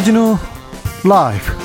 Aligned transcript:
주진우 0.00 0.34
라이브 1.04 1.58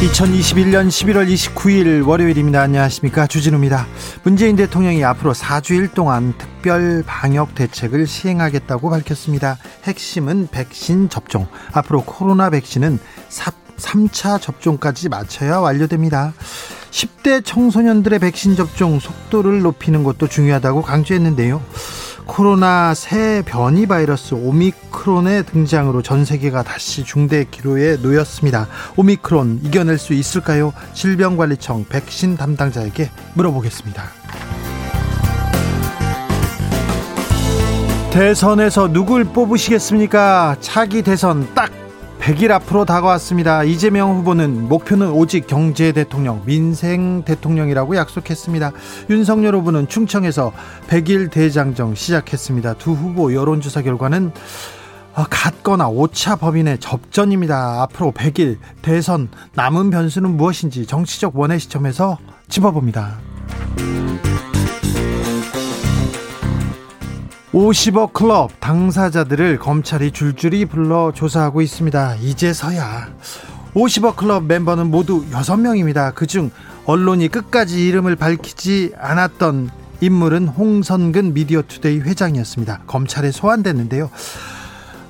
2021년 0.00 0.86
11월 0.86 1.28
29일 1.28 2.06
월요일입니다. 2.06 2.60
안녕하십니까. 2.60 3.26
주진우입니다. 3.26 3.84
문재인 4.22 4.54
대통령이 4.54 5.02
앞으로 5.04 5.32
4주일 5.32 5.92
동안 5.92 6.34
특별 6.38 7.02
방역 7.04 7.56
대책을 7.56 8.06
시행하겠다고 8.06 8.88
밝혔습니다. 8.88 9.58
핵심은 9.82 10.50
백신 10.52 11.08
접종. 11.08 11.48
앞으로 11.72 12.04
코로나 12.04 12.48
백신은 12.48 13.00
3차 13.76 14.40
접종까지 14.40 15.08
마쳐야 15.08 15.58
완료됩니다. 15.58 16.32
10대 16.96 17.44
청소년들의 17.44 18.18
백신 18.20 18.56
접종 18.56 18.98
속도를 18.98 19.60
높이는 19.60 20.02
것도 20.02 20.28
중요하다고 20.28 20.80
강조했는데요. 20.80 21.60
코로나 22.24 22.94
새 22.94 23.42
변이 23.44 23.86
바이러스 23.86 24.34
오미크론의 24.34 25.44
등장으로 25.44 26.00
전 26.00 26.24
세계가 26.24 26.62
다시 26.62 27.04
중대 27.04 27.44
기로에 27.44 27.96
놓였습니다. 27.96 28.66
오미크론 28.96 29.60
이겨낼 29.62 29.98
수 29.98 30.14
있을까요? 30.14 30.72
질병관리청 30.94 31.84
백신 31.88 32.38
담당자에게 32.38 33.10
물어보겠습니다. 33.34 34.02
대선에서 38.10 38.90
누굴 38.90 39.24
뽑으시겠습니까? 39.24 40.56
차기 40.60 41.02
대선 41.02 41.46
딱 41.54 41.70
100일 42.26 42.50
앞으로 42.50 42.84
다가왔습니다. 42.84 43.62
이재명 43.62 44.16
후보는 44.16 44.68
목표는 44.68 45.12
오직 45.12 45.46
경제 45.46 45.92
대통령, 45.92 46.42
민생 46.44 47.22
대통령이라고 47.22 47.94
약속했습니다. 47.94 48.72
윤석열 49.10 49.54
후보는 49.54 49.86
충청에서 49.86 50.52
100일 50.88 51.30
대장정 51.30 51.94
시작했습니다. 51.94 52.74
두 52.74 52.94
후보 52.94 53.32
여론조사 53.32 53.82
결과는 53.82 54.32
같거나 55.14 55.88
오차 55.88 56.34
법인의 56.34 56.80
접전입니다. 56.80 57.82
앞으로 57.82 58.10
100일 58.10 58.58
대선 58.82 59.28
남은 59.54 59.90
변수는 59.90 60.36
무엇인지 60.36 60.84
정치적 60.86 61.38
원의 61.38 61.60
시점에서 61.60 62.18
짚어봅니다. 62.48 63.20
50억 67.56 68.12
클럽 68.12 68.50
당사자들을 68.60 69.58
검찰이 69.58 70.10
줄줄이 70.10 70.66
불러 70.66 71.10
조사하고 71.10 71.62
있습니다. 71.62 72.16
이제서야 72.16 73.08
50억 73.72 74.16
클럽 74.16 74.44
멤버는 74.44 74.88
모두 74.88 75.24
6명입니다. 75.30 76.14
그중 76.14 76.50
언론이 76.84 77.28
끝까지 77.28 77.88
이름을 77.88 78.16
밝히지 78.16 78.92
않았던 78.98 79.70
인물은 80.02 80.48
홍선근 80.48 81.32
미디어투데이 81.32 82.00
회장이었습니다. 82.00 82.80
검찰에 82.86 83.30
소환됐는데요. 83.30 84.10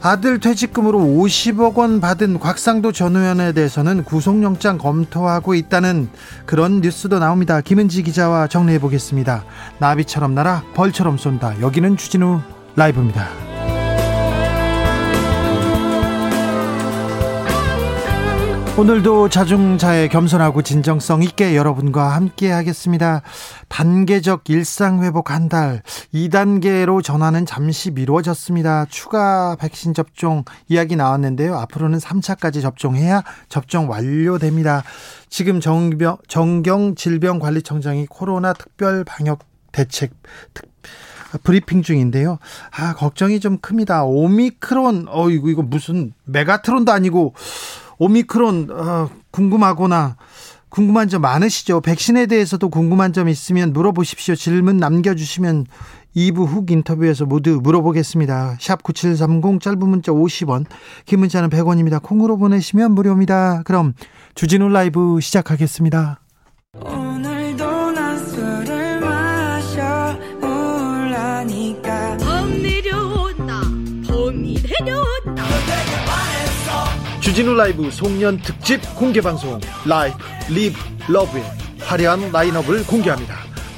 아들 0.06 0.38
퇴직금으로 0.38 1.00
50억 1.00 1.74
원 1.74 2.00
받은 2.00 2.38
곽상도 2.38 2.92
전 2.92 3.16
의원에 3.16 3.50
대해서는 3.50 4.04
구속영장 4.04 4.78
검토하고 4.78 5.56
있다는 5.56 6.08
그런 6.44 6.80
뉴스도 6.80 7.18
나옵니다. 7.18 7.60
김은지 7.60 8.04
기자와 8.04 8.46
정리해 8.46 8.78
보겠습니다. 8.78 9.44
나비처럼 9.80 10.32
날아 10.32 10.62
벌처럼 10.74 11.18
쏜다. 11.18 11.60
여기는 11.60 11.96
주진우 11.96 12.40
라이브입니다. 12.76 13.55
오늘도 18.78 19.30
자중자애 19.30 20.08
겸손하고 20.08 20.60
진정성 20.60 21.22
있게 21.22 21.56
여러분과 21.56 22.14
함께 22.14 22.50
하겠습니다. 22.50 23.22
단계적 23.70 24.50
일상 24.50 25.02
회복 25.02 25.30
한 25.30 25.48
달, 25.48 25.82
2단계로 26.12 27.02
전환은 27.02 27.46
잠시 27.46 27.90
미뤄졌습니다. 27.90 28.84
추가 28.90 29.56
백신 29.56 29.94
접종 29.94 30.44
이야기 30.68 30.94
나왔는데요. 30.94 31.56
앞으로는 31.56 31.98
3차까지 32.00 32.60
접종해야 32.60 33.22
접종 33.48 33.88
완료됩니다. 33.88 34.82
지금 35.30 35.58
정병, 35.60 36.18
정경 36.28 36.96
질병관리청장이 36.96 38.04
코로나 38.08 38.52
특별 38.52 39.04
방역 39.04 39.38
대책 39.72 40.12
특, 40.52 40.70
브리핑 41.44 41.80
중인데요. 41.80 42.38
아, 42.78 42.94
걱정이 42.94 43.40
좀 43.40 43.56
큽니다. 43.56 44.04
오미크론, 44.04 45.06
어, 45.08 45.30
이거, 45.30 45.48
이거 45.48 45.62
무슨 45.62 46.12
메가트론도 46.24 46.92
아니고, 46.92 47.32
오미크론 47.98 48.70
어, 48.70 49.10
궁금하거나 49.30 50.16
궁금한 50.68 51.08
점 51.08 51.22
많으시죠? 51.22 51.80
백신에 51.80 52.26
대해서도 52.26 52.68
궁금한 52.68 53.12
점 53.12 53.28
있으면 53.28 53.72
물어보십시오. 53.72 54.34
질문 54.34 54.76
남겨주시면 54.76 55.66
2부 56.16 56.46
훅 56.46 56.70
인터뷰에서 56.70 57.26
모두 57.26 57.60
물어보겠습니다. 57.62 58.56
샵 58.58 58.82
9730 58.82 59.60
짧은 59.60 59.78
문자 59.78 60.12
50원, 60.12 60.64
긴 61.04 61.20
문자는 61.20 61.50
100원입니다. 61.50 62.02
콩으로 62.02 62.36
보내시면 62.36 62.92
무료입니다. 62.92 63.62
그럼 63.64 63.94
주진우 64.34 64.68
라이브 64.68 65.18
시작하겠습니다. 65.20 66.20
주진우 77.36 77.54
라이브 77.54 77.90
송년 77.90 78.40
특집 78.40 78.80
공개 78.94 79.20
방송 79.20 79.60
라이브 79.84 80.16
리브 80.48 80.78
러브의 81.06 81.44
화려한 81.80 82.32
라인업을 82.32 82.86
공개합니다. 82.86 83.36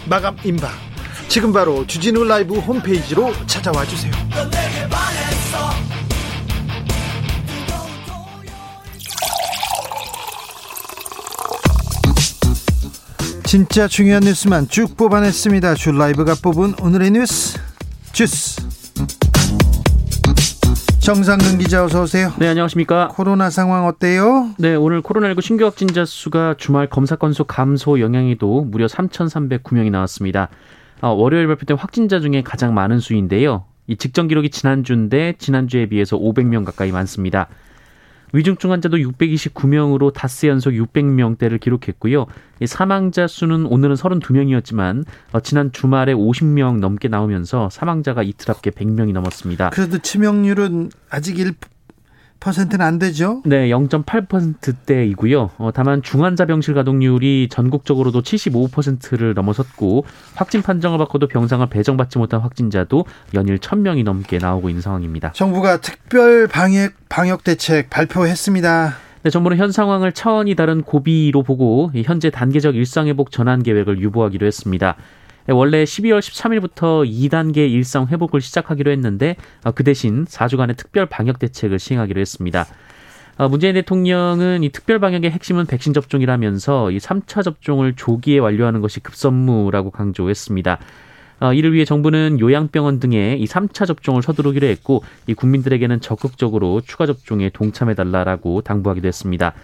마감 0.09 0.37
임박. 0.45 0.71
지금 1.27 1.53
바로 1.53 1.85
주진우 1.85 2.23
라이브 2.23 2.57
홈페이지로 2.57 3.33
찾아와 3.49 3.85
주세요. 3.85 4.13
진짜 13.45 13.89
중요한 13.89 14.23
뉴스만 14.23 14.69
쭉 14.69 14.97
뽑아냈습니다. 14.97 15.75
주 15.75 15.91
라이브가 15.91 16.37
뽑은 16.41 16.77
오늘의 16.81 17.11
뉴스 17.11 17.59
주스. 18.13 18.68
정상근 21.09 21.57
기자 21.57 21.83
어서 21.83 22.03
오세요. 22.03 22.35
네, 22.39 22.49
안녕하십니까? 22.49 23.09
코로나 23.09 23.49
상황 23.49 23.87
어때요? 23.87 24.51
네, 24.59 24.75
오늘 24.75 25.01
코로나19 25.01 25.41
신규 25.41 25.65
확진자 25.65 26.05
수가 26.05 26.57
주말 26.59 26.87
검사 26.87 27.17
건수 27.17 27.45
감소 27.45 27.99
영향에도 27.99 28.61
무려 28.65 28.85
3,309명이 28.85 29.91
나왔습니다. 29.91 30.51
어, 31.01 31.09
월요일 31.09 31.47
발표된 31.47 31.79
확진자 31.79 32.21
중에 32.21 32.43
가장 32.43 32.75
많은 32.75 33.01
수인데요. 33.01 33.65
이 33.87 33.97
직전 33.97 34.29
기록이 34.29 34.51
지난주인데 34.51 35.37
지난주에 35.39 35.87
비해서 35.87 36.19
500명 36.19 36.67
가까이 36.67 36.93
많습니다. 36.93 37.49
위중증 38.33 38.73
환자도 38.73 38.99
629명으로 38.99 40.13
닷새 40.13 40.49
연속 40.49 40.71
600명대를 40.71 41.61
기록했고요. 41.61 42.27
사망자 42.67 43.27
수는 43.27 43.67
오늘은 43.67 43.95
32명이었지만 43.95 45.05
어, 45.33 45.41
지난 45.41 45.73
주말에 45.73 46.15
50명 46.15 46.81
넘게 46.81 47.09
나오면서 47.09 47.71
사망자가 47.71 48.23
이틀 48.23 48.51
앞에 48.51 48.71
100명이 48.71 49.13
넘었습니다. 49.13 49.71
그래도 49.71 49.99
치명률은 49.99 50.91
아직 51.11 51.39
1 51.39 51.55
퍼센트는 52.41 52.85
안 52.85 52.99
되죠? 52.99 53.43
네, 53.45 53.69
0.8%대이고요. 53.69 55.51
어, 55.59 55.71
다만 55.75 56.03
중환자 56.03 56.47
병실 56.47 56.75
가동률이 56.75 57.49
전국적으로도 57.51 58.23
75%를 58.23 59.35
넘어섰고 59.35 60.05
확진 60.35 60.63
판정을 60.63 60.99
받고도 60.99 61.29
병상을 61.29 61.67
배정받지 61.69 62.19
못한 62.19 62.41
확진자도 62.41 63.05
연일 63.35 63.59
1000명이 63.59 64.05
넘게 64.05 64.39
나오고 64.39 64.69
있는 64.69 64.81
상황입니다. 64.83 65.33
정부가 65.33 65.81
특별 65.81 66.47
방역 66.47 66.93
방역 67.09 67.45
대책 67.45 67.91
발표했습니다. 67.91 68.97
네, 69.25 69.31
정부는 69.31 69.57
현 69.57 69.73
상황을 69.73 70.13
차원이 70.13 70.55
다른 70.55 70.83
고비로 70.83 71.43
보고 71.43 71.91
현재 72.05 72.31
단계적 72.31 72.77
일상회복 72.77 73.33
전환 73.33 73.63
계획을 73.63 74.01
유보하기로 74.01 74.47
했습니다. 74.47 74.97
네, 75.49 75.55
원래 75.55 75.83
12월 75.83 76.19
13일부터 76.19 77.11
2단계 77.11 77.71
일상 77.71 78.07
회복을 78.07 78.43
시작하기로 78.43 78.91
했는데 78.91 79.35
어, 79.65 79.71
그 79.71 79.83
대신 79.83 80.27
4주간의 80.27 80.77
특별 80.77 81.07
방역 81.07 81.39
대책을 81.39 81.79
시행하기로 81.79 82.21
했습니다. 82.21 82.67
어, 83.39 83.49
문재인 83.49 83.73
대통령은 83.73 84.63
이 84.63 84.69
특별 84.69 84.99
방역의 84.99 85.31
핵심은 85.31 85.65
백신 85.65 85.95
접종이라면서 85.95 86.91
이 86.91 86.99
3차 86.99 87.43
접종을 87.43 87.95
조기에 87.97 88.41
완료하는 88.41 88.83
것이 88.83 89.01
급선무라고 89.01 89.91
강조했습니다. 89.91 90.81
어, 91.41 91.53
이를 91.55 91.73
위해 91.73 91.87
정부는 91.87 92.41
요양병원 92.41 93.01
등에 93.01 93.37
이 93.39 93.47
3차 93.47 93.87
접종을 93.87 94.21
서두르기로 94.21 94.67
했고 94.67 95.03
이 95.27 95.33
국민들에게는 95.33 96.03
적극적으로 96.03 96.83
추가 96.83 97.07
접종에 97.07 97.49
동참해달라라고 97.49 98.61
당부하기도 98.61 99.09
했습니다. 99.09 99.55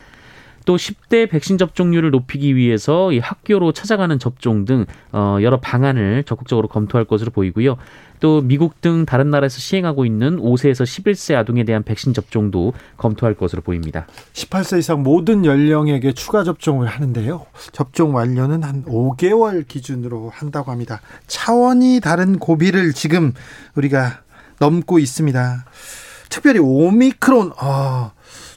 또 0.65 0.77
10대 0.77 1.29
백신 1.29 1.59
접종률을 1.59 2.11
높이기 2.11 2.57
위해서 2.57 3.13
이 3.13 3.19
학교로 3.19 3.73
찾아가는 3.73 4.19
접종 4.19 4.65
등 4.65 4.87
어, 5.13 5.39
여러 5.43 5.61
방안을 5.61 6.25
적극적으로 6.25 6.69
검토할 6.69 7.05
것으로 7.05 7.31
보이고요. 7.31 7.77
또 8.21 8.41
미국 8.41 8.81
등 8.81 9.05
다른 9.05 9.29
나라에서 9.29 9.59
시행하고 9.59 10.07
있는 10.07 10.39
5세에서 10.39 10.85
11세 10.85 11.35
아동에 11.35 11.65
대한 11.65 11.83
백신 11.83 12.15
접종도 12.15 12.73
검토할 12.97 13.35
것으로 13.35 13.61
보입니다. 13.61 14.07
18세 14.33 14.79
이상 14.79 15.03
모든 15.03 15.45
연령에게 15.45 16.13
추가 16.13 16.43
접종을 16.43 16.87
하는데요. 16.87 17.45
접종 17.73 18.15
완료는 18.15 18.63
한 18.63 18.83
5개월 18.87 19.69
기준으로 19.69 20.31
한다고 20.31 20.71
합니다. 20.71 21.03
차원이 21.27 22.01
다른 22.03 22.39
고비를 22.39 22.95
지금 22.95 23.35
우리가 23.75 24.21
넘고 24.59 24.99
있습니다. 24.99 25.67
특별히 26.31 26.61
오미크론, 26.61 27.53
아, 27.59 28.13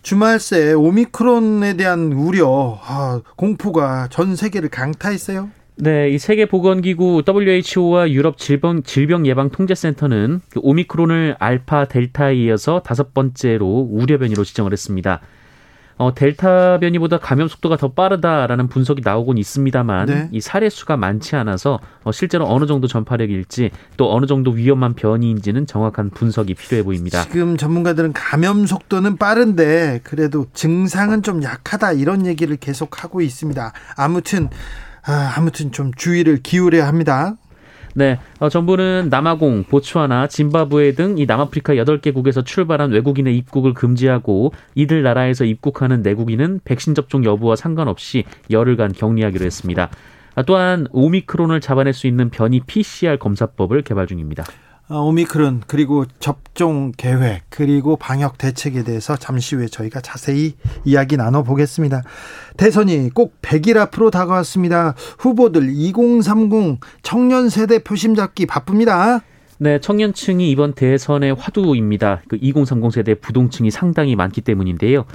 주말새 0.07 0.71
오미크론에 0.71 1.73
대한 1.73 2.13
우려, 2.13 2.79
아, 2.81 3.19
공포가 3.35 4.07
전 4.09 4.37
세계를 4.37 4.69
강타했어요. 4.69 5.49
네, 5.75 6.09
이 6.11 6.17
세계보건기구 6.17 7.23
WHO와 7.27 8.09
유럽 8.11 8.37
질병, 8.37 8.83
질병 8.83 9.27
예방 9.27 9.49
통제센터는 9.49 10.39
그 10.49 10.61
오미크론을 10.63 11.35
알파, 11.39 11.89
델타에 11.89 12.35
이어서 12.35 12.81
다섯 12.83 13.13
번째로 13.13 13.89
우려 13.91 14.17
변이로 14.17 14.45
지정을 14.45 14.71
했습니다. 14.71 15.19
어, 15.97 16.13
델타 16.13 16.79
변이보다 16.79 17.17
감염 17.17 17.47
속도가 17.47 17.77
더 17.77 17.91
빠르다라는 17.91 18.67
분석이 18.67 19.01
나오곤 19.03 19.37
있습니다만 19.37 20.05
네. 20.05 20.29
이 20.31 20.39
사례 20.39 20.69
수가 20.69 20.95
많지 20.95 21.35
않아서 21.35 21.79
어, 22.03 22.11
실제로 22.11 22.47
어느 22.47 22.65
정도 22.65 22.87
전파력일지 22.87 23.71
또 23.97 24.13
어느 24.13 24.25
정도 24.25 24.51
위험한 24.51 24.93
변이인지는 24.93 25.65
정확한 25.65 26.11
분석이 26.11 26.53
필요해 26.53 26.83
보입니다. 26.83 27.23
지금 27.23 27.57
전문가들은 27.57 28.13
감염 28.13 28.65
속도는 28.65 29.17
빠른데 29.17 30.01
그래도 30.03 30.45
증상은 30.53 31.23
좀 31.23 31.41
약하다 31.41 31.93
이런 31.93 32.25
얘기를 32.25 32.55
계속 32.57 33.03
하고 33.03 33.21
있습니다. 33.21 33.73
아무튼 33.95 34.49
아, 35.03 35.33
아무튼 35.37 35.71
좀 35.71 35.93
주의를 35.93 36.41
기울여야 36.43 36.85
합니다. 36.85 37.35
네, 37.97 38.19
어, 38.39 38.47
정부는 38.47 39.07
남아공, 39.09 39.63
보츠와나, 39.63 40.27
짐바브웨 40.27 40.91
등 40.91 41.17
이 41.17 41.25
남아프리카 41.25 41.73
8개국에서 41.73 42.45
출발한 42.45 42.91
외국인의 42.91 43.35
입국을 43.35 43.73
금지하고 43.73 44.53
이들 44.75 45.01
나라에서 45.01 45.45
입국하는 45.45 46.03
내국인은 46.03 46.59
백신 46.63 46.93
접종 46.93 47.25
여부와 47.25 47.55
상관없이 47.55 48.23
열흘간 48.51 48.91
격리하기로 48.91 49.43
했습니다. 49.43 49.89
아, 50.35 50.43
또한 50.43 50.85
오미크론을 50.91 51.59
잡아낼 51.59 51.93
수 51.93 52.05
있는 52.05 52.29
변이 52.29 52.59
PCR 52.59 53.17
검사법을 53.17 53.81
개발 53.81 54.05
중입니다. 54.05 54.43
어, 54.89 55.01
오미크론 55.01 55.63
그리고 55.67 56.05
접종 56.19 56.93
계획 56.95 57.41
그리고 57.49 57.97
방역 57.97 58.37
대책에 58.37 58.85
대해서 58.85 59.17
잠시 59.17 59.55
후에 59.55 59.67
저희가 59.67 59.99
자세히 59.99 60.53
이야기 60.85 61.17
나눠 61.17 61.43
보겠습니다. 61.43 62.03
대선이 62.55 63.09
꼭 63.13 63.41
100일 63.41 63.75
앞으로 63.77 64.11
다가왔습니다. 64.11 64.95
후보들 65.19 65.69
2030 65.73 66.79
청년 67.01 67.49
세대 67.49 67.79
표심 67.79 68.15
잡기 68.15 68.45
바쁩니다. 68.45 69.19
네, 69.59 69.79
청년층이 69.79 70.49
이번 70.51 70.71
대선의 70.73 71.33
화두입니다. 71.33 72.21
그 72.29 72.37
2030 72.39 72.93
세대 72.93 73.13
부동층이 73.15 73.71
상당히 73.71 74.15
많기 74.15 74.39
때문인데요. 74.39 75.05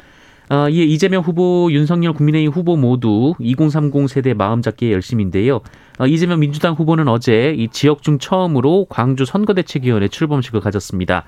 어, 0.52 0.69
이에 0.69 0.84
이재명 0.84 1.22
후보, 1.22 1.70
윤석열 1.72 2.12
국민의힘 2.12 2.52
후보 2.52 2.76
모두 2.76 3.32
2030 3.38 4.06
세대 4.06 4.34
마음 4.34 4.60
잡기에 4.60 4.93
열심인데요. 4.93 5.62
어, 5.99 6.06
이재명 6.06 6.40
민주당 6.40 6.75
후보는 6.75 7.08
어제 7.08 7.54
이 7.56 7.69
지역 7.69 8.02
중 8.02 8.19
처음으로 8.19 8.84
광주 8.90 9.25
선거대책위원회 9.25 10.08
출범식을 10.08 10.60
가졌습니다. 10.60 11.25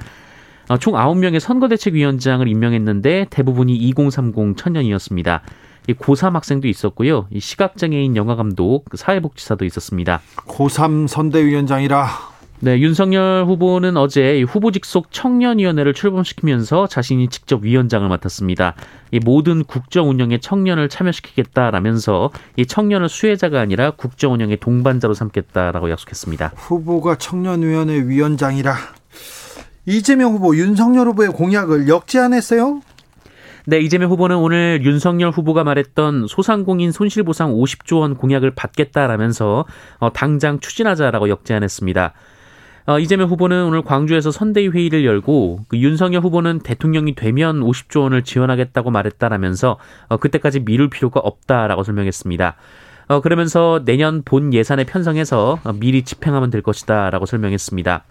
어, 0.68 0.76
총 0.76 0.92
9명의 0.92 1.40
선거대책위원장을 1.40 2.46
임명했는데 2.46 3.28
대부분이 3.30 3.74
2030 3.74 4.58
청년이었습니다. 4.58 5.40
고3 5.88 6.32
학생도 6.32 6.68
있었고요. 6.68 7.26
시각장애인 7.38 8.16
영화감독, 8.16 8.90
사회복지사도 8.94 9.64
있었습니다. 9.64 10.20
고3 10.36 11.08
선대위원장이라 11.08 12.33
네, 12.64 12.80
윤석열 12.80 13.44
후보는 13.44 13.98
어제 13.98 14.40
후보 14.40 14.70
직 14.70 14.86
속 14.86 15.12
청년위원회를 15.12 15.92
출범시키면서 15.92 16.86
자신이 16.86 17.28
직접 17.28 17.62
위원장을 17.62 18.08
맡았습니다. 18.08 18.74
이 19.10 19.20
모든 19.22 19.64
국정 19.64 20.08
운영에 20.08 20.38
청년을 20.38 20.88
참여시키겠다라면서 20.88 22.30
이 22.56 22.64
청년을 22.64 23.10
수혜자가 23.10 23.60
아니라 23.60 23.90
국정 23.90 24.32
운영의 24.32 24.60
동반자로 24.60 25.12
삼겠다라고 25.12 25.90
약속했습니다. 25.90 26.52
후보가 26.54 27.16
청년위원회 27.18 28.06
위원장이라 28.06 28.74
이재명 29.84 30.32
후보, 30.32 30.56
윤석열 30.56 31.08
후보의 31.08 31.32
공약을 31.32 31.88
역지안했어요? 31.88 32.80
네, 33.66 33.80
이재명 33.80 34.10
후보는 34.10 34.36
오늘 34.36 34.80
윤석열 34.82 35.30
후보가 35.32 35.64
말했던 35.64 36.28
소상공인 36.28 36.92
손실보상 36.92 37.52
50조 37.52 38.00
원 38.00 38.14
공약을 38.14 38.52
받겠다라면서 38.52 39.66
어, 39.98 40.12
당장 40.14 40.60
추진하자라고 40.60 41.28
역제안했습니다. 41.28 42.14
어, 42.86 42.98
이재명 42.98 43.28
후보는 43.30 43.64
오늘 43.64 43.80
광주에서 43.82 44.30
선대위 44.30 44.68
회의를 44.68 45.06
열고 45.06 45.60
그 45.68 45.78
윤석열 45.78 46.20
후보는 46.22 46.58
대통령이 46.60 47.14
되면 47.14 47.60
50조 47.60 48.02
원을 48.02 48.22
지원하겠다고 48.24 48.90
말했다라면서 48.90 49.78
어, 50.08 50.16
그때까지 50.18 50.60
미룰 50.60 50.90
필요가 50.90 51.20
없다라고 51.20 51.82
설명했습니다. 51.82 52.56
어, 53.08 53.20
그러면서 53.20 53.82
내년 53.86 54.22
본 54.22 54.52
예산에 54.52 54.84
편성해서 54.84 55.60
어, 55.64 55.72
미리 55.72 56.02
집행하면 56.02 56.50
될 56.50 56.60
것이다라고 56.60 57.24
설명했습니다. 57.24 58.04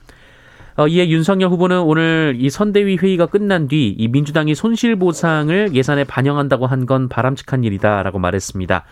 어, 0.75 0.87
이에 0.87 1.07
윤석열 1.07 1.49
후보는 1.51 1.81
오늘 1.81 2.35
이 2.39 2.49
선대위 2.49 2.97
회의가 2.97 3.27
끝난 3.27 3.67
뒤 3.67 3.95
이 3.95 4.07
민주당이 4.07 4.55
손실보상을 4.55 5.75
예산에 5.75 6.03
반영한다고 6.03 6.65
한 6.65 6.87
건 6.87 7.09
바람직한 7.09 7.63
일이다라고 7.63 8.17
말했습니다. 8.17 8.85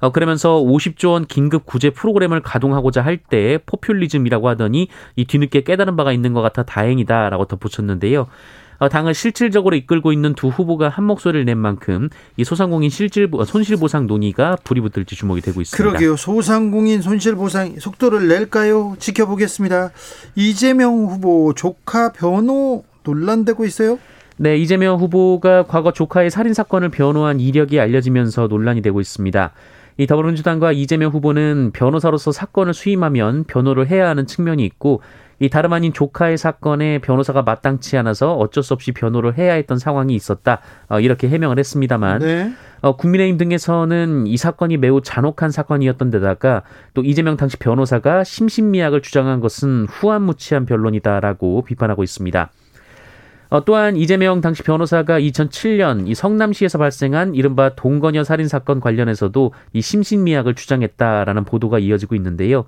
어, 0.00 0.10
그러면서 0.10 0.60
50조 0.60 1.12
원 1.12 1.26
긴급 1.26 1.66
구제 1.66 1.90
프로그램을 1.90 2.40
가동하고자 2.40 3.02
할때 3.02 3.58
포퓰리즘이라고 3.66 4.48
하더니 4.48 4.88
이 5.16 5.24
뒤늦게 5.24 5.62
깨달은 5.62 5.96
바가 5.96 6.12
있는 6.12 6.32
것 6.32 6.42
같아 6.42 6.62
다행이다라고 6.62 7.46
덧붙였는데요. 7.46 8.26
어, 8.78 8.88
당을 8.88 9.12
실질적으로 9.12 9.74
이끌고 9.74 10.12
있는 10.12 10.34
두 10.34 10.48
후보가 10.48 10.88
한 10.88 11.04
목소리를 11.04 11.44
낸 11.44 11.58
만큼 11.58 12.08
이 12.36 12.44
소상공인 12.44 12.90
실질 12.90 13.28
손실 13.44 13.76
보상 13.76 14.06
논의가 14.06 14.56
불이 14.62 14.80
붙을지 14.80 15.16
주목이 15.16 15.40
되고 15.40 15.60
있습니다. 15.60 15.90
그러게요. 15.90 16.16
소상공인 16.16 17.02
손실 17.02 17.34
보상 17.34 17.74
속도를 17.78 18.28
낼까요? 18.28 18.94
지켜보겠습니다. 19.00 19.90
이재명 20.36 21.06
후보 21.06 21.52
조카 21.54 22.12
변호 22.12 22.84
논란되고 23.02 23.64
있어요? 23.64 23.98
네, 24.36 24.56
이재명 24.56 25.00
후보가 25.00 25.64
과거 25.64 25.92
조카의 25.92 26.30
살인 26.30 26.54
사건을 26.54 26.90
변호한 26.90 27.40
이력이 27.40 27.80
알려지면서 27.80 28.46
논란이 28.46 28.82
되고 28.82 29.00
있습니다. 29.00 29.52
이 29.98 30.06
더불어민주당과 30.06 30.72
이재명 30.72 31.10
후보는 31.10 31.72
변호사로서 31.74 32.30
사건을 32.30 32.72
수임하면 32.72 33.44
변호를 33.44 33.88
해야 33.88 34.08
하는 34.08 34.26
측면이 34.26 34.64
있고 34.64 35.02
이 35.40 35.48
다름 35.48 35.72
아닌 35.72 35.92
조카의 35.92 36.38
사건에 36.38 36.98
변호사가 37.00 37.42
마땅치 37.42 37.96
않아서 37.98 38.34
어쩔 38.34 38.62
수 38.62 38.74
없이 38.74 38.92
변호를 38.92 39.38
해야 39.38 39.54
했던 39.54 39.78
상황이 39.78 40.14
있었다. 40.14 40.60
어, 40.88 41.00
이렇게 41.00 41.28
해명을 41.28 41.58
했습니다만 41.58 42.18
네. 42.20 42.52
어, 42.80 42.96
국민의힘 42.96 43.38
등에서는 43.38 44.26
이 44.26 44.36
사건이 44.36 44.76
매우 44.76 45.00
잔혹한 45.00 45.50
사건이었던 45.50 46.10
데다가 46.10 46.62
또 46.94 47.02
이재명 47.02 47.36
당시 47.36 47.56
변호사가 47.56 48.24
심신미약을 48.24 49.02
주장한 49.02 49.40
것은 49.40 49.86
후한무치한 49.88 50.64
변론이다라고 50.66 51.62
비판하고 51.62 52.02
있습니다. 52.04 52.50
어, 53.50 53.64
또한 53.64 53.96
이재명 53.96 54.40
당시 54.40 54.62
변호사가 54.62 55.18
2007년 55.20 56.06
이 56.06 56.14
성남시에서 56.14 56.78
발생한 56.78 57.34
이른바 57.34 57.70
동거녀 57.70 58.22
살인 58.24 58.46
사건 58.46 58.80
관련해서도 58.80 59.52
이 59.72 59.80
심신미약을 59.80 60.54
주장했다라는 60.54 61.44
보도가 61.44 61.78
이어지고 61.78 62.14
있는데요. 62.16 62.66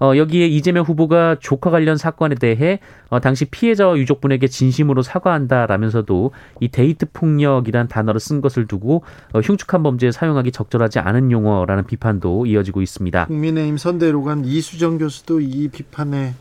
어, 0.00 0.16
여기에 0.16 0.46
이재명 0.46 0.84
후보가 0.84 1.38
조카 1.40 1.70
관련 1.70 1.96
사건에 1.96 2.36
대해 2.36 2.78
어, 3.08 3.20
당시 3.20 3.46
피해자와 3.46 3.96
유족분에게 3.96 4.46
진심으로 4.46 5.02
사과한다라면서도 5.02 6.30
이 6.60 6.68
데이트 6.68 7.06
폭력이란 7.12 7.88
단어를 7.88 8.20
쓴 8.20 8.40
것을 8.40 8.66
두고 8.66 9.02
어, 9.32 9.40
흉측한 9.40 9.82
범죄에 9.82 10.12
사용하기 10.12 10.52
적절하지 10.52 11.00
않은 11.00 11.32
용어라는 11.32 11.86
비판도 11.86 12.46
이어지고 12.46 12.82
있습니다. 12.82 13.26
국민의힘 13.26 13.76
선대로 13.76 14.22
간 14.22 14.44
이수정 14.44 14.98
교수도 14.98 15.40
이 15.40 15.68
비판에 15.68 16.34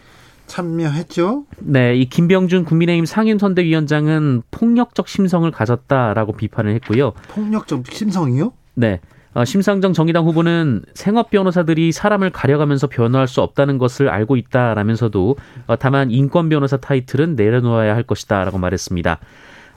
참여했죠. 0.47 1.45
네, 1.59 1.95
이 1.95 2.05
김병준 2.05 2.65
국민의힘 2.65 3.05
상임선대위원장은 3.05 4.43
폭력적 4.49 5.07
심성을 5.07 5.49
가졌다라고 5.51 6.33
비판을 6.33 6.73
했고요. 6.75 7.13
폭력적 7.29 7.83
심성이요? 7.91 8.53
네. 8.75 8.99
어, 9.33 9.45
심상정 9.45 9.93
정의당 9.93 10.25
후보는 10.25 10.83
생업 10.95 11.29
변호사들이 11.29 11.91
사람을 11.91 12.31
가려가면서 12.31 12.87
변호할 12.87 13.27
수 13.27 13.41
없다는 13.41 13.77
것을 13.77 14.09
알고 14.09 14.35
있다라면서도 14.35 15.35
어, 15.67 15.75
다만 15.75 16.09
인권 16.09 16.49
변호사 16.49 16.77
타이틀은 16.77 17.35
내려놓아야 17.35 17.93
할 17.93 18.01
것이다라고 18.01 18.57
말했습니다. 18.57 19.19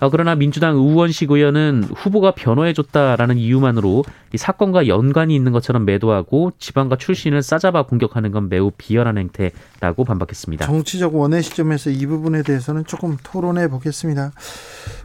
어, 0.00 0.09
그러나 0.09 0.35
민주당 0.35 0.76
우원식 0.76 1.30
의원은 1.30 1.85
후보가 1.95 2.33
변호해줬다라는 2.33 3.37
이유만으로 3.37 4.04
이 4.33 4.38
사건과 4.38 4.87
연관이 4.87 5.35
있는 5.35 5.52
것처럼 5.52 5.85
매도하고 5.85 6.52
지방과 6.59 6.97
출신을 6.97 7.42
싸잡아 7.42 7.83
공격하는 7.83 8.30
건 8.30 8.49
매우 8.49 8.71
비열한 8.76 9.19
행태라고 9.19 10.04
반박했습니다. 10.04 10.64
정치적 10.64 11.14
원의 11.14 11.42
시점에서 11.42 11.90
이 11.90 12.07
부분에 12.07 12.42
대해서는 12.42 12.87
조금 12.87 13.19
토론해 13.23 13.69
보겠습니다. 13.69 14.33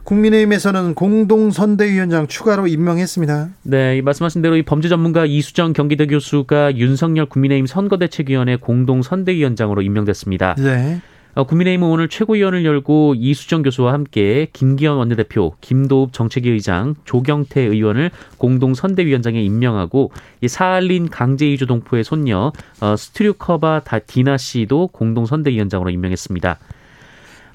국민의힘에서는 0.04 0.94
공동선대위원장 0.94 2.26
추가로 2.26 2.66
임명했습니다. 2.66 3.48
네, 3.64 4.00
말씀하신 4.00 4.40
대로 4.40 4.56
이 4.56 4.62
범죄 4.62 4.88
전문가 4.88 5.26
이수정 5.26 5.74
경기대 5.74 6.06
교수가 6.06 6.76
윤석열 6.76 7.26
국민의힘 7.26 7.66
선거대책위원회 7.66 8.56
공동선대위원장으로 8.56 9.82
임명됐습니다. 9.82 10.54
네. 10.54 11.00
어, 11.36 11.44
국민의힘은 11.44 11.86
오늘 11.86 12.08
최고위원을 12.08 12.64
열고 12.64 13.14
이수정 13.18 13.60
교수와 13.60 13.92
함께 13.92 14.48
김기현 14.54 14.96
원내대표, 14.96 15.54
김도읍 15.60 16.14
정책위 16.14 16.48
의장, 16.48 16.94
조경태 17.04 17.60
의원을 17.60 18.10
공동 18.38 18.72
선대위원장에 18.72 19.42
임명하고 19.42 20.12
이 20.40 20.48
사할린 20.48 21.10
강제이주 21.10 21.66
동포의 21.66 22.04
손녀 22.04 22.52
어, 22.80 22.96
스트류커바 22.96 23.82
디나 24.06 24.38
씨도 24.38 24.88
공동 24.88 25.26
선대위원장으로 25.26 25.90
임명했습니다. 25.90 26.58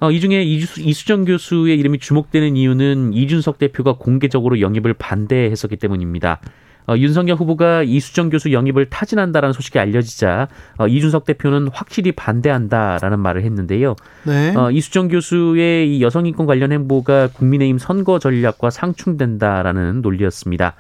어, 0.02 0.12
이 0.12 0.20
중에 0.20 0.44
이수, 0.44 1.08
정 1.08 1.26
교수의 1.26 1.80
이름이 1.80 1.98
주목되는 1.98 2.56
이유는 2.56 3.14
이준석 3.14 3.58
대표가 3.58 3.94
공개적으로 3.94 4.62
영입을 4.62 4.94
반대했었기 4.94 5.78
때문입니다. 5.78 6.40
어, 6.88 6.96
윤석열 6.98 7.38
후보가 7.38 7.84
이수정 7.84 8.30
교수 8.30 8.52
영입을 8.52 8.90
타진한다라는 8.90 9.54
소식이 9.54 9.80
알려지자 9.80 10.48
어, 10.78 10.88
이준석 10.88 11.26
대표는 11.26 11.70
확실히 11.72 12.12
반대한다라는 12.12 13.20
말을 13.20 13.44
했는데요. 13.44 13.96
네. 14.24 14.56
어, 14.56 14.72
이수정 14.72 15.08
교수의 15.08 15.96
이 15.98 16.02
여성 16.02 16.26
인권 16.26 16.46
관련 16.46 16.72
행보가 16.72 17.28
국민의힘 17.34 17.78
선거 17.78 18.20
전략과 18.20 18.70
상충된다라는 18.70 20.02
논리였습니다. 20.02 20.76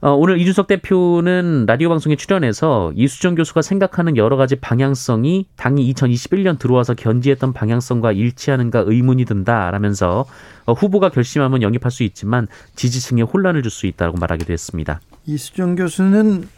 어, 0.00 0.12
오늘 0.12 0.40
이준석 0.40 0.68
대표는 0.68 1.66
라디오 1.66 1.88
방송에 1.88 2.14
출연해서 2.14 2.92
이수정 2.94 3.34
교수가 3.34 3.62
생각하는 3.62 4.16
여러 4.16 4.36
가지 4.36 4.54
방향성이 4.54 5.46
당이 5.56 5.92
2021년 5.92 6.56
들어와서 6.56 6.94
견지했던 6.94 7.52
방향성과 7.52 8.12
일치하는가 8.12 8.84
의문이 8.86 9.24
든다라면서 9.24 10.24
어, 10.66 10.72
후보가 10.72 11.08
결심하면 11.08 11.62
영입할 11.62 11.90
수 11.90 12.04
있지만 12.04 12.46
지지층에 12.76 13.22
혼란을 13.22 13.62
줄 13.62 13.72
수 13.72 13.86
있다고 13.86 14.16
말하기도 14.18 14.52
했습니다. 14.52 15.00
이수정 15.26 15.74
교수는 15.74 16.48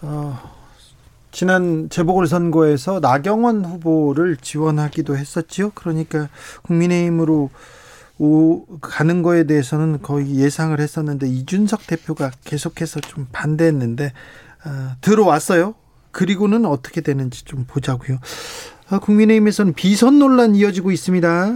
어, 0.00 0.38
지난 1.32 1.88
재보궐선거에서 1.90 3.00
나경원 3.00 3.64
후보를 3.64 4.36
지원하기도 4.36 5.16
했었지요. 5.16 5.70
그러니까 5.74 6.28
국민의힘으로 6.62 7.50
오, 8.18 8.64
가는 8.80 9.22
거에 9.22 9.44
대해서는 9.44 10.00
거의 10.02 10.36
예상을 10.36 10.78
했었는데 10.78 11.28
이준석 11.28 11.86
대표가 11.86 12.30
계속해서 12.44 13.00
좀 13.00 13.26
반대했는데 13.32 14.12
어, 14.66 14.96
들어왔어요. 15.00 15.74
그리고는 16.12 16.64
어떻게 16.64 17.00
되는지 17.00 17.44
좀 17.44 17.64
보자고요. 17.66 18.18
어, 18.90 18.98
국민의힘에서는 19.00 19.72
비선 19.72 20.18
논란 20.18 20.54
이어지고 20.54 20.92
있습니다. 20.92 21.54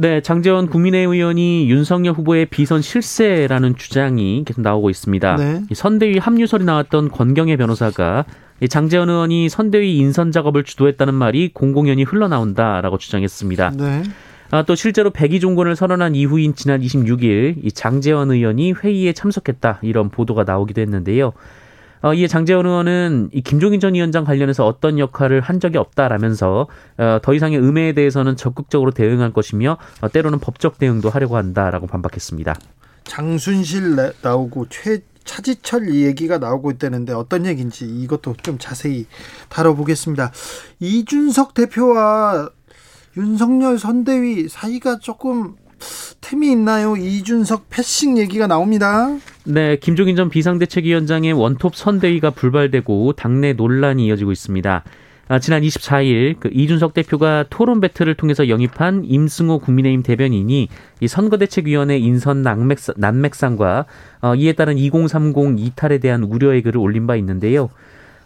네, 0.00 0.22
장재원 0.22 0.68
국민의힘 0.70 1.12
의원이 1.12 1.68
윤석열 1.68 2.14
후보의 2.14 2.46
비선 2.46 2.80
실세라는 2.80 3.76
주장이 3.76 4.44
계속 4.46 4.60
나오고 4.60 4.90
있습니다. 4.90 5.36
네. 5.36 5.62
선대위 5.74 6.18
합류설이 6.18 6.64
나왔던 6.64 7.10
권경혜 7.10 7.56
변호사가 7.56 8.24
장재원 8.70 9.10
의원이 9.10 9.48
선대위 9.48 9.98
인선 9.98 10.30
작업을 10.30 10.62
주도했다는 10.62 11.14
말이 11.14 11.52
공공연히 11.52 12.04
흘러나온다라고 12.04 12.98
주장했습니다. 12.98 13.72
네. 13.76 14.02
아, 14.50 14.62
또 14.62 14.74
실제로 14.74 15.10
백의종군을 15.10 15.76
선언한 15.76 16.14
이후인 16.14 16.54
지난 16.54 16.80
26일 16.80 17.56
이 17.62 17.72
장재원 17.72 18.30
의원이 18.30 18.72
회의에 18.72 19.12
참석했다 19.12 19.80
이런 19.82 20.08
보도가 20.08 20.44
나오기도 20.44 20.80
했는데요. 20.80 21.32
어, 22.00 22.14
이에 22.14 22.28
장재원 22.28 22.64
의원은 22.64 23.30
이 23.32 23.42
김종인 23.42 23.80
전 23.80 23.94
위원장 23.94 24.24
관련해서 24.24 24.64
어떤 24.64 24.98
역할을 24.98 25.40
한 25.40 25.60
적이 25.60 25.78
없다라면서 25.78 26.68
어, 26.96 27.18
더 27.20 27.34
이상의 27.34 27.58
음해에 27.58 27.92
대해서는 27.92 28.36
적극적으로 28.36 28.92
대응할 28.92 29.32
것이며 29.32 29.76
어, 30.00 30.08
때로는 30.08 30.38
법적 30.38 30.78
대응도 30.78 31.10
하려고 31.10 31.36
한다라고 31.36 31.86
반박했습니다. 31.86 32.54
장순실 33.04 33.96
나오고 34.22 34.66
최 34.70 35.00
차지철 35.24 35.94
얘기가 35.94 36.38
나오고 36.38 36.70
있다는데 36.70 37.12
어떤 37.12 37.44
얘기인지 37.44 37.84
이것도 37.84 38.36
좀 38.42 38.58
자세히 38.58 39.06
다뤄보겠습니다. 39.50 40.32
이준석 40.80 41.52
대표와 41.52 42.48
윤석열 43.18 43.80
선대위 43.80 44.48
사이가 44.48 45.00
조금 45.00 45.56
틈이 46.20 46.52
있나요? 46.52 46.96
이준석 46.96 47.66
패싱 47.68 48.16
얘기가 48.16 48.46
나옵니다. 48.46 49.08
네, 49.44 49.76
김종인 49.76 50.14
전 50.14 50.28
비상대책위원장의 50.28 51.32
원톱 51.32 51.74
선대위가 51.74 52.30
불발되고 52.30 53.14
당내 53.14 53.54
논란이 53.54 54.06
이어지고 54.06 54.30
있습니다. 54.30 54.84
아, 55.30 55.38
지난 55.40 55.62
24일 55.62 56.36
그 56.38 56.48
이준석 56.52 56.94
대표가 56.94 57.44
토론 57.50 57.80
배틀을 57.80 58.14
통해서 58.14 58.48
영입한 58.48 59.02
임승호 59.04 59.58
국민의힘 59.58 60.02
대변인이 60.02 60.68
이 61.00 61.08
선거대책위원회 61.08 61.98
인선 61.98 62.42
난맥, 62.42 62.78
난맥상과 62.96 63.84
어, 64.22 64.34
이에 64.36 64.52
따른 64.52 64.78
2030 64.78 65.58
이탈에 65.58 65.98
대한 65.98 66.22
우려의 66.22 66.62
글을 66.62 66.78
올린 66.78 67.06
바 67.06 67.16
있는데요. 67.16 67.68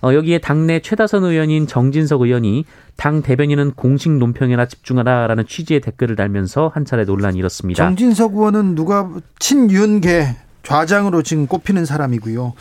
어, 0.03 0.13
여기에 0.15 0.39
당내 0.39 0.81
최다선 0.81 1.25
의원인 1.25 1.67
정진석 1.67 2.23
의원이 2.23 2.65
당 2.97 3.23
대변인은 3.23 3.73
공식 3.73 4.11
논평에나 4.11 4.67
집중하라라는 4.67 5.47
취지의 5.47 5.81
댓글을 5.81 6.17
달면서 6.17 6.73
한 6.75 6.85
차례 6.85 7.05
논란이 7.05 7.39
일었습니다. 7.39 7.83
정진석 7.83 8.35
의원은 8.35 8.75
누가 8.75 9.09
친윤계 9.39 10.37
좌장으로 10.65 11.23
지금 11.23 11.47
꼽히는 11.47 11.85
사람이고요. 11.85 12.53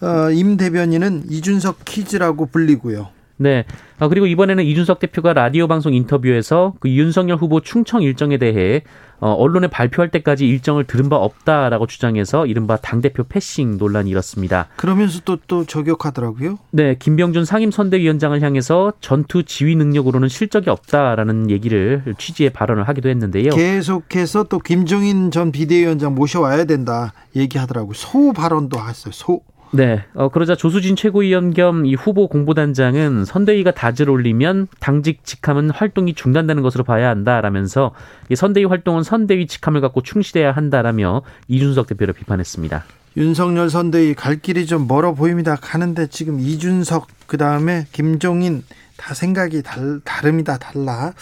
어, 0.00 0.30
임 0.32 0.56
대변인은 0.56 1.24
이준석 1.28 1.84
키즈라고 1.84 2.46
불리고요. 2.46 3.08
네. 3.38 3.64
아, 3.98 4.08
그리고 4.08 4.26
이번에는 4.26 4.64
이준석 4.64 4.98
대표가 5.00 5.32
라디오 5.32 5.66
방송 5.66 5.94
인터뷰에서 5.94 6.74
그 6.80 6.88
윤석열 6.90 7.38
후보 7.38 7.60
충청 7.60 8.02
일정에 8.02 8.36
대해 8.36 8.82
어, 9.20 9.32
언론에 9.32 9.66
발표할 9.66 10.10
때까지 10.10 10.46
일정을 10.46 10.84
들은 10.84 11.08
바 11.08 11.16
없다라고 11.16 11.86
주장해서 11.86 12.46
이른바 12.46 12.76
당대표 12.76 13.24
패싱 13.24 13.76
논란이 13.76 14.10
일었습니다. 14.10 14.68
그러면서 14.76 15.20
또, 15.24 15.36
또 15.48 15.64
저격하더라고요? 15.64 16.58
네. 16.70 16.96
김병준 16.98 17.44
상임선대위원장을 17.44 18.40
향해서 18.40 18.92
전투 19.00 19.42
지휘 19.42 19.74
능력으로는 19.74 20.28
실적이 20.28 20.70
없다라는 20.70 21.50
얘기를 21.50 22.02
취지의 22.18 22.50
발언을 22.50 22.86
하기도 22.88 23.08
했는데요. 23.08 23.50
계속해서 23.50 24.44
또 24.44 24.58
김종인 24.60 25.30
전 25.30 25.50
비대위원장 25.50 26.14
모셔와야 26.14 26.64
된다 26.64 27.12
얘기하더라고요. 27.34 27.94
소 27.94 28.32
발언도 28.32 28.78
했어요. 28.78 29.12
소. 29.12 29.42
네. 29.72 30.04
어, 30.14 30.28
그러자 30.28 30.54
조수진 30.54 30.96
최고위원 30.96 31.54
겸 31.54 31.78
이 31.88 31.94
후보 31.94 32.28
공보단장은 32.28 33.24
선대위가 33.24 33.70
다질 33.72 34.10
올리면 34.10 34.68
당직 34.78 35.24
직함은 35.24 35.70
활동이 35.70 36.14
중단되는 36.14 36.62
것으로 36.62 36.84
봐야 36.84 37.08
한다라면서 37.08 37.92
이 38.28 38.36
선대위 38.36 38.66
활동은 38.66 39.02
선대위 39.02 39.46
직함을 39.46 39.80
갖고 39.80 40.02
충실해야 40.02 40.52
한다라며 40.52 41.22
이준석 41.48 41.86
대표를 41.86 42.14
비판했습니다. 42.14 42.84
윤석열 43.16 43.70
선대위 43.70 44.14
갈 44.14 44.36
길이 44.36 44.66
좀 44.66 44.86
멀어 44.86 45.14
보입니다. 45.14 45.56
가는데 45.56 46.08
지금 46.08 46.38
이준석 46.40 47.08
그 47.26 47.36
다음에 47.36 47.86
김종인 47.92 48.62
다 48.96 49.14
생각이 49.14 49.62
달, 49.62 50.00
다릅니다. 50.04 50.58
달라. 50.58 51.14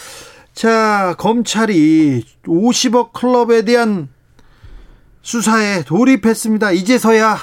자 0.53 1.15
검찰이 1.17 2.23
50억 2.45 3.13
클럽에 3.13 3.63
대한 3.63 4.09
수사에 5.21 5.83
돌입했습니다. 5.83 6.71
이제서야 6.71 7.37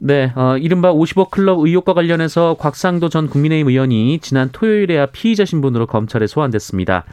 네, 0.00 0.32
어, 0.36 0.56
이른바 0.56 0.92
50억 0.92 1.30
클럽 1.30 1.58
의혹과 1.58 1.92
관련해서 1.92 2.56
곽상도 2.58 3.08
전 3.08 3.28
국민의힘 3.28 3.68
의원이 3.68 4.20
지난 4.20 4.48
토요일에야 4.52 5.06
피의자 5.06 5.44
신분으로 5.44 5.86
검찰에 5.86 6.26
소환됐습니다. 6.26 7.04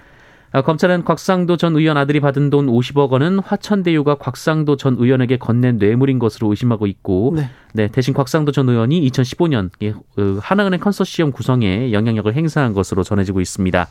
어, 0.52 0.62
검찰은 0.62 1.04
곽상도 1.04 1.58
전 1.58 1.76
의원 1.76 1.98
아들이 1.98 2.20
받은 2.20 2.52
돈 2.52 2.68
50억 2.68 3.10
원은 3.10 3.40
화천대유가 3.40 4.16
곽상도 4.16 4.78
전 4.78 4.96
의원에게 5.00 5.38
건넨 5.38 5.80
뇌물인 5.80 6.20
것으로 6.20 6.50
의심하고 6.52 6.86
있고, 6.88 7.34
네, 7.36 7.50
네 7.74 7.88
대신 7.88 8.14
곽상도 8.14 8.52
전 8.52 8.70
의원이 8.70 9.10
2015년 9.10 9.70
어, 10.18 10.40
하나은행 10.40 10.80
컨소시엄 10.80 11.32
구성에 11.32 11.92
영향력을 11.92 12.34
행사한 12.34 12.74
것으로 12.74 13.04
전해지고 13.04 13.42
있습니다. 13.42 13.88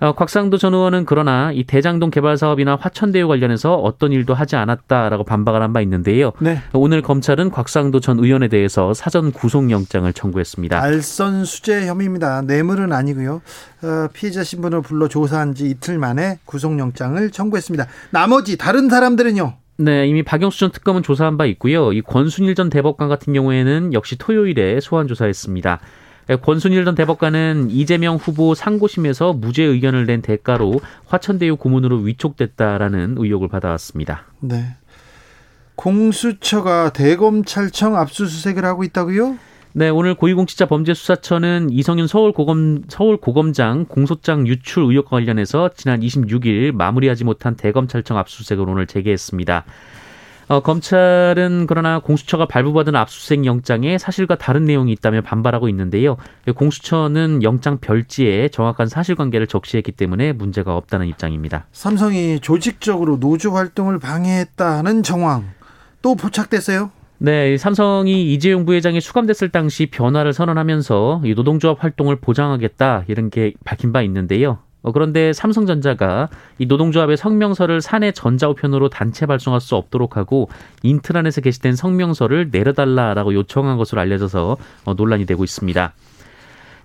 어, 0.00 0.12
곽상도 0.12 0.58
전 0.58 0.74
의원은 0.74 1.06
그러나 1.06 1.50
이 1.52 1.64
대장동 1.64 2.10
개발 2.10 2.36
사업이나 2.36 2.76
화천대유 2.80 3.26
관련해서 3.26 3.74
어떤 3.74 4.12
일도 4.12 4.32
하지 4.32 4.54
않았다라고 4.54 5.24
반박을 5.24 5.60
한 5.62 5.72
바 5.72 5.80
있는데요. 5.82 6.32
네. 6.38 6.62
오늘 6.72 7.02
검찰은 7.02 7.50
곽상도 7.50 8.00
전 8.00 8.18
의원에 8.20 8.48
대해서 8.48 8.94
사전 8.94 9.32
구속영장을 9.32 10.10
청구했습니다. 10.12 10.80
알선 10.80 11.44
수재 11.44 11.86
혐의입니다. 11.86 12.42
뇌물은 12.42 12.92
아니고요. 12.92 13.42
어, 13.82 14.08
피해자 14.14 14.42
신분을 14.44 14.82
불러 14.82 15.08
조사한 15.08 15.54
지 15.54 15.66
이틀 15.68 15.98
만에 15.98 16.38
구속영장을 16.46 17.30
청구했습니다. 17.30 17.86
나머지 18.10 18.56
다른 18.56 18.88
사람들은요? 18.88 19.54
네, 19.78 20.06
이미 20.06 20.22
박영수 20.22 20.58
전 20.58 20.70
특검은 20.72 21.02
조사한 21.02 21.36
바 21.36 21.44
있고요. 21.46 21.92
이 21.92 22.00
권순일 22.02 22.54
전 22.54 22.70
대법관 22.70 23.08
같은 23.08 23.32
경우에는 23.32 23.92
역시 23.92 24.16
토요일에 24.16 24.80
소환 24.80 25.06
조사했습니다. 25.06 25.80
권순일 26.36 26.84
전 26.84 26.94
대법관은 26.94 27.70
이재명 27.70 28.16
후보 28.16 28.54
상고심에서 28.54 29.32
무죄 29.32 29.62
의견을 29.62 30.06
낸 30.06 30.20
대가로 30.20 30.80
화천대유 31.06 31.56
고문으로 31.56 31.98
위촉됐다라는 31.98 33.16
의혹을 33.18 33.48
받아왔습니다. 33.48 34.24
네. 34.40 34.76
공수처가 35.76 36.92
대검찰청 36.92 37.96
압수수색을 37.96 38.64
하고 38.64 38.84
있다고요? 38.84 39.38
네, 39.74 39.90
오늘 39.90 40.14
고위공직자범죄수사처는 40.14 41.70
이성윤 41.70 42.08
서울고검 42.08 42.84
서울고검장 42.88 43.84
공소장 43.84 44.48
유출 44.48 44.84
의혹과 44.84 45.10
관련해서 45.10 45.70
지난 45.76 46.00
26일 46.00 46.72
마무리하지 46.72 47.24
못한 47.24 47.54
대검찰청 47.54 48.18
압수수색을 48.18 48.68
오늘 48.68 48.86
재개했습니다. 48.86 49.64
어, 50.48 50.60
검찰은 50.60 51.66
그러나 51.68 51.98
공수처가 51.98 52.46
발부받은 52.46 52.96
압수수색 52.96 53.44
영장에 53.44 53.98
사실과 53.98 54.34
다른 54.34 54.64
내용이 54.64 54.92
있다며 54.92 55.20
반발하고 55.20 55.68
있는데요. 55.68 56.16
공수처는 56.56 57.42
영장 57.42 57.78
별지에 57.78 58.48
정확한 58.48 58.86
사실관계를 58.86 59.46
적시했기 59.46 59.92
때문에 59.92 60.32
문제가 60.32 60.74
없다는 60.74 61.06
입장입니다. 61.06 61.66
삼성이 61.72 62.40
조직적으로 62.40 63.20
노조 63.20 63.52
활동을 63.52 63.98
방해했다는 63.98 65.02
정황 65.02 65.44
또 66.00 66.14
포착됐어요? 66.14 66.92
네, 67.18 67.58
삼성이 67.58 68.32
이재용 68.32 68.64
부회장이 68.64 69.00
수감됐을 69.00 69.50
당시 69.50 69.86
변화를 69.86 70.32
선언하면서 70.32 71.22
이 71.24 71.34
노동조합 71.34 71.82
활동을 71.82 72.16
보장하겠다 72.16 73.04
이런 73.08 73.28
게 73.28 73.52
밝힌 73.64 73.92
바 73.92 74.02
있는데요. 74.02 74.60
어, 74.82 74.92
그런데 74.92 75.32
삼성전자가 75.32 76.28
이 76.58 76.66
노동조합의 76.66 77.16
성명서를 77.16 77.80
사내 77.80 78.12
전자우편으로 78.12 78.88
단체 78.88 79.26
발송할 79.26 79.60
수 79.60 79.74
없도록 79.76 80.16
하고 80.16 80.48
인트라넷에 80.82 81.40
게시된 81.40 81.74
성명서를 81.76 82.50
내려달라라고 82.50 83.34
요청한 83.34 83.76
것으로 83.76 84.00
알려져서 84.00 84.56
어, 84.84 84.94
논란이 84.94 85.26
되고 85.26 85.44
있습니다. 85.44 85.92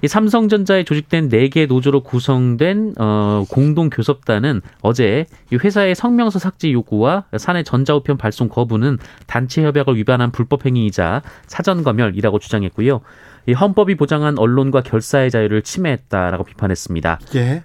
이 0.01 0.07
삼성전자에 0.09 0.83
조직된 0.83 1.29
네 1.29 1.47
개 1.47 1.65
노조로 1.65 2.03
구성된 2.03 2.95
어, 2.99 3.45
공동 3.49 3.89
교섭단은 3.89 4.61
어제 4.81 5.25
이 5.49 5.55
회사의 5.55 5.95
성명서 5.95 6.39
삭제 6.39 6.73
요구와 6.73 7.23
사내 7.37 7.63
전자우편 7.63 8.17
발송 8.17 8.49
거부는 8.49 8.97
단체 9.27 9.63
협약을 9.63 9.95
위반한 9.95 10.31
불법 10.31 10.65
행위이자 10.65 11.21
사전 11.47 11.83
검열이라고 11.83 12.39
주장했고요. 12.39 12.99
이 13.45 13.53
헌법이 13.53 13.95
보장한 13.95 14.37
언론과 14.39 14.81
결사의 14.83 15.31
자유를 15.31 15.63
침해했다라고 15.63 16.43
비판했습니다. 16.45 17.19
예. 17.35 17.63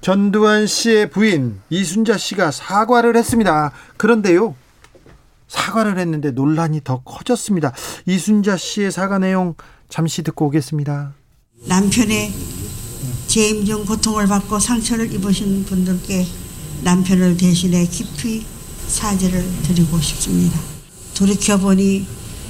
전두환 0.00 0.66
씨의 0.66 1.10
부인 1.10 1.60
이순자 1.70 2.18
씨가 2.18 2.50
사과를 2.50 3.16
했습니다. 3.16 3.72
그런데요. 3.96 4.56
사과를 5.46 5.98
했는데 5.98 6.32
논란이 6.32 6.80
더 6.82 7.02
커졌습니다. 7.02 7.72
이순자 8.06 8.56
씨의 8.56 8.90
사과 8.90 9.18
내용 9.18 9.54
잠시 9.88 10.22
듣고 10.22 10.46
오겠습니다. 10.46 11.12
남편의 11.68 12.32
재임 13.28 13.64
중 13.64 13.84
고통을 13.84 14.26
받고 14.26 14.58
상처를 14.58 15.12
입으신 15.12 15.64
분들께 15.64 16.26
남편을 16.82 17.36
대신해 17.36 17.86
깊이 17.86 18.44
사죄를 18.88 19.44
드리고 19.62 19.98
싶습니다. 19.98 20.58
돌이켜보니 21.16 22.06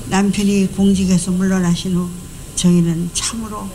남편이 0.08 0.72
공직에서 0.74 1.32
물러나신 1.32 1.94
후 1.94 2.08
저희는 2.62 3.10
참으로 3.12 3.68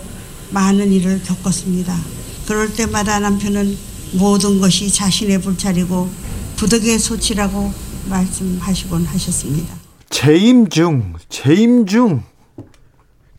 많은 0.52 0.94
일을 0.94 1.22
겪었습니다. 1.22 1.94
그럴 2.48 2.74
때마다 2.74 3.20
남편은 3.20 3.76
모든 4.18 4.62
것이 4.62 4.90
자신의 4.94 5.42
불찰이고 5.42 6.10
부득의 6.56 6.98
소치라고 6.98 7.74
말씀하시곤 8.10 9.04
하셨습니다. 9.04 9.76
재임 10.10 10.70
중, 10.70 11.16
재임 11.28 11.86
중 11.86 12.24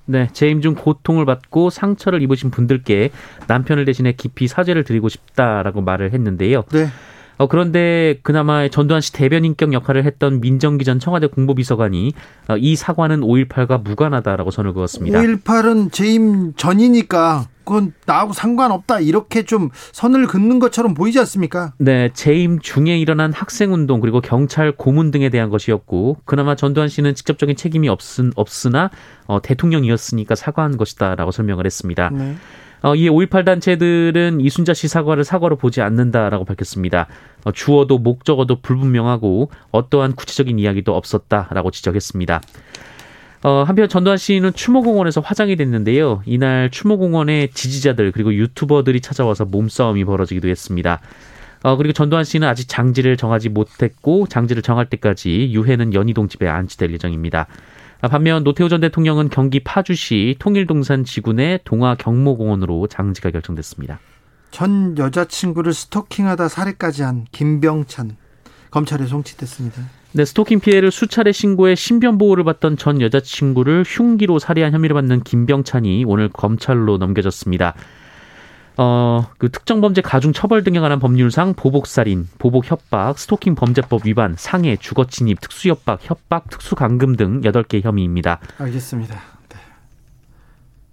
네, 0.04 0.28
재임 0.34 0.60
중 0.60 0.74
고통을 0.74 1.24
받고 1.24 1.70
상처를 1.70 2.20
입으신 2.22 2.50
분들께 2.50 3.10
남편을 3.46 3.86
대신해 3.86 4.12
깊이 4.12 4.48
사죄를 4.48 4.84
드리고 4.84 5.08
싶다라고 5.08 5.80
말을 5.80 6.12
했는데요. 6.12 6.64
네. 6.72 6.88
어, 7.38 7.46
그런데 7.46 8.18
그나마 8.22 8.68
전두환 8.68 9.00
씨 9.00 9.12
대변인격 9.12 9.72
역할을 9.72 10.04
했던 10.04 10.40
민정기 10.40 10.84
전 10.84 10.98
청와대 10.98 11.28
공보비서관이 11.28 12.12
어, 12.48 12.56
이 12.56 12.76
사과는 12.76 13.20
5.18과 13.20 13.82
무관하다라고 13.82 14.50
선을 14.50 14.74
그었습니다. 14.74 15.20
5.18은 15.20 15.92
재임 15.92 16.52
전이니까 16.54 17.46
그건 17.68 17.92
나하고 18.06 18.32
상관없다 18.32 19.00
이렇게 19.00 19.42
좀 19.42 19.68
선을 19.92 20.26
긋는 20.26 20.58
것처럼 20.58 20.94
보이지 20.94 21.18
않습니까? 21.20 21.74
네, 21.78 22.10
재임 22.14 22.60
중에 22.60 22.98
일어난 22.98 23.30
학생운동 23.32 24.00
그리고 24.00 24.22
경찰 24.22 24.72
고문 24.72 25.10
등에 25.10 25.28
대한 25.28 25.50
것이었고 25.50 26.16
그나마 26.24 26.56
전두환 26.56 26.88
씨는 26.88 27.14
직접적인 27.14 27.56
책임이 27.56 27.90
없은, 27.90 28.32
없으나 28.36 28.90
어, 29.26 29.42
대통령이었으니까 29.42 30.34
사과한 30.34 30.78
것이다라고 30.78 31.30
설명을 31.30 31.66
했습니다. 31.66 32.08
네. 32.10 32.36
어, 32.82 32.94
이5.18 32.94 33.44
단체들은 33.44 34.40
이순자 34.40 34.74
씨 34.74 34.88
사과를 34.88 35.24
사과로 35.24 35.56
보지 35.56 35.80
않는다라고 35.80 36.44
밝혔습니다. 36.44 37.08
어, 37.44 37.52
주어도 37.52 37.98
목적어도 37.98 38.60
불분명하고 38.60 39.50
어떠한 39.72 40.14
구체적인 40.14 40.58
이야기도 40.58 40.96
없었다라고 40.96 41.70
지적했습니다. 41.70 42.40
어, 43.44 43.62
한편 43.66 43.88
전두환 43.88 44.16
씨는 44.16 44.52
추모공원에서 44.52 45.20
화장이 45.20 45.56
됐는데요. 45.56 46.22
이날 46.26 46.70
추모공원에 46.70 47.48
지지자들 47.48 48.12
그리고 48.12 48.34
유튜버들이 48.34 49.00
찾아와서 49.00 49.44
몸싸움이 49.44 50.04
벌어지기도 50.04 50.48
했습니다. 50.48 51.00
어, 51.62 51.76
그리고 51.76 51.92
전두환 51.92 52.24
씨는 52.24 52.46
아직 52.46 52.68
장지를 52.68 53.16
정하지 53.16 53.48
못했고 53.48 54.26
장지를 54.28 54.62
정할 54.62 54.86
때까지 54.86 55.50
유해는 55.52 55.94
연희동 55.94 56.28
집에 56.28 56.48
안치될 56.48 56.92
예정입니다. 56.92 57.46
반면 58.00 58.44
노태우 58.44 58.68
전 58.68 58.80
대통령은 58.80 59.28
경기 59.28 59.58
파주시 59.60 60.36
통일동산 60.38 61.04
지구내 61.04 61.58
동화 61.64 61.96
경모공원으로 61.96 62.86
장지가 62.86 63.30
결정됐습니다. 63.32 63.98
전 64.50 64.96
여자친구를 64.96 65.74
스토킹하다 65.74 66.48
살해까지 66.48 67.02
한 67.02 67.26
김병찬 67.32 68.16
검찰에 68.70 69.06
송치됐습니다. 69.06 69.82
네, 70.12 70.24
스토킹 70.24 70.60
피해를 70.60 70.90
수차례 70.90 71.32
신고해 71.32 71.74
신변 71.74 72.18
보호를 72.18 72.44
받던 72.44 72.76
전 72.76 73.00
여자친구를 73.00 73.84
흉기로 73.86 74.38
살해한 74.38 74.72
혐의를 74.72 74.94
받는 74.94 75.22
김병찬이 75.22 76.04
오늘 76.06 76.28
검찰로 76.28 76.98
넘겨졌습니다. 76.98 77.74
어, 78.78 79.26
그 79.38 79.50
특정 79.50 79.80
범죄 79.80 80.00
가중 80.00 80.32
처벌 80.32 80.62
등에 80.62 80.78
관한 80.78 81.00
법률상 81.00 81.54
보복살인, 81.54 82.28
보복 82.38 82.70
협박, 82.70 83.18
스토킹 83.18 83.56
범죄법 83.56 84.06
위반, 84.06 84.34
상해, 84.38 84.76
주거 84.76 85.04
침입, 85.04 85.40
특수 85.40 85.68
협박, 85.68 85.98
협박, 86.00 86.48
특수 86.48 86.76
감금 86.76 87.16
등 87.16 87.40
8개 87.40 87.82
혐의입니다. 87.82 88.38
알겠습니다. 88.58 89.20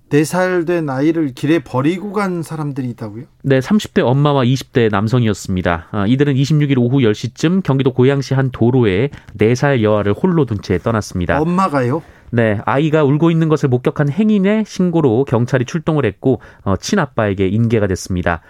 4살 0.09 0.67
된 0.67 0.89
아이를 0.89 1.33
길에 1.33 1.59
버리고 1.59 2.13
간 2.13 2.43
사람들이 2.43 2.89
있다고요? 2.91 3.25
네, 3.43 3.59
30대 3.59 4.05
엄마와 4.05 4.43
20대 4.43 4.89
남성이었습니다. 4.91 5.87
아, 5.91 6.05
이들은 6.07 6.35
26일 6.35 6.77
오후 6.77 6.99
10시쯤 6.99 7.63
경기도 7.63 7.91
고양시 7.91 8.33
한 8.33 8.51
도로에 8.51 9.09
4살 9.37 9.81
여아를 9.81 10.13
홀로 10.13 10.45
둔 10.45 10.61
채 10.61 10.77
떠났습니다. 10.77 11.41
엄마가요? 11.41 12.01
네, 12.35 12.59
아이가 12.65 13.05
울고 13.05 13.31
있는 13.31 13.47
것을 13.47 13.69
목격한 13.69 14.09
행인의 14.09 14.65
신고로 14.67 15.23
경찰이 15.23 15.63
출동을 15.63 16.03
했고 16.05 16.41
어, 16.63 16.75
친아빠에게 16.75 17.47
인계가 17.47 17.87
됐습니다. 17.87 18.41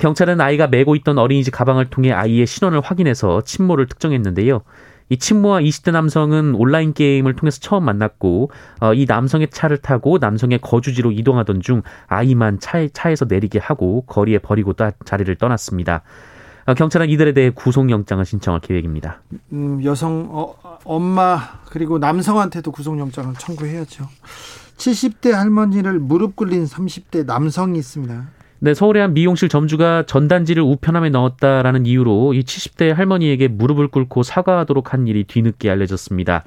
경찰은 0.00 0.40
아이가 0.40 0.68
메고 0.68 0.94
있던 0.94 1.18
어린이집 1.18 1.50
가방을 1.50 1.86
통해 1.86 2.12
아이의 2.12 2.46
신원을 2.46 2.80
확인해서 2.80 3.42
친모를 3.42 3.88
특정했는데요. 3.88 4.62
이 5.08 5.16
친모와 5.16 5.62
20대 5.62 5.90
남성은 5.90 6.54
온라인 6.54 6.94
게임을 6.94 7.34
통해서 7.34 7.58
처음 7.58 7.84
만났고 7.84 8.52
어, 8.78 8.94
이 8.94 9.04
남성의 9.04 9.48
차를 9.50 9.78
타고 9.78 10.18
남성의 10.18 10.60
거주지로 10.60 11.10
이동하던 11.10 11.60
중 11.60 11.82
아이만 12.06 12.60
차에, 12.60 12.90
차에서 12.92 13.24
내리게 13.28 13.58
하고 13.58 14.02
거리에 14.06 14.38
버리고 14.38 14.74
따, 14.74 14.92
자리를 15.04 15.34
떠났습니다. 15.34 16.04
어, 16.66 16.74
경찰은 16.74 17.10
이들에 17.10 17.32
대해 17.32 17.50
구속영장을 17.50 18.24
신청할 18.24 18.60
계획입니다. 18.60 19.20
음, 19.52 19.82
여성 19.84 20.28
어, 20.30 20.56
엄마 20.84 21.60
그리고 21.66 21.98
남성한테도 21.98 22.72
구속영장을 22.72 23.34
청구해야죠. 23.38 24.08
70대 24.76 25.32
할머니를 25.32 25.98
무릎 25.98 26.36
꿇린 26.36 26.64
30대 26.64 27.26
남성이 27.26 27.78
있습니다. 27.78 28.28
네, 28.60 28.72
서울의 28.72 29.02
한 29.02 29.14
미용실 29.14 29.50
점주가 29.50 30.04
전단지를 30.06 30.62
우편함에 30.62 31.10
넣었다라는 31.10 31.84
이유로 31.84 32.32
이 32.32 32.42
70대 32.42 32.94
할머니에게 32.94 33.48
무릎을 33.48 33.88
꿇고 33.88 34.22
사과하도록 34.22 34.92
한 34.92 35.06
일이 35.06 35.24
뒤늦게 35.24 35.68
알려졌습니다. 35.70 36.44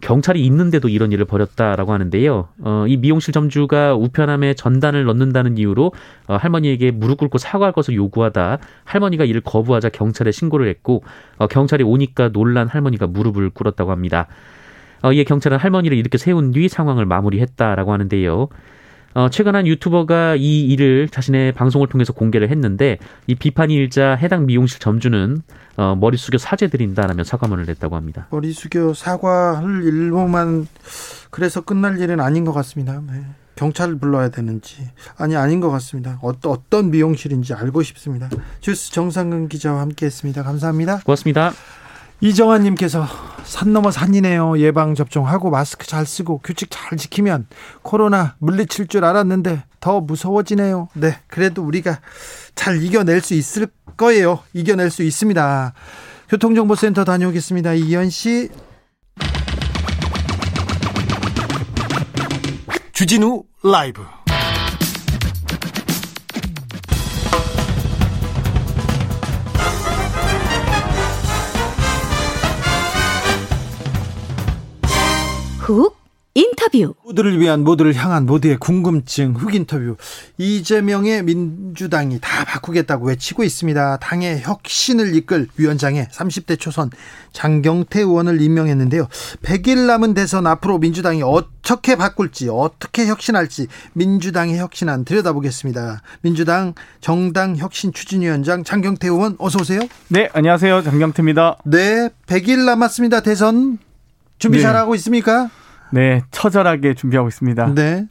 경찰이 0.00 0.44
있는데도 0.46 0.88
이런 0.88 1.12
일을 1.12 1.24
벌였다라고 1.24 1.92
하는데요. 1.92 2.48
어, 2.62 2.84
이 2.88 2.96
미용실 2.96 3.32
점주가 3.32 3.94
우편함에 3.94 4.54
전단을 4.54 5.04
넣는다는 5.04 5.58
이유로 5.58 5.92
어, 6.26 6.36
할머니에게 6.36 6.90
무릎 6.90 7.18
꿇고 7.18 7.38
사과할 7.38 7.72
것을 7.72 7.94
요구하다 7.94 8.58
할머니가 8.84 9.24
이를 9.24 9.40
거부하자 9.40 9.90
경찰에 9.90 10.30
신고를 10.30 10.68
했고 10.68 11.02
어, 11.38 11.46
경찰이 11.46 11.84
오니까 11.84 12.28
놀란 12.28 12.68
할머니가 12.68 13.06
무릎을 13.06 13.50
꿇었다고 13.50 13.90
합니다. 13.90 14.26
어, 15.02 15.12
이에 15.12 15.24
경찰은 15.24 15.58
할머니를 15.58 15.96
이렇게 15.96 16.18
세운 16.18 16.50
뒤 16.50 16.68
상황을 16.68 17.06
마무리했다라고 17.06 17.92
하는데요. 17.92 18.48
어, 19.14 19.28
최근 19.30 19.54
한 19.54 19.66
유튜버가 19.66 20.36
이 20.36 20.66
일을 20.66 21.08
자신의 21.08 21.52
방송을 21.52 21.88
통해서 21.88 22.12
공개를 22.12 22.50
했는데 22.50 22.98
이 23.26 23.34
비판이 23.34 23.74
일자 23.74 24.14
해당 24.14 24.46
미용실 24.46 24.78
점주는 24.78 25.42
어, 25.76 25.96
머리 25.96 26.16
숙여 26.16 26.38
사죄 26.38 26.68
드린다라며 26.68 27.24
사과문을 27.24 27.66
냈다고 27.66 27.96
합니다. 27.96 28.28
머리 28.30 28.52
숙여 28.52 28.94
사과할 28.94 29.82
일로만 29.82 30.68
그래서 31.30 31.60
끝날 31.62 31.98
일은 32.00 32.20
아닌 32.20 32.44
것 32.44 32.52
같습니다. 32.52 33.00
네. 33.06 33.24
경찰을 33.56 33.98
불러야 33.98 34.30
되는지 34.30 34.90
아니 35.18 35.36
아닌 35.36 35.60
것 35.60 35.70
같습니다. 35.70 36.18
어떤 36.22 36.52
어떤 36.52 36.90
미용실인지 36.90 37.52
알고 37.52 37.82
싶습니다. 37.82 38.30
주스 38.60 38.90
정상근 38.90 39.48
기자와 39.48 39.80
함께했습니다. 39.82 40.42
감사합니다. 40.42 41.00
고맙습니다. 41.04 41.52
이정환님께서 42.20 43.06
산 43.44 43.72
넘어 43.72 43.90
산이네요. 43.90 44.58
예방 44.58 44.94
접종하고 44.94 45.50
마스크 45.50 45.86
잘 45.86 46.06
쓰고 46.06 46.38
규칙 46.38 46.68
잘 46.70 46.98
지키면 46.98 47.46
코로나 47.82 48.36
물리칠 48.38 48.86
줄 48.86 49.04
알았는데 49.04 49.64
더 49.80 50.00
무서워지네요. 50.00 50.88
네, 50.94 51.16
그래도 51.26 51.62
우리가 51.62 52.00
잘 52.54 52.82
이겨낼 52.82 53.22
수 53.22 53.34
있을 53.34 53.68
거예요. 53.96 54.40
이겨낼 54.52 54.90
수 54.90 55.02
있습니다. 55.02 55.72
교통정보센터 56.28 57.04
다녀오겠습니다. 57.04 57.72
이현 57.74 58.10
씨. 58.10 58.50
주진우 62.92 63.44
라이브. 63.64 64.04
훅 75.70 76.00
인터뷰. 76.32 76.94
모두를 77.04 77.40
위한 77.40 77.64
모두를 77.64 77.92
향한 77.94 78.24
모두의 78.24 78.58
궁금증 78.58 79.34
흑 79.34 79.52
인터뷰. 79.52 79.96
이재명의 80.38 81.24
민주당이 81.24 82.20
다 82.20 82.44
바꾸겠다고 82.44 83.06
외치고 83.06 83.42
있습니다. 83.42 83.96
당의 83.96 84.40
혁신을 84.42 85.16
이끌 85.16 85.48
위원장에 85.56 86.06
30대 86.06 86.58
초선 86.58 86.90
장경태 87.32 88.00
의원을 88.00 88.40
임명했는데요. 88.40 89.08
100일 89.42 89.86
남은 89.86 90.14
대선 90.14 90.46
앞으로 90.46 90.78
민주당이 90.78 91.22
어떻게 91.24 91.96
바꿀지 91.96 92.48
어떻게 92.48 93.06
혁신할지 93.06 93.66
민주당의 93.94 94.58
혁신안 94.58 95.04
들여다보겠습니다. 95.04 96.00
민주당 96.22 96.74
정당 97.00 97.56
혁신 97.56 97.92
추진위원장 97.92 98.62
장경태 98.62 99.08
의원 99.08 99.34
어서 99.38 99.58
오세요. 99.60 99.80
네, 100.08 100.28
안녕하세요. 100.32 100.82
장경태입니다. 100.84 101.58
네, 101.64 102.08
100일 102.26 102.64
남았습니다. 102.66 103.22
대선 103.22 103.78
준비 104.40 104.58
네. 104.58 104.62
잘하고 104.62 104.96
있습니까? 104.96 105.48
네, 105.92 106.22
처절하게 106.32 106.94
준비하고 106.94 107.28
있습니다. 107.28 107.74
네. 107.74 108.06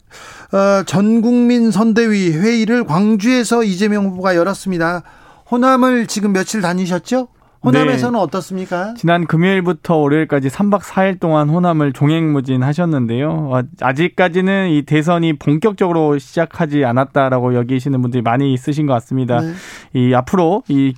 어, 0.54 0.84
전 0.86 1.22
국민 1.22 1.72
선대위 1.72 2.32
회의를 2.32 2.86
광주에서 2.86 3.64
이재명 3.64 4.06
후보가 4.06 4.36
열었습니다. 4.36 5.04
호남을 5.52 6.08
지금 6.08 6.32
며칠 6.32 6.62
다니셨죠? 6.62 7.28
호남에서는 7.64 8.18
네. 8.18 8.24
어떻습니까? 8.24 8.94
지난 8.96 9.28
금요일부터 9.28 9.98
월요일까지 9.98 10.48
3박 10.48 10.82
4일 10.82 11.20
동안 11.20 11.50
호남을 11.50 11.92
종횡무진 11.92 12.64
하셨는데요. 12.64 13.30
어, 13.30 13.62
아직까지는 13.82 14.70
이 14.70 14.84
대선이 14.84 15.34
본격적으로 15.34 16.18
시작하지 16.18 16.86
않았다라고 16.86 17.56
여기시는 17.56 18.02
분들이 18.02 18.22
많이 18.22 18.54
있으신 18.54 18.86
것 18.86 18.94
같습니다. 18.94 19.42
네. 19.42 19.54
이 19.94 20.14
앞으로 20.14 20.64
이, 20.70 20.94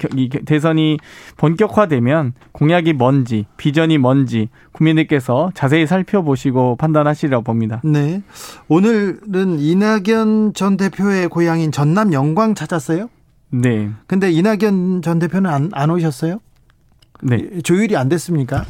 대선이 0.46 0.98
본격화되면 1.38 2.34
공약이 2.52 2.94
뭔지, 2.94 3.46
비전이 3.58 3.98
뭔지 3.98 4.50
국민들께서 4.72 5.52
자세히 5.56 5.88
살펴보시고 5.88 6.76
판단하시리라고 6.76 7.44
봅니다. 7.44 7.82
네. 7.84 8.22
오늘은 8.68 9.60
이낙연 9.60 10.54
전 10.54 10.78
대표의 10.78 11.28
고향인 11.30 11.72
전남 11.72 12.14
영광 12.14 12.54
찾았어요? 12.54 13.10
네. 13.50 13.90
근데 14.06 14.32
이낙연 14.32 15.02
전 15.02 15.18
대표는 15.18 15.50
안, 15.50 15.70
안 15.74 15.90
오셨어요? 15.90 16.40
네. 17.22 17.62
조율이 17.64 17.96
안 17.96 18.10
됐습니까? 18.10 18.66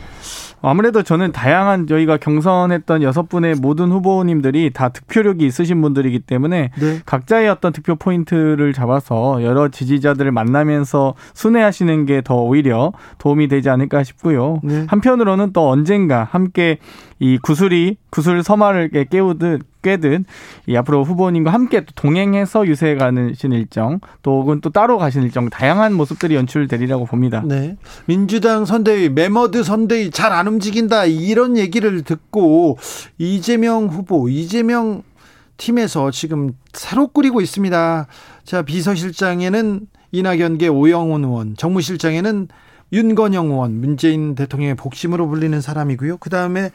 아무래도 0.64 1.02
저는 1.02 1.32
다양한 1.32 1.88
저희가 1.88 2.18
경선했던 2.18 3.02
여섯 3.02 3.28
분의 3.28 3.56
모든 3.56 3.92
후보님들이 3.92 4.70
다 4.74 4.90
득표력이 4.90 5.44
있으신 5.44 5.82
분들이기 5.82 6.20
때문에 6.20 6.70
네. 6.80 7.00
각자의 7.04 7.50
어떤 7.50 7.74
득표 7.74 7.96
포인트를 7.96 8.72
잡아서 8.74 9.44
여러 9.44 9.70
지지자들을 9.70 10.32
만나면서 10.32 11.16
순회하시는 11.34 12.06
게 12.06 12.22
더 12.24 12.36
오히려 12.36 12.92
도움이 13.18 13.48
되지 13.48 13.72
않을까 13.72 14.04
싶고요. 14.04 14.60
네. 14.64 14.86
한편으로는 14.88 15.54
또 15.54 15.68
언젠가 15.70 16.24
함께 16.24 16.78
이 17.22 17.38
구슬이 17.38 17.98
구슬 18.10 18.42
서마를 18.42 18.90
깨우듯 18.90 19.62
꿰듯 19.84 20.26
이 20.66 20.76
앞으로 20.76 21.04
후보님과 21.04 21.54
함께 21.54 21.82
또 21.82 21.92
동행해서 21.96 22.66
유세해 22.66 22.96
가신 22.96 23.52
일정 23.52 24.00
또 24.24 24.42
혹은 24.42 24.60
또 24.60 24.72
따로 24.72 24.98
가신 24.98 25.22
일정 25.22 25.48
다양한 25.48 25.94
모습들이 25.94 26.34
연출되리라고 26.34 27.06
봅니다. 27.06 27.44
네. 27.46 27.78
민주당 28.08 28.66
선대위, 28.66 29.10
메머드 29.10 29.64
선대위 29.64 30.10
잘 30.10 30.32
안 30.32 30.48
움직인다. 30.48 31.06
이런 31.06 31.58
얘기를 31.58 32.02
듣고 32.02 32.78
이재명 33.20 33.88
후보, 33.88 34.28
이재명 34.28 35.04
팀에서 35.58 36.10
지금 36.10 36.54
새로 36.74 37.08
꾸리고 37.08 37.42
있습니다. 37.42 38.08
자, 38.46 38.62
비서실장에는 38.64 39.82
이낙연계 40.12 40.70
오영훈 40.70 41.24
의원, 41.24 41.56
정무실장에는 41.56 42.48
윤건영 42.94 43.52
의원, 43.52 43.80
문재인 43.80 44.36
대통령의 44.36 44.76
복심으로 44.76 45.28
불리는 45.28 45.62
사람이고요. 45.62 46.18
그 46.18 46.30
다음에 46.30 46.72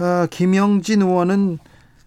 어, 0.00 0.26
김영진 0.30 1.02
의원은 1.02 1.58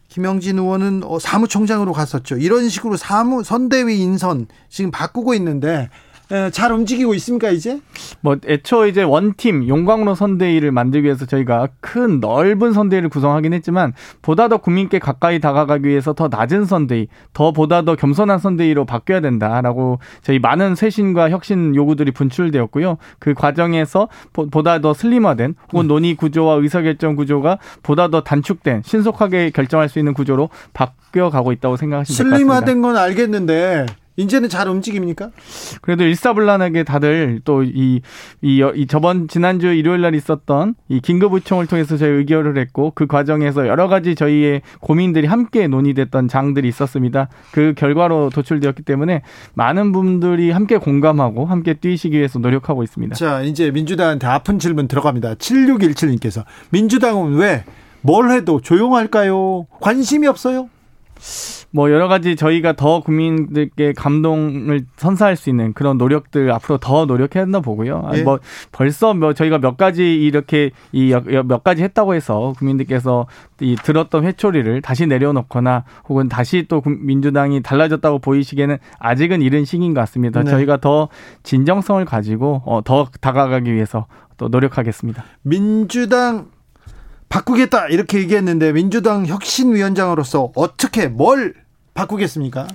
김영진 0.10 0.60
의원은 0.60 1.03
어, 1.03 1.19
사무총장으로 1.19 1.93
갔었죠. 1.93 2.38
이런 2.38 2.69
식으로 2.69 2.97
사무 2.97 3.43
선대위 3.43 3.99
인선 3.99 4.47
지금 4.69 4.91
바꾸고 4.91 5.34
있는데 5.36 5.69
에, 5.73 5.89
잘 6.52 6.72
움직이고 6.72 7.14
있습니까 7.16 7.50
이제? 7.50 7.80
뭐 8.22 8.38
애초 8.48 8.88
이제 8.88 9.04
원팀 9.04 9.68
용광로 9.68 10.16
선대위를 10.16 10.72
만들기 10.72 11.06
위해서 11.06 11.26
저희가 11.26 11.68
큰 11.80 12.20
넓은 12.20 12.74
선대위를 12.74 13.10
구성하긴 13.10 13.54
했지만 13.54 13.94
보다 14.22 14.48
더 14.48 14.58
국민께 14.58 15.00
가까이 15.00 15.40
다가가기 15.40 15.88
위해서 15.88 16.14
더 16.14 16.30
낮은 16.30 16.66
선대위, 16.66 17.08
더 17.34 17.52
보다 17.52 17.84
더 17.84 17.96
겸손한 17.96 18.40
선대위로 18.40 18.86
바뀌어야 18.86 19.20
된다라고 19.22 20.00
저희 20.22 20.40
많은 20.40 20.76
쇄신과 20.76 21.30
혁신 21.30 21.76
요구들이 21.76 22.12
분출되었고요. 22.12 22.98
그 23.20 23.34
과정에서 23.34 24.08
보- 24.32 24.48
보다 24.50 24.80
더 24.80 24.94
슬림화된 24.94 25.56
혹은 25.74 25.88
논의 25.88 26.16
구조와 26.16 26.56
의사결정 26.56 27.16
구조가 27.16 27.60
보다 27.84 28.08
더 28.08 28.22
단축된 28.22 28.82
신속하게 28.86 29.52
결정할 29.52 29.90
수 29.90 30.00
있는 30.00 30.14
구조로 30.14 30.50
바뀌어 30.74 31.30
가고 31.30 31.52
있다고 31.52 31.76
생각하시면 31.78 32.16
될것 32.18 32.32
같습니다. 32.32 32.56
슬림화된 32.66 32.82
건 32.82 32.98
알겠는데 32.98 33.86
이제는 34.15 34.49
잘 34.49 34.67
움직입니까? 34.67 35.30
그래도 35.82 36.04
일사불란하게 36.04 36.84
다들 36.84 37.41
또이이 37.43 38.02
이 38.41 38.88
저번 38.88 39.28
지난주 39.28 39.67
일요일 39.67 40.02
날 40.02 40.15
있었던 40.15 40.76
이 40.89 40.99
긴급 40.99 41.34
의총을 41.34 41.67
통해서 41.67 41.97
저희 41.97 42.10
의결을 42.12 42.58
했고 42.58 42.91
그 42.95 43.08
과정에서 43.08 43.67
여러 43.67 43.88
가지 43.88 44.15
저희의 44.15 44.62
고민들이 44.80 45.28
함께 45.28 45.67
논의됐던 45.67 46.28
장들이 46.28 46.67
있었습니다. 46.67 47.30
그 47.52 47.73
결과로 47.76 48.30
도출되었기 48.30 48.84
때문에 48.84 49.23
많은 49.56 49.91
분들이 49.91 50.52
함께 50.52 50.78
공감하고 50.78 51.45
함께 51.45 51.73
뛰시기 51.73 52.17
위해서 52.17 52.39
노력하고 52.39 52.84
있습니다. 52.84 53.15
자 53.15 53.41
이제 53.41 53.71
민주당한테 53.71 54.28
아픈 54.28 54.60
질문 54.60 54.88
들어갑니다. 54.88 55.36
7617님께서 55.36 56.43
민주당은 56.69 57.36
왜 57.36 57.63
뭘 58.04 58.32
해도 58.32 58.60
조용할까요? 58.62 59.65
관심이 59.80 60.28
없어요? 60.28 60.69
뭐 61.72 61.90
여러 61.92 62.08
가지 62.08 62.36
저희가 62.36 62.74
더 62.74 63.00
국민들께 63.02 63.94
감동을 63.94 64.82
선사할 64.98 65.36
수 65.36 65.50
있는 65.50 65.74
그런 65.74 65.98
노력들 65.98 66.52
앞으로 66.52 66.78
더 66.78 67.06
노력해야 67.06 67.44
한다 67.44 67.62
보고요. 67.62 68.10
예. 68.16 68.22
뭐 68.24 68.40
벌써 68.72 69.14
뭐 69.14 69.34
저희가 69.34 69.58
몇 69.60 69.78
가지 69.78 70.16
이렇게 70.22 70.72
이 70.92 71.14
몇 71.46 71.64
가지 71.64 71.82
했다고 71.84 72.14
해서 72.14 72.54
국민들께서 72.58 73.26
이 73.62 73.76
들었던 73.76 74.26
회초리를 74.26 74.82
다시 74.82 75.08
내려놓거나 75.08 75.86
혹은 76.10 76.28
다시 76.30 76.66
또 76.68 76.82
국- 76.82 77.04
민주당이 77.04 77.62
달라졌다고 77.64 78.20
보이시기에는 78.20 78.78
아직은 79.00 79.42
이른 79.42 79.66
시기인 79.66 79.94
것 79.94 80.02
같습니다. 80.02 80.44
네. 80.44 80.52
저희가 80.52 80.78
더 80.78 81.10
진정성을 81.44 82.04
가지고 82.06 82.62
어, 82.66 82.82
더 82.84 83.08
다가가기 83.22 83.74
위해서 83.74 84.06
또 84.38 84.48
노력하겠습니다. 84.50 85.24
민주당 85.44 86.48
바꾸겠다 87.34 87.88
이렇게 87.88 88.19
얘기했는데 88.19 88.72
민주당 88.74 89.26
혁신위원장으로서 89.26 90.52
어떻게 90.54 91.08
뭘 91.08 91.56
바꾸겠습니까? 91.96 92.67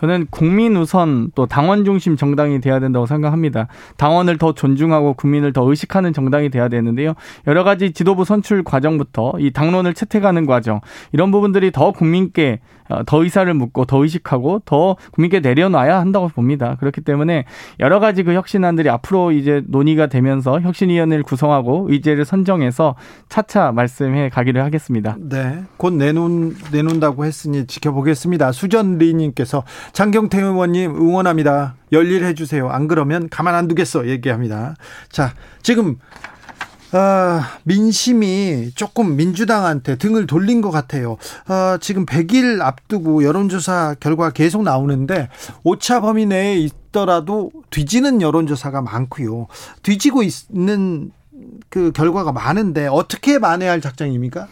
저는 0.00 0.26
국민 0.30 0.76
우선 0.76 1.30
또 1.34 1.46
당원 1.46 1.84
중심 1.84 2.16
정당이 2.16 2.60
돼야 2.60 2.78
된다고 2.78 3.06
생각합니다. 3.06 3.66
당원을 3.96 4.38
더 4.38 4.52
존중하고 4.52 5.14
국민을 5.14 5.52
더 5.52 5.68
의식하는 5.68 6.12
정당이 6.12 6.50
돼야 6.50 6.68
되는데요. 6.68 7.14
여러 7.46 7.64
가지 7.64 7.92
지도부 7.92 8.24
선출 8.24 8.62
과정부터 8.62 9.34
이 9.38 9.50
당론을 9.50 9.94
채택하는 9.94 10.46
과정 10.46 10.80
이런 11.12 11.30
부분들이 11.30 11.72
더 11.72 11.92
국민께 11.92 12.60
어, 12.88 13.02
더 13.04 13.22
의사를 13.22 13.52
묻고 13.52 13.84
더 13.84 14.02
의식하고 14.02 14.62
더 14.64 14.96
국민께 15.12 15.40
내려놔야 15.40 16.00
한다고 16.00 16.28
봅니다. 16.28 16.76
그렇기 16.80 17.02
때문에 17.02 17.44
여러 17.80 18.00
가지 18.00 18.22
그 18.22 18.32
혁신안들이 18.32 18.88
앞으로 18.88 19.32
이제 19.32 19.62
논의가 19.66 20.06
되면서 20.06 20.60
혁신위원회를 20.60 21.22
구성하고 21.22 21.88
의제를 21.90 22.24
선정해서 22.24 22.94
차차 23.28 23.72
말씀해 23.72 24.30
가기를 24.30 24.64
하겠습니다. 24.64 25.16
네, 25.18 25.64
곧 25.76 25.94
내놓는다고 25.94 27.24
했으니 27.24 27.66
지켜보겠습니다. 27.66 28.52
수전 28.52 28.98
리님께서 28.98 29.64
장경태 29.92 30.40
의원님 30.40 30.94
응원합니다. 30.94 31.76
열일해 31.92 32.34
주세요. 32.34 32.68
안 32.68 32.88
그러면 32.88 33.28
가만 33.28 33.54
안 33.54 33.68
두겠어 33.68 34.08
얘기합니다. 34.08 34.76
자, 35.10 35.34
지금 35.62 35.98
아, 36.92 37.58
민심이 37.64 38.70
조금 38.74 39.16
민주당한테 39.16 39.96
등을 39.96 40.26
돌린 40.26 40.62
것 40.62 40.70
같아요. 40.70 41.18
아, 41.46 41.78
지금 41.80 42.06
100일 42.06 42.62
앞두고 42.62 43.24
여론조사 43.24 43.96
결과 44.00 44.30
계속 44.30 44.62
나오는데 44.62 45.28
오차 45.64 46.00
범위 46.00 46.24
내에 46.24 46.56
있더라도 46.56 47.50
뒤지는 47.70 48.22
여론조사가 48.22 48.80
많고요. 48.80 49.48
뒤지고 49.82 50.22
있는 50.22 51.10
그 51.68 51.92
결과가 51.92 52.32
많은데 52.32 52.86
어떻게 52.86 53.38
만회할 53.38 53.80
작정입니까? 53.80 54.48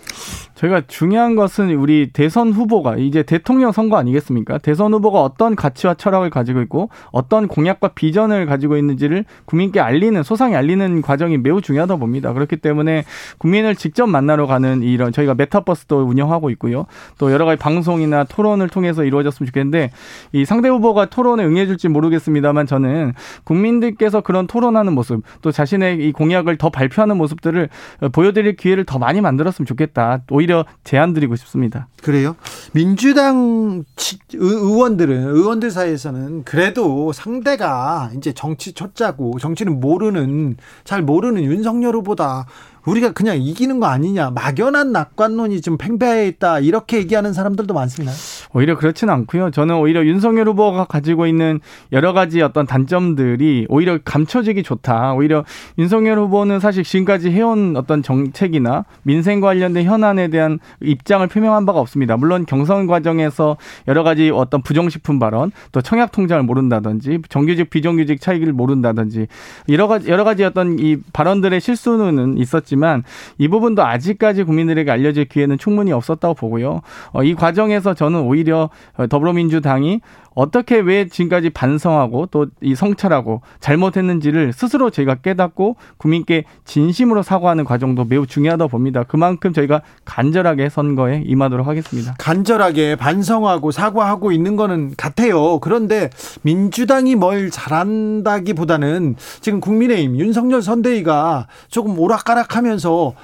저희가 0.56 0.82
중요한 0.88 1.36
것은 1.36 1.70
우리 1.76 2.10
대선 2.12 2.50
후보가 2.50 2.96
이제 2.96 3.22
대통령 3.22 3.72
선거 3.72 3.98
아니겠습니까? 3.98 4.56
대선 4.58 4.92
후보가 4.94 5.22
어떤 5.22 5.54
가치와 5.54 5.94
철학을 5.94 6.30
가지고 6.30 6.62
있고 6.62 6.88
어떤 7.12 7.46
공약과 7.46 7.88
비전을 7.88 8.46
가지고 8.46 8.78
있는지를 8.78 9.26
국민께 9.44 9.80
알리는 9.80 10.22
소상히 10.22 10.56
알리는 10.56 11.02
과정이 11.02 11.36
매우 11.36 11.60
중요하다 11.60 11.96
봅니다. 11.96 12.32
그렇기 12.32 12.56
때문에 12.56 13.04
국민을 13.36 13.76
직접 13.76 14.06
만나러 14.06 14.46
가는 14.46 14.82
이런 14.82 15.12
저희가 15.12 15.34
메타버스도 15.34 16.04
운영하고 16.04 16.48
있고요. 16.50 16.86
또 17.18 17.30
여러 17.30 17.44
가지 17.44 17.58
방송이나 17.58 18.24
토론을 18.24 18.70
통해서 18.70 19.04
이루어졌으면 19.04 19.46
좋겠는데 19.46 19.90
이 20.32 20.44
상대 20.46 20.70
후보가 20.70 21.06
토론에 21.06 21.44
응해줄지 21.44 21.88
모르겠습니다만 21.88 22.66
저는 22.66 23.12
국민들께서 23.44 24.22
그런 24.22 24.46
토론하는 24.46 24.94
모습 24.94 25.22
또 25.42 25.52
자신의 25.52 26.08
이 26.08 26.12
공약을 26.12 26.56
더 26.56 26.70
발표하는 26.70 27.18
모습들을 27.18 27.68
보여드릴 28.12 28.56
기회를 28.56 28.84
더 28.84 28.98
많이 28.98 29.20
만들었으면 29.20 29.66
좋겠다. 29.66 30.22
오히려 30.30 30.45
제안 30.84 31.12
드리고 31.12 31.36
싶습니다. 31.36 31.88
그래요? 32.02 32.36
민주당 32.72 33.84
의원들은 34.32 35.34
의원들 35.34 35.70
사이에서는 35.70 36.44
그래도 36.44 37.12
상대가 37.12 38.10
이제 38.16 38.32
정치 38.32 38.72
초짜고 38.72 39.38
정치는 39.38 39.80
모르는 39.80 40.56
잘 40.84 41.02
모르는 41.02 41.42
윤석열 41.42 41.94
후보다 41.96 42.46
우리가 42.86 43.12
그냥 43.12 43.36
이기는 43.36 43.80
거 43.80 43.86
아니냐 43.86 44.30
막연한 44.30 44.92
낙관론이 44.92 45.60
좀 45.60 45.76
팽배해 45.76 46.28
있다 46.28 46.60
이렇게 46.60 46.98
얘기하는 46.98 47.32
사람들도 47.32 47.74
많습니다. 47.74 48.12
오히려 48.54 48.76
그렇지는 48.76 49.12
않고요. 49.12 49.50
저는 49.50 49.76
오히려 49.76 50.04
윤석열 50.06 50.48
후보가 50.48 50.84
가지고 50.84 51.26
있는 51.26 51.60
여러 51.92 52.12
가지 52.12 52.40
어떤 52.40 52.66
단점들이 52.66 53.66
오히려 53.68 53.98
감춰지기 54.04 54.62
좋다. 54.62 55.14
오히려 55.14 55.44
윤석열 55.78 56.18
후보는 56.20 56.60
사실 56.60 56.84
지금까지 56.84 57.30
해온 57.30 57.76
어떤 57.76 58.02
정책이나 58.02 58.84
민생 59.02 59.40
관련된 59.40 59.84
현안에 59.84 60.28
대한 60.28 60.58
입장을 60.80 61.26
표명한 61.26 61.66
바가 61.66 61.80
없습니다. 61.80 62.16
물론 62.16 62.46
경선 62.46 62.86
과정에서 62.86 63.56
여러 63.88 64.02
가지 64.04 64.30
어떤 64.32 64.62
부정식품 64.62 65.18
발언, 65.18 65.50
또 65.72 65.82
청약 65.82 66.12
통장을 66.12 66.42
모른다든지 66.44 67.22
정규직 67.28 67.70
비정규직 67.70 68.20
차이를 68.20 68.52
모른다든지 68.52 69.26
여러 69.70 69.88
가지 69.88 70.08
여러 70.08 70.24
가지 70.24 70.44
어떤 70.44 70.78
이 70.78 70.98
발언들의 71.12 71.60
실수는 71.60 72.38
있었지만 72.38 72.75
있지만 72.76 73.02
이 73.38 73.48
부분도 73.48 73.84
아직까지 73.84 74.44
국민들에게 74.44 74.90
알려질 74.90 75.24
기회는 75.26 75.58
충분히 75.58 75.92
없었다고 75.92 76.34
보고요. 76.34 76.82
어, 77.12 77.22
이 77.24 77.34
과정에서 77.34 77.94
저는 77.94 78.20
오히려 78.20 78.70
더불어민주당이 79.08 80.00
어떻게 80.34 80.78
왜 80.78 81.08
지금까지 81.08 81.50
반성하고 81.50 82.26
또 82.26 82.46
이 82.66 82.74
성찰하고 82.74 83.42
잘못했는지를 83.60 84.52
스스로 84.52 84.90
저희가 84.90 85.16
깨닫고 85.16 85.76
국민께 85.98 86.44
진심으로 86.64 87.22
사과하는 87.22 87.64
과정도 87.64 88.04
매우 88.04 88.26
중요하다고 88.26 88.68
봅니다. 88.68 89.04
그만큼 89.04 89.52
저희가 89.52 89.82
간절하게 90.04 90.68
선거에 90.68 91.22
임하도록 91.26 91.64
하겠습니다. 91.66 92.16
간절하게 92.18 92.96
반성하고 92.96 93.70
사과하고 93.70 94.32
있는 94.32 94.56
거는 94.56 94.94
같아요. 94.96 95.60
그런데 95.60 96.10
민주당이 96.42 97.14
뭘 97.14 97.50
잘한다기보다는 97.50 99.14
지금 99.40 99.60
국민의힘 99.60 100.18
윤석열 100.18 100.60
선대위가 100.60 101.46
조금 101.68 101.96
오락가락하면 101.98 102.65
서 102.78 102.92
어, 102.92 103.14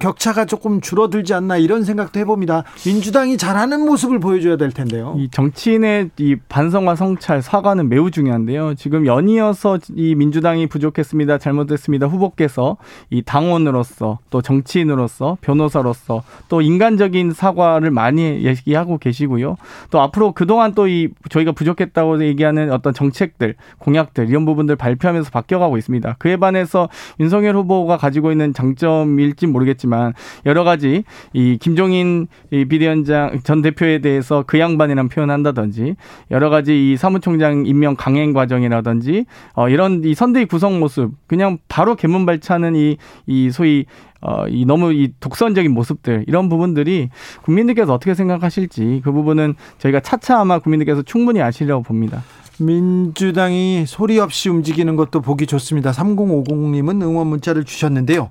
격차가 0.00 0.46
조금 0.46 0.80
줄어들지 0.80 1.34
않나 1.34 1.58
이런 1.58 1.84
생각도 1.84 2.18
해봅니다. 2.20 2.64
민주당이 2.86 3.36
잘하는 3.36 3.84
모습을 3.84 4.18
보여줘야 4.18 4.56
될 4.56 4.70
텐데요. 4.70 5.14
이 5.18 5.28
정치인의 5.30 6.10
이 6.18 6.36
반성과 6.48 6.96
성찰, 6.96 7.42
사과는 7.42 7.88
매우 7.88 8.10
중요한데요. 8.10 8.74
지금 8.74 9.04
연이어서 9.06 9.78
이 9.94 10.14
민주당이 10.14 10.66
부족했습니다, 10.68 11.38
잘못했습니다 11.38 12.06
후보께서 12.06 12.78
이 13.10 13.20
당원으로서 13.22 14.18
또 14.30 14.40
정치인으로서 14.40 15.36
변호사로서 15.42 16.22
또 16.48 16.62
인간적인 16.62 17.32
사과를 17.32 17.90
많이 17.90 18.44
얘기하고 18.44 18.96
계시고요. 18.98 19.56
또 19.90 20.00
앞으로 20.00 20.32
그동안 20.32 20.74
또 20.74 20.86
이 20.86 21.08
저희가 21.30 21.50
부족했다고 21.52 22.24
얘기하는 22.24 22.70
어떤 22.72 22.94
정책들, 22.94 23.56
공약들 23.78 24.28
이런 24.28 24.44
부분들 24.44 24.76
발표하면서 24.76 25.30
바뀌어가고 25.30 25.76
있습니다. 25.78 26.14
그에 26.18 26.36
반해서 26.36 26.88
윤석열 27.18 27.56
후보가 27.56 27.96
가지고 27.96 28.30
있는 28.30 28.54
장점일지 28.54 29.48
모르 29.48 29.65
모르겠지만 29.66 30.14
여러 30.46 30.64
가지 30.64 31.04
이 31.32 31.58
김종인 31.60 32.26
이 32.50 32.64
비대위원장 32.64 33.40
전 33.44 33.62
대표에 33.62 34.00
대해서 34.00 34.44
그 34.46 34.58
양반이라는 34.58 35.08
표현한다든지 35.08 35.96
여러 36.30 36.50
가지 36.50 36.92
이 36.92 36.96
사무총장 36.96 37.66
임명 37.66 37.96
강행 37.96 38.32
과정이라든지 38.32 39.26
어 39.54 39.68
이런 39.68 40.02
이 40.04 40.14
선대위 40.14 40.46
구성 40.46 40.80
모습 40.80 41.12
그냥 41.26 41.58
바로 41.68 41.94
개문발차는 41.96 42.74
이 42.76 42.96
이 43.26 43.50
소위 43.50 43.86
어, 44.20 44.46
이 44.48 44.64
너무 44.64 44.92
이 44.92 45.12
독선적인 45.20 45.72
모습들 45.72 46.24
이런 46.26 46.48
부분들이 46.48 47.10
국민들께서 47.42 47.92
어떻게 47.92 48.14
생각하실지 48.14 49.02
그 49.04 49.12
부분은 49.12 49.54
저희가 49.78 50.00
차차 50.00 50.40
아마 50.40 50.58
국민들께서 50.58 51.02
충분히 51.02 51.42
아시려고 51.42 51.82
봅니다. 51.82 52.22
민주당이 52.58 53.84
소리 53.86 54.18
없이 54.18 54.48
움직이는 54.48 54.96
것도 54.96 55.20
보기 55.20 55.46
좋습니다. 55.46 55.90
3050님은 55.90 57.02
응원 57.02 57.26
문자를 57.26 57.64
주셨는데요. 57.64 58.30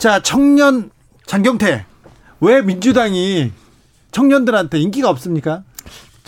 자, 0.00 0.18
청년 0.22 0.90
장경태. 1.26 1.84
왜 2.40 2.62
민주당이 2.62 3.52
청년들한테 4.12 4.78
인기가 4.78 5.10
없습니까? 5.10 5.62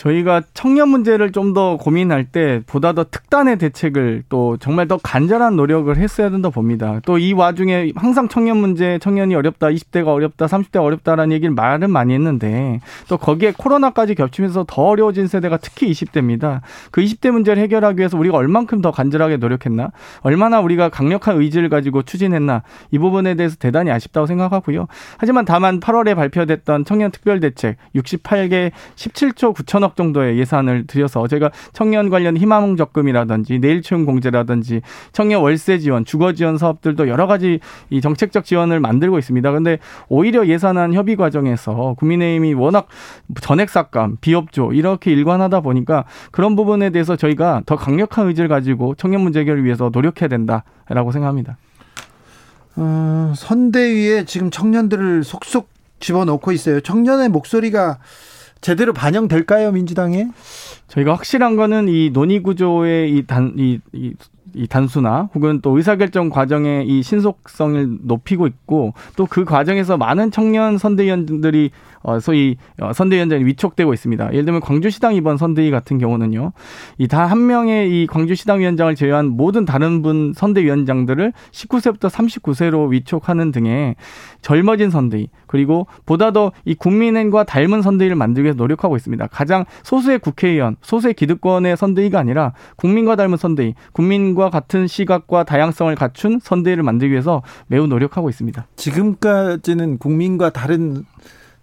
저희가 0.03 0.43
청년 0.53 0.88
문제를 0.88 1.31
좀 1.31 1.53
더 1.53 1.77
고민할 1.77 2.25
때 2.25 2.62
보다 2.67 2.95
더 2.95 3.05
특단의 3.05 3.59
대책을 3.59 4.23
또 4.31 4.57
정말 4.57 4.88
더 4.88 4.97
간절한 4.97 5.55
노력을 5.55 5.95
했어야 5.95 6.31
된다 6.31 6.49
봅니다. 6.49 6.99
또 7.05 7.19
이 7.19 7.35
와중에 7.35 7.93
항상 7.95 8.27
청년 8.29 8.57
문제, 8.57 8.99
청년이 9.03 9.35
어렵다, 9.35 9.67
20대가 9.69 10.07
어렵다, 10.07 10.47
30대가 10.47 10.83
어렵다라는 10.83 11.33
얘기를 11.33 11.55
말은 11.55 11.91
많이 11.91 12.15
했는데 12.15 12.81
또 13.09 13.19
거기에 13.19 13.53
코로나까지 13.57 14.15
겹치면서 14.15 14.65
더 14.67 14.83
어려워진 14.83 15.27
세대가 15.27 15.59
특히 15.59 15.91
20대입니다. 15.93 16.62
그 16.91 17.03
20대 17.03 17.31
문제를 17.31 17.62
해결하기 17.62 17.99
위해서 17.99 18.17
우리가 18.17 18.38
얼만큼 18.38 18.81
더 18.81 18.91
간절하게 18.91 19.37
노력했나? 19.37 19.91
얼마나 20.23 20.61
우리가 20.61 20.88
강력한 20.88 21.37
의지를 21.37 21.69
가지고 21.69 22.03
추진했나? 22.03 22.62
이 22.91 22.99
부분에 22.99 23.35
대해서 23.35 23.57
대단히 23.59 23.91
아쉽다고 23.91 24.27
생각하고요. 24.27 24.87
하지만 25.19 25.45
다만 25.45 25.81
8월에 25.81 26.17
발표됐던 26.17 26.87
청년 26.87 27.11
특별 27.11 27.41
대책 27.41 27.77
68개 27.95 28.73
17조 28.97 29.55
9천억 29.55 29.91
3억 29.92 29.96
정도의 29.96 30.38
예산을 30.38 30.87
들여서 30.87 31.26
제가 31.28 31.50
청년 31.72 32.11
관련 32.11 32.37
희망 32.37 32.76
적금이라든지 32.76 33.59
내일 33.61 33.83
채용 33.83 34.05
공제라든지 34.05 34.83
청년 35.12 35.42
월세 35.42 35.78
지원, 35.78 36.05
주거 36.05 36.33
지원 36.33 36.59
사업들도 36.59 37.09
여러 37.09 37.26
가지 37.26 37.61
이 37.90 38.00
정책적 38.00 38.44
지원을 38.44 38.81
만들고 38.81 39.18
있습니다. 39.18 39.52
근데 39.52 39.78
오히려 40.09 40.46
예산안 40.46 40.94
협의 40.94 41.16
과정에서 41.16 41.94
국민의힘이 41.98 42.55
워낙 42.55 42.88
전액 43.40 43.70
삭감, 43.70 44.18
비협조 44.20 44.72
이렇게 44.72 45.12
일관하다 45.12 45.61
보니까 45.61 46.05
그런 46.31 46.57
부분에 46.57 46.90
대해서 46.90 47.16
저희가 47.16 47.62
더 47.66 47.76
강력한 47.76 48.28
의지를 48.28 48.48
가지고 48.48 48.94
청년 48.96 49.20
문제 49.20 49.40
해결을 49.40 49.64
위해서 49.64 49.90
노력해야 49.92 50.28
된다라고 50.28 51.12
생각합니다. 51.12 51.57
어, 52.74 53.33
선대위에 53.37 54.24
지금 54.24 54.50
청년들을 54.50 55.24
속속 55.24 55.68
집어넣고 56.00 56.52
있어요. 56.52 56.81
청년의 56.81 57.28
목소리가 57.28 57.98
제대로 58.62 58.92
반영될까요, 58.92 59.72
민주당에? 59.72 60.29
저희가 60.87 61.12
확실한 61.12 61.57
거는 61.57 61.88
이 61.88 62.11
논의 62.11 62.42
구조의 62.42 63.14
이 63.14 63.27
단, 63.27 63.55
이, 63.59 63.81
이, 63.92 64.14
이 64.41 64.41
단수나 64.69 65.31
혹은 65.35 65.61
또 65.62 65.77
의사결정 65.77 66.31
과정의 66.31 66.87
이 66.87 67.03
신속성을 67.03 67.99
높이고 68.03 68.47
있고 68.47 68.95
또 69.17 69.27
그 69.27 69.45
과정에서 69.45 69.97
많은 69.97 70.31
청년 70.31 70.77
선대위원들이 70.79 71.71
어, 72.05 72.19
소위 72.19 72.57
어, 72.81 72.93
선대위원장이 72.93 73.45
위촉되고 73.45 73.95
있습니다. 73.95 74.33
예를 74.33 74.45
들면 74.45 74.61
광주시당 74.61 75.15
이번 75.15 75.37
선대위 75.37 75.71
같은 75.71 75.99
경우는요, 75.99 76.53
이 76.99 77.07
다 77.07 77.27
한 77.27 77.47
명의 77.47 77.88
이 78.03 78.07
광주시당 78.09 78.59
위원장을 78.61 78.93
제외한 78.97 79.29
모든 79.29 79.65
다른 79.65 80.03
분 80.03 80.33
선대위원장들을 80.35 81.33
19세부터 81.53 82.11
39세로 82.11 82.91
위촉하는 82.91 83.53
등의 83.53 83.95
젊어진 84.43 84.91
선대위 84.91 85.29
그리고 85.47 85.87
보다 86.05 86.33
더 86.33 86.53
이 86.65 86.75
국민의과 86.75 87.45
닮은 87.45 87.83
선대위를 87.83 88.17
만들기 88.17 88.45
위해서 88.45 88.57
노력하고 88.57 88.97
있습니다. 88.97 89.29
가장 89.29 89.65
소수의 89.85 90.19
국회의원, 90.19 90.77
소수의 90.83 91.15
기득권의 91.15 91.77
선대위가 91.77 92.19
아니라 92.19 92.53
국민과 92.77 93.15
닮은 93.17 93.37
선대위, 93.37 93.75
국민과 93.93 94.41
같은 94.50 94.87
시각과 94.87 95.44
다양성을 95.44 95.94
갖춘 95.94 96.38
선대위를 96.42 96.83
만들기 96.83 97.12
위해서 97.12 97.42
매우 97.66 97.87
노력하고 97.87 98.28
있습니다. 98.31 98.66
지금까지는 98.76 99.98
국민과 99.98 100.50
다른 100.50 101.05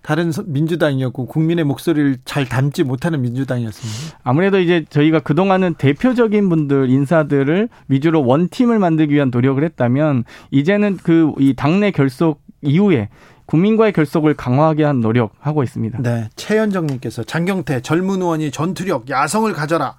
다른 0.01 0.31
민주당이었고 0.45 1.25
국민의 1.27 1.65
목소리를 1.65 2.17
잘 2.23 2.45
담지 2.45 2.83
못하는 2.83 3.21
민주당이었습니다. 3.21 4.19
아무래도 4.23 4.57
이제 4.59 4.85
저희가 4.89 5.19
그동안은 5.19 5.75
대표적인 5.75 6.47
분들 6.47 6.89
인사들을 6.89 7.67
위주로 7.89 8.25
원팀을 8.25 8.79
만들기 8.79 9.13
위한 9.13 9.29
노력을 9.31 9.61
했다면 9.63 10.23
이제는 10.51 10.97
그 10.97 11.33
이 11.37 11.53
당내 11.53 11.91
결속 11.91 12.41
이후에 12.61 13.09
국민과의 13.45 13.93
결속을 13.93 14.35
강화하게 14.35 14.83
한 14.83 15.01
노력하고 15.01 15.63
있습니다. 15.63 15.99
네. 16.01 16.29
최현정님께서 16.35 17.23
장경태 17.23 17.81
젊은 17.81 18.21
의원이 18.21 18.51
전투력 18.51 19.09
야성을 19.09 19.51
가져라. 19.53 19.95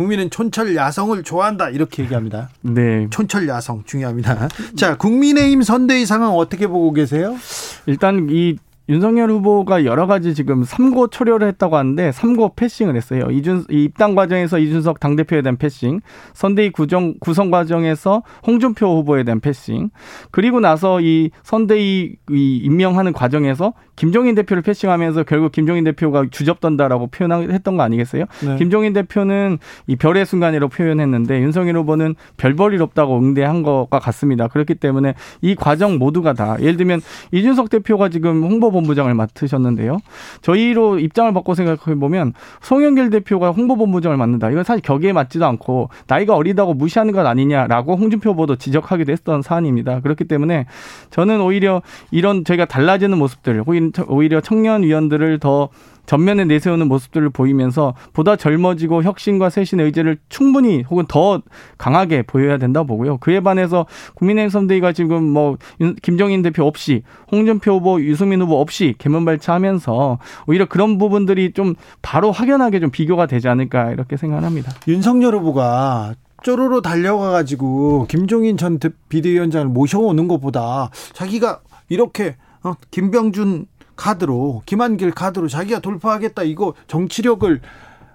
국민은 0.00 0.30
촌철 0.30 0.74
야성을 0.74 1.22
좋아한다 1.22 1.68
이렇게 1.68 2.02
얘기합니다. 2.02 2.48
네. 2.62 3.06
촌철 3.10 3.46
야성 3.46 3.82
중요합니다. 3.84 4.48
자, 4.74 4.96
국민의힘 4.96 5.60
선대위 5.60 6.06
상황 6.06 6.32
어떻게 6.32 6.66
보고 6.66 6.90
계세요? 6.94 7.36
일단 7.84 8.28
이 8.30 8.56
윤석열 8.88 9.30
후보가 9.30 9.84
여러 9.84 10.06
가지 10.06 10.34
지금 10.34 10.64
삼고 10.64 11.08
초려를 11.08 11.46
했다고 11.48 11.76
하는데 11.76 12.12
삼고 12.12 12.54
패싱을 12.56 12.96
했어요. 12.96 13.30
이준 13.30 13.64
입당 13.68 14.14
과정에서 14.14 14.58
이준석 14.58 15.00
당대표에 15.00 15.42
대한 15.42 15.58
패싱, 15.58 16.00
선대위 16.32 16.70
구정 16.70 17.14
구성 17.20 17.50
과정에서 17.50 18.22
홍준표 18.46 18.86
후보에 18.96 19.22
대한 19.22 19.38
패싱, 19.40 19.90
그리고 20.30 20.60
나서 20.60 21.00
이 21.02 21.30
선대위 21.44 22.16
이 22.30 22.60
임명하는 22.64 23.12
과정에서 23.12 23.74
김종인 24.00 24.34
대표를 24.34 24.62
패싱하면서 24.62 25.24
결국 25.24 25.52
김종인 25.52 25.84
대표가 25.84 26.24
주접던다라고 26.30 27.08
표현했던 27.08 27.76
거 27.76 27.82
아니겠어요? 27.82 28.24
네. 28.42 28.56
김종인 28.56 28.94
대표는 28.94 29.58
이 29.88 29.96
별의 29.96 30.24
순간이라고 30.24 30.70
표현했는데 30.70 31.42
윤석열 31.42 31.76
후보는 31.76 32.14
별볼일 32.38 32.80
없다고 32.80 33.18
응대한 33.18 33.62
것과 33.62 33.98
같습니다. 33.98 34.48
그렇기 34.48 34.76
때문에 34.76 35.12
이 35.42 35.54
과정 35.54 35.98
모두가 35.98 36.32
다 36.32 36.56
예를 36.60 36.78
들면 36.78 37.02
이준석 37.32 37.68
대표가 37.68 38.08
지금 38.08 38.42
홍보본부장을 38.42 39.12
맡으셨는데요. 39.12 39.98
저희로 40.40 40.98
입장을 40.98 41.30
바꿔 41.34 41.54
생각해 41.54 41.98
보면 42.00 42.32
송영길 42.62 43.10
대표가 43.10 43.50
홍보본부장을 43.50 44.16
맡는다. 44.16 44.50
이건 44.50 44.64
사실 44.64 44.80
격에 44.80 45.12
맞지도 45.12 45.44
않고 45.44 45.90
나이가 46.06 46.36
어리다고 46.36 46.72
무시하는 46.72 47.12
것 47.12 47.26
아니냐라고 47.26 47.96
홍준표 47.96 48.30
후보도 48.30 48.56
지적하기도 48.56 49.12
했던 49.12 49.42
사안입니다. 49.42 50.00
그렇기 50.00 50.24
때문에 50.24 50.64
저는 51.10 51.42
오히려 51.42 51.82
이런 52.10 52.44
저희가 52.44 52.64
달라지는 52.64 53.18
모습들, 53.18 53.62
오히려 54.08 54.40
청년 54.40 54.82
위원들을 54.82 55.38
더 55.38 55.68
전면에 56.06 56.44
내세우는 56.44 56.88
모습들을 56.88 57.30
보이면서 57.30 57.94
보다 58.12 58.34
젊어지고 58.34 59.04
혁신과 59.04 59.48
쇄신의 59.48 59.86
의지를 59.86 60.18
충분히 60.28 60.82
혹은 60.82 61.04
더 61.06 61.40
강하게 61.78 62.22
보여야 62.22 62.58
된다 62.58 62.82
보고요. 62.82 63.18
그에 63.18 63.38
반해서 63.38 63.86
국민의힘 64.14 64.50
선대위가 64.50 64.92
지금 64.92 65.22
뭐 65.22 65.56
김정인 66.02 66.42
대표 66.42 66.64
없이 66.64 67.02
홍준표 67.30 67.74
후보, 67.74 68.00
유승민 68.00 68.42
후보 68.42 68.60
없이 68.60 68.96
개면 68.98 69.24
발차하면서 69.24 70.18
오히려 70.48 70.66
그런 70.66 70.98
부분들이 70.98 71.52
좀 71.52 71.74
바로 72.02 72.32
확연하게 72.32 72.80
좀 72.80 72.90
비교가 72.90 73.26
되지 73.26 73.48
않을까 73.48 73.92
이렇게 73.92 74.16
생각합니다. 74.16 74.72
윤석열 74.88 75.36
후보가 75.36 76.14
쪼로로 76.42 76.80
달려가가지고 76.80 78.06
김종인 78.08 78.56
전 78.56 78.80
비대위원장을 79.08 79.68
모셔오는 79.68 80.26
것보다 80.26 80.90
자기가 81.12 81.60
이렇게 81.88 82.36
어, 82.62 82.74
김병준 82.90 83.66
카드로 84.00 84.62
김한길 84.64 85.10
카드로 85.10 85.48
자기가 85.48 85.80
돌파하겠다 85.80 86.42
이거 86.44 86.72
정치력을 86.86 87.60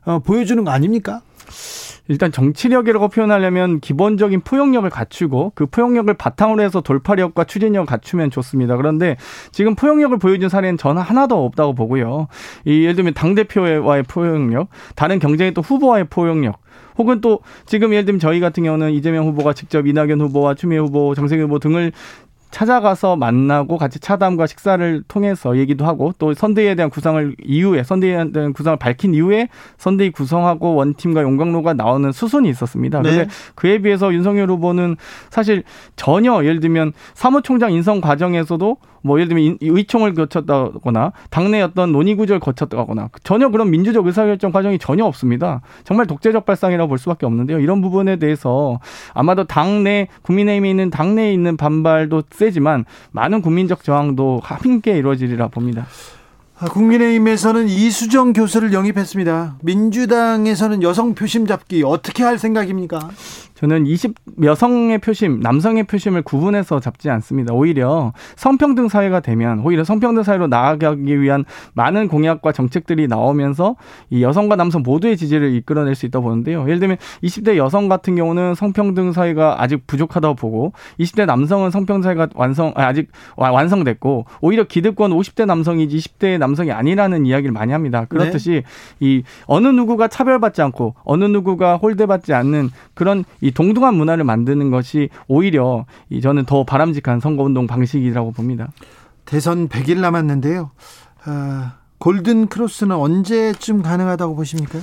어, 0.06 0.20
보여주는 0.20 0.64
거 0.64 0.72
아닙니까? 0.72 1.22
일단 2.08 2.32
정치력이라고 2.32 3.08
표현하려면 3.08 3.80
기본적인 3.80 4.42
포용력을 4.42 4.88
갖추고 4.90 5.54
그 5.56 5.66
포용력을 5.66 6.14
바탕으로 6.14 6.62
해서 6.62 6.82
돌파력과 6.82 7.46
추진력을 7.46 7.86
갖추면 7.88 8.30
좋습니다. 8.30 8.78
그런데 8.78 9.18
지금 9.52 9.76
포용력을 9.76 10.16
보여준 10.18 10.50
사례는 10.50 10.78
저는 10.78 11.02
하나도 11.02 11.46
없다고 11.46 11.74
보고요. 11.74 12.28
이 12.66 12.84
예를 12.84 12.96
들면 12.96 13.16
당대표와의 13.16 14.04
포용력, 14.04 14.70
다른 14.96 15.18
경쟁의 15.18 15.56
또 15.56 15.62
후보와의 15.62 16.06
포용력, 16.10 16.60
혹은 16.98 17.22
또 17.22 17.40
지금 17.66 17.92
예를 17.92 18.06
들면 18.06 18.20
저희 18.20 18.40
같은 18.40 18.64
경우는 18.64 18.92
이재명 18.92 19.26
후보가 19.28 19.54
직접 19.54 19.88
이낙연 19.88 20.22
후보와 20.22 20.54
추미애 20.54 20.78
후보, 20.80 21.16
정세균 21.16 21.46
후보 21.46 21.58
등을 21.58 21.92
찾아가서 22.52 23.16
만나고 23.16 23.78
같이 23.78 24.00
차담과 24.00 24.48
식사를 24.48 25.04
통해서 25.08 25.58
얘기도 25.58 25.86
하고 25.86 26.14
또 26.18 26.34
선대위에 26.34 26.76
대한 26.76 26.90
구상을 26.90 27.36
이후에 27.44 27.84
선대위에 27.84 28.32
대한 28.32 28.54
구상을 28.54 28.78
밝힌 28.78 29.14
이후에 29.14 29.50
선대위 29.78 30.12
구성하고 30.12 30.76
원팀과 30.76 31.22
용광로가 31.22 31.74
나오는 31.74 32.12
수순이 32.12 32.50
있었습니다. 32.50 33.02
네. 33.02 33.10
그런데 33.10 33.32
그에 33.56 33.80
비해서 33.80 34.14
윤석열 34.14 34.50
후보는 34.50 34.96
사실 35.30 35.64
전혀 35.96 36.44
예를 36.44 36.60
들면 36.60 36.94
사무총장 37.14 37.74
인선 37.74 38.02
과정에서도 38.02 38.78
뭐 39.06 39.20
예를 39.20 39.30
들면 39.30 39.58
의총을 39.62 40.16
거쳤다거나 40.16 41.12
당내 41.30 41.62
어떤 41.62 41.92
논의 41.92 42.16
구조를 42.16 42.40
거쳤다거나 42.40 43.10
전혀 43.24 43.50
그런 43.50 43.70
민주적 43.70 44.08
의사결정 44.08 44.52
과정이 44.52 44.80
전혀 44.80 45.06
없습니다. 45.06 45.62
정말 45.84 46.08
독재적 46.08 46.48
발상이라고 46.48 46.90
볼 46.90 46.98
수밖에 46.98 47.28
없는데요. 47.28 47.60
이런 47.60 47.82
부분에 47.82 48.16
대해서 48.16 48.80
아마도 49.14 49.44
당내 49.44 50.08
국민의힘에 50.24 50.72
있는 50.72 50.90
당내에 50.90 51.32
있는 51.32 51.56
반발도 51.56 52.24
세지만 52.32 52.86
많은 53.12 53.44
국민적 53.44 53.84
저항도 53.84 54.42
함께 54.44 54.98
이루어지리라 54.98 55.50
봅니다. 55.50 55.86
아, 56.58 56.68
국민의힘에서는 56.68 57.68
이수정 57.68 58.34
교수를 58.34 58.74
영입했습니다. 58.74 59.58
민주당에서는 59.62 60.82
여성 60.82 61.14
표심 61.14 61.46
잡기 61.46 61.84
어떻게 61.84 62.24
할 62.24 62.40
생각입니까? 62.40 63.10
저는 63.56 63.88
20 63.88 64.16
여성의 64.44 65.00
표심, 65.00 65.40
남성의 65.40 65.86
표심을 65.86 66.24
구분해서 66.24 66.82
잡지 66.82 67.10
않습니다. 67.10 67.54
오히려 67.54 68.12
성평등 68.36 68.90
사회가 68.90 69.22
되면 69.22 69.60
오히려 69.60 69.86
성평등 69.86 70.24
사회로 70.24 70.48
나아가기 70.48 71.22
위한 71.22 71.46
많은 71.74 72.10
공약과 72.10 72.52
정책들이 72.52 73.08
나오면서 73.08 73.78
이 74.10 74.22
여성과 74.24 74.58
남성 74.58 74.84
모두의 74.84 75.16
지지를 75.16 75.56
이끌어낼 75.56 75.96
수 75.96 76.06
있다고 76.06 76.26
보는데요. 76.26 76.64
예를 76.64 76.80
들면 76.80 76.98
20대 77.24 77.56
여성 77.56 77.88
같은 77.88 78.18
경우는 78.18 78.56
성평등 78.56 79.14
사회가 79.14 79.62
아직 79.62 79.88
부족하다고 79.88 80.36
보고 80.36 80.74
20대 81.00 81.26
남성은 81.26 81.72
성평등 81.72 82.04
사회가 82.04 82.28
완성 82.36 82.74
아직 82.76 83.10
완성됐고 83.38 84.26
오히려 84.42 84.66
기득권 84.66 85.12
50대 85.12 85.46
남성이지 85.46 85.96
20대 85.98 86.38
남성이 86.38 86.74
아니라는 86.74 87.26
이야기를 87.26 87.54
많이 87.54 87.72
합니다. 87.72 88.04
그렇듯이 88.10 88.64
네. 89.00 89.08
이 89.08 89.24
어느 89.46 89.68
누구가 89.70 90.10
차별받지 90.10 90.62
않고 90.62 90.96
어느 91.06 91.24
누구가 91.24 91.78
홀대받지 91.78 92.34
않는 92.34 92.70
그런 92.94 93.24
이 93.46 93.52
동등한 93.52 93.94
문화를 93.94 94.24
만드는 94.24 94.72
것이 94.72 95.10
오히려 95.28 95.86
이 96.10 96.20
저는 96.20 96.46
더 96.46 96.64
바람직한 96.64 97.20
선거운동 97.20 97.68
방식이라고 97.68 98.32
봅니다. 98.32 98.70
대선 99.26 99.70
100일 99.70 100.00
남았는데요. 100.00 100.72
아, 101.26 101.76
골든 102.00 102.48
크로스는 102.48 102.96
언제쯤 102.96 103.84
가능하다고 103.84 104.36
보십니까? 104.36 104.80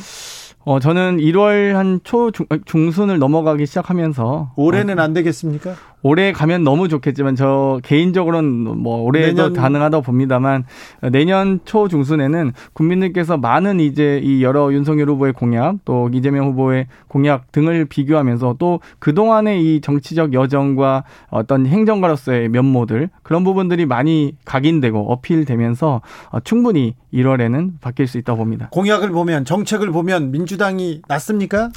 어, 0.65 0.79
저는 0.79 1.17
1월 1.19 1.73
한 1.73 1.99
초 2.05 2.31
중순을 2.65 3.19
넘어가기 3.19 3.67
시작하면서 3.67 4.53
올해는 4.55 5.01
어, 5.01 5.03
안 5.03 5.13
되겠습니까? 5.13 5.75
올해 6.03 6.33
가면 6.33 6.65
너무 6.65 6.89
좋겠지만 6.89 7.37
저 7.37 7.81
개인적으로는 7.85 8.79
뭐 8.79 9.03
올해도 9.03 9.49
내년... 9.49 9.53
가능하다고 9.53 10.03
봅니다만 10.03 10.65
내년 11.13 11.61
초 11.65 11.89
중순에는 11.89 12.53
국민들께서 12.73 13.37
많은 13.37 13.81
이제 13.81 14.21
이 14.23 14.43
여러 14.43 14.73
윤석열 14.73 15.09
후보의 15.11 15.33
공약 15.33 15.77
또 15.85 16.11
이재명 16.13 16.49
후보의 16.49 16.87
공약 17.09 17.53
등을 17.53 17.85
비교하면서 17.85 18.57
또 18.59 18.81
그동안의 18.99 19.63
이 19.63 19.81
정치적 19.81 20.33
여정과 20.33 21.05
어떤 21.31 21.67
행정가로서의 21.67 22.49
면모들 22.49 23.11
그런 23.23 23.45
부분들이 23.45 23.87
많이 23.87 24.35
각인되고 24.45 25.13
어필되면서 25.13 26.03
어, 26.31 26.41
충분히 26.41 26.95
1월에는 27.13 27.81
바뀔 27.81 28.07
수 28.07 28.19
있다고 28.19 28.39
봅니다. 28.39 28.69
공약을 28.73 29.11
보면 29.11 29.45
정책을 29.45 29.91
보면 29.91 30.31
민주당이 30.31 31.03
낫습니까? 31.09 31.71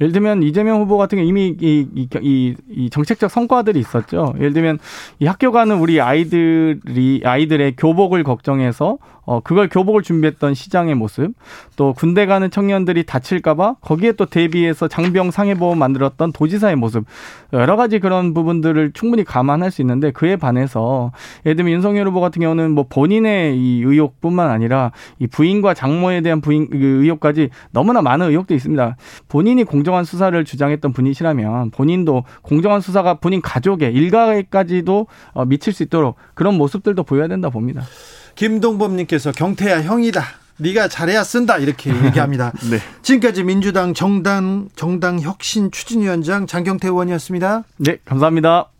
예를 0.00 0.12
들면 0.12 0.42
이재명 0.42 0.80
후보 0.80 0.96
같은 0.96 1.18
경우 1.18 1.28
이미 1.28 1.56
이, 1.60 1.86
이, 1.94 2.08
이, 2.22 2.54
이 2.70 2.90
정책적 2.90 3.30
성과들이 3.30 3.78
있었죠. 3.80 4.34
예를 4.36 4.52
들면 4.52 4.78
이 5.18 5.26
학교 5.26 5.50
가는 5.52 5.78
우리 5.78 6.00
아이들이 6.00 7.22
아이들의 7.24 7.76
교복을 7.76 8.22
걱정해서 8.22 8.98
어 9.28 9.40
그걸 9.40 9.68
교복을 9.68 10.00
준비했던 10.00 10.54
시장의 10.54 10.94
모습, 10.94 11.34
또 11.76 11.92
군대 11.92 12.24
가는 12.24 12.50
청년들이 12.50 13.04
다칠까봐 13.04 13.74
거기에 13.82 14.12
또 14.12 14.24
대비해서 14.24 14.88
장병 14.88 15.32
상해보험 15.32 15.78
만들었던 15.78 16.32
도지사의 16.32 16.76
모습, 16.76 17.04
여러 17.52 17.76
가지 17.76 17.98
그런 17.98 18.32
부분들을 18.32 18.92
충분히 18.94 19.24
감안할 19.24 19.70
수 19.70 19.82
있는데 19.82 20.12
그에 20.12 20.36
반해서 20.36 21.12
예를 21.44 21.56
들면 21.56 21.74
윤석열 21.74 22.08
후보 22.08 22.22
같은 22.22 22.40
경우는 22.40 22.70
뭐 22.70 22.86
본인의 22.88 23.58
이 23.58 23.82
의혹뿐만 23.84 24.48
아니라 24.48 24.92
이 25.18 25.26
부인과 25.26 25.74
장모에 25.74 26.22
대한 26.22 26.40
부인 26.40 26.70
그 26.70 26.78
의혹까지 26.78 27.50
너무나 27.70 28.00
많은 28.00 28.30
의혹도 28.30 28.54
있습니다. 28.54 28.96
본인이 29.28 29.62
공정한 29.64 30.04
수사를 30.04 30.42
주장했던 30.42 30.94
분이시라면 30.94 31.72
본인도 31.72 32.24
공정한 32.40 32.80
수사가 32.80 33.14
본인 33.14 33.42
가족의 33.42 33.92
일가에까지도 33.92 35.06
어, 35.34 35.44
미칠 35.44 35.74
수 35.74 35.82
있도록 35.82 36.16
그런 36.32 36.56
모습들도 36.56 37.02
보여야 37.02 37.28
된다 37.28 37.50
봅니다. 37.50 37.82
김동범님께서 38.38 39.32
경태야 39.32 39.82
형이다. 39.82 40.24
네가 40.58 40.86
잘해야 40.86 41.24
쓴다 41.24 41.58
이렇게 41.58 41.90
얘기합니다. 41.90 42.52
네. 42.70 42.78
지금까지 43.02 43.42
민주당 43.42 43.94
정당 43.94 44.68
정당 44.76 45.20
혁신 45.20 45.72
추진위원장 45.72 46.46
장경태 46.46 46.86
의원이었습니다. 46.86 47.64
네, 47.78 47.98
감사합니다. 48.04 48.70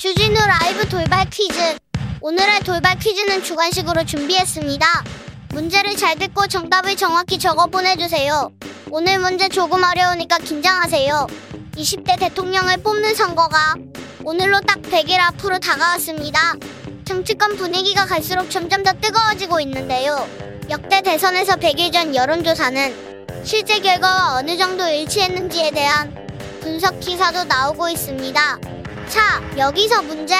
주진우 0.00 0.34
라이브 0.34 0.88
돌발 0.88 1.30
퀴즈. 1.30 1.60
오늘의 2.20 2.60
돌발 2.64 2.98
퀴즈는 2.98 3.40
주관식으로 3.44 4.04
준비했습니다. 4.04 4.86
문제를 5.56 5.96
잘 5.96 6.18
듣고 6.18 6.46
정답을 6.46 6.96
정확히 6.96 7.38
적어 7.38 7.64
보내주세요. 7.64 8.52
오늘 8.90 9.18
문제 9.18 9.48
조금 9.48 9.82
어려우니까 9.82 10.36
긴장하세요. 10.36 11.26
20대 11.74 12.20
대통령을 12.20 12.76
뽑는 12.82 13.14
선거가 13.14 13.74
오늘로 14.22 14.60
딱 14.60 14.82
100일 14.82 15.18
앞으로 15.18 15.58
다가왔습니다. 15.58 16.56
정치권 17.06 17.56
분위기가 17.56 18.04
갈수록 18.04 18.50
점점 18.50 18.82
더 18.82 18.92
뜨거워지고 19.00 19.60
있는데요. 19.60 20.28
역대 20.68 21.00
대선에서 21.00 21.56
100일 21.56 21.90
전 21.90 22.14
여론조사는 22.14 23.42
실제 23.42 23.78
결과와 23.80 24.36
어느 24.36 24.58
정도 24.58 24.86
일치했는지에 24.86 25.70
대한 25.70 26.28
분석 26.60 27.00
기사도 27.00 27.44
나오고 27.44 27.88
있습니다. 27.88 28.58
자, 29.08 29.42
여기서 29.56 30.02
문제. 30.02 30.36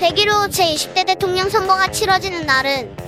100일 0.00 0.28
후 0.28 0.48
제20대 0.48 1.06
대통령 1.06 1.48
선거가 1.48 1.92
치러지는 1.92 2.44
날은 2.44 3.07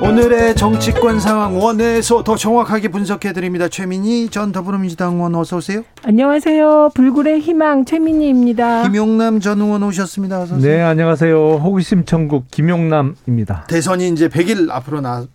오늘의 0.00 0.54
정치권 0.54 1.18
상황 1.18 1.58
원에서 1.58 2.22
더 2.22 2.36
정확하게 2.36 2.88
분석해 2.88 3.32
드립니다. 3.32 3.68
최민희 3.68 4.28
전 4.30 4.52
더불어민주당 4.52 5.14
의원 5.16 5.34
어서 5.34 5.56
오세요. 5.56 5.82
안녕하세요. 6.04 6.90
불굴의 6.94 7.40
희망 7.40 7.84
최민희입니다. 7.84 8.84
김용남 8.84 9.40
전 9.40 9.60
의원 9.60 9.82
오셨습니다. 9.82 10.40
어서 10.42 10.56
오세요. 10.56 10.76
네, 10.76 10.82
안녕하세요. 10.82 11.56
호기심 11.56 12.04
천국 12.04 12.48
김용남입니다. 12.50 13.64
대선이 13.68 14.08
이제 14.10 14.28
100일 14.28 14.70
앞으로 14.70 15.00
나 15.00 15.26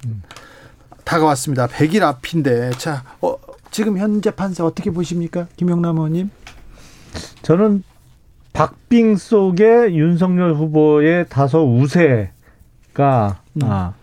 다가왔습니다. 1.04 1.68
100일 1.68 2.02
앞인데 2.04 2.72
자 2.78 3.04
어, 3.22 3.36
지금 3.70 3.98
현재 3.98 4.32
판세 4.32 4.64
어떻게 4.64 4.92
보십니까, 4.92 5.48
김용남 5.58 5.98
의원님? 5.98 6.30
저는 7.42 7.84
박빙 8.54 9.18
속에 9.18 9.94
윤석열 9.94 10.54
후보의 10.54 11.26
다소 11.28 11.78
우세가 11.80 13.40
음. 13.56 13.62
아, 13.64 13.94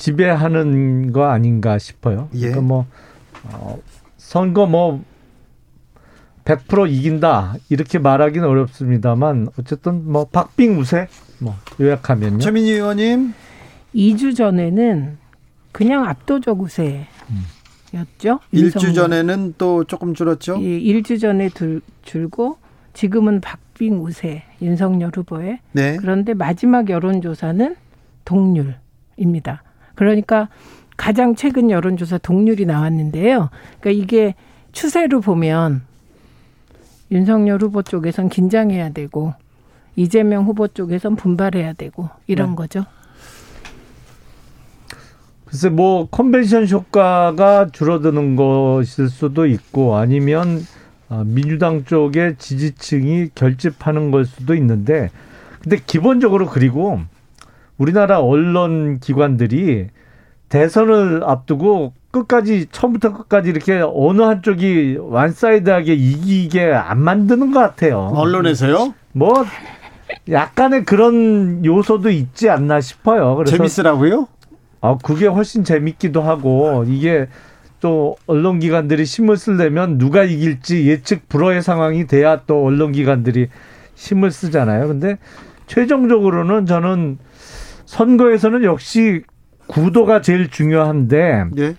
지배하는 0.00 1.12
거 1.12 1.26
아닌가 1.26 1.78
싶어요. 1.78 2.30
예. 2.34 2.48
그러니까 2.48 2.62
뭐 2.62 2.86
어, 3.44 3.78
선거 4.16 4.66
뭐 4.66 5.04
100% 6.46 6.90
이긴다 6.90 7.56
이렇게 7.68 7.98
말하기는 7.98 8.48
어렵습니다만 8.48 9.48
어쨌든 9.58 10.10
뭐 10.10 10.24
박빙 10.24 10.78
우세 10.78 11.06
뭐 11.38 11.54
요약하면요. 11.78 12.38
최민희 12.38 12.70
의원님 12.70 13.34
2주 13.94 14.34
전에는 14.34 15.18
그냥 15.70 16.06
압도적 16.06 16.60
우세 16.60 17.06
였죠. 17.92 18.40
일주 18.52 18.78
윤석열. 18.86 18.94
전에는 18.94 19.54
또 19.58 19.84
조금 19.84 20.14
줄었죠. 20.14 20.56
예, 20.62 20.80
1주 20.80 21.20
전에 21.20 21.50
들, 21.50 21.82
줄고 22.02 22.56
지금은 22.94 23.42
박빙 23.42 24.02
우세 24.02 24.44
윤석열 24.62 25.10
후보의 25.14 25.58
네. 25.72 25.96
그런데 25.96 26.32
마지막 26.32 26.88
여론조사는 26.88 27.76
동률입니다. 28.24 29.62
그러니까 30.00 30.48
가장 30.96 31.34
최근 31.34 31.70
여론조사 31.70 32.16
동률이 32.16 32.64
나왔는데요. 32.64 33.50
그러니까 33.80 34.02
이게 34.02 34.34
추세로 34.72 35.20
보면 35.20 35.82
윤석열 37.10 37.60
후보 37.60 37.82
쪽에선 37.82 38.30
긴장해야 38.30 38.94
되고 38.94 39.34
이재명 39.96 40.46
후보 40.46 40.68
쪽에선 40.68 41.16
분발해야 41.16 41.74
되고 41.74 42.08
이런 42.26 42.50
네. 42.50 42.56
거죠. 42.56 42.86
글쎄 45.44 45.68
뭐 45.68 46.08
컨벤션 46.08 46.66
효과가 46.66 47.68
줄어드는 47.70 48.36
것일 48.36 49.10
수도 49.10 49.44
있고 49.44 49.96
아니면 49.96 50.66
아, 51.10 51.24
민주당 51.26 51.84
쪽의 51.84 52.36
지지층이 52.38 53.32
결집하는 53.34 54.10
걸 54.10 54.24
수도 54.24 54.54
있는데 54.54 55.10
근데 55.60 55.76
기본적으로 55.86 56.46
그리고 56.46 57.00
우리나라 57.80 58.20
언론 58.20 59.00
기관들이 59.00 59.86
대선을 60.50 61.22
앞두고 61.24 61.94
끝까지 62.10 62.66
처음부터 62.70 63.14
끝까지 63.14 63.48
이렇게 63.48 63.80
어느 63.82 64.20
한쪽이 64.20 64.98
완사이드하게 65.00 65.94
이기게 65.94 66.72
안 66.74 67.00
만드는 67.00 67.52
것 67.52 67.60
같아요. 67.60 68.12
언론에서요? 68.14 68.92
뭐 69.12 69.46
약간의 70.28 70.84
그런 70.84 71.64
요소도 71.64 72.10
있지 72.10 72.50
않나 72.50 72.82
싶어요. 72.82 73.34
그래서 73.36 73.56
재밌으라고요? 73.56 74.28
아, 74.82 74.98
그게 75.02 75.26
훨씬 75.26 75.64
재밌기도 75.64 76.20
하고, 76.20 76.84
이게 76.86 77.28
또 77.80 78.16
언론기관들이 78.26 79.04
힘을 79.04 79.38
쓰려면 79.38 79.96
누가 79.96 80.24
이길지 80.24 80.86
예측 80.86 81.28
불허의 81.30 81.62
상황이 81.62 82.06
돼야 82.06 82.42
또 82.46 82.62
언론기관들이 82.64 83.48
힘을 83.94 84.30
쓰잖아요. 84.30 84.88
근데 84.88 85.16
최종적으로는 85.66 86.66
저는 86.66 87.18
선거에서는 87.90 88.62
역시 88.62 89.22
구도가 89.66 90.22
제일 90.22 90.48
중요한데, 90.48 91.44
예. 91.58 91.74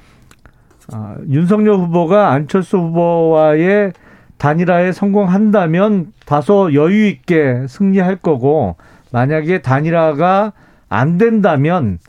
아, 0.92 1.16
윤석열 1.30 1.76
후보가 1.76 2.32
안철수 2.32 2.78
후보와의 2.78 3.94
단일화에 4.38 4.92
성공한다면 4.92 6.12
다소 6.26 6.74
여유 6.74 7.08
있게 7.08 7.66
승리할 7.70 8.18
거고 8.18 8.76
만약에 9.12 9.62
단일화가 9.62 10.52
안 10.90 11.18
된다면 11.18 12.00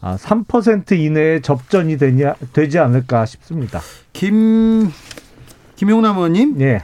아, 0.00 0.16
3% 0.16 0.98
이내에 0.98 1.40
접전이 1.40 1.98
되냐, 1.98 2.34
되지 2.52 2.80
않을까 2.80 3.26
싶습니다. 3.26 3.80
김 4.12 4.90
김용남 5.76 6.16
의원님 6.16 6.60
예. 6.62 6.82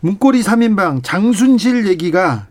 문고리 0.00 0.40
3인방 0.40 1.00
장순실 1.02 1.86
얘기가 1.86 2.47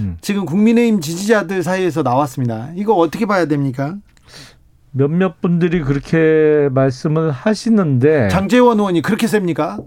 음. 0.00 0.16
지금 0.20 0.44
국민의힘 0.46 1.00
지지자들 1.00 1.62
사이에서 1.62 2.02
나왔습니다. 2.02 2.70
이거 2.74 2.94
어떻게 2.94 3.26
봐야 3.26 3.46
됩니까? 3.46 3.96
몇몇 4.90 5.40
분들이 5.40 5.82
그렇게 5.82 6.68
말씀을 6.72 7.30
하시는데 7.30 8.28
장재원 8.28 8.78
의원이 8.78 9.02
그렇게 9.02 9.26
셉니까? 9.26 9.78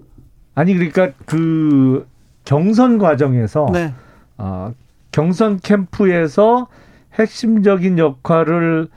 아니 0.53 0.73
그러니까 0.73 1.11
그 1.25 2.07
경선 2.45 2.97
과정에서 2.97 3.67
네. 3.73 3.93
아, 4.37 4.73
경선 5.11 5.59
캠프에서 5.61 6.67
핵심적인 7.15 7.97
역할을 7.97 8.87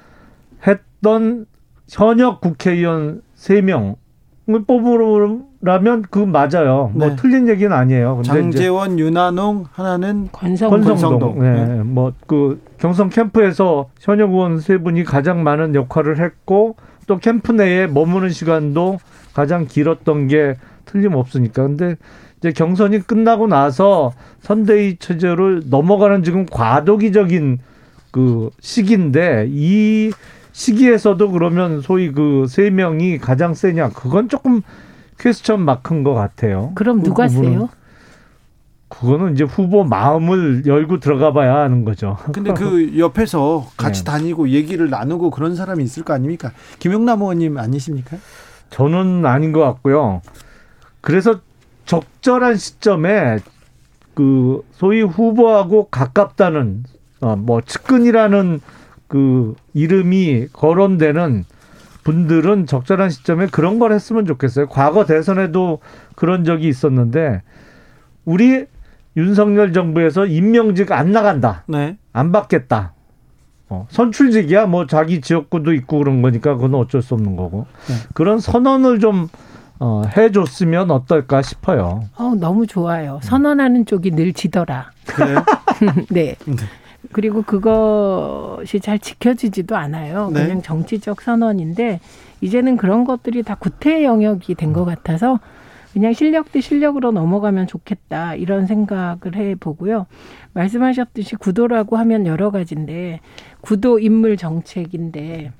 했던 0.67 1.47
현역 1.89 2.41
국회의원 2.41 3.23
3명을 3.37 4.67
뽑으 4.67 5.45
라면 5.65 6.05
그 6.11 6.19
맞아요. 6.19 6.91
뭐 6.95 7.09
네. 7.09 7.17
틀린 7.17 7.49
얘기는 7.49 7.73
아니에요. 7.73 8.17
근데 8.17 8.29
장재원, 8.29 8.99
윤한홍 8.99 9.65
하나는 9.73 10.29
권성 10.31 10.69
권성동. 10.71 10.99
권성동. 11.19 11.39
네. 11.41 11.83
뭐그 11.85 12.61
경선 12.79 13.09
캠프에서 13.09 13.89
현역 13.99 14.31
의원 14.33 14.61
세 14.61 14.77
분이 14.77 15.05
가장 15.05 15.43
많은 15.43 15.75
역할을 15.75 16.19
했고 16.21 16.77
또 17.07 17.17
캠프 17.19 17.53
내에 17.53 17.87
머무는 17.87 18.29
시간도 18.29 18.99
가장 19.33 19.67
길었던 19.67 20.29
게 20.29 20.57
틀림없으니까. 20.85 21.63
근데 21.63 21.97
이제 22.39 22.53
경선이 22.53 23.01
끝나고 23.07 23.47
나서 23.47 24.13
선대위 24.41 24.97
체제로 24.99 25.61
넘어가는 25.61 26.23
지금 26.25 26.45
과도기적인 26.45 27.59
그 28.11 28.51
시기인데 28.61 29.47
이 29.49 30.13
시기에서도 30.53 31.31
그러면 31.33 31.81
소위 31.81 32.13
그 32.13 32.45
세 32.49 32.69
명이 32.69 33.17
가장 33.19 33.55
세냐 33.55 33.89
그건 33.89 34.29
조금 34.29 34.61
퀘스천 35.19 35.61
마크인 35.65 36.03
것 36.03 36.15
같아요. 36.15 36.73
그럼 36.75 37.03
누가 37.03 37.27
그 37.27 37.35
부분은. 37.35 37.53
세요? 37.53 37.69
그거는 38.89 39.35
이제 39.35 39.43
후보 39.45 39.83
마음을 39.83 40.67
열고 40.67 41.01
들어가 41.01 41.33
봐야 41.33 41.57
하는 41.57 41.85
거죠. 41.85 42.17
근데 42.33 42.53
그 42.53 42.97
옆에서 42.99 43.67
같이 43.77 44.05
네. 44.05 44.11
다니고 44.11 44.51
얘기를 44.51 44.89
나누고 44.89 45.31
그런 45.31 45.57
사람이 45.57 45.83
있을 45.83 46.05
거 46.05 46.13
아닙니까? 46.13 46.53
김용남 46.79 47.21
의원님 47.21 47.59
아니십니까? 47.59 48.19
저는 48.71 49.27
아닌 49.27 49.53
것 49.53 49.61
같고요. 49.61 50.23
그래서 51.01 51.41
적절한 51.87 52.57
시점에 52.57 53.39
그 54.15 54.63
소위 54.73 55.03
후보하고 55.03 55.89
가깝다는 55.91 56.85
어, 57.21 57.37
뭐 57.37 57.61
측근이라는 57.61 58.61
그 59.09 59.55
이름이 59.75 60.49
거론되는 60.53 61.45
분들은 62.05 62.67
적절한 62.67 63.11
시점에 63.11 63.47
그런 63.47 63.79
걸 63.79 63.93
했으면 63.93 64.27
좋겠어요. 64.27 64.69
과거 64.69 65.05
대선에도 65.05 65.81
그런 66.15 66.45
적이 66.45 66.69
있었는데 66.69 67.43
우리 68.25 68.67
윤석열 69.17 69.73
정부에서 69.73 70.27
임명직 70.27 70.93
안 70.93 71.13
나간다. 71.13 71.65
네. 71.67 71.97
안 72.13 72.31
받겠다. 72.31 72.93
어, 73.71 73.87
선출직이야 73.91 74.67
뭐 74.67 74.87
자기 74.87 75.21
지역구도 75.21 75.73
있고 75.73 75.99
그런 75.99 76.21
거니까 76.21 76.55
그건 76.55 76.75
어쩔 76.75 77.01
수 77.03 77.15
없는 77.15 77.37
거고 77.37 77.67
네. 77.89 77.95
그런 78.13 78.39
선언을 78.39 79.01
좀 79.01 79.29
어, 79.81 80.03
해줬으면 80.17 80.91
어떨까 80.91 81.43
싶어요. 81.43 82.03
어, 82.17 82.35
너무 82.39 82.67
좋아요. 82.67 83.21
선언하는 83.23 83.87
쪽이 83.87 84.13
늘 84.13 84.33
지더라. 84.33 84.91
그래요? 85.07 85.45
네. 86.11 86.37
그리고 87.13 87.43
그것이 87.43 88.81
잘 88.81 88.99
지켜지지도 88.99 89.77
않아요. 89.77 90.31
네. 90.33 90.43
그냥 90.43 90.63
정치적 90.63 91.21
선언인데 91.21 92.01
이제는 92.41 92.77
그런 92.77 93.05
것들이 93.05 93.43
다 93.43 93.55
구태 93.55 94.05
영역이 94.05 94.55
된 94.55 94.73
것 94.73 94.85
같아서 94.85 95.39
그냥 95.93 96.13
실력 96.13 96.51
대 96.51 96.61
실력으로 96.61 97.13
넘어가면 97.13 97.69
좋겠다 97.69 98.35
이런 98.35 98.67
생각을 98.67 99.37
해 99.37 99.55
보고요. 99.55 100.07
말씀하셨듯이 100.53 101.37
구도라고 101.37 101.97
하면 101.97 102.27
여러 102.27 102.51
가지인데 102.51 103.21
구도 103.61 104.01
인물 104.01 104.37
정책인데 104.37 105.53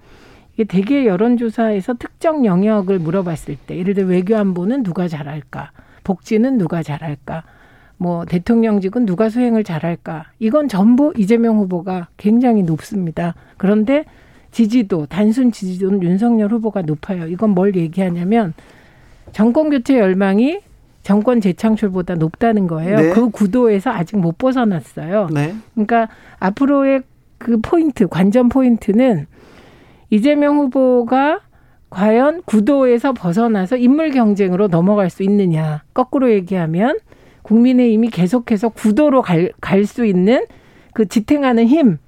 이게 0.55 0.65
대개 0.65 1.07
여론조사에서 1.07 1.95
특정 1.95 2.45
영역을 2.45 2.99
물어봤을 2.99 3.57
때 3.67 3.77
예를 3.79 3.95
들어 3.95 4.07
외교안보는 4.09 4.83
누가 4.83 5.07
잘할까, 5.09 5.71
복지는 6.03 6.59
누가 6.59 6.83
잘할까, 6.83 7.45
뭐 7.97 8.25
대통령직은 8.25 9.07
누가 9.07 9.29
수행을 9.29 9.65
잘할까 9.65 10.27
이건 10.39 10.69
전부 10.69 11.13
이재명 11.17 11.59
후보가 11.59 12.09
굉장히 12.17 12.63
높습니다. 12.63 13.35
그런데 13.57 14.05
지지도 14.51 15.07
단순 15.07 15.53
지지도는 15.53 16.03
윤석열 16.03 16.51
후보가 16.53 16.83
높아요. 16.83 17.27
이건 17.27 17.51
뭘 17.51 17.75
얘기하냐면 17.77 18.55
정권 19.33 19.71
교체 19.71 19.99
열망이 19.99 20.61
정권 21.03 21.41
재창출보다 21.41 22.15
높다는 22.15 22.67
거예요. 22.67 22.97
네. 22.97 23.11
그 23.11 23.29
구도에서 23.31 23.91
아직 23.91 24.17
못 24.17 24.39
벗어났어요. 24.39 25.29
네. 25.33 25.55
그러니까 25.75 26.09
앞으로의 26.39 27.03
그 27.39 27.61
포인트, 27.61 28.07
관전 28.07 28.49
포인트는 28.49 29.27
이재명 30.11 30.59
후보가 30.59 31.41
과연 31.91 32.43
구도에서 32.45 33.13
벗어나서 33.13 33.77
인물 33.77 34.11
경쟁으로 34.11 34.69
넘어갈 34.69 35.11
수 35.11 35.23
있느냐. 35.23 35.83
거꾸로 35.93 36.31
얘기하면 36.33 36.99
국민의힘이 37.45 38.11
계속해서 38.11 38.71
구도로 38.71 39.23
갈 39.23 39.87
수 39.87 40.05
있는 40.05 40.47
그 40.93 41.07
지탱하는 41.07 41.67
힘, 41.67 41.99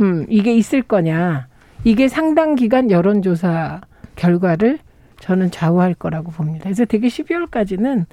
음, 0.00 0.26
이게 0.28 0.54
있을 0.54 0.82
거냐. 0.82 1.48
이게 1.84 2.08
상당 2.08 2.54
기간 2.54 2.90
여론조사 2.90 3.80
결과를 4.16 4.78
저는 5.20 5.50
좌우할 5.50 5.94
거라고 5.94 6.30
봅니다. 6.30 6.64
그래서 6.64 6.84
되게 6.84 7.08
12월까지는 7.08 8.04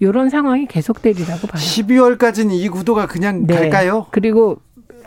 이런 0.00 0.30
상황이 0.30 0.66
계속되리라고 0.66 1.46
봐요. 1.48 1.60
12월까지는 1.60 2.52
이 2.52 2.68
구도가 2.68 3.06
그냥 3.06 3.46
네. 3.46 3.54
갈까요? 3.54 4.06
그리고 4.10 4.60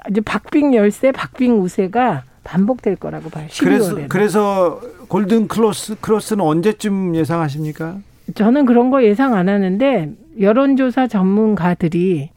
이제 0.09 0.19
박빙 0.21 0.73
열세, 0.73 1.11
박빙 1.11 1.61
우세가 1.61 2.23
반복될 2.43 2.95
거라고 2.97 3.29
봐요. 3.29 3.47
12월에. 3.47 3.61
그래서 3.61 4.07
그래서 4.09 4.81
골든 5.07 5.47
크로스 5.47 5.95
크로스는 6.01 6.43
언제쯤 6.43 7.15
예상하십니까? 7.15 7.97
저는 8.35 8.65
그런 8.65 8.89
거 8.89 9.03
예상 9.03 9.33
안 9.33 9.49
하는데 9.49 10.11
여론조사 10.39 11.07
전문가들이 11.07 12.29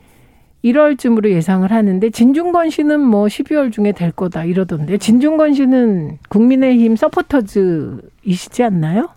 1월쯤으로 0.65 1.31
예상을 1.31 1.71
하는데 1.71 2.11
진중권 2.11 2.71
씨는 2.71 3.01
뭐 3.01 3.27
12월 3.27 3.71
중에 3.71 3.93
될 3.93 4.11
거다 4.11 4.45
이러던데 4.45 4.97
진중권 4.99 5.55
씨는 5.55 6.19
국민의힘 6.29 6.97
서포터즈이시지 6.97 8.63
않나요? 8.63 9.11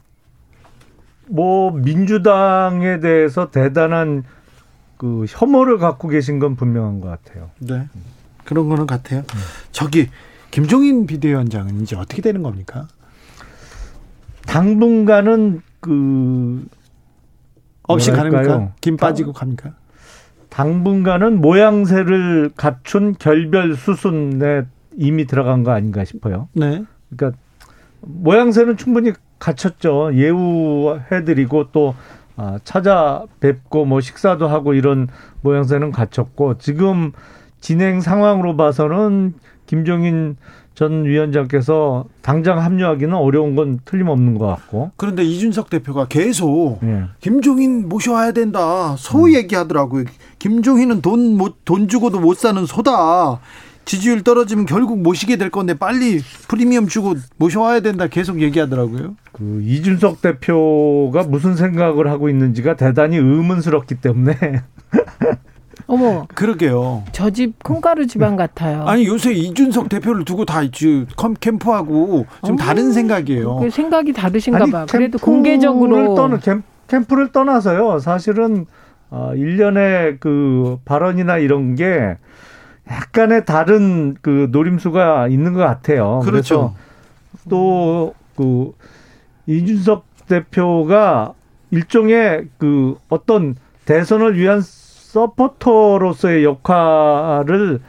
뭐 1.29 1.71
민주당에 1.71 2.99
대해서 2.99 3.49
대단한 3.49 4.23
그 4.97 5.25
혐오를 5.27 5.77
갖고 5.77 6.07
계신 6.07 6.39
건 6.39 6.55
분명한 6.55 6.99
것 6.99 7.07
같아요. 7.07 7.49
네. 7.59 7.87
그런 8.43 8.67
거는 8.69 8.87
같아요. 8.87 9.23
저기 9.71 10.07
김종인 10.51 11.05
비대위원장은 11.05 11.81
이제 11.81 11.95
어떻게 11.95 12.21
되는 12.21 12.41
겁니까? 12.43 12.87
당분간은 14.47 15.61
그 15.79 16.65
없이 17.83 18.11
뭐랄까요? 18.11 18.47
가는가? 18.47 18.73
김 18.81 18.97
빠지고 18.97 19.33
갑니까? 19.33 19.73
당분간은 20.49 21.39
모양새를 21.41 22.51
갖춘 22.55 23.13
결별 23.17 23.75
수순에 23.75 24.63
이미 24.95 25.25
들어간 25.25 25.63
거 25.63 25.71
아닌가 25.71 26.03
싶어요. 26.03 26.49
네. 26.53 26.83
그러니까 27.09 27.39
모양새는 28.01 28.77
충분히 28.77 29.13
갖췄죠. 29.39 30.11
예우해드리고 30.15 31.71
또 31.71 31.95
아, 32.35 32.59
찾아뵙고 32.63 33.85
뭐 33.85 33.99
식사도 33.99 34.47
하고 34.47 34.73
이런 34.73 35.07
모양새는 35.41 35.91
갖췄고 35.91 36.57
지금 36.59 37.11
진행 37.59 38.01
상황으로 38.01 38.55
봐서는 38.55 39.33
김종인 39.65 40.37
전 40.77 41.05
위원장께서 41.05 42.05
당장 42.21 42.59
합류하기는 42.59 43.11
어려운 43.15 43.55
건 43.55 43.79
틀림없는 43.83 44.37
것 44.37 44.45
같고. 44.45 44.91
그런데 44.95 45.23
이준석 45.23 45.71
대표가 45.71 46.05
계속 46.07 46.77
예. 46.83 47.05
김종인 47.19 47.89
모셔와야 47.89 48.31
된다. 48.31 48.95
소 48.95 49.33
얘기하더라고요. 49.33 50.05
김종인은 50.37 51.01
돈 51.01 51.35
못 51.35 51.55
돈 51.65 51.87
주고도 51.87 52.19
못 52.19 52.37
사는 52.37 52.63
소다. 52.67 53.39
지지율 53.85 54.21
떨어지면 54.23 54.67
결국 54.67 55.01
모시게 55.01 55.37
될 55.37 55.49
건데 55.49 55.73
빨리 55.73 56.19
프리미엄 56.47 56.87
주고 56.87 57.15
모셔와야 57.37 57.79
된다. 57.79 58.05
계속 58.05 58.39
얘기하더라고요. 58.39 59.15
그 59.31 59.61
이준석 59.63 60.21
대표가 60.21 61.23
무슨 61.23 61.55
생각을 61.55 62.07
하고 62.11 62.29
있는지가 62.29 62.75
대단히 62.75 63.17
의문스럽기 63.17 63.95
때문에 63.95 64.35
어머, 65.87 66.25
그러게요. 66.35 67.03
저 67.13 67.29
집 67.29 67.61
콩가루 67.63 68.07
집안 68.07 68.35
같아요. 68.35 68.83
아니 68.85 69.05
요새 69.07 69.31
이준석 69.31 69.89
대표를 69.89 70.25
두고 70.25 70.45
다 70.45 70.61
캠프하고 71.39 72.25
좀 72.45 72.53
어, 72.55 72.57
다른 72.57 72.91
생각이에요. 72.91 73.55
그 73.57 73.69
생각이 73.69 74.11
다르신가 74.13 74.63
아니, 74.63 74.71
봐. 74.71 74.85
그래도 74.89 75.17
공개적으로 75.17 76.13
떠나, 76.15 76.37
캠, 76.39 76.63
캠프를 76.87 77.31
떠나서요. 77.31 77.99
사실은 77.99 78.65
어, 79.09 79.31
일련의 79.35 80.17
그 80.19 80.77
발언이나 80.83 81.37
이런 81.37 81.75
게 81.75 82.17
약간의 82.89 83.45
다른 83.45 84.15
그 84.21 84.49
노림수가 84.51 85.27
있는 85.29 85.53
것 85.53 85.59
같아요. 85.61 86.19
그렇죠. 86.23 86.75
또 87.49 88.13
그 88.37 88.71
이준석 89.47 90.05
대표가 90.27 91.33
일종의 91.71 92.47
그 92.59 92.95
어떤 93.09 93.55
대선을 93.85 94.37
위한 94.37 94.61
서포터로서의 95.17 96.43
역할을 96.43 97.79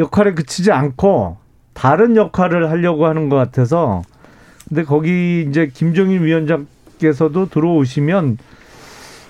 역할에 0.00 0.34
그치지 0.34 0.72
않고 0.72 1.36
다른 1.74 2.16
역할을 2.16 2.70
하려고 2.70 3.06
하는 3.06 3.28
것 3.28 3.36
같아서 3.36 4.02
근데 4.68 4.82
거기 4.82 5.46
이제 5.48 5.70
김종인 5.72 6.24
위원장께서도 6.24 7.50
들어오시면 7.50 8.38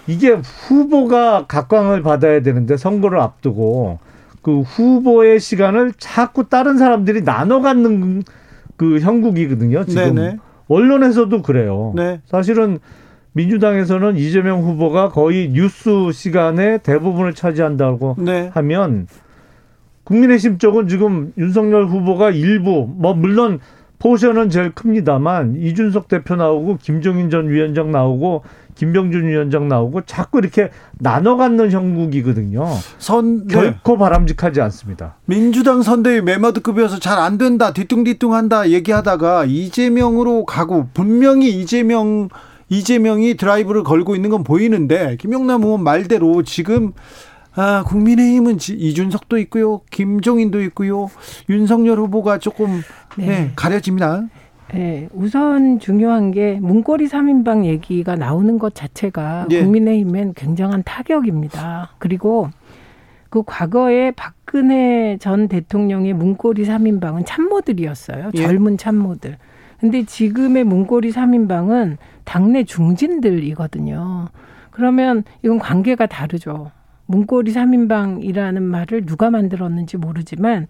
이게 0.07 0.31
후보가 0.31 1.47
각광을 1.47 2.03
받아야 2.03 2.41
되는데 2.41 2.79
선거를 2.79 3.21
앞두고 3.21 3.99
그 4.41 4.61
후보의 4.61 5.41
시간을 5.41 5.93
자꾸 5.99 6.49
다른 6.49 6.79
사람들이 6.79 7.23
나눠 7.23 7.61
갖는 7.61 8.23
그 8.77 9.01
형국이거든요. 9.01 9.85
지금 9.85 10.15
네네. 10.15 10.39
언론에서도 10.69 11.43
그래요. 11.43 11.93
네. 11.97 12.21
사실은 12.27 12.79
민주당에서는 13.37 14.17
이재명 14.17 14.63
후보가 14.63 15.11
거의 15.11 15.51
뉴스 15.51 16.11
시간에 16.13 16.79
대부분을 16.79 17.35
차지한다고 17.35 18.17
네. 18.19 18.51
하면 18.55 19.07
국민의힘 20.05 20.57
쪽은 20.57 20.89
지금 20.89 21.33
윤석열 21.37 21.85
후보가 21.85 22.31
일부 22.31 22.89
뭐 22.97 23.13
물론 23.13 23.61
포션은 23.99 24.49
제일 24.49 24.73
큽니다만 24.73 25.57
이준석 25.57 26.09
대표 26.09 26.37
나오고 26.37 26.79
김종인 26.81 27.29
전 27.29 27.49
위원장 27.49 27.91
나오고 27.91 28.43
김병준 28.75 29.27
위원장 29.27 29.69
나오고 29.69 30.03
자꾸 30.03 30.39
이렇게 30.39 30.71
나눠 30.99 31.37
갖는 31.37 31.71
형국이거든요. 31.71 32.67
선 32.99 33.47
네. 33.47 33.55
결코 33.55 33.99
바람직하지 33.99 34.61
않습니다. 34.63 35.17
민주당 35.27 35.83
선대위 35.83 36.23
메머드급이어서 36.23 36.99
잘 37.01 37.19
안 37.19 37.39
된다 37.39 37.73
뒤뚱뒤뚱한다 37.73 38.71
얘기하다가 38.71 39.47
이재명으로 39.47 40.45
가고 40.45 40.89
분명히 40.95 41.49
이재명 41.49 42.29
이재명이 42.69 43.37
드라이브를 43.37 43.83
걸고 43.85 44.15
있는 44.17 44.31
건 44.31 44.43
보이는데 44.45 45.17
김용남 45.21 45.63
의원 45.63 45.83
말대로 45.85 46.43
지금 46.43 46.93
아 47.55 47.85
국민의힘은 47.87 48.59
지- 48.59 48.75
이준석도 48.75 49.39
있고요 49.39 49.81
김종인도 49.91 50.61
있고요 50.63 51.09
윤석열 51.49 51.99
후보가 52.01 52.39
조금 52.39 52.83
네. 53.17 53.27
네, 53.27 53.51
가려집니다. 53.57 54.25
네, 54.75 55.09
우선 55.15 55.79
중요한 55.79 56.33
게 56.33 56.59
문고리 56.61 57.07
3인방 57.07 57.65
얘기가 57.67 58.17
나오는 58.17 58.59
것 58.59 58.75
자체가 58.75 59.47
예. 59.53 59.63
국민의힘엔 59.63 60.35
굉장한 60.35 60.83
타격입니다. 60.85 61.93
그리고 61.99 62.51
그 63.31 63.43
과거에 63.47 64.11
박근혜 64.11 65.17
전 65.21 65.47
대통령의 65.47 66.15
문고리 66.15 66.65
3인방은 66.65 67.23
참모들이었어요. 67.25 68.31
예. 68.35 68.43
젊은 68.43 68.77
참모들. 68.77 69.39
근데 69.79 70.05
지금의 70.05 70.65
문고리 70.65 71.13
3인방은 71.13 71.97
당내 72.27 72.65
중진들이거든요. 72.65 74.29
그러면 74.71 75.25
이건 75.43 75.59
관계가 75.59 76.05
다르죠. 76.05 76.71
문고리 77.07 77.55
3인방이라는 77.55 78.61
말을 78.61 79.07
누가 79.07 79.31
만들었는지 79.31 79.97
모르지만 79.97 80.67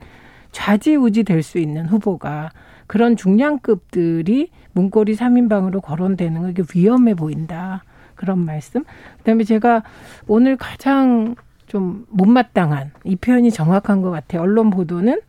좌지우지 0.52 1.24
될 1.24 1.42
수 1.42 1.58
있는 1.58 1.86
후보가 1.86 2.50
그런 2.86 3.16
중량급들이 3.16 4.50
문고리 4.72 5.16
3인방으로 5.16 5.82
거론되는 5.82 6.54
게 6.54 6.62
위험해 6.74 7.14
보인다. 7.14 7.82
그런 8.14 8.38
말씀. 8.44 8.84
그다음에 9.18 9.44
제가 9.44 9.82
오늘 10.28 10.56
가장 10.56 11.34
좀 11.66 12.06
못마땅한 12.10 12.92
이 13.04 13.16
표현이 13.16 13.50
정확한 13.50 14.02
것 14.02 14.10
같아요. 14.10 14.42
언론 14.42 14.70
보도는 14.70 15.20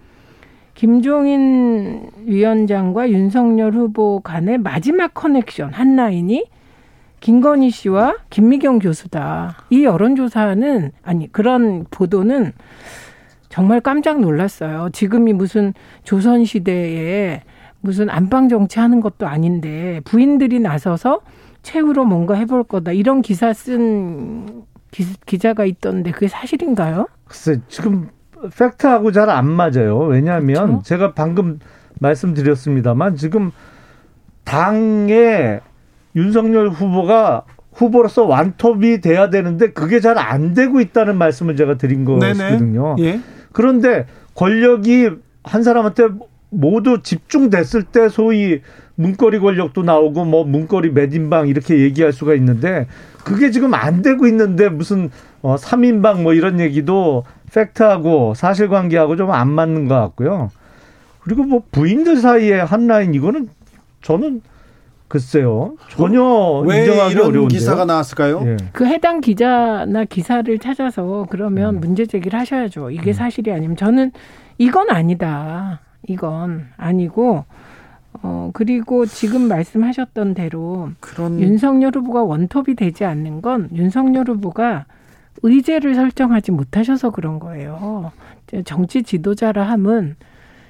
김종인 0.78 2.12
위원장과 2.26 3.10
윤석열 3.10 3.74
후보 3.74 4.20
간의 4.20 4.60
마지막 4.60 5.12
커넥션 5.16 5.74
한 5.74 5.96
라인이 5.96 6.46
김건희 7.20 7.72
씨와 7.72 8.18
김미경 8.30 8.78
교수다. 8.78 9.58
이 9.72 9.84
여론조사는 9.84 10.92
아니 11.02 11.32
그런 11.32 11.88
보도는 11.90 12.54
정말 13.50 13.82
깜짝 13.82 14.20
놀랐어요. 14.20 14.90
지금이 14.94 15.34
무슨 15.34 15.74
조선 16.04 16.46
시대에 16.46 17.42
무슨 17.82 18.12
안방 18.12 18.48
정치하는 18.48 19.02
것도 19.02 19.26
아닌데 19.26 20.00
부인들이 20.06 20.60
나서서 20.60 21.22
최후로 21.64 22.06
뭔가 22.06 22.36
해볼 22.36 22.66
거다 22.66 22.92
이런 22.92 23.24
기사 23.24 23.52
쓴 23.52 24.64
기, 24.92 25.40
자가 25.40 25.66
있던데 25.66 26.12
그게 26.12 26.28
사실인가요? 26.28 27.08
글쎄 27.26 27.62
지금 27.68 28.10
팩트하고 28.58 29.12
잘 29.12 29.30
안 29.30 29.48
맞아요. 29.50 30.00
왜냐하면 30.00 30.66
그렇죠? 30.68 30.84
제가 30.84 31.14
방금 31.14 31.60
말씀드렸습니다만 32.00 33.16
지금 33.16 33.52
당에 34.44 35.60
윤석열 36.16 36.70
후보가 36.70 37.44
후보로서 37.74 38.26
완톱이 38.26 39.02
돼야 39.02 39.30
되는데 39.30 39.72
그게 39.72 40.00
잘 40.00 40.18
안 40.18 40.54
되고 40.54 40.80
있다는 40.82 41.18
말씀을 41.18 41.56
제가 41.56 41.78
드린 41.78 42.06
거거든요. 42.06 42.96
예. 43.00 43.20
그런데 43.52 44.06
권력이 44.36 45.10
한 45.44 45.64
사람한테 45.64 46.08
모두 46.50 47.02
집중됐을 47.04 47.84
때 47.84 48.10
소위 48.10 48.62
문거리 48.98 49.39
권력도 49.39 49.84
나오고 49.84 50.26
뭐 50.26 50.43
문거리 50.43 50.89
매진방 50.91 51.48
이렇게 51.48 51.80
얘기할 51.80 52.12
수가 52.12 52.34
있는데 52.34 52.88
그게 53.24 53.52
지금 53.52 53.74
안 53.76 54.02
되고 54.02 54.26
있는데 54.28 54.70
무슨 54.70 55.12
어 55.43 55.56
3인방 55.56 56.24
뭐 56.24 56.34
이런 56.34 56.60
얘기도 56.60 57.24
팩트하고 57.54 58.34
사실관계하고 58.34 59.16
좀 59.16 59.30
안 59.32 59.50
맞는 59.50 59.88
것 59.88 59.95
같고요. 59.95 60.50
그리고 61.22 61.43
뭐 61.43 61.62
부인들 61.72 62.18
사이에 62.18 62.60
한 62.60 62.88
라인 62.88 63.14
이거는 63.14 63.50
저는 64.02 64.41
글쎄요 65.10 65.76
전혀 65.89 66.20
인정하기 66.66 67.12
이런 67.14 67.28
어려운데요. 67.28 67.48
기사가 67.50 67.86
나왔을까요? 67.86 68.41
예. 68.45 68.58
그 68.74 68.86
해당 68.86 69.22
기자나 69.22 70.06
기사를 70.06 70.58
찾아서 70.60 71.28
그러면 71.30 71.76
음. 71.76 71.80
문제 71.82 72.06
제기를 72.06 72.38
하셔야죠. 72.39 72.89
이게 72.91 73.12
음. 73.12 73.14
사실이 73.14 73.52
아니면 73.52 73.78
저는 73.78 74.12
이건 74.58 74.89
아니다. 74.89 75.82
이건 76.08 76.68
아니고 76.78 77.45
어 78.24 78.51
그리고 78.53 79.05
지금 79.05 79.47
말씀하셨던 79.47 80.34
대로 80.34 80.89
그런... 80.99 81.39
윤석열 81.39 81.91
후보가 81.95 82.24
원톱이 82.24 82.76
되지 82.76 83.05
않는 83.05 83.41
건 83.41 83.70
윤석열 83.74 84.30
후보가 84.30 84.86
의제를 85.43 85.95
설정하지 85.95 86.51
못하셔서 86.51 87.11
그런 87.11 87.39
거예요. 87.39 88.11
정치 88.65 89.03
지도자라 89.03 89.63
함은 89.63 90.15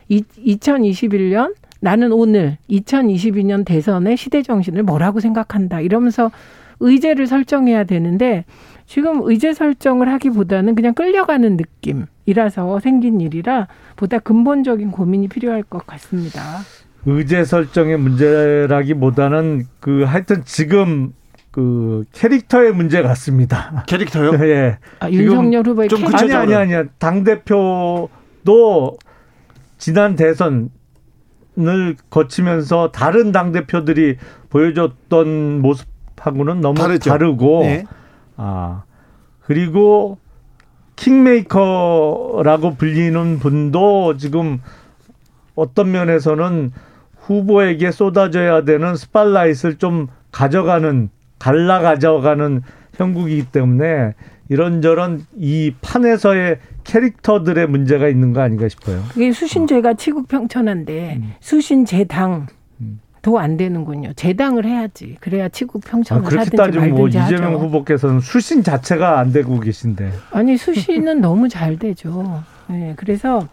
이, 0.10 0.24
2021년 0.24 1.56
나는 1.80 2.12
오늘 2.12 2.58
2022년 2.70 3.66
대선의 3.66 4.18
시대 4.18 4.42
정신을 4.42 4.84
뭐라고 4.84 5.20
생각한다 5.20 5.82
이러면서 5.82 6.32
의제를 6.80 7.28
설정해야 7.28 7.84
되는데 7.84 8.46
지금 8.86 9.22
의제 9.24 9.54
설정을 9.54 10.12
하기보다는 10.14 10.76
그냥 10.76 10.94
끌려가는 10.94 11.58
느낌이라서 11.58 12.80
생긴 12.80 13.20
일이라 13.20 13.68
보다 13.96 14.20
근본적인 14.20 14.92
고민이 14.92 15.28
필요할 15.28 15.64
것 15.64 15.86
같습니다. 15.86 16.42
의제 17.06 17.46
설정의 17.46 17.98
문제라기보다는 17.98 19.66
그 19.80 20.04
하여튼 20.04 20.44
지금 20.46 21.14
그 21.52 22.04
캐릭터의 22.12 22.74
문제 22.74 23.02
같습니다. 23.02 23.84
캐릭터요? 23.88 24.32
예. 24.48 24.78
아, 25.00 25.10
윤석열 25.10 25.66
후보의 25.66 25.90
좀 25.90 26.02
캐릭터. 26.02 26.18
아니 26.18 26.34
아니 26.34 26.56
아니야. 26.56 26.84
당 27.00 27.24
대표도 27.24 28.98
지난 29.78 30.16
대선을 30.16 30.70
거치면서 32.10 32.92
다른 32.92 33.32
당 33.32 33.52
대표들이 33.52 34.18
보여줬던 34.50 35.62
모습하고는 35.62 36.62
너무 36.62 36.76
다르죠. 36.76 37.10
다르고 37.10 37.62
네. 37.64 37.86
아, 38.36 38.84
그리고 39.42 40.18
킹메이커라고 40.96 42.76
불리는 42.76 43.40
분도 43.40 44.18
지금 44.18 44.62
어떤 45.56 45.92
면에서는 45.92 46.72
후보에게 47.28 47.92
쏟아져야 47.92 48.64
되는 48.64 48.96
스포트라이트를 48.96 49.76
좀 49.76 50.08
가져가는 50.32 51.10
갈라 51.40 51.82
가져가는 51.82 52.62
형국이기 52.96 53.48
때문에 53.52 54.14
이런저런 54.50 55.26
이 55.38 55.74
판에서의 55.82 56.60
캐릭터들의 56.86 57.68
문제가 57.68 58.08
있는 58.08 58.32
거 58.32 58.42
아닌가 58.42 58.70
싶어요. 58.70 59.04
그게 59.10 59.32
수신제가 59.32 59.96
치국평천한데 59.96 61.18
음. 61.22 61.34
수신제당 61.42 62.48
더안 63.22 63.58
되는군요. 63.58 64.14
재당을 64.14 64.66
해야지. 64.66 65.18
그래야 65.20 65.50
치국 65.50 65.84
평천을 65.84 66.26
아, 66.26 66.30
그렇게 66.30 66.56
따지면 66.56 66.92
뭐 66.92 67.10
이재명 67.10 67.56
하죠. 67.56 67.60
후보께서는 67.60 68.22
수신 68.22 68.64
자체가 68.64 69.20
안 69.20 69.34
되고 69.34 69.60
계신데. 69.60 70.14
아니 70.32 70.56
수신은 70.56 71.20
너무 71.20 71.50
잘 71.50 71.78
되죠. 71.78 72.42
네, 72.68 72.94
그래서 72.96 73.46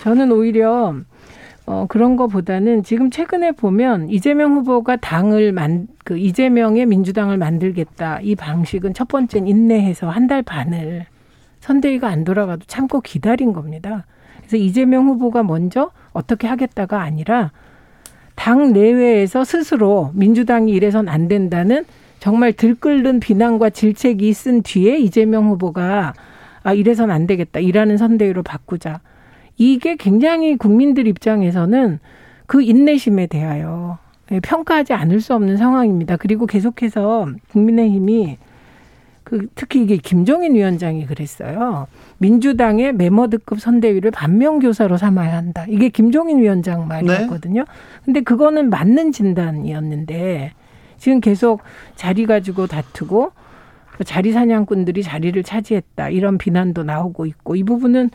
저는 0.00 0.32
오히려 0.32 0.94
어, 1.70 1.84
그런 1.86 2.16
거보다는 2.16 2.82
지금 2.82 3.10
최근에 3.10 3.52
보면 3.52 4.08
이재명 4.08 4.54
후보가 4.54 4.96
당을 4.96 5.52
만, 5.52 5.86
그 6.02 6.16
이재명의 6.16 6.86
민주당을 6.86 7.36
만들겠다. 7.36 8.20
이 8.22 8.34
방식은 8.34 8.94
첫 8.94 9.06
번째는 9.08 9.46
인내해서 9.46 10.08
한 10.08 10.26
달 10.28 10.42
반을 10.42 11.04
선대위가 11.60 12.08
안 12.08 12.24
돌아가도 12.24 12.64
참고 12.66 13.00
기다린 13.02 13.52
겁니다. 13.52 14.06
그래서 14.38 14.56
이재명 14.56 15.08
후보가 15.08 15.42
먼저 15.42 15.90
어떻게 16.12 16.46
하겠다가 16.46 17.02
아니라 17.02 17.52
당 18.34 18.72
내외에서 18.72 19.44
스스로 19.44 20.10
민주당이 20.14 20.72
이래선 20.72 21.08
안 21.08 21.28
된다는 21.28 21.84
정말 22.18 22.52
들끓는 22.54 23.20
비난과 23.20 23.70
질책이 23.70 24.32
쓴 24.32 24.62
뒤에 24.62 24.98
이재명 24.98 25.48
후보가 25.48 26.14
아 26.62 26.72
이래선 26.72 27.10
안 27.10 27.26
되겠다 27.26 27.60
일하는 27.60 27.96
선대위로 27.98 28.42
바꾸자 28.42 29.00
이게 29.58 29.96
굉장히 29.96 30.56
국민들 30.56 31.06
입장에서는 31.06 31.98
그 32.46 32.62
인내심에 32.62 33.26
대하여 33.26 33.98
예, 34.30 34.40
평가하지 34.40 34.92
않을 34.94 35.20
수 35.20 35.34
없는 35.34 35.56
상황입니다. 35.56 36.16
그리고 36.16 36.46
계속해서 36.46 37.28
국민의힘이 37.50 38.38
그 39.24 39.46
특히 39.54 39.82
이게 39.82 39.98
김종인 39.98 40.54
위원장이 40.54 41.04
그랬어요. 41.04 41.86
민주당의 42.16 42.94
메머드급 42.94 43.60
선대위를 43.60 44.10
반면교사로 44.10 44.96
삼아야 44.96 45.36
한다. 45.36 45.66
이게 45.68 45.90
김종인 45.90 46.38
위원장 46.38 46.88
말이었거든요. 46.88 47.60
네. 47.60 47.66
근데 48.04 48.20
그거는 48.22 48.70
맞는 48.70 49.12
진단이었는데 49.12 50.52
지금 50.96 51.20
계속 51.20 51.60
자리 51.94 52.24
가지고 52.24 52.66
다투고 52.66 53.32
자리 54.04 54.32
사냥꾼들이 54.32 55.02
자리를 55.02 55.42
차지했다. 55.42 56.08
이런 56.08 56.38
비난도 56.38 56.84
나오고 56.84 57.26
있고 57.26 57.56
이 57.56 57.64
부분은 57.64 58.10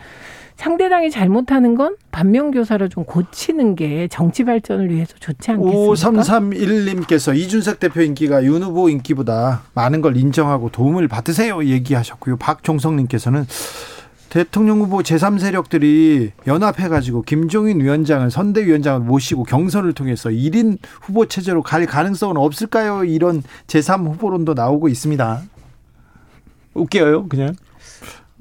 상대당이 0.55 1.11
잘못하는 1.11 1.75
건 1.75 1.95
반면교사를 2.11 2.87
좀 2.89 3.03
고치는 3.05 3.75
게 3.75 4.07
정치 4.07 4.43
발전을 4.43 4.91
위해서 4.91 5.13
좋지 5.19 5.51
않겠습니까? 5.51 5.93
5331님께서 5.93 7.35
이준석 7.35 7.79
대표 7.79 8.01
인기가 8.01 8.43
윤 8.43 8.63
후보 8.63 8.89
인기보다 8.89 9.63
많은 9.73 10.01
걸 10.01 10.15
인정하고 10.15 10.69
도움을 10.69 11.07
받으세요 11.07 11.63
얘기하셨고요. 11.63 12.37
박종성님께서는 12.37 13.45
대통령 14.29 14.79
후보 14.79 14.99
제3세력들이 14.99 16.31
연합해가지고 16.47 17.21
김종인 17.21 17.79
위원장을 17.79 18.31
선대위원장을 18.31 19.01
모시고 19.01 19.43
경선을 19.43 19.93
통해서 19.93 20.29
1인 20.29 20.79
후보 21.01 21.27
체제로 21.27 21.61
갈 21.61 21.85
가능성은 21.85 22.37
없을까요? 22.37 23.03
이런 23.03 23.43
제3 23.67 24.07
후보론도 24.07 24.55
나오고 24.55 24.87
있습니다. 24.87 25.43
웃겨요, 26.73 27.27
그냥. 27.27 27.53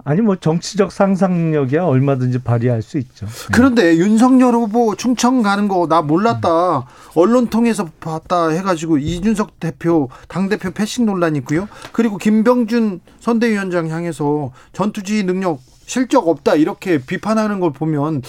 아니 0.05 0.21
뭐 0.21 0.37
정치적 0.37 0.91
상상력이야 0.91 1.85
얼마든지 1.85 2.41
발휘할 2.43 2.83
수 2.83 2.99
있죠. 2.99 3.27
그런데 3.53 3.97
윤석열 3.97 4.55
후보 4.55 4.97
충청 4.97 5.43
가는 5.43 5.69
거 5.69 5.87
나 5.87 6.03
몰랐다. 6.03 6.79
음. 6.79 6.83
언론 7.15 7.49
통해서 7.49 7.87
봤다 8.01 8.49
해가지고 8.49 8.99
이준석 8.99 9.61
대표 9.61 10.09
당 10.29 10.49
대표 10.49 10.71
패싱 10.71 11.07
논란이 11.07 11.39
있고요. 11.41 11.69
그리고 11.93 12.17
김병준 12.17 13.01
선대위원장 13.21 13.89
향해서 13.89 14.53
전투지 14.73 15.25
능력 15.25 15.61
실적 15.87 16.29
없다 16.29 16.55
이렇게 16.55 16.99
비판하는 16.99 17.61
걸 17.61 17.73
보면 17.73 18.23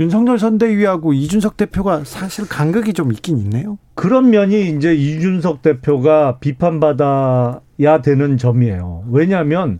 윤석열 0.00 0.38
선대위하고 0.40 1.12
이준석 1.12 1.56
대표가 1.56 2.02
사실 2.04 2.48
간극이 2.48 2.94
좀 2.94 3.12
있긴 3.12 3.38
있네요. 3.38 3.78
그런 3.94 4.30
면이 4.30 4.70
이제 4.70 4.92
이준석 4.94 5.62
대표가 5.62 6.38
비판받아야 6.40 8.02
되는 8.02 8.36
점이에요. 8.36 9.04
왜냐하면 9.10 9.78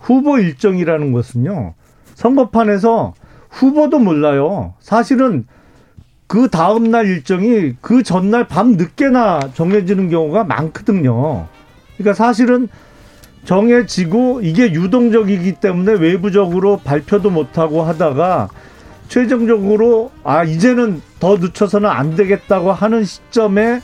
후보 0.00 0.38
일정이라는 0.38 1.12
것은요. 1.12 1.74
선거판에서 2.14 3.14
후보도 3.50 3.98
몰라요. 3.98 4.74
사실은 4.80 5.46
그 6.26 6.48
다음 6.48 6.90
날 6.90 7.06
일정이 7.06 7.74
그 7.80 8.02
전날 8.02 8.46
밤 8.46 8.72
늦게나 8.72 9.50
정해지는 9.54 10.10
경우가 10.10 10.44
많거든요. 10.44 11.46
그러니까 11.96 12.14
사실은 12.14 12.68
정해지고 13.44 14.40
이게 14.42 14.72
유동적이기 14.72 15.54
때문에 15.54 15.92
외부적으로 15.94 16.78
발표도 16.78 17.30
못하고 17.30 17.82
하다가 17.82 18.48
최종적으로 19.08 20.12
아 20.22 20.44
이제는 20.44 21.02
더 21.18 21.36
늦춰서는 21.36 21.88
안 21.88 22.14
되겠다고 22.14 22.72
하는 22.72 23.04
시점에 23.04 23.80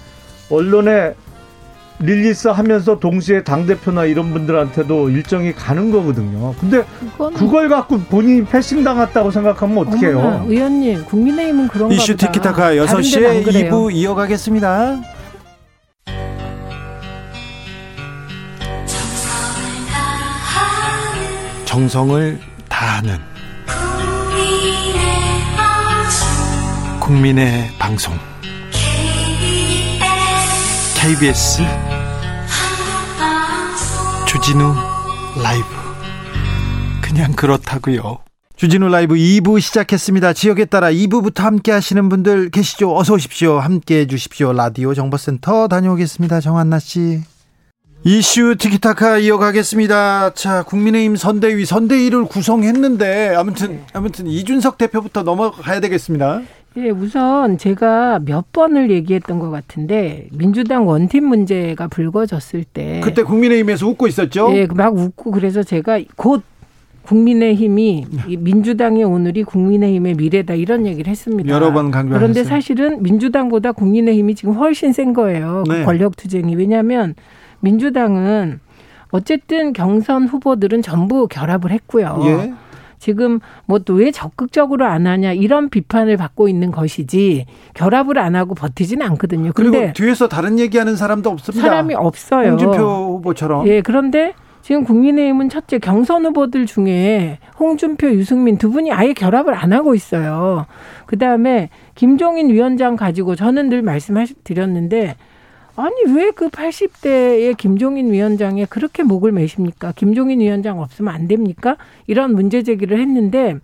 언론에 0.51 1.14
릴리스 1.99 2.49
하면서 2.49 2.99
동시에 2.99 3.42
당대표나 3.42 4.05
이런 4.05 4.30
분들한테도 4.32 5.11
일정이 5.11 5.53
가는 5.55 5.90
거거든요. 5.90 6.55
근데 6.61 6.84
그걸 7.36 7.68
갖고 7.68 7.99
본인이 7.99 8.44
패싱 8.44 8.84
당했다고 8.84 9.30
생각하면 9.30 9.78
어떡해요? 9.78 10.18
어머나, 10.18 10.44
의원님, 10.47 11.05
국민의힘은 11.07 11.68
그런가 11.68 11.94
이슈 11.94 12.12
보다. 12.12 12.26
티키타카 12.26 12.62
다른 12.62 12.76
데는 12.76 12.88
안 12.97 13.01
6시에 13.01 13.44
그래요. 13.44 13.70
2부 13.70 13.94
이어가겠습니다. 13.94 15.01
정성을 21.64 22.38
다하는 22.68 23.18
국민의 27.01 27.68
방송 27.78 28.14
KBS 30.99 31.62
주진우 34.27 34.74
라이브 35.43 35.66
그냥 37.01 37.33
그렇다고요. 37.33 38.18
주진우 38.57 38.89
라이브 38.89 39.14
2부 39.14 39.61
시작했습니다. 39.61 40.33
지역에 40.33 40.64
따라 40.64 40.91
2부부터 40.91 41.43
함께 41.43 41.72
하시는 41.72 42.09
분들 42.09 42.51
계시죠? 42.51 42.97
어서 42.97 43.14
오십시오. 43.14 43.59
함께 43.59 44.01
해 44.01 44.07
주십시오. 44.07 44.53
라디오 44.53 44.95
정보센터 44.95 45.68
다녀오겠습니다. 45.68 46.41
정한나 46.41 46.79
씨. 46.79 47.20
이슈 48.05 48.57
티키타카 48.59 49.18
이어가겠습니다. 49.18 50.35
자, 50.35 50.62
국민의힘 50.64 51.16
선대위 51.16 51.64
선대위를 51.64 52.27
구성했는데 52.27 53.35
아무튼 53.37 53.83
아무튼 53.93 54.27
이준석 54.27 54.79
대표부터 54.79 55.22
넘어가야 55.22 55.81
되겠습니다. 55.81 56.43
예, 56.79 56.91
우선 56.91 57.57
제가 57.57 58.20
몇 58.24 58.53
번을 58.53 58.91
얘기했던 58.91 59.39
것 59.39 59.51
같은데 59.51 60.29
민주당 60.33 60.87
원팀 60.87 61.24
문제가 61.24 61.89
불거졌을 61.89 62.64
때 62.64 63.01
그때 63.03 63.22
국민의힘에서 63.22 63.87
웃고 63.87 64.07
있었죠? 64.07 64.51
예, 64.55 64.66
막 64.66 64.95
웃고 64.95 65.31
그래서 65.31 65.62
제가 65.62 66.01
곧 66.16 66.43
국민의힘이 67.05 68.07
이 68.29 68.37
민주당의 68.37 69.05
오늘이 69.05 69.45
국민의힘의 69.45 70.14
미래다 70.14 70.55
이런 70.55 70.87
얘기를 70.87 71.11
했습니다. 71.11 71.49
여러 71.49 71.72
번 71.72 71.91
강조하셨어요. 71.91 72.18
그런데 72.18 72.45
사실은 72.45 73.03
민주당보다 73.03 73.72
국민의힘이 73.72 74.35
지금 74.35 74.55
훨씬 74.55 74.93
센 74.93 75.14
거예요. 75.14 75.64
그 75.66 75.72
네. 75.72 75.85
권력 75.85 76.16
투쟁이 76.16 76.57
왜냐하면 76.57 77.14
민주당은 77.61 78.61
어쨌든 79.12 79.72
경선 79.72 80.27
후보들은 80.27 80.83
전부 80.83 81.27
결합을 81.29 81.70
했고요. 81.70 82.20
예. 82.24 82.55
지금 83.07 83.38
뭐 83.66 83.78
또 83.78 83.94
왜 83.94 84.11
적극적으로 84.11 84.84
안 84.84 85.07
하냐 85.07 85.32
이런 85.32 85.68
비판을 85.70 86.16
받고 86.16 86.48
있는 86.48 86.72
것이지 86.72 87.46
결합을 87.74 88.18
안 88.18 88.34
하고 88.34 88.54
버티지는 88.57 89.07
않거든요. 89.07 89.52
그리고 89.54 89.92
뒤에서 89.92 90.26
다른 90.26 90.59
얘기하는 90.59 90.96
사람도 90.96 91.30
없습니다. 91.30 91.62
사람이 91.68 91.94
없어요. 91.94 92.50
홍준표 92.50 92.76
후보처럼. 93.18 93.68
예, 93.68 93.80
그런데 93.80 94.34
지금 94.62 94.82
국민의힘은 94.82 95.48
첫째 95.50 95.78
경선 95.78 96.26
후보들 96.26 96.66
중에 96.66 97.38
홍준표, 97.61 98.09
유승민 98.11 98.59
두 98.59 98.70
분이 98.72 98.90
아예 98.90 99.12
결합을 99.12 99.54
안 99.54 99.72
하고 99.72 99.94
있어요. 99.94 100.66
그 101.07 101.16
다음에 101.16 101.70
김종인 101.94 102.50
위원장 102.50 102.96
가지고 102.96 103.36
저는 103.36 103.68
늘 103.68 103.82
말씀드렸는데 103.82 105.14
아니 105.77 105.95
왜 106.14 106.31
그 106.31 106.49
80대의 106.49 107.57
김종인 107.57 108.12
위원장에 108.12 108.66
그렇게 108.66 109.03
목을 109.03 109.33
매십니까? 109.33 109.93
김종인 109.97 110.41
위원장 110.41 110.81
없으면 110.81 111.14
안 111.14 111.29
됩니까? 111.29 111.77
이런 112.07 112.35
문제 112.35 112.62
제기를 112.62 112.99
했는데 112.99 113.57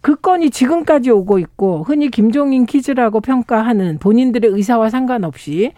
그 0.00 0.16
건이 0.16 0.50
지금까지 0.50 1.10
오고 1.10 1.38
있고 1.38 1.82
흔히 1.84 2.10
김종인 2.10 2.64
퀴즈라고 2.66 3.20
평가하는 3.20 3.98
본인들의 3.98 4.50
의사와 4.50 4.88
상관없이 4.90 5.72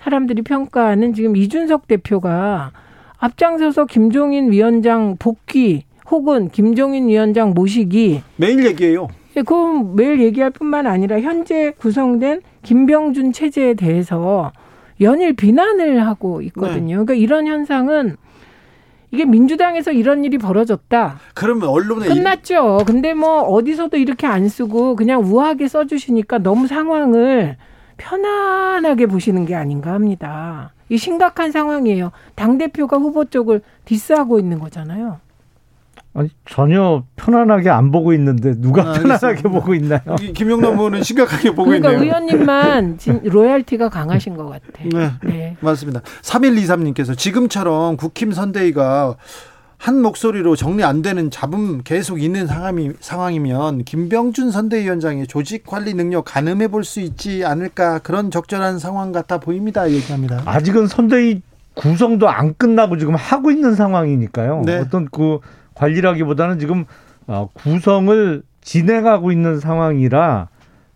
사람들이 0.00 0.42
평가하는 0.42 1.14
지금 1.14 1.36
이준석 1.36 1.88
대표가 1.88 2.72
앞장서서 3.18 3.86
김종인 3.86 4.50
위원장 4.50 5.16
복귀 5.18 5.84
혹은 6.10 6.48
김종인 6.48 7.08
위원장 7.08 7.50
모시기 7.54 8.22
매일 8.36 8.64
얘기해요. 8.66 9.08
예, 9.36 9.42
그건 9.42 9.94
매일 9.94 10.20
얘기할 10.20 10.50
뿐만 10.50 10.86
아니라 10.86 11.20
현재 11.20 11.72
구성된 11.78 12.40
김병준 12.62 13.32
체제에 13.32 13.74
대해서 13.74 14.52
연일 15.00 15.34
비난을 15.34 16.06
하고 16.06 16.42
있거든요. 16.42 17.04
그러니까 17.04 17.14
이런 17.14 17.46
현상은 17.46 18.16
이게 19.12 19.24
민주당에서 19.24 19.92
이런 19.92 20.24
일이 20.24 20.38
벌어졌다. 20.38 21.18
그러면 21.34 21.68
언론에 21.68 22.06
끝났죠. 22.06 22.84
근데 22.86 23.12
뭐 23.12 23.42
어디서도 23.42 23.96
이렇게 23.96 24.26
안 24.26 24.48
쓰고 24.48 24.94
그냥 24.96 25.22
우아하게 25.24 25.68
써주시니까 25.68 26.38
너무 26.38 26.66
상황을 26.68 27.56
편안하게 27.96 29.06
보시는 29.06 29.46
게 29.46 29.54
아닌가 29.54 29.92
합니다. 29.92 30.72
이 30.88 30.96
심각한 30.96 31.50
상황이에요. 31.50 32.12
당 32.34 32.56
대표가 32.58 32.98
후보 32.98 33.24
쪽을 33.24 33.62
디스하고 33.84 34.38
있는 34.38 34.58
거잖아요. 34.58 35.18
아니 36.12 36.28
전혀 36.48 37.04
편안하게 37.16 37.70
안 37.70 37.92
보고 37.92 38.12
있는데 38.14 38.54
누가 38.60 38.82
아, 38.82 38.92
편안하게. 38.94 39.42
보고 39.42 39.74
있나요? 39.74 40.00
이 40.20 40.32
김용남 40.32 40.74
의원은 40.78 41.02
심각하게 41.04 41.50
보고 41.50 41.66
그러니까 41.66 41.92
있네요. 41.92 42.04
의원님만 42.04 42.98
진- 42.98 43.20
로얄티가 43.22 43.88
강하신 43.90 44.36
것 44.36 44.46
같아. 44.48 44.64
네. 44.92 45.10
네. 45.24 45.56
맞습니다. 45.60 46.00
3123님께서 46.22 47.16
지금처럼 47.16 47.96
국힘 47.96 48.32
선대위가 48.32 49.14
한 49.78 50.02
목소리로 50.02 50.56
정리 50.56 50.84
안 50.84 51.00
되는 51.00 51.30
잡음 51.30 51.80
계속 51.84 52.20
있는 52.20 52.46
상황이, 52.46 52.90
상황이면 53.00 53.84
김병준 53.84 54.50
선대위원장의 54.50 55.26
조직 55.26 55.64
관리 55.64 55.94
능력 55.94 56.24
가늠해 56.26 56.68
볼 56.68 56.82
수 56.84 57.00
있지 57.00 57.44
않을까 57.46 58.00
그런 58.00 58.30
적절한 58.30 58.78
상황 58.78 59.12
같아 59.12 59.38
보입니다. 59.38 59.88
얘기합니다. 59.90 60.42
아직은 60.44 60.86
선대위 60.88 61.40
구성도 61.74 62.28
안 62.28 62.52
끝나고 62.58 62.98
지금 62.98 63.14
하고 63.14 63.50
있는 63.50 63.74
상황이니까요. 63.74 64.64
네. 64.66 64.78
어떤 64.78 65.06
그 65.10 65.38
관리라기보다는 65.80 66.58
지금 66.58 66.84
어, 67.26 67.48
구성을 67.54 68.42
진행하고 68.60 69.32
있는 69.32 69.58
상황이라 69.58 70.48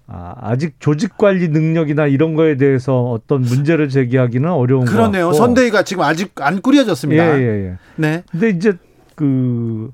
아, 0.07 0.35
아직 0.39 0.75
조직 0.81 1.17
관리 1.17 1.49
능력이나 1.49 2.07
이런 2.07 2.35
거에 2.35 2.59
대해서 2.59 3.05
어떤 3.05 3.41
문제를 3.41 3.89
제기하기는 3.89 4.51
어려운 4.51 4.85
것 4.85 4.93
그러네요. 4.93 5.33
선대위가 5.33 5.83
지금 5.83 6.05
아직 6.05 6.33
안 6.43 6.61
꾸려졌습니다. 6.61 7.39
예, 7.39 7.43
예, 7.43 7.67
예. 7.69 7.79
네. 7.97 8.23
근데 8.31 8.51
이제 8.51 8.75
그 9.15 9.91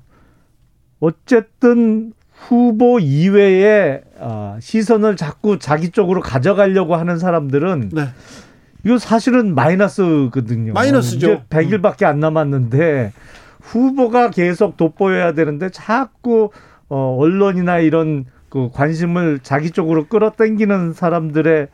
어쨌든 0.99 2.11
후보 2.33 2.99
이외에 2.99 4.01
아, 4.19 4.57
시선을 4.59 5.15
자꾸 5.15 5.59
자기 5.59 5.91
쪽으로 5.91 6.19
가져가려고 6.19 6.97
하는 6.97 7.17
사람들은 7.17 7.91
네. 7.93 8.09
이거 8.83 8.97
사실은 8.97 9.55
마이너스거든요. 9.55 10.73
마이너스죠. 10.73 11.17
이제 11.17 11.43
100일밖에 11.49 12.03
안 12.03 12.19
남았는데 12.19 13.13
후보가 13.61 14.31
계속 14.31 14.77
돋보여야 14.77 15.33
되는데 15.33 15.69
자꾸 15.69 16.49
어, 16.89 17.15
언론이나 17.19 17.79
이런 17.79 18.25
그 18.49 18.69
관심을 18.73 19.39
자기 19.43 19.71
쪽으로 19.71 20.07
끌어당기는 20.07 20.93
사람들의 20.93 21.67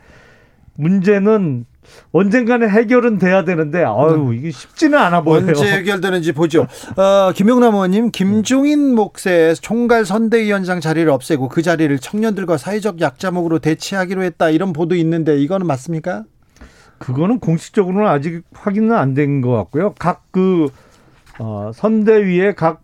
문제는 0.74 1.64
언젠가는 2.12 2.68
해결은 2.68 3.18
돼야 3.18 3.44
되는데 3.44 3.82
아유 3.82 4.32
이게 4.36 4.50
쉽지는 4.50 4.98
않아 4.98 5.22
보여요. 5.22 5.40
네. 5.46 5.48
언제 5.48 5.72
해결되는지 5.72 6.32
보죠. 6.32 6.66
어, 6.96 7.32
김용남 7.34 7.74
의원님, 7.74 8.10
김종인 8.10 8.94
몫의 8.94 9.56
총괄 9.60 10.04
선대위원장 10.04 10.80
자리를 10.80 11.10
없애고 11.10 11.48
그 11.48 11.62
자리를 11.62 11.98
청년들과 11.98 12.58
사회적 12.58 13.00
약자목으로 13.00 13.58
대체하기로 13.60 14.22
했다 14.22 14.50
이런 14.50 14.72
보도 14.74 14.94
있는데 14.96 15.38
이거는 15.38 15.66
맞습니까? 15.66 16.24
그거는 16.98 17.38
공식적으로는 17.40 18.06
아직 18.06 18.42
확인은 18.52 18.94
안 18.94 19.14
된 19.14 19.40
것 19.40 19.50
같고요. 19.52 19.94
각그 19.98 20.68
어, 21.38 21.70
선대위의 21.74 22.54
각 22.54 22.82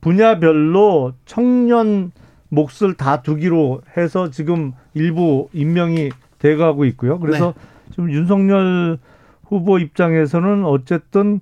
분야별로 0.00 1.12
청년 1.24 2.12
몫을 2.48 2.94
다 2.96 3.22
두기로 3.22 3.82
해서 3.96 4.30
지금 4.30 4.72
일부 4.94 5.48
임명이 5.52 6.10
돼가고 6.38 6.84
있고요. 6.86 7.18
그래서 7.18 7.54
지금 7.90 8.10
윤석열 8.10 8.98
후보 9.44 9.78
입장에서는 9.78 10.64
어쨌든 10.64 11.40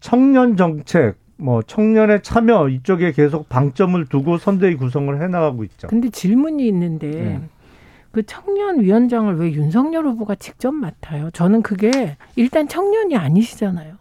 청년 0.00 0.56
정책, 0.56 1.16
뭐 1.36 1.62
청년의 1.62 2.22
참여 2.22 2.68
이쪽에 2.68 3.12
계속 3.12 3.48
방점을 3.48 4.04
두고 4.06 4.38
선대위 4.38 4.76
구성을 4.76 5.20
해나가고 5.20 5.64
있죠. 5.64 5.88
근데 5.88 6.08
질문이 6.08 6.66
있는데 6.68 7.10
네. 7.10 7.40
그 8.10 8.22
청년 8.24 8.80
위원장을 8.80 9.36
왜 9.36 9.52
윤석열 9.52 10.06
후보가 10.06 10.36
직접 10.36 10.72
맡아요? 10.72 11.30
저는 11.32 11.62
그게 11.62 12.16
일단 12.36 12.68
청년이 12.68 13.16
아니시잖아요. 13.16 13.94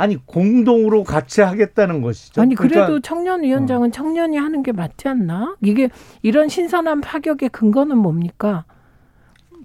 아니 0.00 0.16
공동으로 0.24 1.04
같이 1.04 1.42
하겠다는 1.42 2.00
것이죠. 2.00 2.40
아니 2.40 2.54
그래도 2.54 2.74
그러니까 2.74 3.00
청년 3.02 3.42
위원장은 3.42 3.92
청년이 3.92 4.38
하는 4.38 4.62
게 4.62 4.72
맞지 4.72 5.08
않나? 5.08 5.56
이게 5.60 5.90
이런 6.22 6.48
신선한 6.48 7.02
파격의 7.02 7.50
근거는 7.50 7.98
뭡니까? 7.98 8.64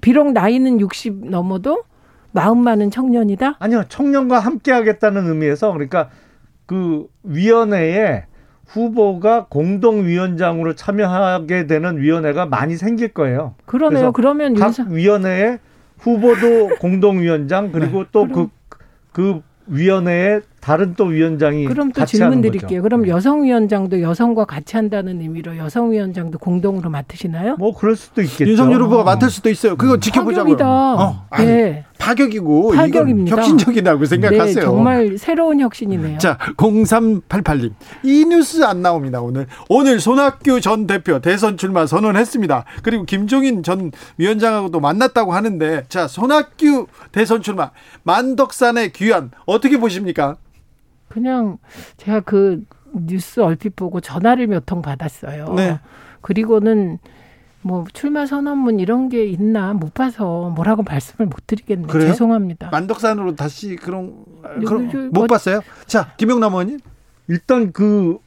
비록 0.02 0.34
나이는 0.34 0.82
60 0.82 1.30
넘어도 1.30 1.84
마음 2.34 2.60
많은 2.66 2.92
청년이다. 2.92 3.56
아니요 3.60 3.84
청년과 3.88 4.40
함께 4.40 4.74
하겠다는 4.74 5.26
의미에서 5.26 5.72
그러니까 5.72 6.10
그 6.66 7.08
위원회에 7.24 8.26
후보가 8.68 9.46
공동위원장으로 9.50 10.76
참여하게 10.76 11.68
되는 11.68 11.98
위원회가 11.98 12.46
많이 12.46 12.76
생길 12.76 13.08
거예요. 13.14 13.56
그러네요. 13.66 14.12
그러면 14.12 14.56
각 14.56 14.74
위원회에 14.90 15.60
후보도 16.00 16.76
공동위원장 16.80 17.72
그리고 17.72 18.04
또그 18.12 18.32
그럼- 18.34 18.50
그 19.14 19.42
위원회에 19.68 20.42
다른 20.60 20.96
또 20.96 21.06
위원장이 21.06 21.66
그럼 21.66 21.92
또 21.92 22.02
같이 22.02 22.18
질문 22.18 22.38
하는 22.38 22.42
드릴게요. 22.42 22.82
거죠. 22.82 22.82
그럼 22.82 23.02
네. 23.04 23.10
여성 23.10 23.44
위원장도 23.44 24.02
여성과 24.02 24.46
같이 24.46 24.76
한다는 24.76 25.22
의미로 25.22 25.58
여성 25.58 25.92
위원장도 25.92 26.40
공동으로 26.40 26.90
맡으시나요? 26.90 27.56
뭐 27.58 27.76
그럴 27.76 27.96
수도 27.96 28.22
있겠죠. 28.22 28.50
윤석열 28.50 28.82
후보가 28.84 29.04
맡을 29.04 29.30
수도 29.30 29.50
있어요. 29.50 29.76
그거 29.76 30.00
지켜보자고요. 30.00 30.58
파격이다. 30.58 30.68
어, 30.96 31.26
아니, 31.30 31.48
네. 31.48 31.86
파격이고 31.98 32.72
파격입니다. 32.74 33.36
혁신적이라고 33.36 34.06
생각하세요. 34.06 34.56
네, 34.56 34.62
정말 34.62 35.18
새로운 35.18 35.60
혁신이네요. 35.60 36.18
자, 36.18 36.38
0388님. 36.58 37.74
이 38.04 38.26
뉴스 38.26 38.64
안 38.64 38.82
나옵니다, 38.82 39.22
오늘. 39.22 39.48
오늘 39.70 40.00
손학규 40.00 40.62
전 40.62 40.88
대표 40.88 41.20
대선 41.20 41.58
출마 41.58 41.86
선언했습니다. 41.86 42.66
그리고 42.84 43.06
김종인 43.06 43.64
전 43.64 43.92
위원장하고도 44.18 44.80
만났다고 44.80 45.34
하는데, 45.34 45.84
자, 45.90 46.08
손학규 46.08 46.88
대선 47.12 47.42
출마, 47.42 47.72
만덕산의 48.04 48.92
귀환, 48.94 49.32
어떻게 49.46 49.78
보십니까? 49.78 50.38
그냥 51.08 51.58
제가 51.98 52.20
그 52.22 52.64
뉴스 52.94 53.40
얼핏 53.40 53.76
보고 53.76 54.00
전화를 54.02 54.48
몇 54.48 54.66
통 54.66 54.82
받았어요. 54.82 55.54
네. 55.56 55.80
그리고는 56.22 56.98
뭐 57.66 57.84
출마 57.94 58.28
선언문 58.28 58.80
이런 58.80 59.10
게 59.10 59.26
있나 59.26 59.74
못 59.74 59.96
봐서 59.96 60.52
뭐라고 60.56 60.84
말씀을 60.88 61.26
못 61.28 61.48
드리겠네요. 61.48 61.88
그래요? 61.88 62.10
죄송합니다. 62.10 62.70
만덕산으로 62.72 63.36
다시 63.36 63.76
그런, 63.76 64.14
요- 64.62 64.66
그런 64.68 64.94
요- 64.94 65.00
못 65.06 65.12
뭐- 65.12 65.26
봤어요? 65.28 65.62
자, 65.88 66.14
김영남 66.18 66.52
의원님. 66.54 66.80
일단 67.28 67.72
그 67.72 68.20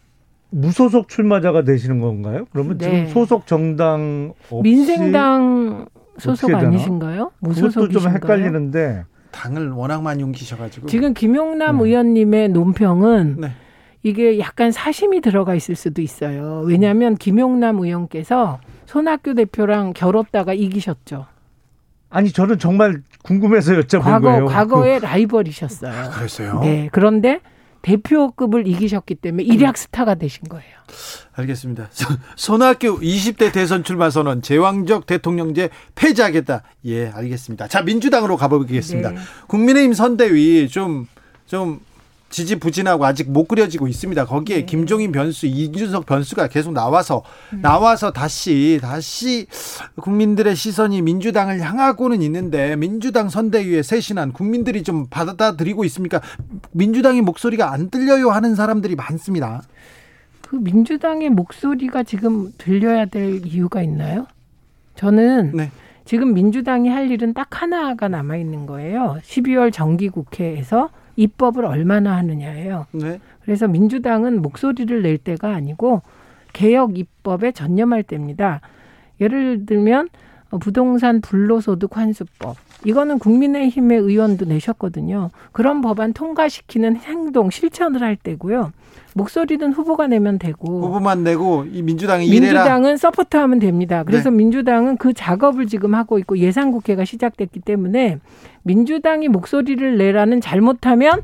무소속 0.51 1.09
출마자가 1.09 1.63
되시는 1.63 2.01
건가요? 2.01 2.47
그러면 2.53 2.79
네. 2.79 2.85
지금 3.07 3.07
소속 3.13 3.47
정당 3.47 4.33
없이 4.51 4.61
민생당 4.63 5.87
소속? 6.19 6.53
아니신가요? 6.53 7.31
그것도 7.39 7.49
무소속이신가요? 7.49 7.93
좀 8.01 8.13
헷갈리는데 8.13 9.05
당을 9.31 9.71
워낙 9.71 10.03
많이 10.03 10.25
옮기셔가지고. 10.25 10.89
지금 10.89 11.15
김용남 11.15 11.79
네. 11.79 11.85
의원님의 11.85 12.49
논평은 12.49 13.37
네. 13.43 13.51
이게 14.03 14.41
약간 14.41 14.73
사심이 14.73 15.21
들어가 15.21 15.55
있을 15.55 15.77
수도 15.77 16.03
있어요. 16.03 16.63
왜냐하면 16.67 17.15
김용남 17.15 17.79
의원께서 17.79 18.59
손학규 18.89 19.35
대표랑 19.35 19.93
겨뤘다가 19.93 20.55
이기셨죠. 20.55 21.27
아니 22.09 22.33
저는 22.33 22.59
정말 22.59 23.03
궁금해서 23.23 23.75
여쭤본 23.75 24.01
과거 24.01 24.29
거예요. 24.31 24.47
과거의 24.47 25.01
라이벌이셨어요. 25.01 26.11
그랬어요. 26.11 26.61
네. 26.61 26.89
그런데 26.91 27.41
대표급을 27.83 28.67
이기셨기 28.67 29.17
때문에 29.17 29.45
일약 29.45 29.77
스타가 29.77 30.15
되신 30.15 30.49
거예요. 30.49 30.73
알겠습니다. 31.35 31.91
손학규 32.37 33.01
20대 33.01 33.53
대선 33.53 33.85
출마 33.85 34.09
선언 34.09 34.41
제왕적 34.41 35.05
대통령제 35.05 35.69
폐지하겠다. 35.95 36.63
예, 36.87 37.09
알겠습니다. 37.11 37.69
자, 37.69 37.83
민주당으로 37.83 38.39
가보겠습니다. 38.39 39.11
네. 39.11 39.17
국민의힘 39.49 39.93
선대위 39.93 40.69
좀, 40.69 41.07
좀 41.45 41.81
지지부진하고 42.31 43.05
아직 43.05 43.31
못 43.31 43.47
그려지고 43.47 43.89
있습니다. 43.89 44.27
거기에 44.27 44.57
네. 44.59 44.67
김종인 44.67 45.13
변수, 45.13 45.47
이준석 45.47 46.07
변수가 46.07 46.49
계속 46.49 46.73
나와서, 46.73 47.23
음. 47.53 47.63
나와서 47.63 48.11
다시, 48.11 48.79
다시 48.83 49.47
국민들의 49.97 50.55
시선이 50.55 51.03
민주당을 51.03 51.61
향하고는 51.61 52.23
있는데, 52.23 52.77
민주당 52.77 53.29
선대위에 53.29 53.83
쇄신한 53.83 54.33
국민들이 54.33 54.83
좀 54.83 55.07
받아들이고 55.09 55.85
있습니까? 55.87 56.21
민주당의 56.73 57.23
목소리가 57.23 57.73
안 57.73 57.91
들려요 57.91 58.31
하는 58.31 58.55
사람들이 58.55 58.95
많습니다. 58.95 59.63
그 60.49 60.57
민주당의 60.57 61.31
목소리가 61.31 62.03
지금 62.03 62.53
들려야 62.57 63.07
될 63.07 63.45
이유가 63.47 63.83
있나요? 63.83 64.27
저는 64.95 65.53
네. 65.55 65.71
지금 66.05 66.33
민주당이 66.33 66.89
할 66.89 67.11
일은 67.11 67.35
딱 67.35 67.63
하나가 67.63 68.09
남아 68.09 68.37
있는 68.37 68.65
거예요. 68.65 69.19
12월 69.23 69.71
정기 69.71 70.09
국회에서 70.09 70.89
입법을 71.19 71.65
얼마나 71.65 72.17
하느냐예요. 72.17 72.87
네. 72.93 73.21
그래서 73.43 73.67
민주당은 73.67 74.41
목소리를 74.41 75.03
낼 75.03 75.19
때가 75.19 75.53
아니고 75.53 76.03
개혁 76.53 76.97
입법에 76.97 77.51
전념할 77.53 78.05
때입니다. 78.05 78.61
예를 79.21 79.67
들면 79.67 80.09
어, 80.51 80.59
부동산 80.59 81.21
불로소득 81.21 81.97
환수법 81.97 82.57
이거는 82.85 83.19
국민의힘의 83.19 83.99
의원도 83.99 84.47
내셨거든요. 84.47 85.31
그런 85.53 85.81
법안 85.81 86.13
통과시키는 86.13 86.97
행동 86.97 87.51
실천을 87.51 88.03
할 88.03 88.17
때고요. 88.17 88.73
목소리는 89.15 89.73
후보가 89.73 90.07
내면 90.07 90.39
되고 90.39 90.81
후보만 90.83 91.25
내고 91.25 91.65
이 91.73 91.83
민주당이 91.83 92.27
이래라. 92.27 92.61
민주당은 92.61 92.97
서포트하면 92.97 93.59
됩니다. 93.59 94.05
그래서 94.05 94.31
네. 94.31 94.37
민주당은 94.37 94.97
그 94.97 95.13
작업을 95.13 95.67
지금 95.67 95.95
하고 95.95 96.19
있고 96.21 96.39
예산 96.39 96.71
국회가 96.71 97.05
시작됐기 97.05 97.61
때문에 97.61 98.19
민주당이 98.63 99.29
목소리를 99.29 99.99
내라는 99.99 100.41
잘못하면 100.41 101.23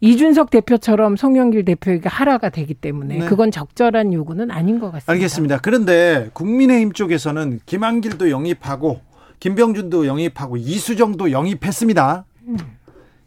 이준석 0.00 0.50
대표처럼 0.50 1.16
송영길 1.16 1.64
대표에게 1.64 2.08
하라가 2.08 2.48
되기 2.48 2.74
때문에 2.74 3.18
네. 3.18 3.26
그건 3.26 3.50
적절한 3.50 4.12
요구는 4.12 4.50
아닌 4.50 4.78
것 4.78 4.86
같습니다. 4.92 5.12
알겠습니다. 5.12 5.58
그런데 5.62 6.30
국민의힘 6.32 6.92
쪽에서는 6.92 7.60
김한길도 7.66 8.30
영입하고 8.30 9.00
김병준도 9.44 10.06
영입하고 10.06 10.56
이수정도 10.56 11.30
영입했습니다. 11.30 12.24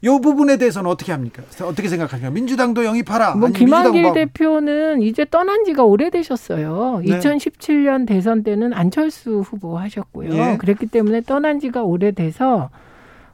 이 0.01 0.07
부분에 0.07 0.57
대해서는 0.57 0.89
어떻게 0.89 1.11
합니까? 1.11 1.43
어떻게 1.61 1.87
생각하십니까? 1.89 2.31
민주당도 2.31 2.85
영입하라. 2.85 3.35
뭐 3.35 3.49
김한길 3.49 4.13
대표는 4.13 5.03
이제 5.03 5.27
떠난 5.29 5.63
지가 5.63 5.83
오래되셨어요. 5.83 7.03
네. 7.05 7.19
2017년 7.19 8.07
대선 8.07 8.41
때는 8.41 8.73
안철수 8.73 9.41
후보 9.41 9.77
하셨고요. 9.77 10.33
예. 10.33 10.57
그랬기 10.57 10.87
때문에 10.87 11.21
떠난 11.21 11.59
지가 11.59 11.83
오래돼서 11.83 12.71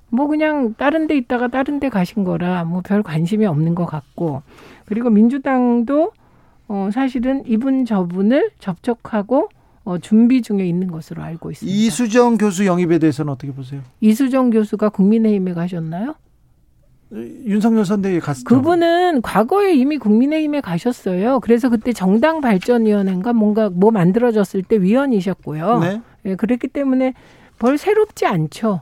뭐 0.09 0.27
그냥 0.27 0.73
다른 0.77 1.07
데 1.07 1.15
있다가 1.15 1.47
다른 1.47 1.79
데 1.79 1.88
가신 1.88 2.25
거라 2.25 2.65
뭐 2.65 2.81
별 2.81 3.01
관심이 3.01 3.45
없는 3.45 3.75
것 3.75 3.86
같고 3.86 4.41
그리고 4.86 5.09
민주당도 5.09 6.11
어 6.67 6.89
사실은 6.91 7.43
이분 7.45 7.86
저분을 7.86 8.51
접촉하고 8.59 9.47
어 9.86 9.97
준비 9.97 10.41
중에 10.41 10.65
있는 10.65 10.89
것으로 10.89 11.21
알고 11.23 11.51
있습니다. 11.51 11.77
이수정 11.77 12.38
교수 12.38 12.65
영입에 12.65 12.99
대해서는 12.99 13.34
어떻게 13.34 13.51
보세요? 13.51 13.81
이수정 13.99 14.49
교수가 14.49 14.89
국민의힘에 14.89 15.53
가셨나요? 15.53 16.15
윤석열 17.11 17.86
선대위에 17.86 18.19
갔죠. 18.19 18.43
그분은 18.45 19.21
과거에 19.21 19.73
이미 19.75 19.97
국민의힘에 19.97 20.61
가셨어요. 20.61 21.41
그래서 21.41 21.69
그때 21.69 21.93
정당 21.93 22.41
발전위원회인가 22.41 23.34
뭔가 23.34 23.69
뭐 23.69 23.91
만들어졌을 23.91 24.63
때 24.63 24.81
위원이셨고요. 24.81 25.79
네. 25.79 26.01
예, 26.25 26.36
그랬기 26.36 26.69
때문에 26.69 27.13
벌 27.59 27.77
새롭지 27.77 28.25
않죠. 28.25 28.81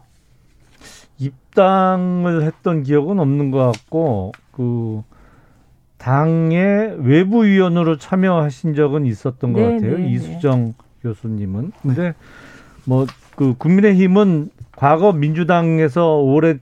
입당을 1.17 2.43
했던 2.43 2.83
기억은 2.83 3.19
없는 3.19 3.51
것 3.51 3.71
같고 3.71 4.31
그 4.51 5.03
당의 5.97 6.95
외부 6.99 7.43
위원으로 7.43 7.97
참여하신 7.97 8.75
적은 8.75 9.05
있었던 9.05 9.53
것 9.53 9.59
네, 9.59 9.75
같아요. 9.75 9.97
네, 9.97 10.09
이수정 10.09 10.73
교수님은. 11.03 11.71
근데 11.81 12.13
뭐 12.85 13.05
그 13.35 13.55
국민의힘은 13.57 14.49
과거 14.75 15.13
민주당에서 15.13 16.17
오래 16.17 16.57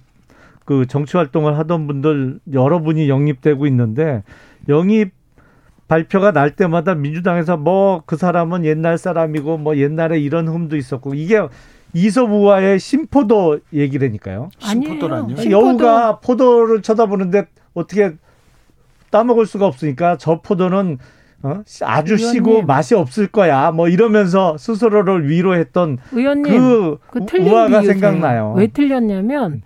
그 0.65 0.85
정치 0.87 1.17
활동을 1.17 1.57
하던 1.57 1.87
분들 1.87 2.39
여러분이 2.53 3.09
영입되고 3.09 3.65
있는데 3.67 4.23
영입 4.69 5.11
발표가 5.87 6.31
날 6.31 6.55
때마다 6.55 6.95
민주당에서 6.95 7.57
뭐 7.57 8.03
그 8.05 8.15
사람은 8.15 8.63
옛날 8.65 8.97
사람이고 8.97 9.57
뭐 9.57 9.75
옛날에 9.77 10.19
이런 10.19 10.47
흠도 10.47 10.77
있었고 10.77 11.15
이게 11.15 11.41
이소부와의 11.93 12.79
심포도 12.79 13.59
얘기라니까요. 13.73 14.51
심포도라뇨? 14.59 15.33
아니에요. 15.37 15.51
여우가 15.51 16.19
포도를 16.19 16.81
쳐다보는데 16.83 17.47
어떻게 17.73 18.13
따먹을 19.09 19.47
수가 19.47 19.65
없으니까 19.65 20.17
저 20.17 20.39
포도는 20.41 20.99
어? 21.41 21.61
아주 21.83 22.17
시고 22.17 22.49
의원님. 22.49 22.67
맛이 22.67 22.95
없을 22.95 23.27
거야. 23.27 23.71
뭐 23.71 23.87
이러면서 23.87 24.57
스스로를 24.57 25.29
위로했던 25.29 25.97
의원님 26.11 26.51
그 26.51 26.97
그 27.11 27.25
틀린 27.25 27.47
우화가. 27.51 27.81
생각나요. 27.83 28.53
왜 28.57 28.67
틀렸냐면 28.67 29.61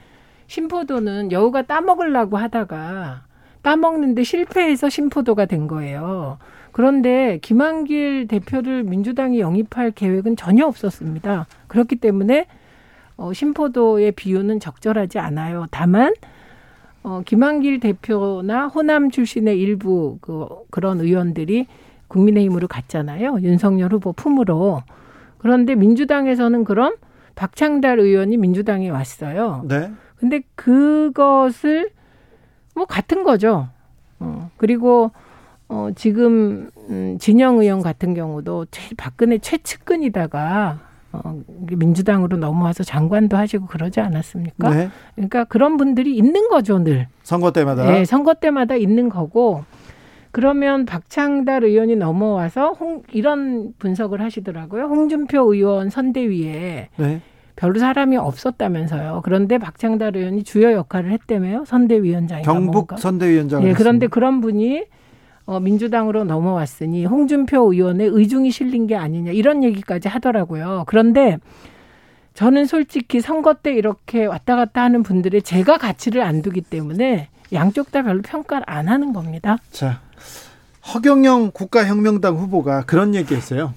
심포도는 0.47 1.31
여우가 1.31 1.63
따먹으려고 1.63 2.37
하다가 2.37 3.23
따먹는데 3.63 4.23
실패해서 4.23 4.89
심포도가 4.89 5.45
된 5.45 5.67
거예요. 5.67 6.37
그런데 6.73 7.39
김한길 7.41 8.27
대표를 8.27 8.83
민주당이 8.83 9.39
영입할 9.39 9.91
계획은 9.91 10.35
전혀 10.35 10.65
없었습니다. 10.65 11.47
그렇기 11.67 11.95
때문에 11.97 12.47
어, 13.15 13.31
심포도의 13.31 14.11
비유는 14.13 14.59
적절하지 14.59 15.19
않아요. 15.19 15.65
다만 15.71 16.13
어, 17.03 17.21
김한길 17.25 17.79
대표나 17.79 18.67
호남 18.67 19.11
출신의 19.11 19.59
일부 19.59 20.17
그 20.21 20.47
그런 20.71 21.01
의원들이 21.01 21.67
국민의힘으로 22.07 22.67
갔잖아요. 22.67 23.39
윤석열 23.41 23.91
후보 23.93 24.13
품으로. 24.13 24.81
그런데 25.37 25.75
민주당에서는 25.75 26.63
그럼 26.63 26.95
박창달 27.35 27.99
의원이 27.99 28.37
민주당에 28.37 28.89
왔어요. 28.89 29.65
네. 29.67 29.91
근데 30.15 30.41
그것을 30.55 31.89
뭐 32.75 32.85
같은 32.85 33.23
거죠. 33.23 33.67
어, 34.19 34.49
그리고 34.57 35.11
어, 35.67 35.89
지금 35.95 36.69
음, 36.89 37.17
진영 37.19 37.59
의원 37.59 37.81
같은 37.81 38.13
경우도 38.13 38.67
최, 38.71 38.95
박근혜 38.95 39.37
최측근이다가 39.39 40.79
어, 41.13 41.39
민주당으로 41.71 42.37
넘어와서 42.37 42.83
장관도 42.83 43.37
하시고 43.37 43.67
그러지 43.67 43.99
않았습니까? 43.99 44.69
네. 44.69 44.89
그러니까 45.15 45.43
그런 45.45 45.77
분들이 45.77 46.15
있는 46.17 46.49
거죠, 46.49 46.79
늘. 46.79 47.07
선거 47.21 47.51
때마다. 47.51 47.85
네, 47.85 48.03
선거 48.03 48.33
때마다 48.33 48.75
있는 48.75 49.09
거고. 49.09 49.63
그러면 50.31 50.85
박창달 50.85 51.63
의원이 51.63 51.95
넘어와서 51.95 52.71
홍, 52.71 53.03
이런 53.11 53.73
분석을 53.77 54.19
하시더라고요. 54.21 54.85
홍준표 54.85 55.53
의원 55.53 55.91
선대위에 55.91 56.89
네. 56.97 57.21
별로 57.55 57.77
사람이 57.77 58.17
없었다면서요. 58.17 59.21
그런데 59.23 59.59
박창달 59.59 60.17
의원이 60.17 60.43
주요 60.43 60.71
역할을 60.71 61.11
했다며요. 61.11 61.65
선대위원장인가 61.65 62.51
경북 62.51 62.71
뭔가. 62.73 62.97
선대위원장을 62.97 63.67
예, 63.67 63.73
그런데 63.73 64.05
했습니다. 64.05 64.07
그런 64.07 64.41
분이 64.41 64.85
어, 65.45 65.59
민주당으로 65.59 66.23
넘어왔으니 66.23 67.05
홍준표 67.05 67.73
의원의 67.73 68.07
의중이 68.07 68.51
실린 68.51 68.87
게 68.87 68.95
아니냐 68.95 69.31
이런 69.31 69.63
얘기까지 69.63 70.07
하더라고요. 70.07 70.85
그런데 70.87 71.37
저는 72.33 72.65
솔직히 72.65 73.21
선거 73.21 73.53
때 73.53 73.73
이렇게 73.73 74.25
왔다 74.25 74.55
갔다 74.55 74.81
하는 74.81 75.03
분들의 75.03 75.41
제가 75.43 75.77
가치를 75.77 76.21
안 76.21 76.41
두기 76.41 76.61
때문에 76.61 77.29
양쪽 77.51 77.91
다 77.91 78.01
별로 78.01 78.21
평가를 78.21 78.63
안 78.67 78.87
하는 78.87 79.13
겁니다. 79.13 79.57
자, 79.71 80.01
허경영 80.93 81.51
국가혁명당 81.51 82.35
후보가 82.35 82.85
그런 82.85 83.13
얘기했어요. 83.13 83.73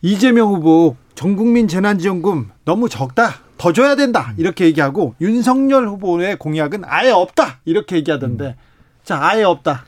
이재명 0.00 0.48
후보 0.48 0.96
전국민 1.14 1.68
재난지원금 1.68 2.50
너무 2.64 2.88
적다. 2.88 3.34
더 3.56 3.72
줘야 3.72 3.94
된다. 3.94 4.32
이렇게 4.36 4.64
얘기하고 4.64 5.14
윤석열 5.20 5.86
후보의 5.86 6.36
공약은 6.36 6.82
아예 6.84 7.10
없다. 7.10 7.60
이렇게 7.64 7.96
얘기하던데. 7.96 8.56
자, 9.04 9.20
아예 9.22 9.44
없다. 9.44 9.84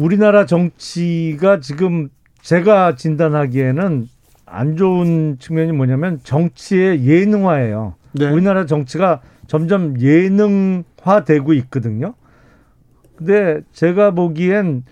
우리나라 0.00 0.46
정치가 0.46 1.60
지금 1.60 2.08
제가 2.40 2.96
진단하기에는 2.96 4.08
안 4.46 4.76
좋은 4.78 5.36
측면이 5.38 5.72
뭐냐면 5.72 6.20
정치의 6.24 7.04
예능화예요. 7.04 7.94
네. 8.12 8.30
우리나라 8.30 8.64
정치가 8.64 9.20
점점 9.46 10.00
예능화되고 10.00 11.52
있거든요. 11.52 12.14
근데 13.14 13.60
제가 13.72 14.12
보기엔 14.12 14.84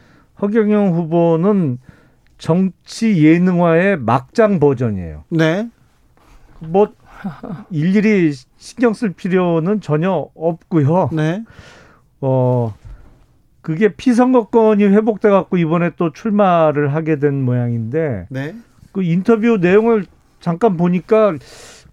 허경영 0.43 0.93
후보는 0.93 1.79
정치 2.37 3.25
예능화의 3.25 3.97
막장 4.01 4.61
버전이에요. 4.61 5.25
네. 5.31 5.71
뭐 6.61 6.93
일일이 7.71 8.33
신경 8.59 8.93
쓸 8.93 9.15
필요는 9.15 9.81
전혀 9.81 10.29
없고요. 10.35 11.09
네. 11.13 11.45
어 12.21 12.75
그게 13.69 13.89
피선거권이 13.89 14.83
회복돼 14.83 15.29
갖고 15.29 15.59
이번에 15.59 15.91
또 15.99 16.11
출마를 16.11 16.95
하게 16.95 17.19
된 17.19 17.45
모양인데 17.45 18.27
네. 18.31 18.55
그 18.93 19.03
인터뷰 19.03 19.59
내용을 19.61 20.07
잠깐 20.41 20.79
보니까 20.79 21.35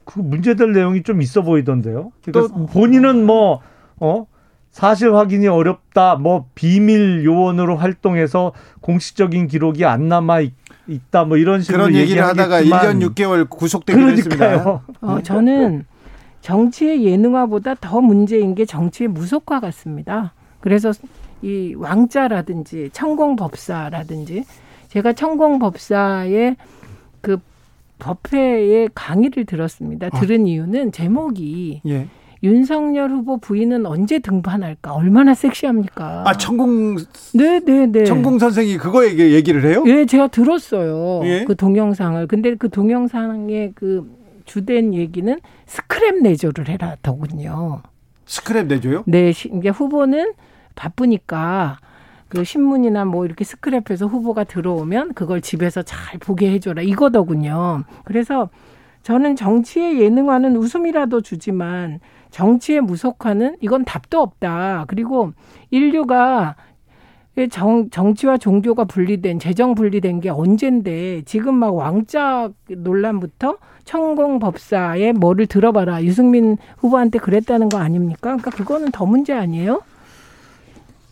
그 0.06 0.22
문제될 0.22 0.72
내용이 0.72 1.04
좀 1.04 1.22
있어 1.22 1.42
보이던데요. 1.42 2.14
그러니까 2.24 2.56
본인은 2.68 3.26
뭐 3.26 3.60
어? 3.98 4.26
사실 4.72 5.14
확인이 5.14 5.50
어렵다. 5.50 6.16
뭐 6.16 6.46
비밀 6.56 7.26
요원으로 7.26 7.76
활동해서 7.76 8.54
공식적인 8.80 9.48
기록이 9.48 9.84
안 9.84 10.08
남아 10.08 10.40
있, 10.40 10.54
다뭐 11.10 11.36
이런 11.36 11.62
식으로 11.62 11.88
그런 11.88 11.96
얘기를 11.96 12.24
하다가 12.24 12.62
얘기하겠지만 12.62 13.00
1년 13.00 13.14
6개월 13.14 13.50
구속되기로 13.50 14.12
했습니다. 14.12 14.82
어, 15.02 15.22
저는 15.22 15.84
정치의 16.40 17.04
예능화보다 17.04 17.76
더 17.82 18.00
문제인 18.00 18.56
게 18.56 18.64
정치의 18.64 19.10
무속화 19.10 19.60
같습니다. 19.60 20.32
그래서 20.62 20.94
이 21.46 21.76
왕자라든지 21.78 22.90
천공법사라든지 22.92 24.46
제가 24.88 25.14
천공법사의 25.14 26.56
그 27.22 27.38
법회의 28.00 28.90
강의를 28.96 29.46
들었습니다. 29.46 30.10
들은 30.10 30.48
이유는 30.48 30.92
제목이 30.92 31.82
예. 31.86 32.08
윤석열 32.42 33.12
후보 33.12 33.38
부인은 33.38 33.86
언제 33.86 34.18
등판할까? 34.20 34.94
얼마나 34.94 35.34
섹시합니까? 35.36 36.24
아, 36.28 36.34
천공 36.34 36.96
네, 37.34 37.60
네, 37.60 37.86
네. 37.86 38.04
천공 38.06 38.40
선생이 38.40 38.78
그거 38.78 39.06
얘기, 39.06 39.34
얘기를 39.34 39.64
해요? 39.66 39.84
예, 39.88 40.06
제가 40.06 40.28
들었어요. 40.28 41.22
예? 41.26 41.46
그 41.46 41.56
동영상을. 41.56 42.28
근데 42.28 42.56
그 42.56 42.70
동영상의 42.70 43.72
그 43.76 44.12
주된 44.46 44.94
얘기는 44.96 45.40
스크랩 45.68 46.22
내조를 46.22 46.70
해라 46.70 46.96
더군요. 47.02 47.82
스크랩 48.28 48.66
내줘요? 48.68 49.04
네, 49.06 49.32
시- 49.32 49.50
이게 49.54 49.70
후보는 49.70 50.34
바쁘니까 50.76 51.78
그 52.28 52.44
신문이나 52.44 53.06
뭐 53.06 53.26
이렇게 53.26 53.46
스크랩해서 53.46 54.10
후보가 54.10 54.44
들어오면 54.46 55.14
그걸 55.14 55.42
집에서 55.42 55.82
잘 55.84 56.20
보게 56.20 56.52
해줘라 56.52 56.82
이거더군요. 56.82 57.84
그래서 58.04 58.50
저는 59.04 59.36
정치의 59.36 60.02
예능화는 60.02 60.56
웃음이라도 60.58 61.22
주지만 61.22 62.00
정치의 62.32 62.82
무속화는 62.82 63.58
이건 63.62 63.86
답도 63.86 64.20
없다. 64.20 64.86
그리고 64.88 65.32
인류가 65.70 66.56
정, 67.52 67.90
정치와 67.90 68.38
종교가 68.38 68.86
분리된, 68.86 69.40
재정 69.40 69.76
분리된 69.76 70.22
게 70.22 70.30
언젠데, 70.30 71.24
지금 71.26 71.56
막 71.56 71.76
왕자 71.76 72.50
논란부터 72.70 73.58
천공 73.84 74.40
법사의 74.40 75.14
뭐를 75.14 75.46
들어봐라. 75.46 76.04
유승민 76.04 76.58
후보한테 76.78 77.20
그랬다는 77.20 77.70
거 77.70 77.78
아닙니까? 77.78 78.38
그러니까 78.38 78.52
그거는 78.52 78.92
더 78.92 79.06
문제 79.06 79.34
아니에요? 79.34 79.82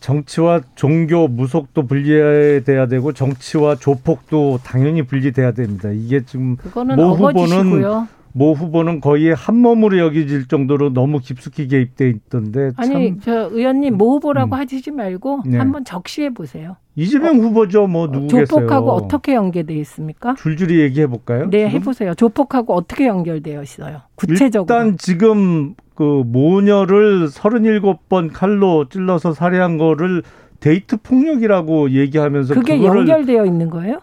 정치와 0.04 0.60
종교 0.74 1.28
무속도 1.28 1.86
분리돼야 1.86 2.86
되고 2.88 3.14
정치와 3.14 3.76
조폭도 3.76 4.60
당연히 4.62 5.02
분리돼야 5.02 5.52
됩니다. 5.52 5.88
이게 5.90 6.22
지금 6.26 6.58
모 6.74 7.14
후보는 7.14 7.30
어거지시고요. 7.32 8.08
모 8.36 8.52
후보는 8.52 9.00
거의 9.00 9.32
한 9.32 9.56
몸으로 9.58 9.96
여겨질 9.98 10.48
정도로 10.48 10.92
너무 10.92 11.20
깊숙이 11.20 11.68
개입돼 11.68 12.08
있던데 12.10 12.72
아니, 12.76 13.16
참 13.16 13.20
저 13.20 13.48
의원님 13.52 13.96
모 13.96 14.14
후보라고 14.14 14.56
음. 14.56 14.58
하시지 14.58 14.90
말고 14.90 15.42
네. 15.46 15.56
한번 15.58 15.84
적시해 15.84 16.30
보세요. 16.30 16.76
이재명 16.96 17.38
후보죠. 17.38 17.86
뭐 17.86 18.08
누구겠어요? 18.08 18.46
조폭하고 18.46 18.90
어떻게 18.90 19.34
연계돼 19.34 19.74
있습니까? 19.76 20.34
줄줄이 20.34 20.80
얘기해 20.80 21.06
볼까요? 21.06 21.48
네, 21.48 21.68
해보세요. 21.68 22.14
조폭하고 22.14 22.74
어떻게 22.74 23.06
연결되어 23.06 23.62
있어요? 23.62 24.00
구체적으로. 24.16 24.78
일단 24.78 24.98
지금 24.98 25.74
그 25.94 26.02
모녀를 26.26 27.28
37번 27.28 28.30
칼로 28.32 28.88
찔러서 28.88 29.32
살해한 29.32 29.78
거를 29.78 30.22
데이트 30.58 30.96
폭력이라고 30.96 31.90
얘기하면서 31.90 32.54
그게 32.54 32.82
연결되어 32.82 33.44
있는 33.46 33.70
거예요? 33.70 34.00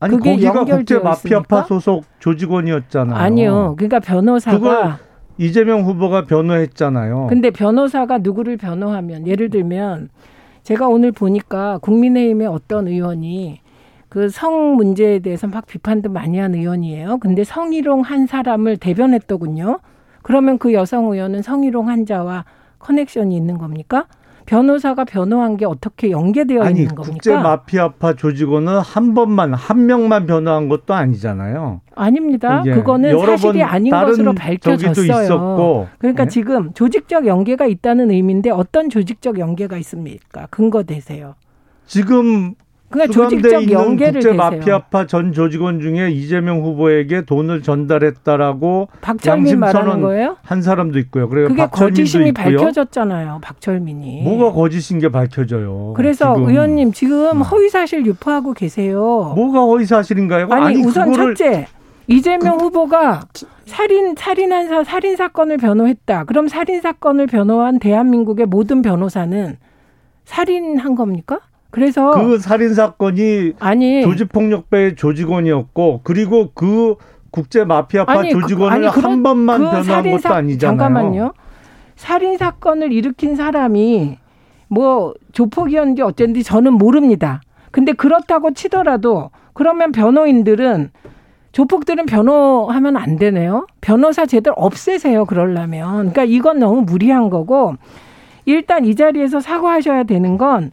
아니 0.00 0.16
그게 0.16 0.32
거기가 0.32 0.54
연결되어 0.60 0.74
국제 0.78 0.98
마피아파? 0.98 1.64
소속 1.64 2.04
조직원이었잖아요. 2.20 3.16
아니요. 3.18 3.74
그러니까 3.76 3.98
변호사가 4.00 4.98
이재명 5.38 5.82
후보가 5.82 6.26
변호했잖아요. 6.26 7.26
근데 7.28 7.50
변호사가 7.50 8.18
누구를 8.18 8.56
변호하면 8.56 9.26
예를 9.26 9.50
들면 9.50 10.08
제가 10.62 10.88
오늘 10.88 11.12
보니까 11.12 11.78
국민의힘의 11.78 12.46
어떤 12.46 12.88
의원이 12.88 13.60
그 14.08 14.30
성 14.30 14.74
문제에 14.76 15.18
대해서 15.18 15.46
막 15.46 15.66
비판도 15.66 16.10
많이 16.10 16.38
한 16.38 16.54
의원이에요. 16.54 17.18
근데 17.18 17.44
성희롱 17.44 18.00
한 18.02 18.26
사람을 18.26 18.78
대변했더군요. 18.78 19.80
그러면 20.22 20.58
그 20.58 20.72
여성 20.72 21.06
의원은 21.12 21.42
성희롱 21.42 21.88
환자와 21.88 22.44
커넥션이 22.78 23.36
있는 23.36 23.58
겁니까? 23.58 24.06
변호사가 24.48 25.04
변호한 25.04 25.58
게 25.58 25.66
어떻게 25.66 26.10
연계되어 26.10 26.62
아니 26.62 26.80
있는 26.80 26.94
국제 26.94 27.32
겁니까? 27.32 27.50
마피아파 27.50 28.14
조직원은 28.14 28.78
한 28.78 29.12
번만 29.12 29.52
한 29.52 29.84
명만 29.84 30.26
변호한 30.26 30.70
것도 30.70 30.94
아니잖아요. 30.94 31.82
아닙니다. 31.94 32.62
예. 32.64 32.72
그거는 32.72 33.18
사실이 33.26 33.58
번 33.58 33.68
아닌 33.68 33.90
것으로 33.92 34.34
밝혀졌어요. 34.34 35.22
있었고. 35.24 35.88
그러니까 35.98 36.24
네? 36.24 36.30
지금 36.30 36.72
조직적 36.72 37.26
연계가 37.26 37.66
있다는 37.66 38.10
의미인데 38.10 38.48
어떤 38.48 38.88
조직적 38.88 39.38
연계가 39.38 39.76
있습니까? 39.78 40.46
근거 40.50 40.82
대세요. 40.82 41.34
지금 41.84 42.54
그러니까 42.90 43.12
조직적 43.12 43.70
연계를 43.70 44.20
국제. 44.20 44.32
마피아파 44.32 45.06
전 45.06 45.32
조직원 45.32 45.80
중에 45.80 46.10
이재명 46.10 46.62
후보에게 46.62 47.22
돈을 47.26 47.62
전달했다라고 47.62 48.88
박철민 49.00 49.58
말하는 49.60 50.00
거예요? 50.00 50.36
한 50.42 50.62
사람도 50.62 50.98
있고요. 51.00 51.28
그리고 51.28 51.48
그게 51.48 51.66
거짓임이 51.66 52.28
있고요. 52.28 52.56
밝혀졌잖아요. 52.56 53.40
박철민이. 53.42 54.22
뭐가 54.22 54.52
거짓인 54.52 55.00
게 55.00 55.10
밝혀져요. 55.10 55.92
그래서 55.96 56.34
지금. 56.34 56.48
의원님 56.48 56.92
지금 56.92 57.36
음. 57.36 57.42
허위 57.42 57.68
사실 57.68 58.06
유포하고 58.06 58.54
계세요. 58.54 59.32
뭐가 59.36 59.60
허위 59.60 59.84
사실인가요? 59.84 60.48
아니, 60.50 60.82
우선 60.82 61.10
그거를 61.10 61.34
첫째 61.34 61.66
이재명 62.06 62.58
후보가 62.58 63.20
살인 63.66 64.14
살인한 64.16 64.68
사 64.68 64.82
살인 64.82 65.14
사건을 65.16 65.58
변호했다. 65.58 66.24
그럼 66.24 66.48
살인 66.48 66.80
사건을 66.80 67.26
변호한 67.26 67.78
대한민국의 67.78 68.46
모든 68.46 68.80
변호사는 68.80 69.56
살인한 70.24 70.94
겁니까? 70.94 71.40
그래서 71.70 72.10
그 72.12 72.38
살인 72.38 72.74
사건이 72.74 73.52
아니 73.58 74.02
조직 74.02 74.30
폭력배의 74.32 74.96
조직원이었고 74.96 76.00
그리고 76.02 76.50
그 76.54 76.96
국제 77.30 77.64
마피아파 77.64 78.12
아니, 78.20 78.32
그- 78.32 78.40
조직원을 78.40 78.72
아니, 78.72 78.88
그런- 78.94 79.12
한 79.12 79.22
번만 79.22 79.58
그 79.60 79.70
변호한 79.70 80.02
것도 80.10 80.18
사- 80.18 80.34
아니잖아요. 80.36 80.78
잠깐만요. 80.78 81.32
살인 81.96 82.38
사건을 82.38 82.92
일으킨 82.92 83.36
사람이 83.36 84.18
뭐 84.68 85.14
조폭이었는지 85.32 86.02
어쨌는지 86.02 86.42
저는 86.42 86.72
모릅니다. 86.74 87.40
근데 87.70 87.92
그렇다고 87.92 88.52
치더라도 88.54 89.30
그러면 89.52 89.92
변호인들은 89.92 90.90
조폭들은 91.52 92.06
변호하면 92.06 92.96
안 92.96 93.16
되네요. 93.16 93.66
변호사 93.80 94.26
제대로 94.26 94.54
없애세요. 94.56 95.24
그러려면. 95.26 95.96
그러니까 96.12 96.24
이건 96.24 96.60
너무 96.60 96.82
무리한 96.82 97.30
거고 97.30 97.74
일단 98.44 98.84
이 98.84 98.94
자리에서 98.94 99.40
사과하셔야 99.40 100.04
되는 100.04 100.38
건 100.38 100.70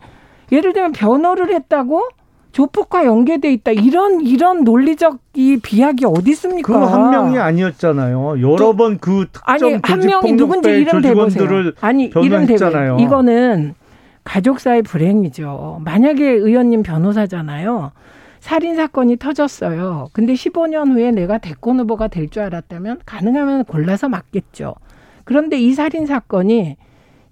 예를 0.51 0.73
들면 0.73 0.91
변호를 0.93 1.53
했다고 1.53 2.03
조폭과 2.51 3.05
연계돼 3.05 3.51
있다 3.51 3.71
이런 3.71 4.21
이런 4.21 4.63
논리적 4.63 5.19
이 5.33 5.59
비약이 5.61 6.05
어디 6.05 6.31
있습니까? 6.31 6.71
그한 6.79 7.11
명이 7.11 7.37
아니었잖아요. 7.37 8.41
여러 8.41 8.73
번 8.73 8.97
그 8.99 9.25
특정 9.31 9.43
아니 9.43 9.79
한 9.83 9.99
명이 9.99 10.33
누군지 10.33 10.69
이름 10.69 11.01
대보세요. 11.01 11.71
아니 11.81 12.05
이름 12.05 12.29
변호했잖아요. 12.45 12.97
대보. 12.97 13.03
이거는 13.07 13.73
가족사의 14.23 14.83
불행이죠. 14.83 15.81
만약에 15.83 16.25
의원님 16.25 16.83
변호사잖아요. 16.83 17.91
살인 18.39 18.75
사건이 18.75 19.17
터졌어요. 19.17 20.07
근데 20.13 20.33
15년 20.33 20.91
후에 20.93 21.11
내가 21.11 21.37
대권 21.39 21.79
후보가 21.79 22.07
될 22.07 22.29
줄 22.29 22.43
알았다면 22.43 22.99
가능하면 23.05 23.65
골라서 23.65 24.07
맞겠죠. 24.07 24.75
그런데 25.25 25.59
이 25.59 25.73
살인 25.73 26.05
사건이 26.05 26.77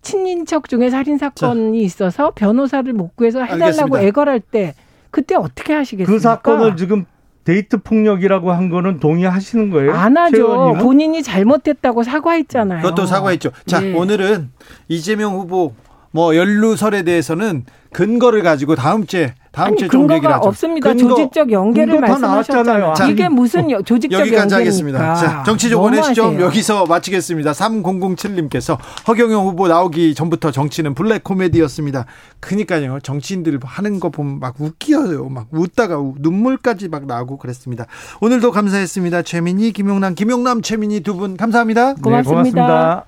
친인척 0.03 0.69
중에 0.69 0.89
살인 0.89 1.17
사건이 1.17 1.81
있어서 1.81 2.31
변호사를 2.35 2.91
못 2.93 3.15
구해서 3.15 3.41
해달라고 3.41 3.63
알겠습니다. 3.63 4.01
애걸할 4.01 4.39
때 4.39 4.75
그때 5.09 5.35
어떻게 5.35 5.73
하시겠습니까? 5.73 6.11
그 6.11 6.19
사건을 6.19 6.75
지금 6.75 7.05
데이트 7.45 7.77
폭력이라고 7.77 8.51
한 8.51 8.69
거는 8.69 8.99
동의하시는 8.99 9.69
거예요? 9.69 9.93
안최 9.93 10.21
하죠. 10.21 10.73
본인이 10.81 11.23
잘못했다고 11.23 12.03
사과했잖아요. 12.03 12.81
그것도 12.83 13.05
사과했죠. 13.05 13.51
자, 13.65 13.81
네. 13.81 13.93
오늘은 13.93 14.51
이재명 14.87 15.33
후보 15.33 15.73
뭐 16.11 16.35
연루설에 16.35 17.03
대해서는 17.03 17.65
근거를 17.91 18.43
가지고 18.43 18.75
다음 18.75 19.05
주에 19.05 19.33
다음 19.53 19.67
아니 19.67 19.77
주에 19.77 19.87
좀 19.87 20.11
얘기를 20.11 20.33
하죠. 20.33 20.49
없습니다. 20.49 20.89
근거 20.93 21.09
조직적 21.15 21.51
연계를 21.51 21.99
말씀하셨잖아요. 22.01 22.93
자, 22.97 23.07
이게 23.07 23.29
무슨 23.29 23.69
여- 23.69 23.83
조직적 23.83 24.19
여기까지 24.21 24.41
연계입니까? 24.55 24.55
하겠습니다. 24.57 25.13
자, 25.13 25.43
정치적 25.43 25.79
원의 25.79 26.01
시점 26.03 26.25
너무하세요. 26.25 26.45
여기서 26.47 26.85
마치겠습니다. 26.87 27.51
3007님께서 27.51 28.79
허경영 29.07 29.45
후보 29.45 29.67
나오기 29.67 30.15
전부터 30.15 30.49
정치는 30.49 30.95
블랙 30.95 31.23
코미디였습니다. 31.23 32.05
그니까요. 32.39 32.97
정치인들 33.03 33.59
하는 33.63 33.99
거 33.99 34.09
보면 34.09 34.39
막 34.39 34.55
웃겨요. 34.59 35.29
막 35.29 35.45
웃다가 35.51 35.99
우- 35.99 36.15
눈물까지 36.17 36.89
막 36.89 37.05
나오고 37.05 37.37
그랬습니다. 37.37 37.85
오늘도 38.21 38.49
감사했습니다. 38.51 39.21
최민희, 39.21 39.71
김용남, 39.71 40.15
김용남, 40.15 40.63
최민희 40.63 41.01
두 41.01 41.13
분 41.13 41.37
감사합니다. 41.37 41.93
네, 41.93 42.01
고맙습니다. 42.01 42.25
고맙습니다. 42.33 43.05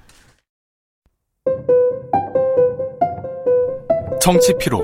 정치 4.22 4.54
피로, 4.60 4.84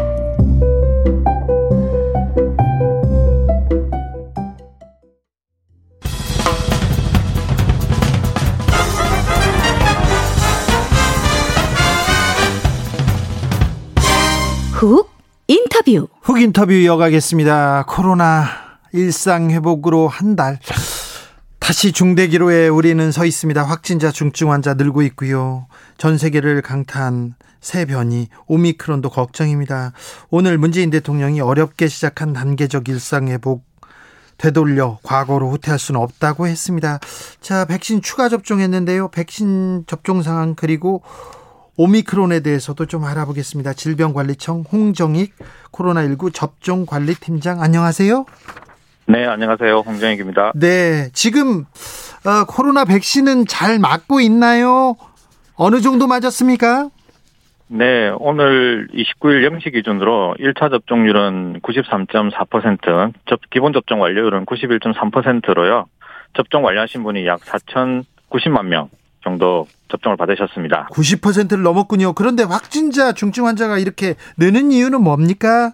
훅 14.81 15.11
인터뷰. 15.47 16.07
훅 16.23 16.41
인터뷰 16.41 16.73
이어가겠습니다. 16.73 17.85
코로나 17.87 18.47
일상 18.93 19.51
회복으로 19.51 20.07
한 20.07 20.35
달. 20.35 20.57
다시 21.59 21.91
중대 21.91 22.25
기로에 22.25 22.67
우리는 22.67 23.11
서 23.11 23.23
있습니다. 23.23 23.61
확진자 23.61 24.11
중증 24.11 24.51
환자 24.51 24.73
늘고 24.73 25.03
있고요. 25.03 25.67
전 25.99 26.17
세계를 26.17 26.63
강타한 26.63 27.35
새 27.59 27.85
변이 27.85 28.27
오미크론도 28.47 29.11
걱정입니다. 29.11 29.93
오늘 30.31 30.57
문재인 30.57 30.89
대통령이 30.89 31.41
어렵게 31.41 31.87
시작한 31.87 32.33
단계적 32.33 32.89
일상 32.89 33.27
회복 33.27 33.63
되돌려 34.39 34.97
과거로 35.03 35.51
후퇴할 35.51 35.77
수는 35.77 36.01
없다고 36.01 36.47
했습니다. 36.47 36.99
자, 37.39 37.65
백신 37.65 38.01
추가 38.01 38.29
접종했는데요. 38.29 39.09
백신 39.09 39.83
접종 39.85 40.23
상황 40.23 40.55
그리고 40.55 41.03
오미크론에 41.81 42.41
대해서도 42.41 42.85
좀 42.85 43.05
알아보겠습니다. 43.05 43.73
질병관리청 43.73 44.65
홍정익 44.71 45.33
코로나19 45.71 46.31
접종관리팀장 46.31 47.59
안녕하세요. 47.59 48.25
네, 49.07 49.25
안녕하세요. 49.25 49.79
홍정익입니다. 49.79 50.51
네, 50.53 51.09
지금 51.13 51.65
어, 52.23 52.45
코로나 52.47 52.85
백신은 52.85 53.47
잘 53.47 53.79
맞고 53.79 54.19
있나요? 54.19 54.95
어느 55.55 55.81
정도 55.81 56.05
맞았습니까? 56.05 56.89
네, 57.67 58.11
오늘 58.19 58.87
29일 58.93 59.49
0시 59.49 59.73
기준으로 59.73 60.35
1차 60.39 60.69
접종률은 60.69 61.61
93.4%, 61.61 63.13
접, 63.25 63.39
기본 63.49 63.73
접종 63.73 64.01
완료율은 64.01 64.45
91.3%로요. 64.45 65.87
접종 66.35 66.63
완료하신 66.63 67.01
분이 67.01 67.25
약 67.25 67.39
4,090만 67.39 68.65
명 68.67 68.89
정도 69.23 69.67
접종을 69.89 70.17
받으셨습니다. 70.17 70.87
90%를 70.91 71.63
넘었군요. 71.63 72.13
그런데 72.13 72.43
확진자 72.43 73.11
중증 73.13 73.45
환자가 73.45 73.77
이렇게 73.77 74.15
느는 74.37 74.71
이유는 74.71 75.01
뭡니까? 75.03 75.71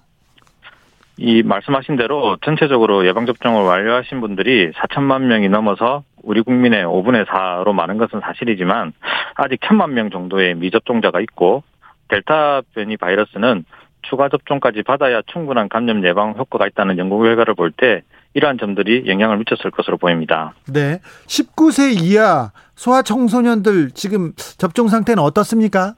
이 1.18 1.42
말씀하신 1.42 1.96
대로 1.98 2.38
전체적으로 2.46 3.08
예방접종을 3.08 3.64
완료하신 3.64 4.22
분들이 4.22 4.72
4천만 4.74 5.24
명이 5.24 5.50
넘어서 5.50 6.04
우리 6.22 6.42
국민의 6.42 6.86
5분의 6.86 7.26
4로 7.26 7.74
많은 7.74 7.98
것은 7.98 8.20
사실이지만 8.22 8.94
아직 9.36 9.60
1천만 9.62 9.92
명 9.92 10.12
정도의 10.12 10.56
미접종자가 10.56 11.20
있고 11.22 11.64
델타 12.10 12.62
변이 12.76 12.98
바이러스는 12.98 13.66
추가 14.04 14.30
접종까지 14.30 14.84
받아야 14.84 15.22
충분한 15.26 15.70
감염 15.70 16.06
예방 16.06 16.36
효과가 16.38 16.68
있다는 16.68 16.98
연구 16.98 17.20
결과를 17.24 17.56
볼 17.56 17.72
때 17.72 18.04
이러한 18.34 18.60
점들이 18.60 19.06
영향을 19.08 19.38
미쳤을 19.38 19.72
것으로 19.72 19.98
보입니다. 19.98 20.54
네, 20.72 21.00
19세 21.26 22.00
이하 22.00 22.52
소아 22.78 23.02
청소년들 23.02 23.92
지금 23.92 24.34
접종 24.58 24.88
상태는 24.88 25.22
어떻습니까? 25.22 25.96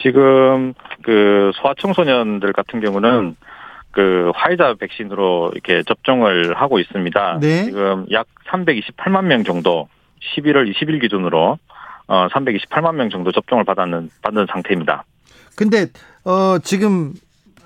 지금 0.00 0.72
그 1.02 1.50
소아 1.56 1.74
청소년들 1.76 2.52
같은 2.52 2.80
경우는 2.80 3.36
그 3.90 4.30
화이자 4.34 4.74
백신으로 4.78 5.50
이렇게 5.52 5.82
접종을 5.82 6.54
하고 6.54 6.78
있습니다. 6.78 7.38
네. 7.40 7.64
지금 7.64 8.06
약 8.12 8.28
328만 8.48 9.24
명 9.24 9.42
정도 9.42 9.88
11월 10.36 10.72
20일 10.72 11.00
기준으로 11.00 11.58
어 12.06 12.28
328만 12.28 12.94
명 12.94 13.10
정도 13.10 13.32
접종을 13.32 13.64
받았는 13.64 14.08
받은 14.22 14.46
상태입니다. 14.50 15.04
근데 15.56 15.86
어 16.24 16.58
지금 16.62 17.12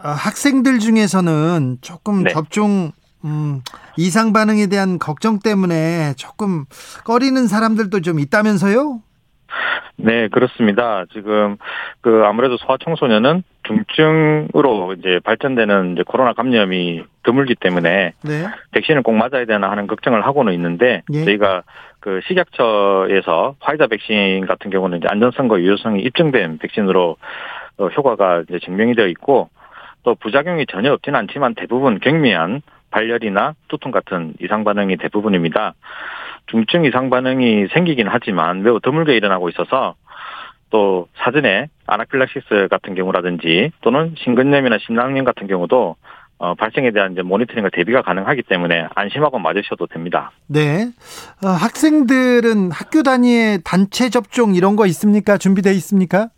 어, 0.02 0.08
학생들 0.08 0.78
중에서는 0.78 1.78
조금 1.82 2.24
네. 2.24 2.32
접종 2.32 2.92
음, 3.24 3.62
이상 3.96 4.32
반응에 4.32 4.66
대한 4.66 4.98
걱정 4.98 5.38
때문에 5.38 6.14
조금 6.16 6.64
꺼리는 7.04 7.46
사람들도 7.46 8.00
좀 8.00 8.18
있다면서요? 8.18 9.00
네, 9.96 10.28
그렇습니다. 10.28 11.04
지금 11.12 11.56
그 12.00 12.22
아무래도 12.24 12.56
소아청소년은 12.56 13.44
중증으로 13.62 14.94
이제 14.98 15.20
발전되는 15.24 15.92
이제 15.94 16.02
코로나 16.06 16.32
감염이 16.32 17.04
드물기 17.22 17.54
때문에 17.54 18.12
네. 18.22 18.46
백신을 18.72 19.02
꼭 19.02 19.12
맞아야 19.12 19.46
되나 19.46 19.70
하는 19.70 19.86
걱정을 19.86 20.26
하고는 20.26 20.52
있는데 20.54 21.02
예. 21.12 21.24
저희가 21.24 21.62
그 22.00 22.20
식약처에서 22.26 23.56
화이자 23.60 23.86
백신 23.86 24.46
같은 24.46 24.70
경우는 24.70 24.98
이제 24.98 25.06
안전성과 25.08 25.60
유효성이 25.60 26.02
입증된 26.02 26.58
백신으로 26.58 27.16
어, 27.78 27.86
효과가 27.86 28.42
이제 28.48 28.58
증명이 28.58 28.94
되어 28.94 29.06
있고 29.06 29.48
또 30.02 30.14
부작용이 30.16 30.66
전혀 30.66 30.92
없지는 30.92 31.18
않지만 31.20 31.54
대부분 31.54 31.98
경미한 32.00 32.60
발열이나 32.94 33.54
두통 33.66 33.90
같은 33.90 34.34
이상 34.40 34.62
반응이 34.62 34.96
대부분입니다. 34.98 35.74
중증 36.46 36.84
이상 36.84 37.10
반응이 37.10 37.66
생기긴 37.72 38.06
하지만 38.08 38.62
매우 38.62 38.78
드물게 38.78 39.16
일어나고 39.16 39.48
있어서 39.48 39.96
또 40.70 41.08
사전에 41.16 41.68
아나필락시스 41.86 42.68
같은 42.70 42.94
경우라든지 42.94 43.72
또는 43.80 44.14
심근염이나 44.18 44.78
심낭염 44.78 45.24
같은 45.24 45.48
경우도 45.48 45.96
어, 46.38 46.54
발생에 46.54 46.90
대한 46.92 47.12
이제 47.12 47.22
모니터링과 47.22 47.70
대비가 47.72 48.02
가능하기 48.02 48.42
때문에 48.42 48.88
안심하고 48.94 49.38
맞으셔도 49.38 49.86
됩니다. 49.86 50.30
네. 50.46 50.88
어, 51.44 51.48
학생들은 51.48 52.70
학교 52.72 53.02
단위의 53.02 53.60
단체 53.64 54.08
접종 54.10 54.54
이런 54.54 54.76
거 54.76 54.86
있습니까? 54.86 55.38
준비돼 55.38 55.72
있습니까? 55.74 56.28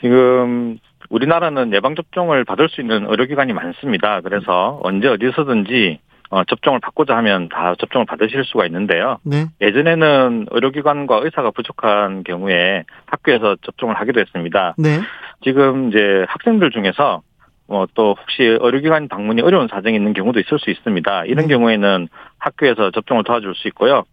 지금 0.00 0.78
우리나라는 1.10 1.72
예방 1.72 1.94
접종을 1.94 2.44
받을 2.44 2.68
수 2.68 2.80
있는 2.80 3.06
의료기관이 3.08 3.52
많습니다. 3.52 4.20
그래서 4.20 4.80
언제 4.82 5.08
어디서든지 5.08 5.98
어, 6.30 6.44
접종을 6.44 6.80
받고자 6.80 7.16
하면 7.18 7.48
다 7.48 7.74
접종을 7.78 8.04
받으실 8.04 8.44
수가 8.44 8.66
있는데요. 8.66 9.18
네. 9.22 9.46
예전에는 9.60 10.46
의료기관과 10.50 11.20
의사가 11.22 11.52
부족한 11.52 12.24
경우에 12.24 12.84
학교에서 13.06 13.56
접종을 13.62 13.94
하기도 13.94 14.20
했습니다. 14.20 14.74
네. 14.76 15.00
지금 15.42 15.88
이제 15.88 16.24
학생들 16.28 16.70
중에서 16.70 17.22
뭐또 17.68 18.16
혹시 18.20 18.42
의료기관 18.42 19.08
방문이 19.08 19.42
어려운 19.42 19.68
사정이 19.68 19.94
있는 19.96 20.12
경우도 20.12 20.40
있을 20.40 20.58
수 20.58 20.70
있습니다. 20.70 21.24
이런 21.26 21.46
네. 21.46 21.54
경우에는 21.54 22.08
학교에서 22.38 22.90
접종을 22.90 23.24
도와줄 23.24 23.54
수 23.54 23.68
있고요. 23.68 24.04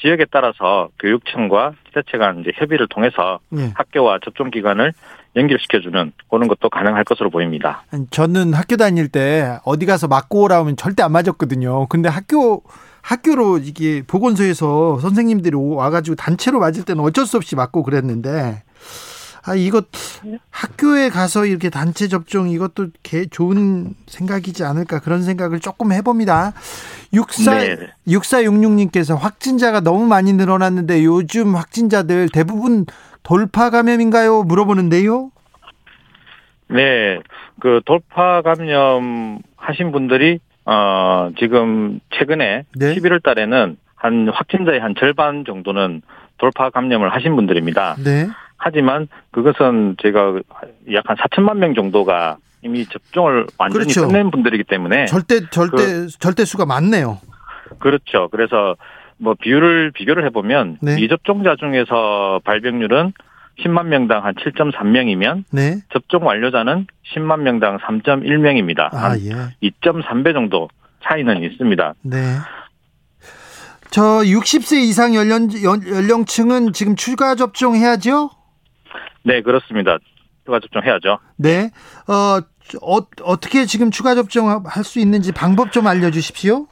지역에 0.00 0.26
따라서 0.30 0.88
교육청과 0.98 1.72
지자체 1.88 2.18
간 2.18 2.40
이제 2.40 2.50
협의를 2.54 2.88
통해서 2.88 3.38
네. 3.50 3.70
학교와 3.74 4.18
접종 4.24 4.50
기관을 4.50 4.92
연결시켜주는 5.36 6.12
그런 6.30 6.48
것도 6.48 6.68
가능할 6.70 7.04
것으로 7.04 7.30
보입니다. 7.30 7.84
저는 8.10 8.52
학교 8.52 8.76
다닐 8.76 9.08
때 9.08 9.58
어디 9.64 9.86
가서 9.86 10.08
맞고 10.08 10.42
오라면 10.42 10.76
절대 10.76 11.02
안 11.02 11.12
맞았거든요. 11.12 11.86
근데 11.88 12.08
학교 12.08 12.62
학교로 13.00 13.58
이게 13.58 14.02
보건소에서 14.06 14.98
선생님들이 15.00 15.56
오- 15.56 15.74
와가지고 15.74 16.16
단체로 16.16 16.60
맞을 16.60 16.84
때는 16.84 17.02
어쩔 17.02 17.26
수 17.26 17.36
없이 17.36 17.56
맞고 17.56 17.82
그랬는데 17.82 18.62
아 19.44 19.56
이것 19.56 19.86
학교에 20.50 21.08
가서 21.08 21.46
이렇게 21.46 21.68
단체 21.68 22.06
접종 22.06 22.48
이것도 22.48 22.88
개 23.02 23.26
좋은 23.26 23.94
생각이지 24.06 24.62
않을까 24.64 25.00
그런 25.00 25.24
생각을 25.24 25.58
조금 25.58 25.90
해봅니다. 25.92 26.52
64 27.12 27.58
네. 27.58 27.76
6466님께서 28.06 29.18
확진자가 29.18 29.80
너무 29.80 30.06
많이 30.06 30.32
늘어났는데 30.32 31.04
요즘 31.04 31.56
확진자들 31.56 32.28
대부분 32.32 32.86
돌파 33.22 33.70
감염인가요? 33.70 34.42
물어보는데요. 34.42 35.30
네, 36.68 37.18
그 37.60 37.80
돌파 37.84 38.42
감염 38.42 39.38
하신 39.56 39.92
분들이 39.92 40.38
어 40.64 41.30
지금 41.38 42.00
최근에 42.14 42.64
네. 42.76 42.94
11월 42.94 43.22
달에는 43.22 43.76
한 43.94 44.28
확진자의 44.32 44.80
한 44.80 44.94
절반 44.98 45.44
정도는 45.44 46.02
돌파 46.38 46.70
감염을 46.70 47.14
하신 47.14 47.36
분들입니다. 47.36 47.96
네. 48.02 48.28
하지만 48.56 49.08
그것은 49.32 49.96
제가 50.02 50.40
약 50.92 51.04
한 51.06 51.16
4천만 51.16 51.56
명 51.58 51.74
정도가 51.74 52.38
이미 52.62 52.86
접종을 52.86 53.46
완전히 53.58 53.84
그렇죠. 53.86 54.06
끝낸 54.06 54.30
분들이기 54.30 54.64
때문에 54.64 55.06
절대 55.06 55.40
절대 55.50 56.06
절대 56.20 56.44
수가 56.44 56.64
많네요. 56.64 57.18
그렇죠. 57.80 58.28
그래서 58.30 58.76
뭐 59.18 59.34
비율을 59.40 59.92
비교를 59.92 60.24
해보면 60.26 60.78
네. 60.80 60.96
미접종자 60.96 61.56
중에서 61.58 62.40
발병률은 62.44 63.12
10만 63.60 63.86
명당 63.86 64.24
한 64.24 64.34
7.3명이면 64.34 65.44
네. 65.52 65.76
접종 65.92 66.26
완료자는 66.26 66.86
10만 67.14 67.40
명당 67.40 67.78
3.1명입니다. 67.78 68.92
아, 68.94 69.10
한 69.10 69.20
예. 69.20 69.68
2.3배 69.68 70.32
정도 70.32 70.68
차이는 71.04 71.42
있습니다. 71.42 71.94
네. 72.02 72.18
저 73.90 74.02
60세 74.02 74.78
이상 74.78 75.14
연령 75.14 75.48
연- 75.64 75.86
연령 75.86 76.24
층은 76.24 76.72
지금 76.72 76.96
추가 76.96 77.34
접종해야죠? 77.34 78.30
네, 79.24 79.42
그렇습니다. 79.42 79.98
추가 80.46 80.58
접종해야죠. 80.60 81.18
네. 81.36 81.70
어, 82.08 82.40
어 82.80 82.98
어떻게 83.22 83.66
지금 83.66 83.90
추가 83.90 84.14
접종할 84.14 84.62
수 84.84 84.98
있는지 84.98 85.30
방법 85.32 85.72
좀 85.72 85.86
알려 85.86 86.10
주십시오. 86.10 86.66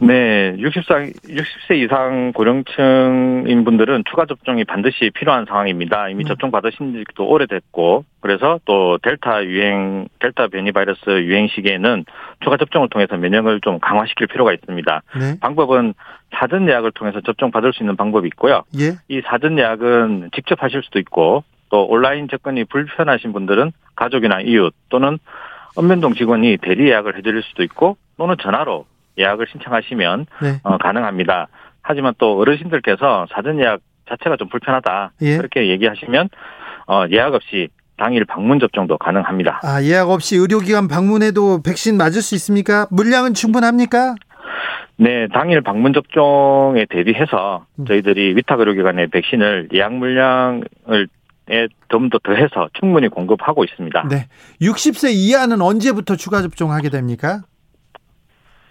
네, 0.00 0.54
60세, 0.56 1.14
60세 1.24 1.76
이상 1.82 2.32
고령층인 2.32 3.64
분들은 3.64 4.04
추가 4.08 4.26
접종이 4.26 4.64
반드시 4.64 5.10
필요한 5.14 5.46
상황입니다. 5.46 6.08
이미 6.08 6.24
네. 6.24 6.28
접종 6.28 6.50
받으신 6.50 7.04
지도 7.08 7.26
오래됐고, 7.26 8.04
그래서 8.20 8.60
또 8.64 8.98
델타 8.98 9.44
유행, 9.44 10.08
델타 10.20 10.48
변이 10.48 10.72
바이러스 10.72 11.00
유행 11.08 11.48
시기에는 11.48 12.04
추가 12.40 12.56
접종을 12.56 12.88
통해서 12.90 13.16
면역을 13.16 13.60
좀 13.62 13.78
강화시킬 13.80 14.26
필요가 14.26 14.52
있습니다. 14.52 15.02
네. 15.18 15.38
방법은 15.40 15.94
사전 16.34 16.68
예약을 16.68 16.92
통해서 16.92 17.20
접종 17.22 17.50
받을 17.50 17.72
수 17.72 17.82
있는 17.82 17.96
방법이 17.96 18.26
있고요. 18.28 18.62
예. 18.78 18.96
이 19.08 19.22
사전 19.24 19.58
예약은 19.58 20.30
직접 20.34 20.62
하실 20.62 20.82
수도 20.82 20.98
있고, 20.98 21.44
또 21.70 21.84
온라인 21.86 22.28
접근이 22.28 22.64
불편하신 22.64 23.32
분들은 23.32 23.72
가족이나 23.96 24.40
이웃 24.40 24.74
또는 24.88 25.18
읍면동 25.78 26.14
직원이 26.14 26.58
대리 26.58 26.88
예약을 26.88 27.16
해드릴 27.16 27.42
수도 27.42 27.62
있고, 27.62 27.96
또는 28.18 28.36
전화로 28.40 28.86
예약을 29.18 29.46
신청하시면 29.50 30.26
네. 30.42 30.60
어, 30.62 30.78
가능합니다. 30.78 31.48
하지만 31.82 32.14
또 32.18 32.38
어르신들께서 32.38 33.26
사전 33.32 33.60
예약 33.60 33.80
자체가 34.08 34.36
좀 34.36 34.48
불편하다 34.48 35.12
예. 35.22 35.36
그렇게 35.36 35.68
얘기하시면 35.68 36.28
어, 36.88 37.04
예약 37.10 37.34
없이 37.34 37.68
당일 37.96 38.24
방문 38.24 38.60
접종도 38.60 38.98
가능합니다. 38.98 39.60
아, 39.62 39.82
예약 39.82 40.10
없이 40.10 40.36
의료기관 40.36 40.88
방문해도 40.88 41.62
백신 41.62 41.96
맞을 41.96 42.20
수 42.20 42.34
있습니까? 42.34 42.86
물량은 42.90 43.34
충분합니까? 43.34 44.14
네, 44.98 45.28
당일 45.32 45.60
방문 45.60 45.92
접종에 45.92 46.86
대비해서 46.88 47.66
음. 47.78 47.86
저희들이 47.86 48.36
위탁 48.36 48.60
의료기관에 48.60 49.08
백신을 49.08 49.68
예약 49.74 49.94
물량을 49.94 50.64
좀 51.88 52.10
더 52.10 52.18
더해서 52.18 52.68
충분히 52.74 53.08
공급하고 53.08 53.64
있습니다. 53.64 54.08
네. 54.10 54.28
60세 54.60 55.12
이하는 55.12 55.60
언제부터 55.62 56.16
추가 56.16 56.42
접종하게 56.42 56.88
됩니까? 56.90 57.42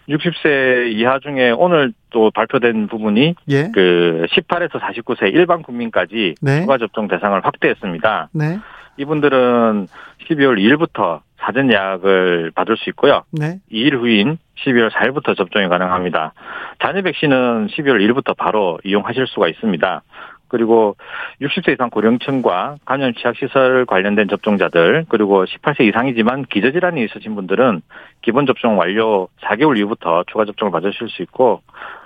60세 0.09 0.91
이하 0.91 1.19
중에 1.19 1.51
오늘 1.51 1.93
또 2.11 2.31
발표된 2.31 2.87
부분이 2.87 3.35
예. 3.49 3.71
그 3.73 4.25
18에서 4.31 4.79
49세 4.79 5.33
일반 5.33 5.61
국민까지 5.63 6.35
네. 6.41 6.61
추가 6.61 6.77
접종 6.77 7.07
대상을 7.07 7.39
확대했습니다. 7.43 8.29
네. 8.33 8.59
이분들은 8.97 9.87
12월 10.29 10.57
2일부터 10.59 11.21
사전 11.39 11.71
예약을 11.71 12.51
받을 12.55 12.77
수 12.77 12.89
있고요. 12.91 13.23
네. 13.31 13.59
2일 13.71 13.95
후인 13.99 14.37
12월 14.63 14.89
4일부터 14.91 15.35
접종이 15.35 15.67
가능합니다. 15.67 16.33
잔여 16.79 17.01
백신은 17.01 17.67
12월 17.67 17.99
1일부터 17.99 18.35
바로 18.37 18.79
이용하실 18.83 19.27
수가 19.27 19.49
있습니다. 19.49 20.01
그리고 20.47 20.95
60세 21.41 21.73
이상 21.73 21.89
고령층과 21.89 22.77
감염 22.85 23.13
취약시설 23.13 23.85
관련된 23.85 24.27
접종자들, 24.27 25.05
그리고 25.09 25.45
18세 25.45 25.81
이상이지만 25.81 26.45
기저질환이 26.45 27.03
있으신 27.05 27.35
분들은 27.35 27.81
기본 28.21 28.45
접종 28.45 28.77
완료 28.77 29.27
4개월 29.41 29.77
이후부터 29.77 30.23
추가 30.27 30.45
접종을 30.45 30.71
받으실 30.71 31.09
수 31.09 31.21
있고, 31.23 31.61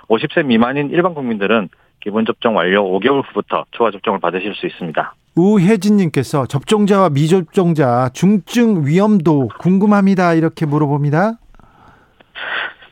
50세 0.08 0.44
미만인 0.44 0.90
일반 0.90 1.14
국민들은 1.14 1.68
기본 2.00 2.24
접종 2.24 2.56
완료 2.56 2.82
5개월 2.84 3.22
후부터 3.28 3.66
추가 3.72 3.90
접종을 3.90 4.20
받으실 4.20 4.54
수 4.54 4.66
있습니다. 4.66 5.14
우혜진님께서 5.36 6.46
접종자와 6.46 7.10
미접종자 7.10 8.10
중증 8.12 8.86
위험도 8.86 9.50
궁금합니다. 9.58 10.34
이렇게 10.34 10.66
물어봅니다. 10.66 11.34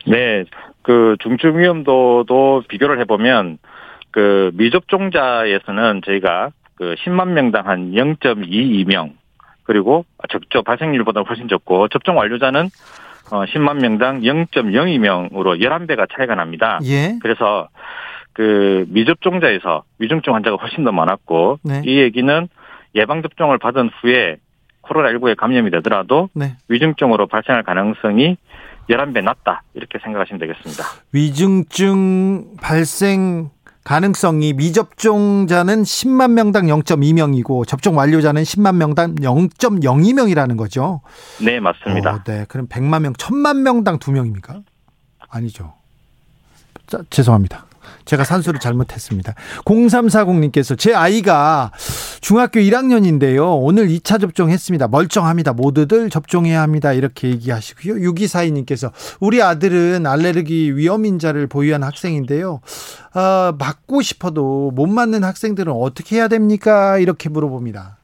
네, 0.07 0.45
그 0.81 1.15
중증 1.19 1.59
위험도도 1.59 2.63
비교를 2.67 2.99
해보면 3.01 3.57
그 4.11 4.51
미접종자에서는 4.55 6.01
저희가 6.05 6.51
그 6.75 6.95
10만 7.03 7.29
명당 7.29 7.67
한 7.67 7.91
0.22명 7.91 9.13
그리고 9.63 10.05
적죠 10.29 10.63
발생률보다 10.63 11.21
훨씬 11.21 11.47
적고 11.47 11.89
접종 11.89 12.17
완료자는 12.17 12.69
어 13.31 13.45
10만 13.45 13.81
명당 13.81 14.21
0.02명으로 14.21 15.61
11배가 15.61 16.07
차이가 16.15 16.35
납니다. 16.35 16.79
예. 16.83 17.19
그래서 17.21 17.67
그 18.33 18.85
미접종자에서 18.89 19.83
위중증 19.99 20.33
환자가 20.33 20.57
훨씬 20.57 20.83
더 20.83 20.91
많았고 20.91 21.59
네. 21.63 21.81
이 21.85 21.99
얘기는 21.99 22.47
예방 22.95 23.21
접종을 23.21 23.57
받은 23.59 23.89
후에 24.01 24.37
코로나19에 24.81 25.35
감염이 25.35 25.69
되더라도 25.71 26.29
네. 26.33 26.55
위중증으로 26.67 27.27
발생할 27.27 27.63
가능성이 27.63 28.37
11배 28.89 29.21
낮다. 29.23 29.63
이렇게 29.75 29.99
생각하시면 29.99 30.39
되겠습니다. 30.39 30.83
위중증 31.13 32.55
발생 32.61 33.49
가능성이 33.89 34.53
미접종자는 34.53 35.81
10만 35.81 36.33
명당 36.33 36.67
0.2명이고 36.67 37.67
접종 37.67 37.97
완료자는 37.97 38.43
10만 38.43 38.75
명당 38.75 39.15
0.02명이라는 39.15 40.57
거죠. 40.57 41.01
네, 41.43 41.59
맞습니다. 41.59 42.11
어, 42.13 42.23
네. 42.23 42.45
그럼 42.47 42.67
100만 42.67 43.01
명, 43.01 43.13
1000만 43.13 43.61
명당 43.63 43.97
2명입니까? 43.97 44.63
아니죠. 45.27 45.73
자, 46.85 46.99
죄송합니다. 47.09 47.65
제가 48.09 48.23
산수를 48.23 48.59
잘못했습니다. 48.59 49.35
0340님께서 49.65 50.75
제 50.75 50.95
아이가 50.95 51.71
중학교 52.21 52.59
1학년인데요. 52.59 53.61
오늘 53.61 53.87
2차 53.87 54.19
접종했습니다. 54.19 54.87
멀쩡합니다. 54.87 55.53
모두들 55.53 56.09
접종해야 56.09 56.63
합니다. 56.63 56.91
이렇게 56.91 57.29
얘기하시고요. 57.29 58.09
6242님께서 58.09 58.91
우리 59.19 59.43
아들은 59.43 60.07
알레르기 60.07 60.75
위험 60.75 61.05
인자를 61.05 61.45
보유한 61.45 61.83
학생인데요. 61.83 62.61
아, 63.13 63.53
맞고 63.59 64.01
싶어도 64.01 64.71
못 64.71 64.87
맞는 64.87 65.23
학생들은 65.23 65.71
어떻게 65.71 66.15
해야 66.15 66.27
됩니까? 66.27 66.97
이렇게 66.97 67.29
물어봅니다. 67.29 67.98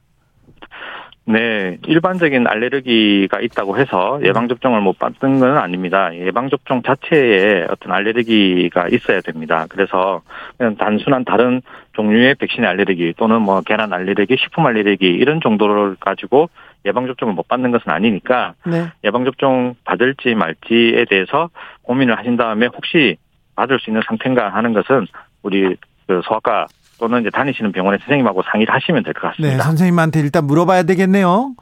네, 1.27 1.77
일반적인 1.87 2.45
알레르기가 2.45 3.39
있다고 3.41 3.79
해서 3.79 4.19
예방접종을 4.23 4.79
못 4.81 4.99
받는 4.99 5.39
건 5.39 5.57
아닙니다. 5.57 6.15
예방접종 6.15 6.83
자체에 6.83 7.65
어떤 7.67 7.93
알레르기가 7.93 8.89
있어야 8.89 9.21
됩니다. 9.21 9.65
그래서 9.69 10.21
그냥 10.57 10.75
단순한 10.75 11.25
다른 11.25 11.63
종류의 11.93 12.35
백신 12.35 12.63
알레르기 12.63 13.15
또는 13.17 13.41
뭐 13.41 13.61
계란 13.61 13.91
알레르기, 13.91 14.37
식품 14.37 14.67
알레르기 14.67 15.07
이런 15.07 15.41
정도를 15.41 15.95
가지고 15.99 16.49
예방접종을 16.85 17.33
못 17.33 17.47
받는 17.47 17.71
것은 17.71 17.91
아니니까 17.91 18.53
네. 18.67 18.85
예방접종 19.03 19.73
받을지 19.83 20.35
말지에 20.35 21.05
대해서 21.05 21.49
고민을 21.81 22.19
하신 22.19 22.37
다음에 22.37 22.67
혹시 22.67 23.17
받을 23.55 23.79
수 23.79 23.89
있는 23.89 24.03
상태인가 24.05 24.49
하는 24.49 24.73
것은 24.73 25.07
우리 25.41 25.75
그 26.05 26.21
소아과 26.23 26.67
또는 26.99 27.21
이제 27.21 27.29
다니시는 27.29 27.71
병원의 27.71 27.99
선생님하고 27.99 28.43
상의를 28.43 28.73
하시면 28.73 29.03
될것 29.03 29.21
네, 29.21 29.27
같습니다. 29.29 29.63
선생님한테 29.63 30.19
일단 30.21 30.45
물어봐야 30.45 30.83
되겠네요. 30.83 31.55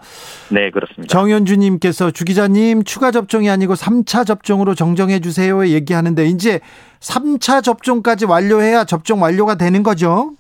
네, 0.49 0.69
그렇습니다. 0.69 1.11
정현주님께서 1.11 2.11
주 2.11 2.26
기자님 2.26 2.84
추가 2.84 3.11
접종이 3.11 3.49
아니고 3.49 3.73
3차 3.73 4.26
접종으로 4.26 4.76
정정해 4.76 5.19
주세요 5.19 5.65
얘기하는데 5.65 6.26
이제 6.26 6.60
3차 6.99 7.64
접종까지 7.64 8.26
완료해야 8.26 8.85
접종 8.85 9.22
완료가 9.22 9.55
되는 9.55 9.84
거죠? 9.84 10.31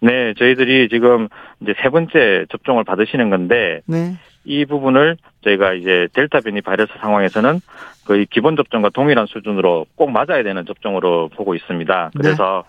네, 0.00 0.32
저희들이 0.38 0.88
지금 0.88 1.28
이제 1.60 1.74
세 1.82 1.90
번째 1.90 2.46
접종을 2.50 2.84
받으시는 2.84 3.28
건데 3.28 3.82
네. 3.86 4.16
이 4.44 4.64
부분을 4.64 5.18
저희가 5.44 5.74
이제 5.74 6.08
델타 6.14 6.40
변이 6.40 6.62
바이러스 6.62 6.92
상황에서는 7.00 7.60
거의 8.06 8.26
기본 8.30 8.56
접종과 8.56 8.88
동일한 8.94 9.26
수준으로 9.26 9.84
꼭 9.96 10.10
맞아야 10.10 10.42
되는 10.42 10.64
접종으로 10.64 11.28
보고 11.28 11.54
있습니다. 11.54 12.12
그래서 12.16 12.64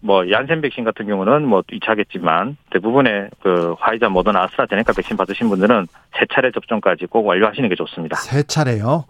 뭐 0.00 0.30
얀센 0.30 0.60
백신 0.60 0.84
같은 0.84 1.06
경우는 1.06 1.46
뭐 1.46 1.62
2차겠지만 1.62 2.56
대부분의 2.70 3.30
그 3.42 3.74
화이자, 3.78 4.08
모더나, 4.08 4.44
아스트라제네카 4.44 4.92
백신 4.94 5.16
받으신 5.16 5.48
분들은 5.48 5.86
세 6.18 6.26
차례 6.32 6.50
접종까지 6.50 7.06
꼭 7.06 7.26
완료하시는 7.26 7.68
게 7.68 7.74
좋습니다. 7.74 8.16
세 8.16 8.42
차례요. 8.42 9.04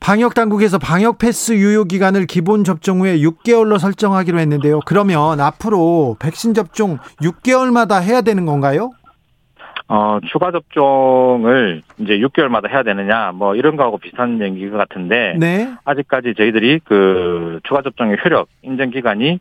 방역 0.00 0.34
당국에서 0.34 0.78
방역 0.78 1.18
패스 1.18 1.52
유효 1.52 1.84
기간을 1.84 2.26
기본 2.26 2.64
접종 2.64 3.00
후에 3.00 3.18
6개월로 3.18 3.78
설정하기로 3.78 4.38
했는데요. 4.38 4.80
그러면 4.86 5.40
앞으로 5.40 6.16
백신 6.20 6.54
접종 6.54 6.98
6개월마다 7.20 8.02
해야 8.02 8.20
되는 8.20 8.46
건가요? 8.46 8.92
어, 9.90 10.18
추가 10.30 10.52
접종을 10.52 11.82
이제 11.98 12.18
6개월마다 12.18 12.68
해야 12.68 12.82
되느냐, 12.82 13.32
뭐 13.32 13.56
이런 13.56 13.76
거하고 13.76 13.96
비슷한 13.96 14.40
얘기 14.42 14.68
같은데, 14.70 15.34
네. 15.38 15.72
아직까지 15.84 16.34
저희들이 16.36 16.80
그 16.84 17.60
추가 17.64 17.80
접종의 17.80 18.18
효력 18.22 18.48
인정 18.62 18.90
기간이 18.90 19.40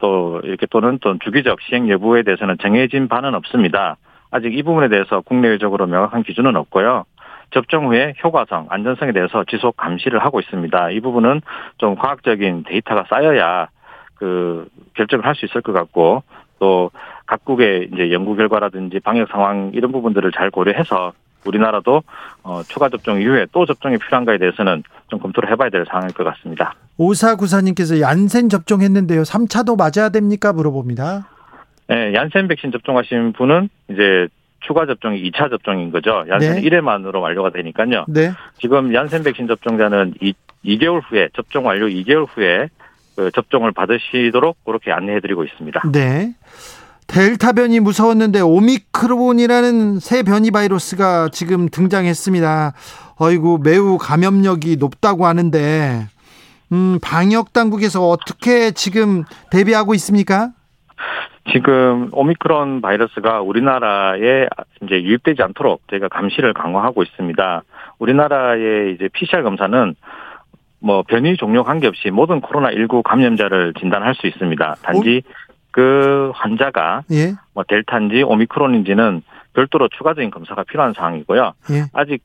또 0.00 0.40
이렇게 0.42 0.66
또는 0.66 0.98
또 1.00 1.16
주기적 1.18 1.60
시행 1.60 1.88
여부에 1.88 2.22
대해서는 2.22 2.56
정해진 2.60 3.08
바는 3.08 3.34
없습니다. 3.34 3.96
아직 4.30 4.56
이 4.56 4.62
부분에 4.62 4.88
대해서 4.88 5.20
국내적으로 5.20 5.86
명확한 5.86 6.22
기준은 6.22 6.56
없고요. 6.56 7.04
접종 7.52 7.88
후에 7.88 8.14
효과성, 8.22 8.66
안전성에 8.70 9.12
대해서 9.12 9.44
지속 9.44 9.76
감시를 9.76 10.20
하고 10.20 10.40
있습니다. 10.40 10.90
이 10.90 11.00
부분은 11.00 11.40
좀 11.78 11.96
과학적인 11.96 12.64
데이터가 12.64 13.04
쌓여야 13.08 13.68
그 14.14 14.68
결정을 14.94 15.24
할 15.24 15.34
수 15.34 15.46
있을 15.46 15.62
것 15.62 15.72
같고 15.72 16.22
또 16.58 16.90
각국의 17.26 17.90
이제 17.92 18.12
연구 18.12 18.36
결과라든지 18.36 19.00
방역 19.00 19.28
상황 19.30 19.70
이런 19.74 19.92
부분들을 19.92 20.30
잘 20.32 20.50
고려해서 20.50 21.12
우리나라도 21.46 22.02
어, 22.44 22.62
추가 22.64 22.88
접종 22.88 23.20
이후에 23.20 23.46
또 23.52 23.66
접종이 23.66 23.96
필요한가에 23.96 24.38
대해서는 24.38 24.82
좀 25.08 25.18
검토를 25.18 25.50
해봐야 25.50 25.70
될 25.70 25.86
상황일 25.86 26.14
것 26.14 26.24
같습니다. 26.24 26.74
오사구사님께서 27.00 28.00
얀센 28.00 28.50
접종했는데요. 28.50 29.22
3차도 29.22 29.78
맞아야 29.78 30.10
됩니까? 30.10 30.52
물어봅니다. 30.52 31.28
네, 31.88 32.12
얀센 32.12 32.46
백신 32.46 32.72
접종하신 32.72 33.32
분은 33.32 33.70
이제 33.88 34.28
추가 34.60 34.84
접종이 34.84 35.22
2차 35.30 35.48
접종인 35.48 35.90
거죠. 35.90 36.24
얀센은 36.28 36.60
네. 36.60 36.62
1회만으로 36.62 37.22
완료가 37.22 37.50
되니까요. 37.50 38.04
네. 38.06 38.32
지금 38.60 38.92
얀센 38.92 39.22
백신 39.22 39.48
접종자는 39.48 40.14
2, 40.20 40.34
2개월 40.66 41.00
후에 41.08 41.30
접종 41.34 41.66
완료 41.66 41.86
2개월 41.86 42.26
후에 42.28 42.68
그 43.16 43.30
접종을 43.32 43.72
받으시도록 43.72 44.62
그렇게 44.64 44.92
안내해드리고 44.92 45.44
있습니다. 45.44 45.82
네. 45.92 46.34
델타 47.06 47.52
변이 47.52 47.80
무서웠는데 47.80 48.40
오미크론이라는 48.40 50.00
새 50.00 50.22
변이 50.22 50.50
바이러스가 50.50 51.30
지금 51.32 51.70
등장했습니다. 51.70 52.74
어이구 53.16 53.60
매우 53.64 53.96
감염력이 53.98 54.76
높다고 54.76 55.26
하는데 55.26 56.06
음, 56.72 56.98
방역 57.02 57.52
당국에서 57.52 58.08
어떻게 58.08 58.70
지금 58.70 59.24
대비하고 59.50 59.94
있습니까? 59.94 60.50
지금 61.52 62.10
오미크론 62.12 62.80
바이러스가 62.80 63.40
우리나라에 63.40 64.46
이제 64.82 65.02
유입되지 65.02 65.42
않도록 65.42 65.82
저희가 65.88 66.08
감시를 66.08 66.54
강화하고 66.54 67.02
있습니다. 67.02 67.62
우리나라의 67.98 68.94
이제 68.94 69.08
PCR 69.12 69.42
검사는 69.42 69.94
뭐 70.80 71.02
변이 71.02 71.36
종류 71.36 71.64
관계없이 71.64 72.10
모든 72.10 72.40
코로나19 72.40 73.02
감염자를 73.02 73.74
진단할 73.78 74.14
수 74.14 74.26
있습니다. 74.26 74.76
단지 74.82 75.22
그 75.72 76.30
환자가 76.34 77.02
예. 77.12 77.34
뭐 77.54 77.64
델타인지 77.66 78.22
오미크론인지는 78.22 79.22
별도로 79.52 79.88
추가적인 79.88 80.30
검사가 80.30 80.64
필요한 80.64 80.92
상황이고요. 80.94 81.52
예. 81.72 81.84
아직 81.92 82.22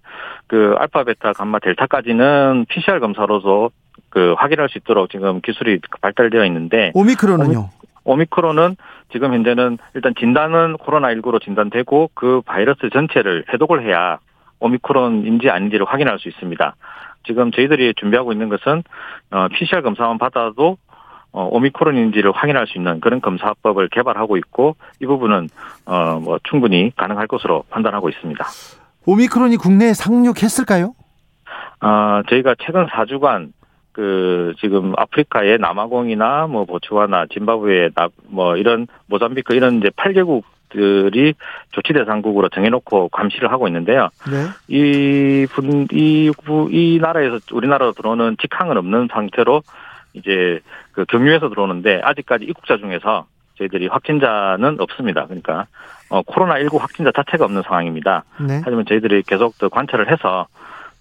그 0.47 0.75
알파, 0.77 1.03
베타, 1.03 1.33
감마, 1.33 1.59
델타까지는 1.59 2.65
PCR 2.69 2.99
검사로서 2.99 3.69
그 4.15 4.33
확인할 4.37 4.69
수 4.69 4.77
있도록 4.77 5.09
지금 5.09 5.41
기술이 5.41 5.79
발달되어 5.99 6.45
있는데 6.45 6.93
오미크론은요? 6.93 7.69
오미크론은 8.05 8.77
지금 9.11 9.33
현재는 9.33 9.77
일단 9.93 10.13
진단은 10.17 10.77
코로나19로 10.77 11.43
진단되고 11.43 12.11
그 12.13 12.41
바이러스 12.45 12.89
전체를 12.93 13.43
해독을 13.51 13.85
해야 13.85 14.19
오미크론인지 14.61 15.49
아닌지를 15.49 15.85
확인할 15.85 16.17
수 16.19 16.29
있습니다. 16.29 16.75
지금 17.27 17.51
저희들이 17.51 17.93
준비하고 17.97 18.31
있는 18.31 18.47
것은 18.47 18.83
어, 19.31 19.49
PCR 19.49 19.81
검사만 19.81 20.17
받아도 20.17 20.77
어, 21.33 21.49
오미크론인지를 21.51 22.31
확인할 22.31 22.67
수 22.67 22.77
있는 22.77 23.01
그런 23.01 23.19
검사법을 23.19 23.89
개발하고 23.89 24.37
있고 24.37 24.77
이 25.01 25.05
부분은 25.05 25.49
어, 25.87 26.21
뭐 26.23 26.39
충분히 26.43 26.93
가능할 26.95 27.27
것으로 27.27 27.65
판단하고 27.69 28.07
있습니다. 28.07 28.45
오미크론이 29.07 29.57
국내에 29.57 29.93
상륙했을까요? 29.93 30.93
아, 31.79 32.23
저희가 32.29 32.55
최근 32.59 32.87
4주간 32.87 33.51
그 33.95 34.53
지금 34.59 34.91
아프리카의 34.97 35.57
남아공이나 35.59 36.47
뭐 36.47 36.65
보츠와나 36.65 37.27
짐바브웨 37.31 37.91
나- 37.95 38.09
뭐 38.27 38.57
이런 38.57 38.87
모잠비크 39.07 39.55
이런 39.55 39.77
이제 39.77 39.87
8개국 39.95 40.43
들이 40.67 41.33
조치 41.71 41.93
대상국으로 41.93 42.49
정해놓고 42.49 43.07
감시를 43.07 43.49
하고 43.53 43.67
있는데요. 43.67 44.09
네. 44.29 44.47
이분 44.67 45.87
이, 45.93 46.29
부- 46.43 46.67
이 46.71 46.99
나라에서 47.01 47.39
우리나라로 47.53 47.93
들어오는 47.93 48.35
직항은 48.41 48.75
없는 48.75 49.07
상태로 49.13 49.61
이제 50.13 50.59
그 50.91 51.05
경유해서 51.05 51.47
들어오는데 51.47 52.01
아직까지 52.03 52.43
입국자 52.45 52.75
중에서 52.77 53.27
저희들이 53.57 53.87
확진자는 53.87 54.75
없습니다. 54.81 55.23
그러니까 55.25 55.67
어, 56.09 56.21
코로나 56.23 56.59
19 56.59 56.75
확진자 56.77 57.11
자체가 57.11 57.45
없는 57.45 57.61
상황입니다. 57.61 58.25
네. 58.45 58.59
하지만 58.61 58.85
저희들이 58.85 59.23
계속 59.23 59.57
더 59.57 59.69
관찰을 59.69 60.11
해서 60.11 60.47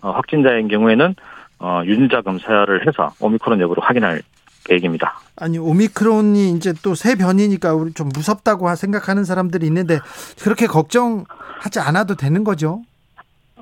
어, 0.03 0.11
확진자인 0.13 0.69
경우에는 0.69 1.17
어, 1.59 1.83
유전자 1.85 2.21
검사를 2.23 2.87
해서 2.87 3.13
오미크론 3.21 3.61
여부를 3.61 3.83
확인할 3.83 4.23
계획입니다. 4.65 5.19
아니 5.37 5.59
오미크론이 5.59 6.53
이제 6.53 6.73
또 6.83 6.95
새 6.95 7.17
변이니까 7.17 7.75
우리 7.75 7.93
좀 7.93 8.09
무섭다고 8.15 8.73
생각하는 8.75 9.25
사람들이 9.25 9.67
있는데 9.67 9.99
그렇게 10.43 10.67
걱정하지 10.67 11.81
않아도 11.87 12.15
되는 12.15 12.45
거죠. 12.45 12.83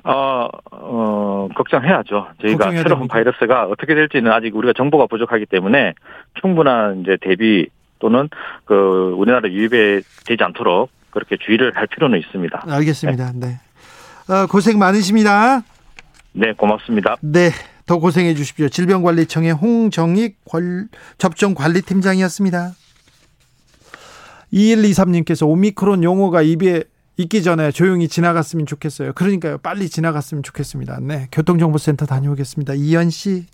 어, 0.05 0.47
어, 0.71 1.47
걱정해야죠. 1.55 2.27
저희가 2.41 2.71
새로운 2.71 2.83
됩니까? 2.83 3.07
바이러스가 3.13 3.65
어떻게 3.67 3.95
될지는 3.95 4.31
아직 4.31 4.55
우리가 4.55 4.73
정보가 4.75 5.07
부족하기 5.07 5.45
때문에 5.45 5.93
충분한 6.41 7.01
이제 7.01 7.17
대비 7.21 7.67
또는 7.99 8.29
그 8.65 9.13
우리나라 9.17 9.47
유입에 9.49 10.01
되지 10.25 10.43
않도록 10.43 10.89
그렇게 11.11 11.37
주의를 11.37 11.71
할 11.75 11.87
필요는 11.87 12.19
있습니다. 12.19 12.65
알겠습니다. 12.67 13.31
네. 13.35 13.59
어, 14.27 14.45
고생 14.47 14.77
많으십니다. 14.77 15.61
네, 16.33 16.51
고맙습니다. 16.53 17.15
네. 17.21 17.49
더 17.85 17.97
고생해 17.97 18.35
주십시오. 18.35 18.69
질병관리청의 18.69 19.51
홍정익 19.53 20.37
관- 20.45 20.89
접종관리팀장이었습니다. 21.17 22.73
2123님께서 24.53 25.47
오미크론 25.47 26.03
용어가 26.03 26.41
입에 26.41 26.83
있기 27.17 27.43
전에 27.43 27.71
조용히 27.71 28.07
지나갔으면 28.07 28.65
좋겠어요. 28.65 29.13
그러니까요. 29.13 29.57
빨리 29.59 29.89
지나갔으면 29.89 30.43
좋겠습니다. 30.43 30.99
네. 31.01 31.27
교통정보센터 31.31 32.05
다녀오겠습니다. 32.05 32.73
이현 32.75 33.09
씨. 33.09 33.45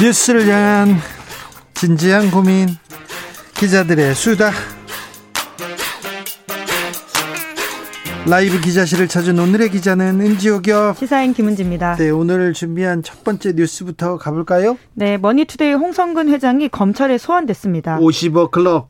뉴스를 0.00 0.46
향한 0.48 0.98
진지한 1.74 2.30
고민 2.30 2.68
기자들의 3.54 4.14
수다 4.14 4.50
라이브 8.28 8.60
기자실을 8.60 9.06
찾은 9.06 9.38
오늘의 9.38 9.70
기자는 9.70 10.20
은지옥이요. 10.20 10.96
시사인 10.98 11.32
김은지입니다. 11.32 11.94
네, 11.94 12.10
오늘 12.10 12.52
준비한 12.52 13.04
첫 13.04 13.22
번째 13.22 13.52
뉴스부터 13.52 14.18
가볼까요? 14.18 14.76
네, 14.94 15.16
머니투데이 15.16 15.74
홍선근 15.74 16.28
회장이 16.30 16.68
검찰에 16.68 17.18
소환됐습니다. 17.18 17.98
50억 18.00 18.50
클럽 18.50 18.88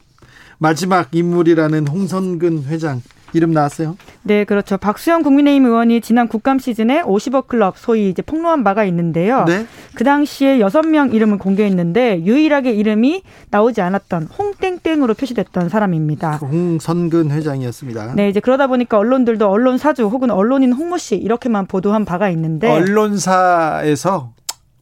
마지막 0.56 1.14
인물이라는 1.14 1.86
홍선근 1.86 2.64
회장 2.64 3.02
이름 3.32 3.52
나왔어요? 3.52 3.96
네, 4.22 4.44
그렇죠. 4.44 4.76
박수영 4.76 5.22
국민의힘 5.22 5.66
의원이 5.66 6.00
지난 6.00 6.28
국감 6.28 6.58
시즌에 6.58 7.02
50억 7.02 7.48
클럽 7.48 7.76
소위 7.76 8.08
이제 8.08 8.22
폭로한 8.22 8.64
바가 8.64 8.84
있는데요. 8.84 9.44
네? 9.44 9.66
그 9.94 10.04
당시에 10.04 10.58
6명 10.58 11.12
이름을 11.14 11.38
공개했는데 11.38 12.24
유일하게 12.24 12.72
이름이 12.72 13.22
나오지 13.50 13.80
않았던 13.80 14.28
홍땡땡으로 14.38 15.14
표시됐던 15.14 15.68
사람입니다. 15.68 16.36
홍선근 16.36 17.30
회장이었습니다. 17.30 18.14
네, 18.14 18.28
이제 18.28 18.40
그러다 18.40 18.66
보니까 18.66 18.98
언론들도 18.98 19.48
언론 19.48 19.78
사주 19.78 20.06
혹은 20.06 20.30
언론인 20.30 20.72
홍모 20.72 20.98
씨 20.98 21.16
이렇게만 21.16 21.66
보도한 21.66 22.04
바가 22.04 22.30
있는데 22.30 22.70
언론사에서 22.70 24.32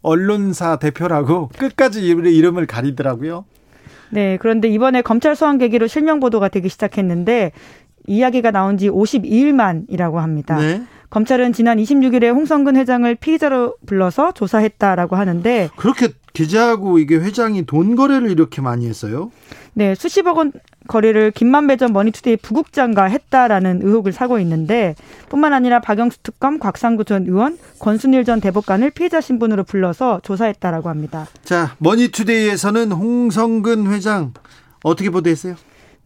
언론사 0.02 0.76
대표라고 0.76 1.48
끝까지 1.58 2.06
이름을 2.06 2.66
가리더라고요. 2.66 3.46
네, 4.10 4.36
그런데 4.40 4.68
이번에 4.68 5.02
검찰 5.02 5.34
소환 5.34 5.58
계기로 5.58 5.88
실명 5.88 6.20
보도가 6.20 6.48
되기 6.48 6.68
시작했는데 6.68 7.50
이야기가 8.06 8.50
나온 8.50 8.78
지 8.78 8.88
52일 8.88 9.52
만이라고 9.52 10.20
합니다. 10.20 10.58
네. 10.58 10.82
검찰은 11.10 11.52
지난 11.52 11.78
26일에 11.78 12.34
홍선근 12.34 12.76
회장을 12.76 13.14
피의자로 13.14 13.76
불러서 13.86 14.32
조사했다라고 14.32 15.14
하는데 15.14 15.70
그렇게 15.76 16.08
기자하고 16.32 16.98
이게 16.98 17.14
회장이 17.14 17.66
돈 17.66 17.94
거래를 17.94 18.30
이렇게 18.30 18.60
많이 18.60 18.88
했어요? 18.88 19.30
네, 19.74 19.94
수십억 19.94 20.38
원 20.38 20.52
거래를 20.88 21.30
김만배 21.30 21.76
전 21.76 21.92
머니투데이 21.92 22.36
부국장과 22.38 23.04
했다라는 23.04 23.80
의혹을 23.82 24.12
사고 24.12 24.40
있는데 24.40 24.96
뿐만 25.28 25.52
아니라 25.52 25.80
박영수 25.80 26.18
특검, 26.24 26.58
곽상구 26.58 27.04
전 27.04 27.26
의원, 27.26 27.58
권순일 27.78 28.24
전 28.24 28.40
대법관을 28.40 28.90
피의자 28.90 29.20
신분으로 29.20 29.62
불러서 29.62 30.20
조사했다라고 30.24 30.88
합니다. 30.88 31.28
자, 31.44 31.76
머니투데이에서는 31.78 32.90
홍성근 32.90 33.92
회장 33.92 34.34
어떻게 34.82 35.10
보도했어요? 35.10 35.54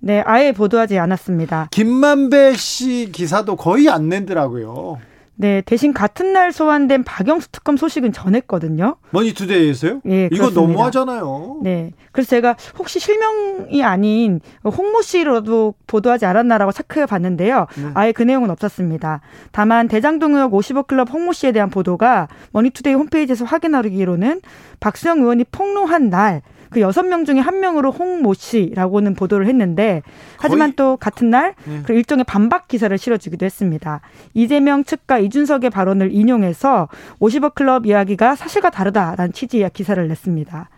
네, 0.01 0.23
아예 0.27 0.53
보도하지 0.53 0.99
않았습니다. 0.99 1.69
김만배 1.71 2.55
씨 2.55 3.11
기사도 3.13 3.57
거의 3.57 3.89
안 3.89 4.09
낸더라고요. 4.09 4.99
네, 5.41 5.63
대신 5.65 5.95
같은 5.95 6.33
날 6.33 6.53
소환된 6.53 7.05
박영수 7.05 7.53
특검 7.53 7.77
소식은 7.77 8.11
전했거든요. 8.11 8.97
머니투데이에서요? 9.11 10.01
예, 10.09 10.29
이거 10.33 10.51
너무하잖아요. 10.51 11.61
네, 11.63 11.93
그래서 12.11 12.31
제가 12.31 12.57
혹시 12.77 12.99
실명이 12.99 13.85
아닌 13.85 14.41
홍모 14.65 15.03
씨로도 15.03 15.75
보도하지 15.87 16.27
않았나라고 16.27 16.73
체크해 16.73 17.07
봤는데요. 17.07 17.69
네. 17.77 17.91
아예 17.95 18.11
그 18.11 18.25
내용은 18.25 18.51
없었습니다. 18.51 19.21
다만 19.53 19.87
대장동 19.87 20.35
의혹 20.35 20.55
50억 20.55 20.89
클럽 20.89 21.09
홍모 21.13 21.33
씨에 21.33 21.53
대한 21.53 21.71
보도가 21.71 22.27
머니투데이 22.51 22.95
홈페이지에서 22.95 23.45
확인하기로는 23.45 24.41
박수영 24.81 25.21
의원이 25.21 25.45
폭로한 25.53 26.11
날. 26.11 26.43
그 26.71 26.81
여섯 26.81 27.03
명 27.05 27.25
중에 27.25 27.41
한 27.41 27.61
명으로 27.61 27.91
홍모 27.91 28.35
씨라고는 28.35 29.15
보도를 29.15 29.47
했는데 29.47 30.03
하지만 30.39 30.73
또 30.75 30.97
같은 30.97 31.31
날 31.31 31.55
네. 31.65 31.83
그 31.85 31.93
일종의 31.93 32.25
반박 32.25 32.69
기사를 32.69 32.97
실어주기도 32.97 33.47
했습니다. 33.47 34.01
이재명 34.35 34.85
측과 34.85 35.19
이준석의 35.19 35.71
발언을 35.71 36.13
인용해서 36.13 36.89
50억 37.21 37.55
클럽 37.55 37.87
이야기가 37.87 38.37
사실과 38.37 38.71
다르다라는 38.71 39.33
취지의 39.33 39.71
기사를 39.73 40.07
냈습니다. 40.07 40.69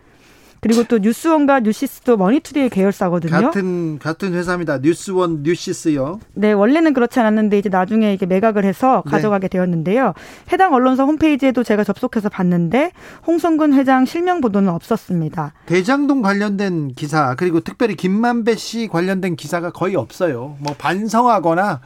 그리고 0.61 0.83
또 0.83 0.99
뉴스원과 0.99 1.61
뉴시스도 1.61 2.17
머니투데이 2.17 2.69
계열사거든요. 2.69 3.31
같은 3.31 3.97
같은 3.97 4.33
회사입니다. 4.33 4.77
뉴스원, 4.77 5.41
뉴시스요. 5.41 6.19
네, 6.35 6.51
원래는 6.51 6.93
그렇지 6.93 7.19
않았는데 7.19 7.57
이제 7.57 7.67
나중에 7.69 8.13
이게 8.13 8.27
매각을 8.27 8.63
해서 8.63 9.01
네. 9.05 9.11
가져가게 9.11 9.47
네. 9.47 9.57
되었는데요. 9.57 10.13
해당 10.53 10.73
언론사 10.75 11.03
홈페이지에도 11.03 11.63
제가 11.63 11.83
접속해서 11.83 12.29
봤는데 12.29 12.91
홍선근 13.25 13.73
회장 13.73 14.05
실명 14.05 14.39
보도는 14.39 14.69
없었습니다. 14.69 15.53
대장동 15.65 16.21
관련된 16.21 16.93
기사 16.93 17.33
그리고 17.33 17.61
특별히 17.61 17.95
김만배 17.95 18.55
씨 18.55 18.87
관련된 18.87 19.35
기사가 19.37 19.71
거의 19.71 19.95
없어요. 19.95 20.57
뭐 20.59 20.75
반성하거나 20.77 21.81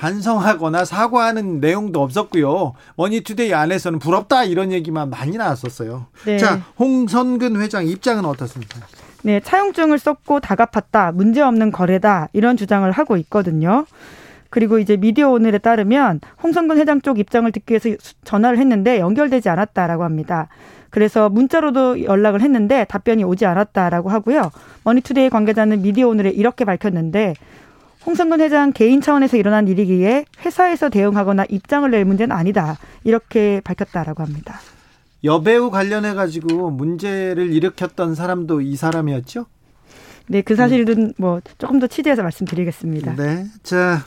반성하거나 0.00 0.86
사과하는 0.86 1.60
내용도 1.60 2.02
없었고요. 2.02 2.72
머니투데이 2.96 3.52
안에서는 3.52 3.98
부럽다 3.98 4.44
이런 4.44 4.72
얘기만 4.72 5.10
많이 5.10 5.36
나왔었어요. 5.36 6.06
네. 6.24 6.38
자, 6.38 6.62
홍선근 6.78 7.60
회장 7.60 7.86
입장은 7.86 8.24
어떻습니까? 8.24 8.80
네, 9.22 9.40
차용증을 9.40 9.98
썼고 9.98 10.40
다 10.40 10.54
갚았다. 10.54 11.12
문제없는 11.12 11.70
거래다. 11.70 12.28
이런 12.32 12.56
주장을 12.56 12.90
하고 12.90 13.18
있거든요. 13.18 13.84
그리고 14.48 14.78
이제 14.78 14.96
미디어 14.96 15.28
오늘에 15.28 15.58
따르면 15.58 16.20
홍선근 16.42 16.78
회장 16.78 17.02
쪽 17.02 17.18
입장을 17.18 17.52
듣기 17.52 17.72
위해서 17.72 17.90
전화를 18.24 18.58
했는데 18.58 19.00
연결되지 19.00 19.50
않았다라고 19.50 20.02
합니다. 20.02 20.48
그래서 20.88 21.28
문자로도 21.28 22.04
연락을 22.04 22.40
했는데 22.40 22.84
답변이 22.88 23.22
오지 23.22 23.44
않았다라고 23.44 24.08
하고요. 24.08 24.50
머니투데이 24.84 25.28
관계자는 25.28 25.82
미디어 25.82 26.08
오늘에 26.08 26.30
이렇게 26.30 26.64
밝혔는데 26.64 27.34
홍선근 28.06 28.40
회장 28.40 28.72
개인 28.72 29.00
차원에서 29.00 29.36
일어난 29.36 29.68
일이기에 29.68 30.24
회사에서 30.44 30.88
대응하거나 30.88 31.44
입장을 31.48 31.90
낼 31.90 32.04
문제는 32.04 32.34
아니다. 32.34 32.78
이렇게 33.04 33.60
밝혔다라고 33.62 34.22
합니다. 34.22 34.58
여배우 35.22 35.70
관련해 35.70 36.14
가지고 36.14 36.70
문제를 36.70 37.52
일으켰던 37.52 38.14
사람도 38.14 38.62
이 38.62 38.74
사람이었죠? 38.76 39.46
네, 40.28 40.42
그 40.42 40.54
사실은 40.54 41.12
뭐 41.18 41.40
조금 41.58 41.78
더 41.78 41.86
취재해서 41.86 42.22
말씀드리겠습니다. 42.22 43.16
네. 43.16 43.44
자, 43.62 43.98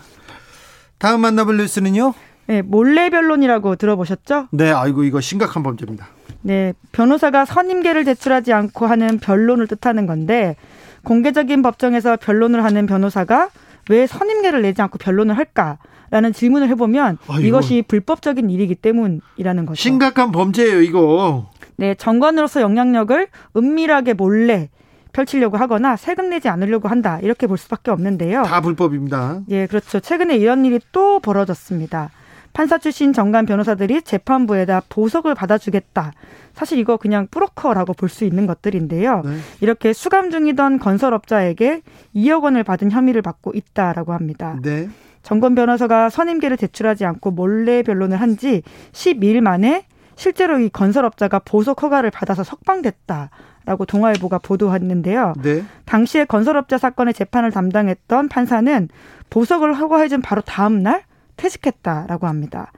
다음 0.98 1.22
만나볼 1.22 1.58
뉴스는요? 1.58 2.14
네, 2.48 2.62
몰래 2.62 3.10
변론이라고 3.10 3.76
들어보셨죠? 3.76 4.48
네, 4.52 4.72
아이고 4.72 5.04
이거 5.04 5.22
심각한 5.22 5.62
범죄입니다. 5.64 6.08
네, 6.42 6.74
변호사가 6.92 7.46
선임계를 7.46 8.06
제출하지 8.06 8.54
않고 8.54 8.86
하는 8.86 9.20
변론을 9.20 9.68
뜻하는 9.68 10.08
건데 10.08 10.56
공개적인 11.04 11.62
법정에서 11.62 12.18
변론을 12.18 12.64
하는 12.64 12.86
변호사가 12.86 13.50
왜 13.90 14.08
선임계를 14.08 14.62
내지 14.62 14.82
않고 14.82 14.98
변론을 14.98 15.38
할까라는 15.38 16.34
질문을 16.34 16.70
해보면 16.70 17.18
아, 17.28 17.40
이것이 17.40 17.84
불법적인 17.88 18.50
일이기 18.50 18.76
때문이라는 18.76 19.66
거죠. 19.66 19.76
심각한 19.76 20.32
범죄예요, 20.32 20.82
이거. 20.82 21.50
네, 21.76 21.96
정관으로서 21.96 22.62
영향력을 22.62 23.28
은밀하게 23.58 24.14
몰래 24.14 24.70
펼치려고 25.12 25.58
하거나 25.58 25.96
세금 25.96 26.30
내지 26.30 26.50
않으려고 26.50 26.88
한다 26.88 27.20
이렇게 27.22 27.46
볼 27.48 27.58
수밖에 27.58 27.92
없는데요. 27.92 28.44
다 28.44 28.62
불법입니다. 28.62 29.42
예, 29.50 29.68
그렇죠. 29.68 30.00
최근에 30.00 30.38
이런 30.38 30.66
일이 30.66 30.80
또 30.92 31.20
벌어졌습니다. 31.20 32.10
판사 32.54 32.78
출신 32.78 33.14
정관 33.14 33.46
변호사들이 33.46 34.04
재판부에다 34.04 34.84
보석을 34.90 35.34
받아주겠다. 35.36 36.14
사실 36.54 36.78
이거 36.78 36.98
그냥 36.98 37.28
뿌로커라고 37.32 37.94
볼 37.94 38.10
수 38.10 38.26
있는 38.26 38.46
것들인데요. 38.46 39.24
네. 39.26 39.38
이렇게 39.60 39.92
수감 39.92 40.30
중이던 40.30 40.78
건설업자에게 40.80 41.82
2억 42.16 42.44
원을 42.44 42.64
받은 42.64 42.92
혐의를 42.92 43.22
받고 43.24 43.54
있다라고 43.56 44.14
합니다. 44.14 44.58
네. 44.62 44.88
정권 45.24 45.56
변호사가 45.56 46.10
선임계를 46.10 46.58
제출하지 46.58 47.06
않고 47.06 47.32
몰래 47.32 47.82
변론을 47.82 48.22
한 48.22 48.38
지 48.38 48.62
12일 48.92 49.42
만에 49.42 49.86
실제로 50.16 50.60
이 50.60 50.70
건설업자가 50.70 51.40
보석 51.40 51.82
허가를 51.82 52.12
받아서 52.12 52.44
석방됐다. 52.44 53.30
라고 53.66 53.86
동아일보가 53.86 54.40
보도했는데요. 54.40 55.34
네. 55.42 55.64
당시에 55.86 56.26
건설업자 56.26 56.78
사건의 56.78 57.14
재판을 57.14 57.50
담당했던 57.50 58.28
판사는 58.28 58.90
보석을 59.30 59.74
허가해준 59.76 60.22
바로 60.22 60.42
다음 60.42 60.84
날 60.84 61.04
퇴직했다라고 61.38 62.28
합니다. 62.28 62.72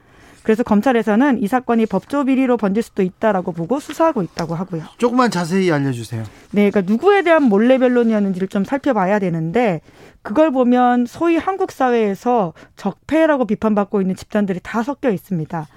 그래서 0.46 0.62
검찰에서는 0.62 1.42
이 1.42 1.48
사건이 1.48 1.88
법조 1.88 2.26
비리로 2.26 2.58
번질 2.58 2.84
수도 2.84 3.02
있다라고 3.02 3.52
보고 3.52 3.80
수사하고 3.80 4.22
있다고 4.22 4.54
하고요. 4.54 4.84
조금만 5.00 5.32
자세히 5.32 5.72
알려주세요. 5.72 6.24
네, 6.52 6.70
그러니까 6.70 6.82
누구에 6.82 7.24
대한 7.24 7.44
몰래 7.44 7.80
변론이었는지를 7.80 8.48
좀 8.48 8.64
살펴봐야 8.64 9.18
되는데 9.18 9.82
그걸 10.22 10.52
보면 10.52 11.08
소위 11.08 11.38
한국 11.38 11.72
사회에서 11.72 12.54
적폐라고 12.76 13.46
비판받고 13.46 14.02
있는 14.02 14.16
집단들이 14.16 14.60
다 14.62 14.84
섞여 14.84 15.10
있습니다. 15.10 15.68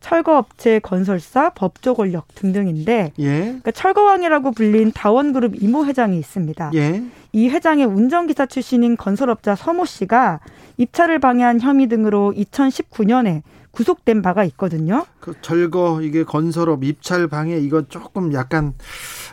철거업체, 0.00 0.78
건설사, 0.78 1.50
법조 1.50 1.94
권력 1.94 2.34
등등인데 2.34 3.12
예. 3.18 3.38
그러니까 3.40 3.70
철거왕이라고 3.70 4.52
불린 4.52 4.92
다원그룹 4.92 5.62
이모 5.62 5.84
회장이 5.86 6.18
있습니다. 6.18 6.70
예. 6.74 7.02
이 7.32 7.48
회장의 7.48 7.84
운전기사 7.86 8.46
출신인 8.46 8.96
건설업자 8.96 9.54
서모 9.54 9.84
씨가 9.84 10.40
입찰을 10.76 11.18
방해한 11.18 11.60
혐의 11.60 11.88
등으로 11.88 12.32
2019년에 12.36 13.42
구속된 13.70 14.22
바가 14.22 14.44
있거든요. 14.44 15.06
그 15.20 15.34
철거 15.40 16.00
이게 16.02 16.24
건설업 16.24 16.84
입찰 16.84 17.28
방해 17.28 17.58
이거 17.58 17.82
조금 17.88 18.32
약간 18.32 18.74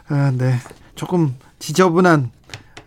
아, 0.08 0.32
네 0.38 0.56
조금 0.96 1.36
지저분한 1.60 2.32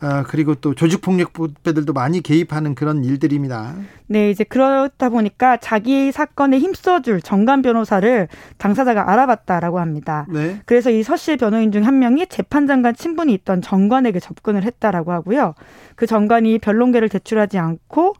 아, 0.01 0.23
그리고 0.29 0.55
또 0.55 0.75
조직폭력배들도 0.75 1.93
많이 1.93 2.20
개입하는 2.20 2.75
그런 2.75 3.03
일들입니다. 3.05 3.75
네, 4.07 4.31
이제 4.31 4.45
그렇다 4.45 5.09
보니까 5.09 5.57
자기 5.57 6.12
사건에 6.12 6.59
힘써줄 6.59 7.20
정관 7.20 7.62
변호사를 7.62 8.29
당사자가 8.59 9.11
알아봤다라고 9.11 9.81
합니다. 9.81 10.27
네. 10.31 10.61
그래서 10.65 10.91
이 10.91 11.03
서씨 11.03 11.37
변호인 11.37 11.73
중 11.73 11.79
한 11.89 11.99
명이 12.01 12.27
재판장관 12.27 12.95
친분이 12.95 13.33
있던 13.35 13.62
정관에게 13.62 14.20
접근을 14.20 14.62
했다라고 14.65 15.12
하고요. 15.12 15.55
그 15.95 16.07
정관이 16.07 16.59
변론계를 16.59 17.09
제출하지 17.09 17.59
않고 17.59 18.15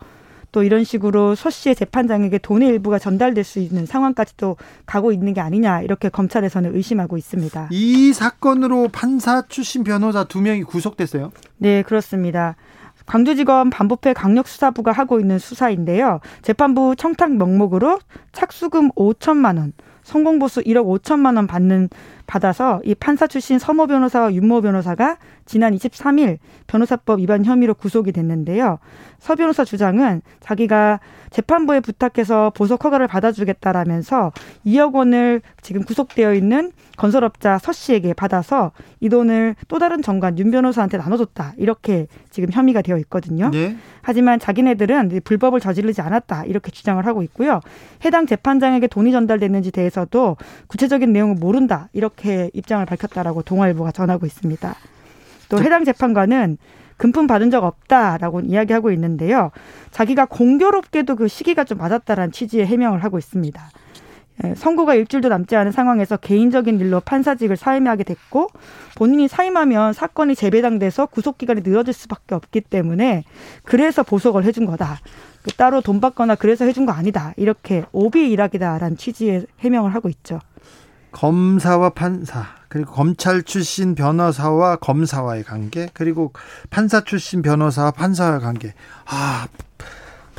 또 0.52 0.62
이런 0.62 0.84
식으로 0.84 1.34
서 1.34 1.50
씨의 1.50 1.74
재판장에게 1.74 2.38
돈의 2.38 2.68
일부가 2.68 2.98
전달될 2.98 3.44
수 3.44 3.58
있는 3.58 3.86
상황까지도 3.86 4.56
가고 4.86 5.12
있는 5.12 5.34
게 5.34 5.40
아니냐 5.40 5.82
이렇게 5.82 6.08
검찰에서는 6.08 6.74
의심하고 6.74 7.16
있습니다. 7.16 7.68
이 7.70 8.12
사건으로 8.12 8.88
판사 8.88 9.42
출신 9.48 9.84
변호사 9.84 10.24
두 10.24 10.40
명이 10.40 10.64
구속됐어요? 10.64 11.32
네, 11.58 11.82
그렇습니다. 11.82 12.56
광주지검 13.06 13.70
반부패 13.70 14.12
강력수사부가 14.12 14.92
하고 14.92 15.18
있는 15.18 15.38
수사인데요. 15.38 16.20
재판부 16.42 16.94
청탁 16.96 17.32
명목으로 17.32 17.98
착수금 18.32 18.90
5천만 18.92 19.56
원, 19.56 19.72
성공보수 20.09 20.62
1억 20.62 20.86
5천만 20.86 21.36
원 21.36 21.47
받는 21.47 21.90
받아서 22.26 22.80
이 22.85 22.94
판사 22.94 23.26
출신 23.26 23.59
서모 23.59 23.86
변호사와 23.86 24.32
윤모 24.32 24.62
변호사가 24.62 25.18
지난 25.44 25.74
23일 25.74 26.39
변호사법 26.66 27.20
위반 27.20 27.44
혐의로 27.44 27.74
구속이 27.74 28.12
됐는데요. 28.12 28.78
서 29.18 29.35
변호사 29.35 29.64
주장은 29.64 30.22
자기가 30.40 31.01
재판부에 31.30 31.80
부탁해서 31.80 32.51
보석 32.55 32.85
허가를 32.85 33.06
받아주겠다라면서 33.06 34.32
2억 34.64 34.94
원을 34.94 35.43
지금 35.60 35.85
구속되어 35.85 36.32
있는 36.35 36.72
건설업자 36.98 37.58
서 37.58 37.72
씨에게 37.72 38.12
받아서 38.12 38.72
이 39.00 39.08
돈을 39.08 39.54
또 39.68 39.78
다른 39.78 40.02
정관 40.02 40.38
윤 40.38 40.50
변호사한테 40.50 40.98
나눠줬다 40.98 41.54
이렇게 41.56 42.08
지금 42.28 42.50
혐의가 42.50 42.82
되어 42.82 42.98
있거든요. 42.98 43.50
네. 43.50 43.76
하지만 44.02 44.38
자기네들은 44.38 45.20
불법을 45.24 45.60
저지르지 45.60 46.02
않았다 46.02 46.44
이렇게 46.44 46.70
주장을 46.70 47.04
하고 47.06 47.22
있고요. 47.22 47.60
해당 48.04 48.26
재판장에게 48.26 48.88
돈이 48.88 49.12
전달됐는지 49.12 49.70
대해서도 49.70 50.36
구체적인 50.66 51.12
내용을 51.12 51.36
모른다 51.36 51.88
이렇게 51.92 52.50
입장을 52.52 52.84
밝혔다라고 52.84 53.42
동아일보가 53.42 53.92
전하고 53.92 54.26
있습니다. 54.26 54.74
또 55.48 55.62
해당 55.62 55.84
재판관은 55.84 56.58
금품 56.96 57.28
받은 57.28 57.52
적 57.52 57.62
없다라고 57.62 58.40
이야기하고 58.40 58.90
있는데요. 58.90 59.52
자기가 59.92 60.26
공교롭게도 60.26 61.14
그 61.14 61.28
시기가 61.28 61.62
좀 61.62 61.78
맞았다라는 61.78 62.32
취지의 62.32 62.66
해명을 62.66 63.04
하고 63.04 63.18
있습니다. 63.18 63.70
예, 64.44 64.55
선고가 64.55 64.94
일주일도 64.94 65.28
남지 65.28 65.56
않은 65.56 65.73
상황에서 65.73 66.16
개인적인 66.16 66.78
일로 66.81 67.01
판사직을 67.01 67.56
사임하게 67.56 68.05
됐고 68.05 68.48
본인이 68.94 69.27
사임하면 69.28 69.93
사건이 69.93 70.35
재배당돼서 70.35 71.06
구속 71.06 71.39
기간이 71.39 71.62
늘어질 71.62 71.93
수밖에 71.93 72.35
없기 72.35 72.62
때문에 72.62 73.24
그래서 73.65 74.02
보석을 74.02 74.44
해준 74.44 74.66
거다. 74.66 74.98
그 75.43 75.52
따로 75.52 75.81
돈 75.81 76.01
받거나 76.01 76.35
그래서 76.35 76.65
해준 76.65 76.86
거 76.86 76.93
아니다. 76.93 77.32
이렇게 77.36 77.85
오비 77.93 78.31
일학이다라는 78.31 78.97
취지의 78.97 79.47
해명을 79.60 79.94
하고 79.94 80.09
있죠. 80.09 80.40
검사와 81.10 81.90
판사 81.90 82.44
그리고 82.69 82.93
검찰 82.93 83.43
출신 83.43 83.94
변호사와 83.94 84.77
검사와의 84.77 85.44
관계 85.44 85.89
그리고 85.94 86.32
판사 86.70 87.01
출신 87.01 87.40
변호사와 87.40 87.93
판사와의 87.93 88.40
관계 88.40 88.74
아 89.06 89.48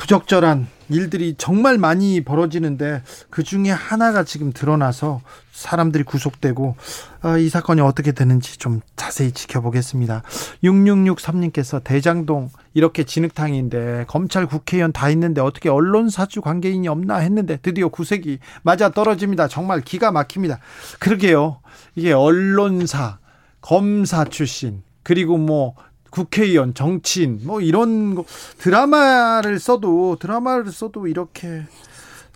부적절한 0.00 0.66
일들이 0.88 1.34
정말 1.36 1.76
많이 1.76 2.24
벌어지는데 2.24 3.02
그 3.28 3.42
중에 3.42 3.70
하나가 3.70 4.24
지금 4.24 4.50
드러나서 4.50 5.20
사람들이 5.52 6.04
구속되고 6.04 6.74
어, 7.22 7.36
이 7.36 7.50
사건이 7.50 7.82
어떻게 7.82 8.12
되는지 8.12 8.56
좀 8.56 8.80
자세히 8.96 9.30
지켜보겠습니다. 9.30 10.22
6663님께서 10.64 11.84
대장동 11.84 12.48
이렇게 12.72 13.04
진흙탕인데 13.04 14.06
검찰 14.08 14.46
국회의원 14.46 14.90
다 14.92 15.10
있는데 15.10 15.42
어떻게 15.42 15.68
언론 15.68 16.08
사주 16.08 16.40
관계인이 16.40 16.88
없나 16.88 17.18
했는데 17.18 17.58
드디어 17.58 17.90
구색이 17.90 18.38
맞아 18.62 18.88
떨어집니다. 18.88 19.48
정말 19.48 19.82
기가 19.82 20.10
막힙니다. 20.12 20.60
그러게요. 20.98 21.60
이게 21.94 22.12
언론사, 22.12 23.18
검사 23.60 24.24
출신 24.24 24.82
그리고 25.02 25.36
뭐 25.36 25.74
국회의원, 26.10 26.74
정치인 26.74 27.40
뭐 27.44 27.60
이런 27.60 28.14
거 28.14 28.24
드라마를 28.58 29.58
써도 29.58 30.16
드라마를 30.20 30.70
써도 30.72 31.06
이렇게 31.06 31.62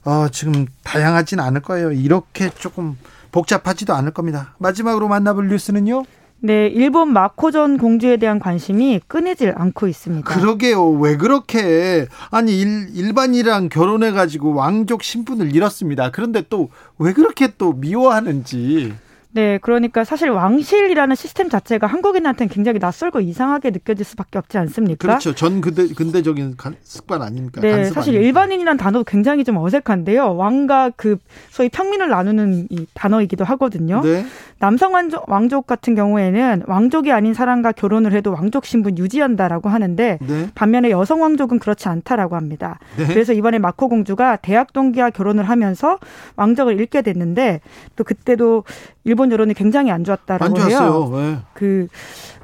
어, 0.04 0.28
지금 0.30 0.66
다양하진 0.82 1.40
않을 1.40 1.62
거예요. 1.62 1.92
이렇게 1.92 2.50
조금 2.50 2.96
복잡하지도 3.32 3.94
않을 3.94 4.12
겁니다. 4.12 4.54
마지막으로 4.58 5.08
만나볼 5.08 5.48
뉴스는요. 5.48 6.04
네, 6.40 6.66
일본 6.66 7.12
마코전 7.14 7.78
공주에 7.78 8.18
대한 8.18 8.38
관심이 8.38 9.00
끊이질 9.08 9.54
않고 9.56 9.88
있습니다. 9.88 10.28
그러게요. 10.28 10.90
왜 10.90 11.16
그렇게 11.16 12.06
아니 12.30 12.60
일, 12.60 12.90
일반이랑 12.92 13.70
결혼해 13.70 14.12
가지고 14.12 14.52
왕족 14.54 15.02
신분을 15.02 15.56
잃었습니다. 15.56 16.10
그런데 16.10 16.42
또 16.50 16.68
왜 16.98 17.12
그렇게 17.14 17.48
또 17.56 17.72
미워하는지 17.72 18.92
네, 19.34 19.58
그러니까 19.58 20.04
사실 20.04 20.30
왕실이라는 20.30 21.16
시스템 21.16 21.48
자체가 21.48 21.88
한국인한테는 21.88 22.48
굉장히 22.48 22.78
낯설고 22.78 23.20
이상하게 23.20 23.70
느껴질 23.70 24.04
수밖에 24.04 24.38
없지 24.38 24.58
않습니까? 24.58 25.08
그렇죠. 25.08 25.34
전 25.34 25.60
근대 25.60 25.88
근대적인 25.88 26.56
습관 26.82 27.20
아닙니까? 27.20 27.60
네, 27.60 27.86
사실? 27.86 28.14
일반인이란 28.14 28.76
단어도 28.76 29.02
굉장히 29.02 29.42
좀 29.42 29.56
어색한데요. 29.56 30.36
왕과 30.36 30.92
그 30.96 31.16
소위 31.50 31.68
평민을 31.68 32.10
나누는 32.10 32.68
이 32.70 32.86
단어이기도 32.94 33.44
하거든요. 33.44 34.02
네. 34.02 34.24
남성 34.60 34.94
왕족, 34.94 35.28
왕족 35.28 35.66
같은 35.66 35.96
경우에는 35.96 36.62
왕족이 36.68 37.10
아닌 37.10 37.34
사람과 37.34 37.72
결혼을 37.72 38.12
해도 38.12 38.32
왕족 38.32 38.64
신분 38.64 38.98
유지한다라고 38.98 39.68
하는데 39.68 40.18
네. 40.22 40.48
반면에 40.54 40.90
여성 40.90 41.22
왕족은 41.22 41.58
그렇지 41.58 41.88
않다라고 41.88 42.36
합니다. 42.36 42.78
네. 42.96 43.06
그래서 43.08 43.32
이번에 43.32 43.58
마코 43.58 43.88
공주가 43.88 44.36
대학 44.36 44.72
동기와 44.72 45.10
결혼을 45.10 45.48
하면서 45.48 45.98
왕족을 46.36 46.78
잃게 46.78 47.02
됐는데 47.02 47.60
또 47.96 48.04
그때도 48.04 48.62
일본 49.04 49.30
여론이 49.30 49.54
굉장히 49.54 49.90
안 49.90 50.04
좋았다라고 50.04 50.60
안 50.60 50.70
해요. 50.70 51.10
네. 51.14 51.38
그, 51.52 51.88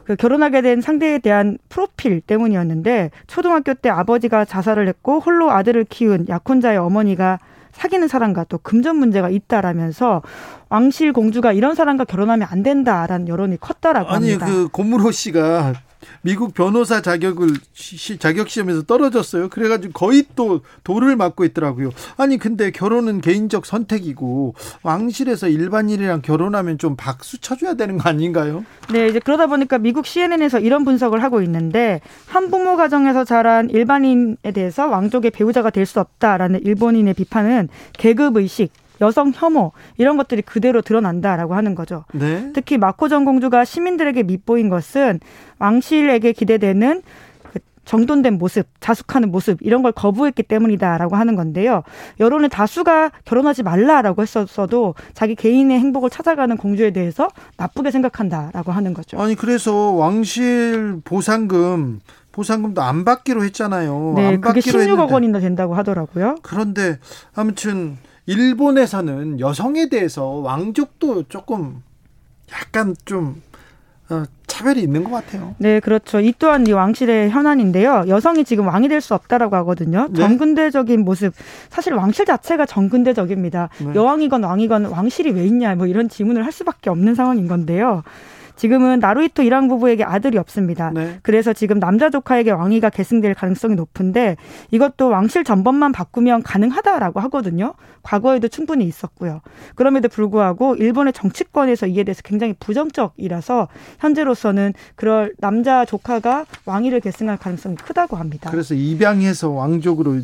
그 0.04 0.16
결혼하게 0.16 0.62
된 0.62 0.80
상대에 0.80 1.18
대한 1.18 1.58
프로필 1.68 2.20
때문이었는데 2.20 3.10
초등학교 3.26 3.74
때 3.74 3.88
아버지가 3.88 4.44
자살을 4.44 4.88
했고 4.88 5.20
홀로 5.20 5.50
아들을 5.50 5.84
키운 5.84 6.26
약혼자의 6.28 6.78
어머니가 6.78 7.38
사귀는 7.72 8.08
사람과 8.08 8.44
또 8.44 8.58
금전 8.58 8.96
문제가 8.96 9.30
있다라면서 9.30 10.22
왕실 10.68 11.12
공주가 11.12 11.52
이런 11.52 11.74
사람과 11.74 12.04
결혼하면 12.04 12.46
안 12.50 12.62
된다라는 12.62 13.28
여론이 13.28 13.58
컸다라고 13.58 14.10
아니, 14.10 14.32
합니다. 14.32 14.46
아니 14.46 14.54
그 14.54 14.68
고무로 14.68 15.10
씨가 15.10 15.74
미국 16.22 16.54
변호사 16.54 17.02
자격을 17.02 17.50
시, 17.72 18.18
자격 18.18 18.48
시험에서 18.48 18.82
떨어졌어요. 18.82 19.48
그래가지고 19.48 19.92
거의 19.92 20.24
또 20.34 20.60
돌을 20.84 21.16
맞고 21.16 21.44
있더라고요. 21.44 21.90
아니 22.16 22.38
근데 22.38 22.70
결혼은 22.70 23.20
개인적 23.20 23.66
선택이고 23.66 24.54
왕실에서 24.82 25.48
일반인이랑 25.48 26.22
결혼하면 26.22 26.78
좀 26.78 26.96
박수 26.96 27.38
쳐줘야 27.40 27.74
되는 27.74 27.98
거 27.98 28.08
아닌가요? 28.08 28.64
네, 28.92 29.08
이제 29.08 29.18
그러다 29.18 29.46
보니까 29.46 29.78
미국 29.78 30.06
CNN에서 30.06 30.60
이런 30.60 30.84
분석을 30.84 31.22
하고 31.22 31.42
있는데 31.42 32.00
한 32.26 32.50
부모 32.50 32.76
가정에서 32.76 33.24
자란 33.24 33.68
일반인에 33.70 34.36
대해서 34.54 34.86
왕족의 34.88 35.30
배우자가 35.32 35.68
될 35.70 35.90
수 35.90 35.98
없다라는 35.98 36.62
일본인의 36.62 37.14
비판은 37.14 37.68
계급 37.94 38.36
의식 38.36 38.70
여성 39.00 39.32
혐오 39.34 39.72
이런 39.96 40.16
것들이 40.16 40.42
그대로 40.42 40.82
드러난다라고 40.82 41.54
하는 41.54 41.74
거죠. 41.74 42.04
네. 42.12 42.50
특히 42.54 42.78
마코전 42.78 43.24
공주가 43.24 43.64
시민들에게 43.64 44.22
밉보인 44.22 44.68
것은 44.68 45.20
왕실에게 45.58 46.32
기대되는 46.32 47.02
그 47.52 47.58
정돈된 47.84 48.38
모습, 48.38 48.66
자숙하는 48.80 49.30
모습 49.30 49.58
이런 49.62 49.82
걸 49.82 49.92
거부했기 49.92 50.42
때문이다라고 50.44 51.16
하는 51.16 51.34
건데요. 51.34 51.82
여론의 52.20 52.50
다수가 52.50 53.10
결혼하지 53.24 53.62
말라라고 53.62 54.22
했었어도 54.22 54.94
자기 55.14 55.34
개인의 55.34 55.78
행복을 55.80 56.10
찾아가는 56.10 56.56
공주에 56.56 56.90
대해서 56.92 57.28
나쁘게 57.56 57.90
생각한다라고 57.90 58.70
하는 58.72 58.94
거죠. 58.94 59.20
아니 59.20 59.34
그래서 59.34 59.90
왕실 59.92 61.00
보상금 61.04 62.00
보상금도 62.32 62.80
안 62.80 63.04
받기로 63.04 63.42
했잖아요. 63.44 64.12
네, 64.14 64.26
안 64.28 64.40
그게 64.40 64.60
16억 64.60 65.10
원이나 65.10 65.40
된다고 65.40 65.74
하더라고요. 65.74 66.36
그런데 66.42 66.98
아무튼 67.34 67.98
일본에서는 68.30 69.40
여성에 69.40 69.88
대해서 69.88 70.24
왕족도 70.24 71.24
조금 71.24 71.82
약간 72.52 72.94
좀 73.04 73.42
어, 74.08 74.24
차별이 74.46 74.82
있는 74.82 75.04
것 75.04 75.10
같아요. 75.10 75.54
네, 75.58 75.78
그렇죠. 75.80 76.18
이 76.20 76.32
또한 76.38 76.66
이 76.66 76.72
왕실의 76.72 77.30
현안인데요. 77.30 78.04
여성이 78.08 78.44
지금 78.44 78.66
왕이 78.66 78.88
될 78.88 79.00
수 79.00 79.14
없다라고 79.14 79.54
하거든요. 79.56 80.08
네? 80.10 80.20
정근대적인 80.20 81.04
모습. 81.04 81.32
사실 81.70 81.94
왕실 81.94 82.24
자체가 82.26 82.66
정근대적입니다. 82.66 83.68
네. 83.78 83.94
여왕이건 83.94 84.44
왕이건 84.44 84.86
왕실이 84.86 85.30
왜 85.32 85.46
있냐 85.46 85.74
뭐 85.76 85.86
이런 85.86 86.08
질문을 86.08 86.44
할 86.44 86.52
수밖에 86.52 86.90
없는 86.90 87.14
상황인 87.14 87.46
건데요. 87.48 88.02
지금은 88.60 88.98
나루이토 88.98 89.42
이랑 89.42 89.68
부부에게 89.68 90.04
아들이 90.04 90.36
없습니다. 90.36 90.90
네. 90.90 91.18
그래서 91.22 91.54
지금 91.54 91.80
남자 91.80 92.10
조카에게 92.10 92.50
왕위가 92.50 92.90
계승될 92.90 93.32
가능성이 93.32 93.74
높은데 93.74 94.36
이것도 94.70 95.08
왕실 95.08 95.44
전번만 95.44 95.92
바꾸면 95.92 96.42
가능하다라고 96.42 97.20
하거든요. 97.20 97.72
과거에도 98.02 98.48
충분히 98.48 98.84
있었고요. 98.84 99.40
그럼에도 99.76 100.10
불구하고 100.10 100.74
일본의 100.74 101.14
정치권에서 101.14 101.86
이에 101.86 102.04
대해서 102.04 102.20
굉장히 102.22 102.52
부정적이라서 102.60 103.68
현재로서는 103.98 104.74
그럴 104.94 105.32
남자 105.38 105.86
조카가 105.86 106.44
왕위를 106.66 107.00
계승할 107.00 107.38
가능성이 107.38 107.76
크다고 107.76 108.18
합니다. 108.18 108.50
그래서 108.50 108.74
입양해서 108.74 109.48
왕족으로 109.48 110.20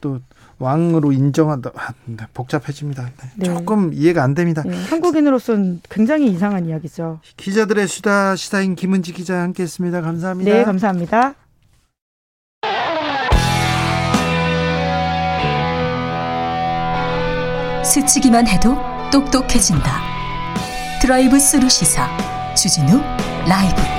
또 0.00 0.20
왕으로 0.64 1.12
인정한다. 1.12 1.70
아, 1.76 1.92
네, 2.06 2.24
복잡해집니다. 2.32 3.04
네. 3.04 3.28
네. 3.36 3.44
조금 3.46 3.92
이해가 3.92 4.22
안 4.22 4.34
됩니다. 4.34 4.62
네, 4.64 4.74
한국인으로서는 4.84 5.82
굉장히 5.90 6.30
이상한 6.30 6.66
이야기죠. 6.66 7.20
기자들의 7.36 7.86
수다 7.86 8.34
시사인 8.36 8.74
김은지 8.74 9.12
기자 9.12 9.42
함께했습니다. 9.42 10.00
감사합니다. 10.00 10.50
네, 10.50 10.64
감사합니다. 10.64 11.34
스치기만 17.84 18.48
해도 18.48 18.76
똑똑해진다. 19.12 20.00
드라이브 21.00 21.38
스루 21.38 21.68
시사 21.68 22.08
주진우 22.54 23.00
라이브. 23.46 23.93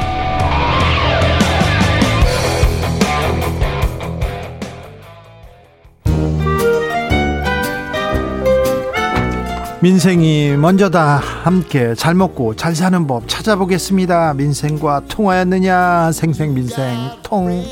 민생이 9.86 10.58
먼저다. 10.58 11.18
함께 11.44 11.94
잘 11.94 12.16
먹고 12.16 12.56
잘 12.56 12.74
사는 12.74 13.06
법 13.06 13.28
찾아보겠습니다. 13.28 14.34
민생과 14.34 15.04
통하였느냐? 15.08 16.12
생생 16.12 16.56
민생 16.56 16.82
통. 17.22 17.64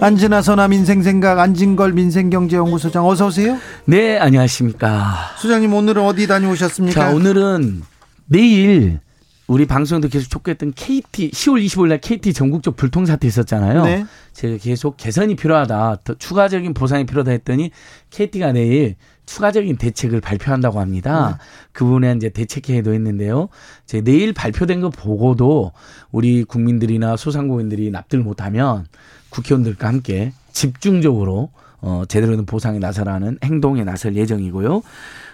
안진아 0.00 0.40
선아 0.40 0.68
민생생각 0.68 1.38
안진걸 1.38 1.92
민생경제연구소장 1.92 3.06
어서 3.06 3.26
오세요. 3.26 3.58
네, 3.84 4.18
안녕하십니까. 4.18 5.14
소장님 5.36 5.74
오늘은 5.74 6.02
어디 6.02 6.26
다녀오셨습니까? 6.26 6.98
자, 6.98 7.14
오늘은 7.14 7.82
내일 8.24 9.00
우리 9.46 9.66
방송도 9.66 10.08
계속 10.08 10.30
촉구했던 10.30 10.72
KT 10.74 11.30
10월 11.30 11.64
25일 11.66 11.88
날 11.88 11.98
KT 11.98 12.32
전국적 12.32 12.76
불통 12.76 13.04
사태 13.04 13.26
있었잖아요. 13.26 13.84
네. 13.84 14.06
제가 14.32 14.56
계속 14.56 14.96
개선이 14.96 15.36
필요하다. 15.36 15.98
더 16.02 16.14
추가적인 16.14 16.72
보상이 16.72 17.04
필요하다 17.04 17.32
했더니 17.32 17.70
KT가 18.10 18.52
내일 18.52 18.96
추가적인 19.26 19.76
대책을 19.76 20.20
발표한다고 20.20 20.80
합니다. 20.80 21.38
네. 21.38 21.44
그 21.72 21.84
부분에 21.84 22.12
이제 22.16 22.30
대책회의도 22.30 22.94
했는데요. 22.94 23.48
제 23.84 24.00
내일 24.00 24.32
발표된 24.32 24.80
거 24.80 24.88
보고도 24.90 25.72
우리 26.10 26.44
국민들이나 26.44 27.16
소상공인들이 27.16 27.90
납득을 27.90 28.24
못하면 28.24 28.86
국회의원들과 29.28 29.88
함께 29.88 30.32
집중적으로 30.52 31.50
어 31.80 32.04
제대로 32.08 32.34
된 32.36 32.46
보상에 32.46 32.78
나서라는 32.78 33.38
행동에 33.42 33.84
나설 33.84 34.16
예정이고요. 34.16 34.82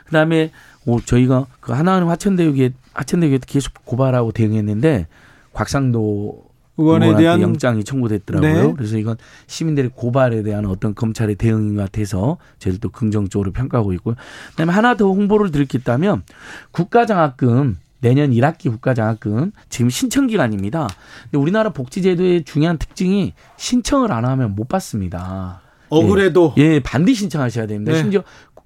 그다음에 0.07 0.51
오 0.51 0.70
저희가 1.05 1.47
그 1.61 1.73
하나하나 1.73 2.09
화천대유에 2.09 2.73
화천대유에 2.94 3.40
계속 3.47 3.73
고발하고 3.85 4.32
대응했는데 4.32 5.07
곽상도 5.52 6.51
의원에 6.81 7.15
대한 7.16 7.43
영장이 7.43 7.85
청구됐더라고요. 7.85 8.69
네. 8.69 8.74
그래서 8.74 8.97
이건 8.97 9.16
시민들의 9.47 9.90
고발에 9.94 10.43
대한 10.43 10.66
어떤 10.66 10.94
검찰의 10.94 11.36
대응인 11.36 11.77
것 11.77 11.82
같아서 11.82 12.39
저희들도 12.59 12.90
긍정적으로 12.90 13.52
평가하고 13.52 13.93
있고요. 13.94 14.15
그다음에 14.51 14.73
하나 14.73 14.97
더 14.97 15.07
홍보를 15.07 15.51
드릴 15.51 15.66
게 15.66 15.78
있다면 15.78 16.23
국가장학금 16.70 17.77
내년 18.01 18.31
1학기 18.31 18.70
국가장학금 18.70 19.52
지금 19.69 19.90
신청 19.90 20.27
기간입니다. 20.27 20.89
근데 21.24 21.39
우리나라 21.39 21.70
복지제도의 21.70 22.44
중요한 22.44 22.78
특징이 22.78 23.35
신청을 23.59 24.11
안 24.11 24.24
하면 24.24 24.55
못 24.55 24.69
받습니다. 24.69 25.61
억울해도 25.90 26.55
예, 26.59 26.62
예 26.62 26.81
반드시 26.81 27.20
신청하셔야 27.20 27.66
됩니다. 27.66 27.93
네. 27.93 27.98
심지어 27.98 28.23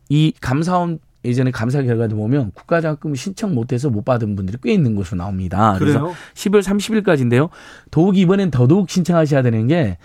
이 0.09 0.33
감사원 0.41 1.01
예전에 1.25 1.51
감사 1.51 1.83
결과도 1.83 2.17
보면 2.17 2.53
국가장학금 2.55 3.15
신청 3.15 3.55
못해서 3.55 3.89
못 3.91 4.05
받은 4.05 4.37
분들이 4.37 4.59
꽤 4.63 4.73
있는 4.73 4.95
것으로 4.95 5.19
나옵니다. 5.19 5.77
그래요? 5.79 6.01
그래서 6.01 6.15
10월 6.35 6.63
30일까지인데요. 6.63 7.49
더욱 7.91 8.17
이번엔 8.17 8.51
더더욱 8.51 8.91
신청하셔야 8.91 9.43
되는 9.43 9.67
게 9.67 9.99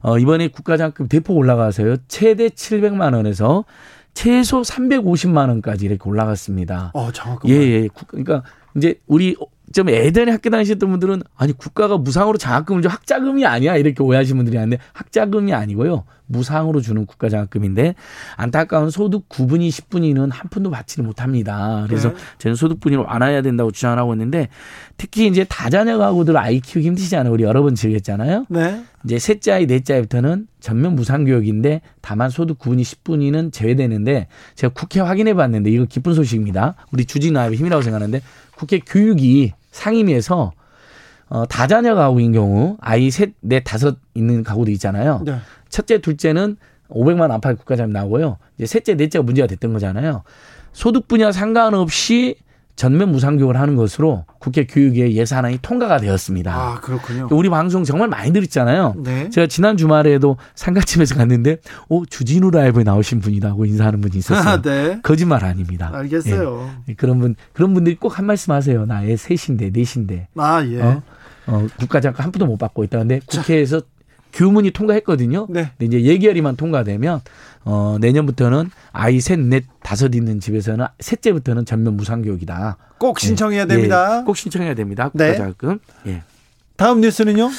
어, 0.00 0.18
이번에 0.18 0.48
국가장학금 0.48 1.08
대폭 1.08 1.36
올라가서요. 1.36 1.96
최대 2.08 2.48
700만 2.48 3.14
원에서 3.14 3.64
최소 4.14 4.62
350만 4.62 5.48
원까지 5.48 5.86
이렇게 5.86 6.08
올라갔습니다. 6.08 6.90
어, 6.94 7.12
장학금. 7.12 7.48
예, 7.50 7.54
예. 7.54 7.88
그러니까 8.06 8.42
이제 8.76 8.96
우리 9.06 9.36
좀 9.72 9.90
예전에 9.90 10.30
학교 10.30 10.50
다니셨던 10.50 10.90
분들은 10.90 11.22
아니 11.36 11.52
국가가 11.52 11.96
무상으로 11.98 12.38
장학금을 12.38 12.82
줘 12.82 12.88
학자금이 12.88 13.44
아니야 13.46 13.76
이렇게 13.76 14.02
오해하시는 14.02 14.36
분들이 14.36 14.56
있는데 14.56 14.78
학자금이 14.92 15.52
아니고요 15.52 16.04
무상으로 16.32 16.80
주는 16.80 17.06
국가 17.06 17.28
장학금인데 17.28 17.94
안타까운 18.36 18.90
소득 18.90 19.28
9분위 19.28 19.68
10분위는 19.68 20.30
한 20.32 20.48
푼도 20.50 20.70
받지를 20.70 21.04
못합니다. 21.04 21.84
그래서 21.86 22.08
네. 22.08 22.14
저는 22.38 22.56
소득 22.56 22.80
분위로 22.80 23.06
안아야 23.06 23.42
된다고 23.42 23.70
주장하고 23.70 24.14
있는데 24.14 24.48
특히 24.96 25.26
이제 25.26 25.44
다자녀 25.44 25.98
가구들 25.98 26.36
아이 26.36 26.60
키우기 26.60 26.86
힘드시잖아요. 26.88 27.32
우리 27.32 27.44
여러 27.44 27.62
번 27.62 27.74
즐겼잖아요. 27.74 28.46
네. 28.48 28.82
이제 29.04 29.18
셋째 29.18 29.52
아이 29.52 29.66
넷째 29.66 29.94
아이부터는 29.94 30.46
전면 30.60 30.94
무상 30.94 31.24
교육인데 31.24 31.82
다만 32.00 32.30
소득 32.30 32.58
9분위 32.58 32.82
10분위는 32.82 33.52
제외되는데 33.52 34.28
제가 34.54 34.72
국회 34.72 35.00
확인해 35.00 35.34
봤는데 35.34 35.70
이거 35.70 35.84
기쁜 35.84 36.14
소식입니다. 36.14 36.76
우리 36.92 37.04
주진 37.04 37.36
아이의 37.36 37.56
힘이라고 37.56 37.82
생각하는데 37.82 38.22
국회 38.56 38.78
교육이 38.78 39.52
상임위에서 39.70 40.52
어, 41.28 41.46
다자녀 41.46 41.94
가구인 41.94 42.32
경우 42.32 42.76
아이 42.80 43.10
셋, 43.10 43.32
넷, 43.40 43.60
다섯 43.64 43.96
있는 44.14 44.42
가구도 44.42 44.70
있잖아요. 44.72 45.22
네. 45.24 45.38
첫째, 45.70 45.98
둘째는 45.98 46.56
500만 46.90 47.30
안팎의 47.30 47.56
국가자금 47.56 47.90
나오고요. 47.90 48.36
이제 48.58 48.66
셋째, 48.66 48.94
넷째가 48.94 49.22
문제가 49.22 49.46
됐던 49.46 49.72
거잖아요. 49.72 50.24
소득 50.72 51.08
분야 51.08 51.32
상관없이 51.32 52.36
전면 52.74 53.12
무상교육을 53.12 53.58
하는 53.58 53.76
것으로 53.76 54.24
국회 54.38 54.66
교육의 54.66 55.14
예산안이 55.16 55.58
통과가 55.62 55.98
되었습니다. 55.98 56.54
아, 56.54 56.80
그렇군요. 56.80 57.28
우리 57.30 57.48
방송 57.48 57.84
정말 57.84 58.08
많이 58.08 58.32
들었잖아요. 58.32 58.94
네. 59.04 59.28
제가 59.30 59.46
지난 59.46 59.76
주말에도 59.76 60.36
상가집에서 60.54 61.14
갔는데, 61.16 61.58
오, 61.88 62.06
주진우 62.06 62.50
라이브에 62.50 62.82
나오신 62.82 63.20
분이라고 63.20 63.66
인사하는 63.66 64.00
분이 64.00 64.16
있었어요. 64.16 64.48
아, 64.48 64.60
네. 64.62 64.98
거짓말 65.02 65.44
아닙니다. 65.44 65.90
알겠어요. 65.92 66.70
예. 66.88 66.94
그런 66.94 67.18
분, 67.18 67.34
그런 67.52 67.74
분들이 67.74 67.96
꼭 67.96 68.12
한 68.12 68.26
말씀 68.26 68.52
하세요. 68.52 68.84
나의 68.86 69.16
셋인데, 69.16 69.70
넷인데. 69.70 70.28
아, 70.36 70.64
예. 70.64 70.80
어? 70.80 71.02
어, 71.46 71.66
국가장관 71.78 72.24
한 72.24 72.32
푼도 72.32 72.46
못 72.46 72.56
받고 72.56 72.84
있다는데 72.84 73.20
국회에서 73.26 73.80
교문이 74.32 74.70
통과했거든요. 74.70 75.46
네. 75.50 75.70
근데 75.78 75.98
이제 75.98 76.02
예결위만 76.10 76.56
통과되면 76.56 77.20
어 77.64 77.96
내년부터는 78.00 78.70
아이 78.92 79.20
셋, 79.20 79.38
넷, 79.38 79.64
다섯 79.82 80.14
있는 80.14 80.40
집에서는 80.40 80.84
셋째부터는 80.98 81.64
전면 81.64 81.96
무상교육이다. 81.96 82.76
꼭 82.98 83.20
신청해야 83.20 83.62
예. 83.62 83.66
됩니다. 83.66 84.20
예, 84.20 84.24
꼭 84.24 84.36
신청해야 84.36 84.74
됩니다. 84.74 85.08
국가자금. 85.08 85.78
네. 86.04 86.12
예. 86.12 86.22
다음 86.76 87.00
뉴스는요? 87.00 87.50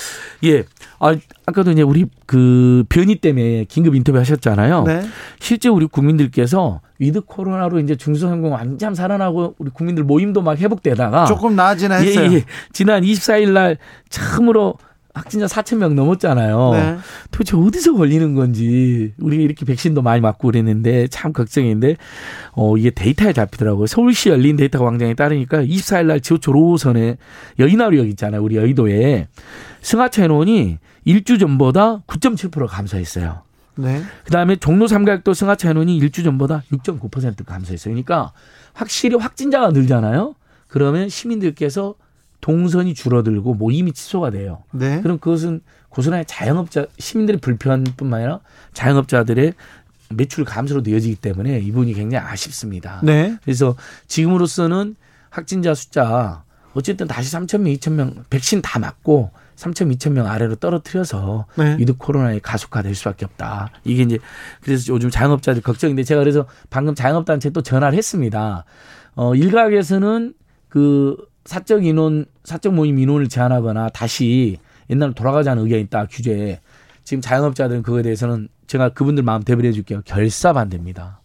예. 0.45 0.63
아, 0.99 1.15
아까도 1.45 1.71
이제 1.71 1.81
우리 1.81 2.05
그 2.25 2.83
변이 2.89 3.15
때문에 3.15 3.65
긴급 3.65 3.95
인터뷰 3.95 4.17
하셨잖아요. 4.17 4.83
네. 4.83 5.01
실제 5.39 5.69
우리 5.69 5.85
국민들께서 5.85 6.81
위드 6.99 7.21
코로나로 7.21 7.79
이제 7.79 7.95
중소상공 7.95 8.53
완전 8.53 8.95
살아나고 8.95 9.55
우리 9.59 9.69
국민들 9.69 10.03
모임도 10.03 10.41
막 10.41 10.57
회복되다가 10.57 11.25
조금 11.25 11.55
나아지나 11.55 11.95
했어요. 11.95 12.31
예, 12.31 12.35
예. 12.35 12.43
지난 12.73 13.03
24일 13.03 13.51
날 13.51 13.77
처음으로 14.09 14.75
확진자 15.14 15.45
4천 15.45 15.77
명 15.77 15.95
넘었잖아요. 15.95 16.72
네. 16.73 16.98
도대체 17.31 17.56
어디서 17.56 17.94
걸리는 17.94 18.34
건지 18.34 19.14
우리가 19.19 19.44
이렇게 19.44 19.64
백신도 19.64 20.02
많이 20.02 20.22
맞고 20.22 20.48
그랬는데 20.48 21.07
참 21.07 21.34
걱정인데 21.34 21.98
어 22.53 22.77
이게 22.77 22.90
데이터에 22.90 23.31
잡히더라고요. 23.31 23.85
서울시 23.85 24.30
열린 24.30 24.56
데이터 24.56 24.80
광장에 24.80 25.14
따르니까 25.14 25.64
24일 25.64 26.06
날 26.07 26.19
지하철 26.19 26.55
5호선에 26.56 27.18
여의나루역 27.60 28.07
있잖아요. 28.10 28.41
우리 28.41 28.56
여의도에 28.56 29.27
승하차 29.81 30.26
인원이 30.26 30.80
일주 31.06 31.38
전보다 31.38 32.02
9.7% 32.07 32.68
감소했어요. 32.68 33.41
네. 33.76 34.02
그다음에 34.26 34.56
종로 34.56 34.88
삼각도 34.88 35.34
승하차 35.34 35.72
인원이 35.72 35.95
일주 35.98 36.23
전보다 36.23 36.64
6.9% 36.72 37.45
감소했어요. 37.45 37.94
그러니까 37.94 38.31
확실히 38.73 39.18
확진자가 39.18 39.69
늘잖아요. 39.69 40.35
그러면 40.68 41.10
시민들께서 41.10 41.95
동선이 42.44 42.94
줄어들고 42.94 43.53
모임이 43.53 43.94
취소가 43.94 44.30
돼요. 44.30 44.64
네. 44.72 45.02
그럼 45.02 45.18
그것은 45.18 45.61
고스란히 45.88 46.26
자영업자 46.28 46.88
시민들의 46.99 47.40
불편뿐만 47.40 48.20
아니라 48.20 48.41
자영업자들의 48.74 49.53
매출 50.10 50.44
감소로 50.44 50.84
되어지기 50.84 51.15
때문에 51.15 51.60
이분이 51.60 51.94
굉장히 51.94 52.28
아쉽습니다. 52.28 52.99
네. 53.02 53.38
그래서 53.44 53.78
지금으로서는 54.07 54.98
확진자 55.30 55.74
숫자 55.74 56.44
어쨌든 56.74 57.07
다시 57.07 57.34
3천 57.34 57.61
명, 57.61 57.74
2천 57.76 57.94
명 57.94 58.26
백신 58.30 58.61
다 58.61 58.78
맞고 58.78 59.32
3천, 59.56 59.95
2천 59.95 60.11
명 60.11 60.28
아래로 60.28 60.56
떨어뜨려서 60.56 61.45
네. 61.56 61.78
위드 61.80 61.94
코로나에 61.94 62.40
가속화될 62.40 62.94
수밖에 62.94 63.24
없다. 63.24 63.70
이게 63.86 64.03
이제 64.03 64.20
그래서 64.61 64.91
요즘 64.94 65.10
자영업자들 65.10 65.61
걱정인데 65.61 66.03
제가 66.03 66.20
그래서 66.20 66.45
방금 66.70 66.94
자영업 66.94 67.24
단체 67.24 67.52
또 67.52 67.61
전화를 67.61 67.98
했습니다. 67.98 68.65
어 69.15 69.34
일각에서는 69.34 70.34
그 70.68 71.15
사적 71.45 71.86
인원, 71.86 72.26
사적 72.44 72.74
모임 72.74 72.99
인원을 72.99 73.30
제한하거나 73.30 73.90
다시 73.90 74.57
옛날로 74.90 75.14
돌아가자는 75.14 75.64
의견이 75.64 75.84
있다, 75.84 76.07
규제에. 76.07 76.60
지금 77.03 77.22
자영업자들은 77.22 77.84
그거에 77.84 78.02
대해서는 78.02 78.48
제가 78.68 78.90
그분들 78.90 79.24
마음 79.24 79.44
대변해 79.44 79.72
줄게요. 79.72 80.02
결사 80.06 80.53
반대입니다. 80.53 81.20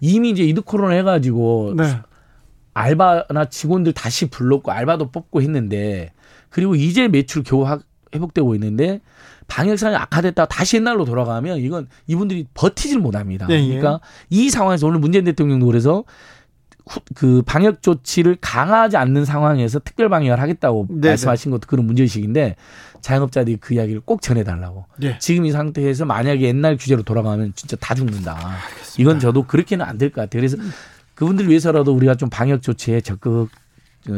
이미 0.00 0.30
이제 0.30 0.42
이드 0.42 0.62
코로나 0.62 0.94
해가지고 0.94 1.74
네. 1.76 1.98
알바나 2.74 3.46
직원들 3.46 3.92
다시 3.92 4.28
불렀고 4.28 4.70
알바도 4.70 5.10
뽑고 5.10 5.40
했는데 5.42 6.12
그리고 6.50 6.74
이제 6.74 7.08
매출 7.08 7.42
겨우 7.42 7.66
회복되고 8.14 8.54
있는데 8.56 9.00
방역 9.46 9.78
상황이 9.78 9.96
악화됐다가 9.96 10.48
다시 10.48 10.76
옛날로 10.76 11.04
돌아가면 11.04 11.58
이건 11.58 11.88
이분들이 12.06 12.46
버티질 12.54 12.98
못합니다. 12.98 13.46
네, 13.46 13.62
예. 13.62 13.78
그러니까 13.78 14.00
이 14.28 14.50
상황에서 14.50 14.88
오늘 14.88 14.98
문재인 14.98 15.24
대통령도 15.24 15.66
그래서 15.66 16.04
그 17.14 17.42
방역 17.44 17.82
조치를 17.82 18.36
강화하지 18.40 18.96
않는 18.96 19.24
상황에서 19.24 19.78
특별 19.80 20.08
방역을 20.08 20.40
하겠다고 20.40 20.86
네네. 20.88 21.08
말씀하신 21.08 21.50
것도 21.50 21.62
그런 21.66 21.84
문제의식인데 21.86 22.56
자영업자들이 23.00 23.58
그 23.60 23.74
이야기를 23.74 24.02
꼭 24.04 24.22
전해달라고. 24.22 24.86
네. 24.98 25.18
지금 25.18 25.46
이 25.46 25.52
상태에서 25.52 26.04
만약에 26.04 26.40
옛날 26.42 26.76
규제로 26.76 27.02
돌아가면 27.02 27.52
진짜 27.56 27.76
다 27.76 27.94
죽는다. 27.94 28.56
이건 28.98 29.18
저도 29.20 29.46
그렇게는 29.46 29.84
안 29.84 29.98
될 29.98 30.10
것 30.10 30.22
같아요. 30.22 30.40
그래서 30.40 30.56
그분들 31.14 31.48
위해서라도 31.48 31.92
우리가 31.94 32.14
좀 32.14 32.30
방역 32.30 32.62
조치에 32.62 33.00
적극 33.00 33.48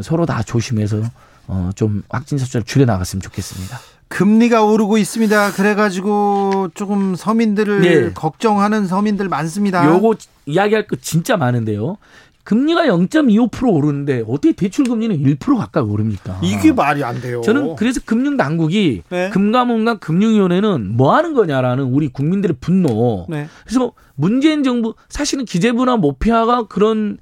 서로 0.03 0.27
다 0.27 0.43
조심해서 0.43 1.03
어, 1.47 1.71
좀 1.75 2.03
확진자 2.11 2.45
수를 2.45 2.65
줄여 2.65 2.85
나갔으면 2.85 3.23
좋겠습니다. 3.23 3.79
금리가 4.09 4.65
오르고 4.65 4.97
있습니다. 4.99 5.53
그래가지고 5.53 6.69
조금 6.75 7.15
서민들을 7.15 7.81
네. 7.81 8.13
걱정하는 8.13 8.87
서민들 8.87 9.29
많습니다. 9.29 9.87
요거 9.87 10.17
이야기할 10.47 10.87
거 10.87 10.97
진짜 10.97 11.37
많은데요. 11.37 11.99
금리가 12.49 12.87
0.25% 12.87 13.75
오르는데 13.75 14.25
어떻게 14.27 14.53
대출 14.53 14.87
금리는 14.87 15.23
1% 15.23 15.59
가까이 15.59 15.83
오릅니까? 15.83 16.41
이게 16.43 16.73
말이 16.73 17.05
안 17.05 17.21
돼요. 17.21 17.43
저는 17.43 17.77
그래서 17.77 18.01
금융 18.07 18.39
당국이 18.39 19.03
네. 19.11 19.29
금감원과 19.29 19.99
금융위원회는 19.99 20.97
뭐 20.97 21.15
하는 21.15 21.35
거냐라는 21.35 21.85
우리 21.85 22.09
국민들의 22.09 22.57
분노. 22.59 23.27
네. 23.29 23.49
그래서 23.67 23.93
문재인 24.15 24.63
정부 24.63 24.95
사실은 25.11 25.45
기재부나 25.45 25.99
모피아가 25.99 26.67
그런 26.69 27.19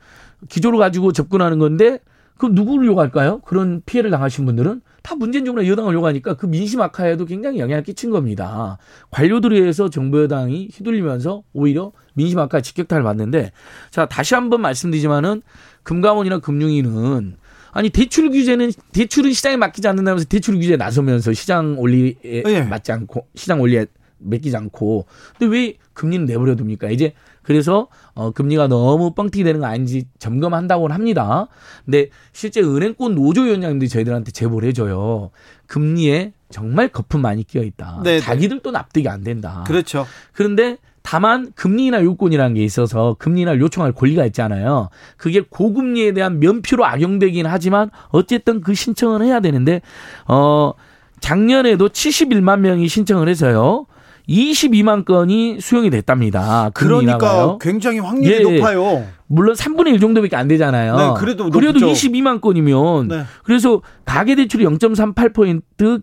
기조를 0.48 0.78
가지고 0.78 1.10
접근하는 1.10 1.58
건데 1.58 1.98
그럼 2.38 2.54
누구를 2.54 2.86
요구할까요? 2.86 3.40
그런 3.40 3.82
피해를 3.84 4.12
당하신 4.12 4.46
분들은 4.46 4.80
다 5.02 5.16
문재인 5.16 5.44
정부나 5.44 5.66
여당을 5.66 5.92
요구하니까 5.94 6.34
그 6.34 6.46
민심 6.46 6.80
악화에도 6.82 7.24
굉장히 7.24 7.58
영향을 7.58 7.82
끼친 7.82 8.10
겁니다. 8.10 8.78
관료들에 9.10 9.58
의해서 9.58 9.90
정부 9.90 10.22
여당이 10.22 10.68
휘둘리면서 10.72 11.42
오히려 11.52 11.90
민심 12.16 12.38
악화 12.38 12.60
직격탄을 12.60 13.04
맞는데 13.04 13.52
자 13.90 14.06
다시 14.06 14.34
한번 14.34 14.62
말씀드리지만은 14.62 15.42
금감원이나 15.82 16.38
금융위는 16.40 17.36
아니 17.72 17.90
대출 17.90 18.30
규제는 18.30 18.72
대출은 18.92 19.32
시장에 19.32 19.56
맡기지 19.56 19.86
않는다면서 19.86 20.24
대출 20.26 20.56
규제에 20.56 20.76
나서면서 20.76 21.34
시장 21.34 21.76
원리에 21.78 22.14
예. 22.24 22.62
맞지 22.62 22.90
않고 22.90 23.26
시장 23.34 23.60
원리에 23.60 23.86
맡기지 24.18 24.56
않고 24.56 25.06
근데 25.38 25.54
왜 25.54 25.74
금리는 25.92 26.24
내버려 26.24 26.54
둡니까? 26.54 26.90
이제 26.90 27.12
그래서 27.42 27.88
어 28.14 28.30
금리가 28.30 28.66
너무 28.66 29.12
뻥튀기 29.14 29.44
되는 29.44 29.60
거 29.60 29.66
아닌지 29.66 30.06
점검한다고는 30.18 30.94
합니다. 30.94 31.48
근데 31.84 32.08
실제 32.32 32.60
은행권 32.60 33.14
노조위원장님들이 33.14 33.88
저희들한테 33.88 34.32
제보를 34.32 34.68
해줘요. 34.70 35.30
금리에 35.66 36.32
정말 36.48 36.88
거품 36.88 37.20
많이 37.20 37.44
끼어 37.44 37.62
있다. 37.62 38.00
네, 38.02 38.12
네. 38.12 38.20
자기들도 38.20 38.70
납득이 38.70 39.08
안 39.08 39.22
된다. 39.22 39.64
그렇죠. 39.66 40.06
그런데 40.32 40.78
다만 41.06 41.52
금리나 41.54 42.02
요건이라는 42.02 42.54
게 42.56 42.64
있어서 42.64 43.14
금리나 43.20 43.58
요청할 43.58 43.92
권리가 43.92 44.26
있잖아요. 44.26 44.88
그게 45.16 45.40
고금리에 45.48 46.12
대한 46.12 46.40
면피로 46.40 46.84
악용되긴 46.84 47.46
하지만 47.46 47.90
어쨌든 48.08 48.60
그 48.60 48.74
신청을 48.74 49.22
해야 49.22 49.38
되는데 49.38 49.82
어 50.26 50.72
작년에도 51.20 51.88
71만 51.88 52.58
명이 52.58 52.88
신청을 52.88 53.28
해서요. 53.28 53.86
22만 54.28 55.04
건이 55.04 55.60
수용이 55.60 55.90
됐답니다. 55.90 56.72
그러니까 56.74 57.14
인하가요. 57.14 57.58
굉장히 57.60 58.00
확률이 58.00 58.34
예. 58.34 58.56
높아요. 58.56 59.06
물론 59.28 59.54
3분의 59.54 59.94
1 59.94 60.00
정도밖에 60.00 60.34
안 60.34 60.48
되잖아요. 60.48 60.96
네, 60.96 61.14
그래도 61.16 61.50
그래도 61.50 61.78
높죠. 61.78 61.92
22만 61.92 62.40
건이면 62.40 63.06
네. 63.06 63.22
그래서 63.44 63.80
가계 64.04 64.34
대출이 64.34 64.64
0.38% 64.64 66.02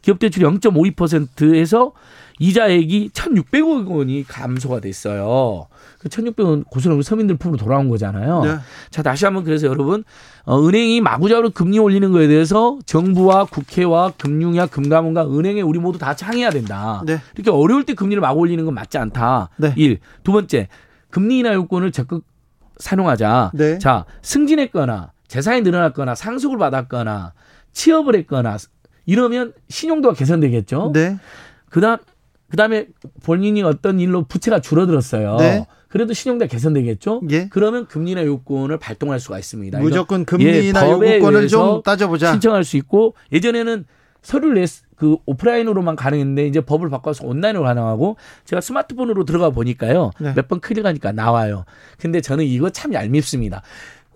기업 0.00 0.18
대출이 0.18 0.46
0.52%에서 0.46 1.92
이자액이 2.38 3.10
1,600억 3.10 3.88
원이 3.88 4.24
감소가 4.26 4.80
됐어요. 4.80 5.66
그 5.98 6.08
1,600원 6.08 6.64
고스란히 6.68 7.02
서민들 7.02 7.36
품으로 7.36 7.58
돌아온 7.58 7.88
거잖아요. 7.88 8.44
네. 8.44 8.56
자, 8.90 9.02
다시 9.02 9.24
한번 9.24 9.44
그래서 9.44 9.66
여러분, 9.66 10.04
어, 10.44 10.60
은행이 10.66 11.00
마구잡이로 11.00 11.50
금리 11.50 11.78
올리는 11.78 12.10
거에 12.12 12.28
대해서 12.28 12.78
정부와 12.86 13.46
국회와 13.46 14.12
금융야, 14.16 14.66
금감원과 14.66 15.26
은행에 15.28 15.60
우리 15.62 15.78
모두 15.78 15.98
다 15.98 16.14
창의해야 16.14 16.50
된다. 16.50 17.02
네. 17.04 17.20
이렇게 17.34 17.50
어려울 17.50 17.84
때 17.84 17.94
금리를 17.94 18.20
막 18.20 18.38
올리는 18.38 18.64
건 18.64 18.74
맞지 18.74 18.98
않다. 18.98 19.50
네. 19.56 19.72
일. 19.76 19.98
두 20.22 20.32
번째, 20.32 20.68
금리 21.10 21.38
인하 21.38 21.54
요건을 21.54 21.92
적극 21.92 22.24
산용하자. 22.78 23.52
네. 23.54 23.78
자, 23.78 24.04
승진했거나 24.22 25.12
재산이 25.26 25.62
늘어났거나 25.62 26.14
상속을 26.14 26.58
받았거나 26.58 27.32
취업을 27.72 28.16
했거나 28.16 28.56
이러면 29.06 29.52
신용도가 29.68 30.14
개선되겠죠. 30.14 30.92
네. 30.94 31.18
그다음 31.70 31.98
그다음에 32.50 32.86
본인이 33.22 33.62
어떤 33.62 34.00
일로 34.00 34.24
부채가 34.24 34.60
줄어들었어요. 34.60 35.36
네. 35.36 35.66
그래도 35.88 36.12
신용도가 36.12 36.48
개선되겠죠. 36.48 37.22
예. 37.30 37.48
그러면 37.48 37.86
금리나 37.86 38.24
요건을 38.24 38.78
발동할 38.78 39.20
수가 39.20 39.38
있습니다. 39.38 39.78
무조건 39.78 40.24
금리나 40.24 40.88
예, 41.04 41.16
요건을 41.18 41.48
좀 41.48 41.82
따져보자. 41.82 42.32
신청할 42.32 42.64
수 42.64 42.76
있고 42.76 43.14
예전에는 43.32 43.84
서류를 44.22 44.60
냈, 44.60 44.68
그 44.96 45.16
오프라인으로만 45.26 45.96
가능했는데 45.96 46.46
이제 46.46 46.60
법을 46.60 46.90
바꿔서 46.90 47.24
온라인으로 47.26 47.64
가능하고 47.64 48.16
제가 48.44 48.60
스마트폰으로 48.60 49.24
들어가 49.24 49.50
보니까요 49.50 50.10
네. 50.20 50.32
몇번 50.34 50.60
클릭하니까 50.60 51.12
나와요. 51.12 51.64
근데 51.98 52.20
저는 52.20 52.44
이거 52.44 52.68
참 52.70 52.92
얄밉습니다. 52.92 53.62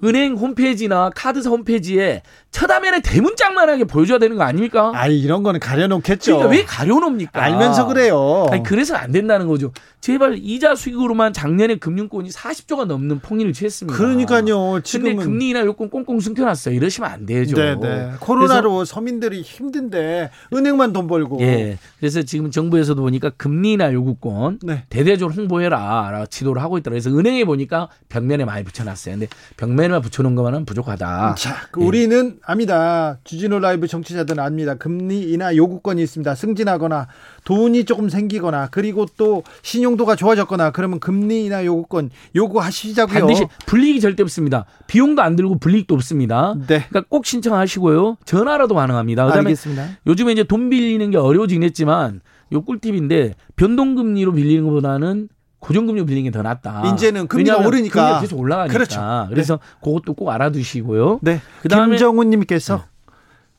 은행 0.04 0.34
홈페이지나 0.34 1.10
카드사 1.14 1.50
홈페이지에 1.50 2.22
첫 2.50 2.70
화면에 2.70 3.00
대문짝만하게 3.00 3.84
보여줘야 3.84 4.18
되는 4.18 4.36
거 4.36 4.42
아닙니까? 4.44 4.92
아 4.94 5.06
이런 5.06 5.42
거는 5.42 5.60
가려놓겠죠. 5.60 6.36
그러니까 6.38 6.56
왜 6.56 6.64
가려놓습니까? 6.64 7.42
알면서 7.42 7.86
그래요. 7.86 8.46
아니 8.50 8.62
그래서 8.62 8.94
안 8.94 9.12
된다는 9.12 9.46
거죠. 9.46 9.72
제발 10.00 10.36
이자 10.38 10.74
수익으로만 10.74 11.32
작년에 11.32 11.76
금융권이 11.76 12.28
40조가 12.30 12.86
넘는 12.86 13.20
폭리를 13.20 13.52
취했습니다. 13.52 13.96
그러니까요. 13.96 14.72
근데 14.72 14.82
지금은 14.82 15.16
금리나 15.16 15.60
요건 15.60 15.88
꽁꽁 15.88 16.18
숨겨놨어요. 16.18 16.74
이러시면 16.74 17.08
안 17.08 17.24
되죠. 17.24 17.54
네네. 17.54 18.14
코로나로 18.18 18.84
서민들이 18.84 19.42
힘든데 19.42 20.30
은행만 20.52 20.92
돈 20.92 21.06
벌고. 21.06 21.38
예. 21.40 21.78
그래서 22.00 22.22
지금 22.22 22.50
정부에서도 22.50 23.00
보니까 23.00 23.30
금리나 23.30 23.92
요구권 23.92 24.58
네. 24.64 24.84
대대적으로 24.88 25.34
홍보해라 25.34 26.10
라고 26.10 26.26
지도를 26.26 26.60
하고 26.60 26.78
있더라고요. 26.78 27.00
그래서 27.00 27.16
은행에 27.16 27.44
보니까 27.44 27.88
벽면에 28.08 28.44
많이 28.44 28.64
붙여놨어요. 28.64 29.14
근데 29.14 29.28
벽면 29.56 29.91
에만 29.92 30.02
붙여놓은 30.02 30.34
것만은 30.34 30.64
부족하다. 30.64 31.34
자, 31.36 31.56
그 31.70 31.80
우리는 31.80 32.38
압니다. 32.44 33.18
주진우 33.24 33.58
라이브 33.58 33.86
정치자들은 33.86 34.42
압니다. 34.42 34.74
금리 34.74 35.32
인하 35.32 35.54
요구권이 35.54 36.02
있습니다. 36.02 36.34
승진하거나 36.34 37.08
돈이 37.44 37.84
조금 37.84 38.08
생기거나 38.08 38.68
그리고 38.70 39.06
또 39.16 39.42
신용도가 39.62 40.16
좋아졌거나 40.16 40.70
그러면 40.70 40.98
금리 40.98 41.44
인하 41.44 41.64
요구권 41.64 42.10
요구하시자고요. 42.34 43.18
반드시 43.18 43.44
불이익이 43.66 44.00
절대 44.00 44.22
없습니다. 44.22 44.64
비용도 44.86 45.22
안 45.22 45.36
들고 45.36 45.58
불이익도 45.58 45.94
없습니다. 45.94 46.54
네. 46.66 46.86
그러니까 46.88 47.04
꼭 47.08 47.26
신청하시고요. 47.26 48.16
전화라도 48.24 48.74
가능합니다. 48.74 49.26
그다음에 49.26 49.48
알겠습니다. 49.48 49.88
요즘에 50.06 50.32
이제 50.32 50.44
돈 50.44 50.70
빌리는 50.70 51.10
게 51.10 51.18
어려워지긴 51.18 51.62
했지만 51.62 52.20
요 52.52 52.62
꿀팁인데 52.62 53.34
변동금리로 53.56 54.32
빌리는 54.32 54.64
것보다는 54.64 55.28
고정금리로 55.62 56.06
빌리는 56.06 56.30
게 56.30 56.36
더 56.36 56.42
낫다. 56.42 56.82
이제는 56.92 57.28
금리가 57.28 57.58
오르니까. 57.58 58.00
금리가 58.02 58.20
계속 58.20 58.38
올라가니까. 58.38 58.72
그렇죠. 58.72 59.00
그래서 59.30 59.60
그것도 59.82 60.14
꼭 60.14 60.28
알아두시고요. 60.30 61.20
네. 61.22 61.40
그다음에 61.62 61.92
김정훈 61.96 62.30
님께서 62.30 62.84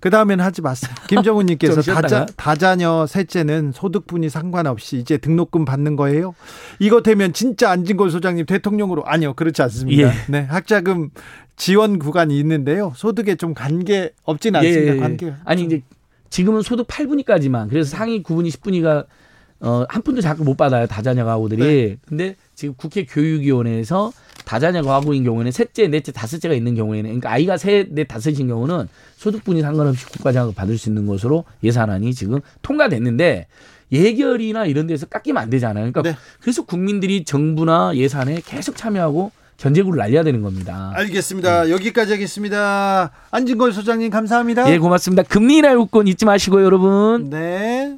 그 0.01 0.09
다음에는 0.09 0.43
하지 0.43 0.61
마세요. 0.61 0.93
김정훈 1.07 1.45
님께서 1.45 1.79
좀 1.81 1.95
다자. 1.95 2.25
다자녀 2.35 3.05
셋째는 3.07 3.71
소득분이 3.73 4.29
상관없이 4.29 4.97
이제 4.97 5.17
등록금 5.17 5.63
받는 5.63 5.95
거예요. 5.95 6.35
이거 6.79 7.01
되면 7.01 7.31
진짜 7.31 7.71
안진걸 7.71 8.11
소장님 8.11 8.45
대통령으로 8.47 9.05
아니요 9.05 9.33
그렇지 9.33 9.61
않습니다. 9.61 10.09
예. 10.09 10.11
네 10.27 10.41
학자금 10.49 11.09
지원 11.55 11.99
구간이 11.99 12.37
있는데요. 12.37 12.91
소득에 12.97 13.35
좀 13.35 13.53
관계 13.53 14.11
없진 14.25 14.57
않습니다. 14.57 14.95
예. 14.95 14.99
관계. 14.99 15.33
아니 15.45 15.63
이제 15.63 15.81
지금은 16.29 16.63
소득 16.63 16.87
8분위까지만 16.87 17.69
그래서 17.69 17.95
상위 17.95 18.23
9분위 18.23 18.49
10분위가 18.49 19.05
어, 19.63 19.85
한 19.87 20.01
푼도 20.01 20.19
자꾸 20.19 20.43
못 20.43 20.57
받아요 20.57 20.85
다자녀 20.87 21.23
가구들이. 21.23 21.61
네. 21.61 21.97
근데 22.05 22.35
지금 22.53 22.75
국회 22.77 23.05
교육위원회에서 23.05 24.11
다자녀 24.43 24.81
가구인 24.81 25.23
경우에는 25.23 25.51
셋째, 25.53 25.87
넷째, 25.87 26.11
다섯째가 26.11 26.53
있는 26.53 26.75
경우에는 26.75 27.09
그러니까 27.09 27.31
아이가 27.31 27.55
셋, 27.55 27.87
넷, 27.91 28.03
다섯인 28.05 28.47
경우는 28.47 28.89
소득분이 29.15 29.61
상관없이 29.61 30.05
국가장학을 30.07 30.53
받을 30.53 30.77
수 30.77 30.89
있는 30.89 31.07
것으로 31.07 31.45
예산안이 31.63 32.13
지금 32.13 32.41
통과됐는데 32.61 33.47
예결이나 33.93 34.65
이런 34.65 34.85
데서 34.85 35.05
깎이면 35.05 35.41
안 35.41 35.49
되잖아요. 35.49 35.91
그러니까 35.91 36.01
네. 36.01 36.17
그래서 36.41 36.63
국민들이 36.65 37.23
정부나 37.23 37.93
예산에 37.95 38.41
계속 38.45 38.75
참여하고 38.75 39.31
견제구를 39.55 39.97
날려야 39.97 40.23
되는 40.23 40.41
겁니다. 40.41 40.91
알겠습니다. 40.95 41.69
여기까지 41.69 42.11
하겠습니다. 42.11 43.11
안진걸 43.31 43.71
소장님 43.71 44.09
감사합니다. 44.09 44.69
예, 44.69 44.77
고맙습니다. 44.77 45.23
금리 45.23 45.57
인하 45.57 45.71
요건 45.71 46.07
잊지 46.07 46.25
마시고요, 46.25 46.65
여러분. 46.65 47.29
네. 47.29 47.97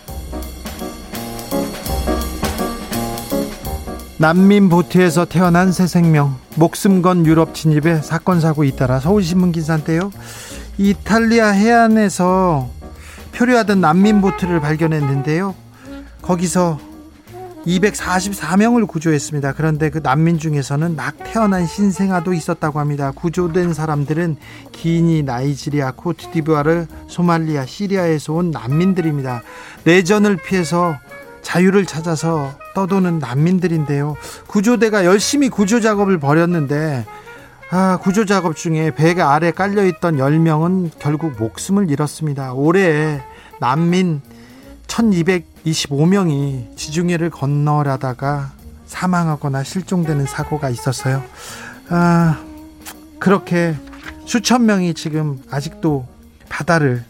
난민 4.21 4.69
보트에서 4.69 5.25
태어난 5.25 5.71
새 5.71 5.87
생명 5.87 6.37
목숨 6.55 7.01
건 7.01 7.25
유럽 7.25 7.55
진입에 7.55 8.03
사건 8.03 8.39
사고 8.39 8.63
잇따라 8.63 8.99
서울신문 8.99 9.51
기사인데요 9.51 10.11
이탈리아 10.77 11.47
해안에서 11.47 12.69
표류하던 13.31 13.81
난민 13.81 14.21
보트를 14.21 14.59
발견했는데요 14.59 15.55
거기서 16.21 16.79
244명을 17.65 18.87
구조했습니다. 18.87 19.53
그런데 19.53 19.89
그 19.89 19.99
난민 20.01 20.39
중에서는 20.39 20.95
막 20.95 21.15
태어난 21.23 21.67
신생아도 21.67 22.33
있었다고 22.33 22.79
합니다. 22.79 23.11
구조된 23.11 23.75
사람들은 23.75 24.37
기니, 24.71 25.21
나이지리아, 25.21 25.91
코트디부아르, 25.91 26.87
소말리아, 27.07 27.67
시리아에서 27.67 28.33
온 28.33 28.49
난민들입니다. 28.49 29.43
내전을 29.83 30.37
피해서 30.37 30.97
자유를 31.43 31.85
찾아서 31.85 32.51
떠도는 32.73 33.19
난민들인데요. 33.19 34.15
구조대가 34.47 35.05
열심히 35.05 35.49
구조 35.49 35.79
작업을 35.79 36.19
벌였는데 36.19 37.05
아, 37.73 37.97
구조 38.01 38.25
작업 38.25 38.55
중에 38.55 38.91
배가 38.91 39.33
아래 39.33 39.51
깔려 39.51 39.85
있던 39.85 40.17
10명은 40.17 40.91
결국 40.99 41.37
목숨을 41.37 41.89
잃었습니다. 41.89 42.53
올해 42.53 43.21
난민 43.59 44.21
1225명이 44.87 46.75
지중해를 46.75 47.29
건너라다가 47.29 48.51
사망하거나 48.87 49.63
실종되는 49.63 50.25
사고가 50.25 50.69
있었어요. 50.69 51.23
아, 51.89 52.43
그렇게 53.19 53.75
수천 54.25 54.65
명이 54.65 54.93
지금 54.93 55.41
아직도 55.49 56.05
바다를 56.49 57.05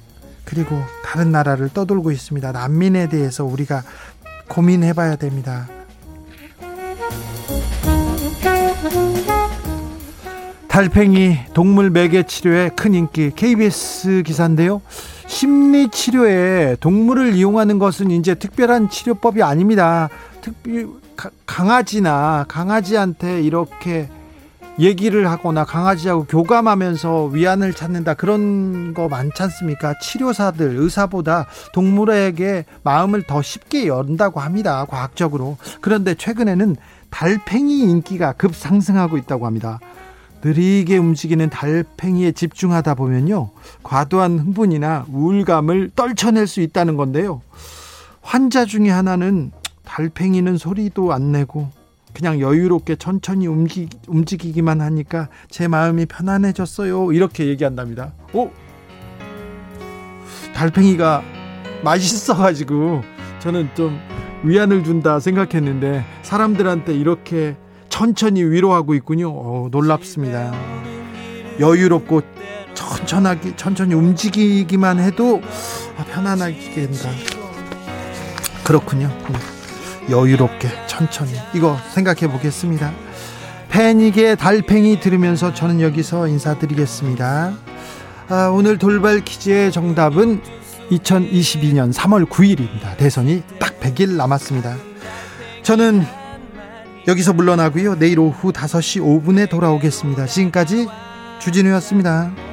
그리고 0.46 0.80
다른 1.04 1.32
나라를 1.32 1.70
떠돌고 1.70 2.12
있습니다. 2.12 2.52
난민에 2.52 3.10
대해서 3.10 3.46
우리가 3.46 3.84
고민해 4.52 4.92
봐야 4.92 5.16
됩니다. 5.16 5.66
달팽이 10.68 11.38
동물 11.54 11.90
매개 11.90 12.24
치료에 12.24 12.70
큰 12.76 12.94
인기 12.94 13.32
KBS 13.34 14.24
기사인데요. 14.26 14.82
심리 15.28 15.90
치료에 15.90 16.76
동물을 16.82 17.34
이용하는 17.34 17.80
것은 17.80 18.12
이제 18.12 18.36
특별한 18.36 18.90
치료법이 18.90 19.42
아닙니다. 19.42 20.10
특히 20.42 20.86
강아지나 21.46 22.44
강아지한테 22.50 23.42
이렇게 23.42 24.10
얘기를 24.82 25.30
하거나 25.30 25.64
강아지하고 25.64 26.26
교감하면서 26.26 27.26
위안을 27.26 27.74
찾는다 27.74 28.16
그런 28.16 28.96
거 28.96 29.08
많지 29.08 29.44
않습니까? 29.44 29.94
치료사들 30.00 30.76
의사보다 30.76 31.46
동물에게 31.74 32.66
마음을 32.84 33.22
더 33.22 33.44
쉽게 33.44 33.88
연다고 33.88 34.40
합니다. 34.40 34.86
과학적으로. 34.86 35.58
그런데 35.82 36.16
최근에는 36.16 36.76
달팽이 37.12 37.82
인기가 37.82 38.34
급상승하고 38.34 39.18
있다고 39.18 39.46
합니다. 39.46 39.80
느리게 40.44 40.98
움직이는 40.98 41.52
달팽이에 41.52 42.32
집중하다 42.32 42.96
보면요. 42.96 43.52
과도한 43.84 44.40
흥분이나 44.40 45.06
우울감을 45.12 45.92
떨쳐낼 45.96 46.48
수 46.48 46.62
있다는 46.62 46.98
건데요. 46.98 47.42
환자 48.22 48.66
중에 48.66 48.90
하나는 48.90 49.52
달팽이는 49.86 50.58
소리도 50.58 51.14
안 51.14 51.32
내고 51.32 51.70
그냥 52.14 52.40
여유롭게 52.40 52.96
천천히 52.98 53.48
움직, 53.48 53.90
움직이기만 54.08 54.82
하니까 54.82 55.30
제 55.50 55.68
마음이 55.68 56.06
편안해졌어요. 56.06 57.12
이렇게 57.14 57.48
얘기한답니다. 57.48 58.14
오! 58.34 58.50
달팽이가 60.54 61.24
맛있어가지고 61.84 63.02
저는 63.40 63.70
좀 63.76 64.00
위안을 64.44 64.84
준다 64.84 65.20
생각했는데 65.20 66.04
사람들한테 66.24 66.94
이렇게 66.94 67.56
천천히 67.90 68.44
위로하고 68.44 68.94
있군요. 68.96 69.30
오, 69.30 69.70
놀랍습니다. 69.72 70.52
여유롭고 71.60 72.22
천천하게 72.74 73.56
천천히 73.56 73.94
움직이기만 73.94 75.00
해도 75.00 75.42
아, 75.98 76.04
편안하게 76.06 76.72
된다. 76.72 77.10
그렇군요. 78.64 79.10
여유롭게 80.12 80.70
천천히 80.88 81.32
이거 81.54 81.78
생각해 81.94 82.32
보겠습니다. 82.32 82.92
패닉의 83.70 84.36
달팽이 84.38 85.00
들으면서 85.00 85.54
저는 85.54 85.82
여기서 85.82 86.28
인사드리겠습니다. 86.28 87.54
아, 88.30 88.48
오늘 88.54 88.78
돌발 88.78 89.22
퀴즈의 89.24 89.72
정답은 89.72 90.42
2022년 90.92 91.94
3월 91.94 92.30
9일입니다. 92.30 92.98
대선이 92.98 93.44
딱 93.60 93.80
100일 93.80 94.16
남았습니다. 94.16 94.76
저는 95.64 96.04
여기서 97.08 97.34
물러나고요. 97.34 97.98
내일 97.98 98.20
오후 98.20 98.52
5시 98.52 99.02
5분에 99.02 99.50
돌아오겠습니다. 99.50 100.26
지금까지 100.26 100.88
주진우였습니다. 101.40 102.51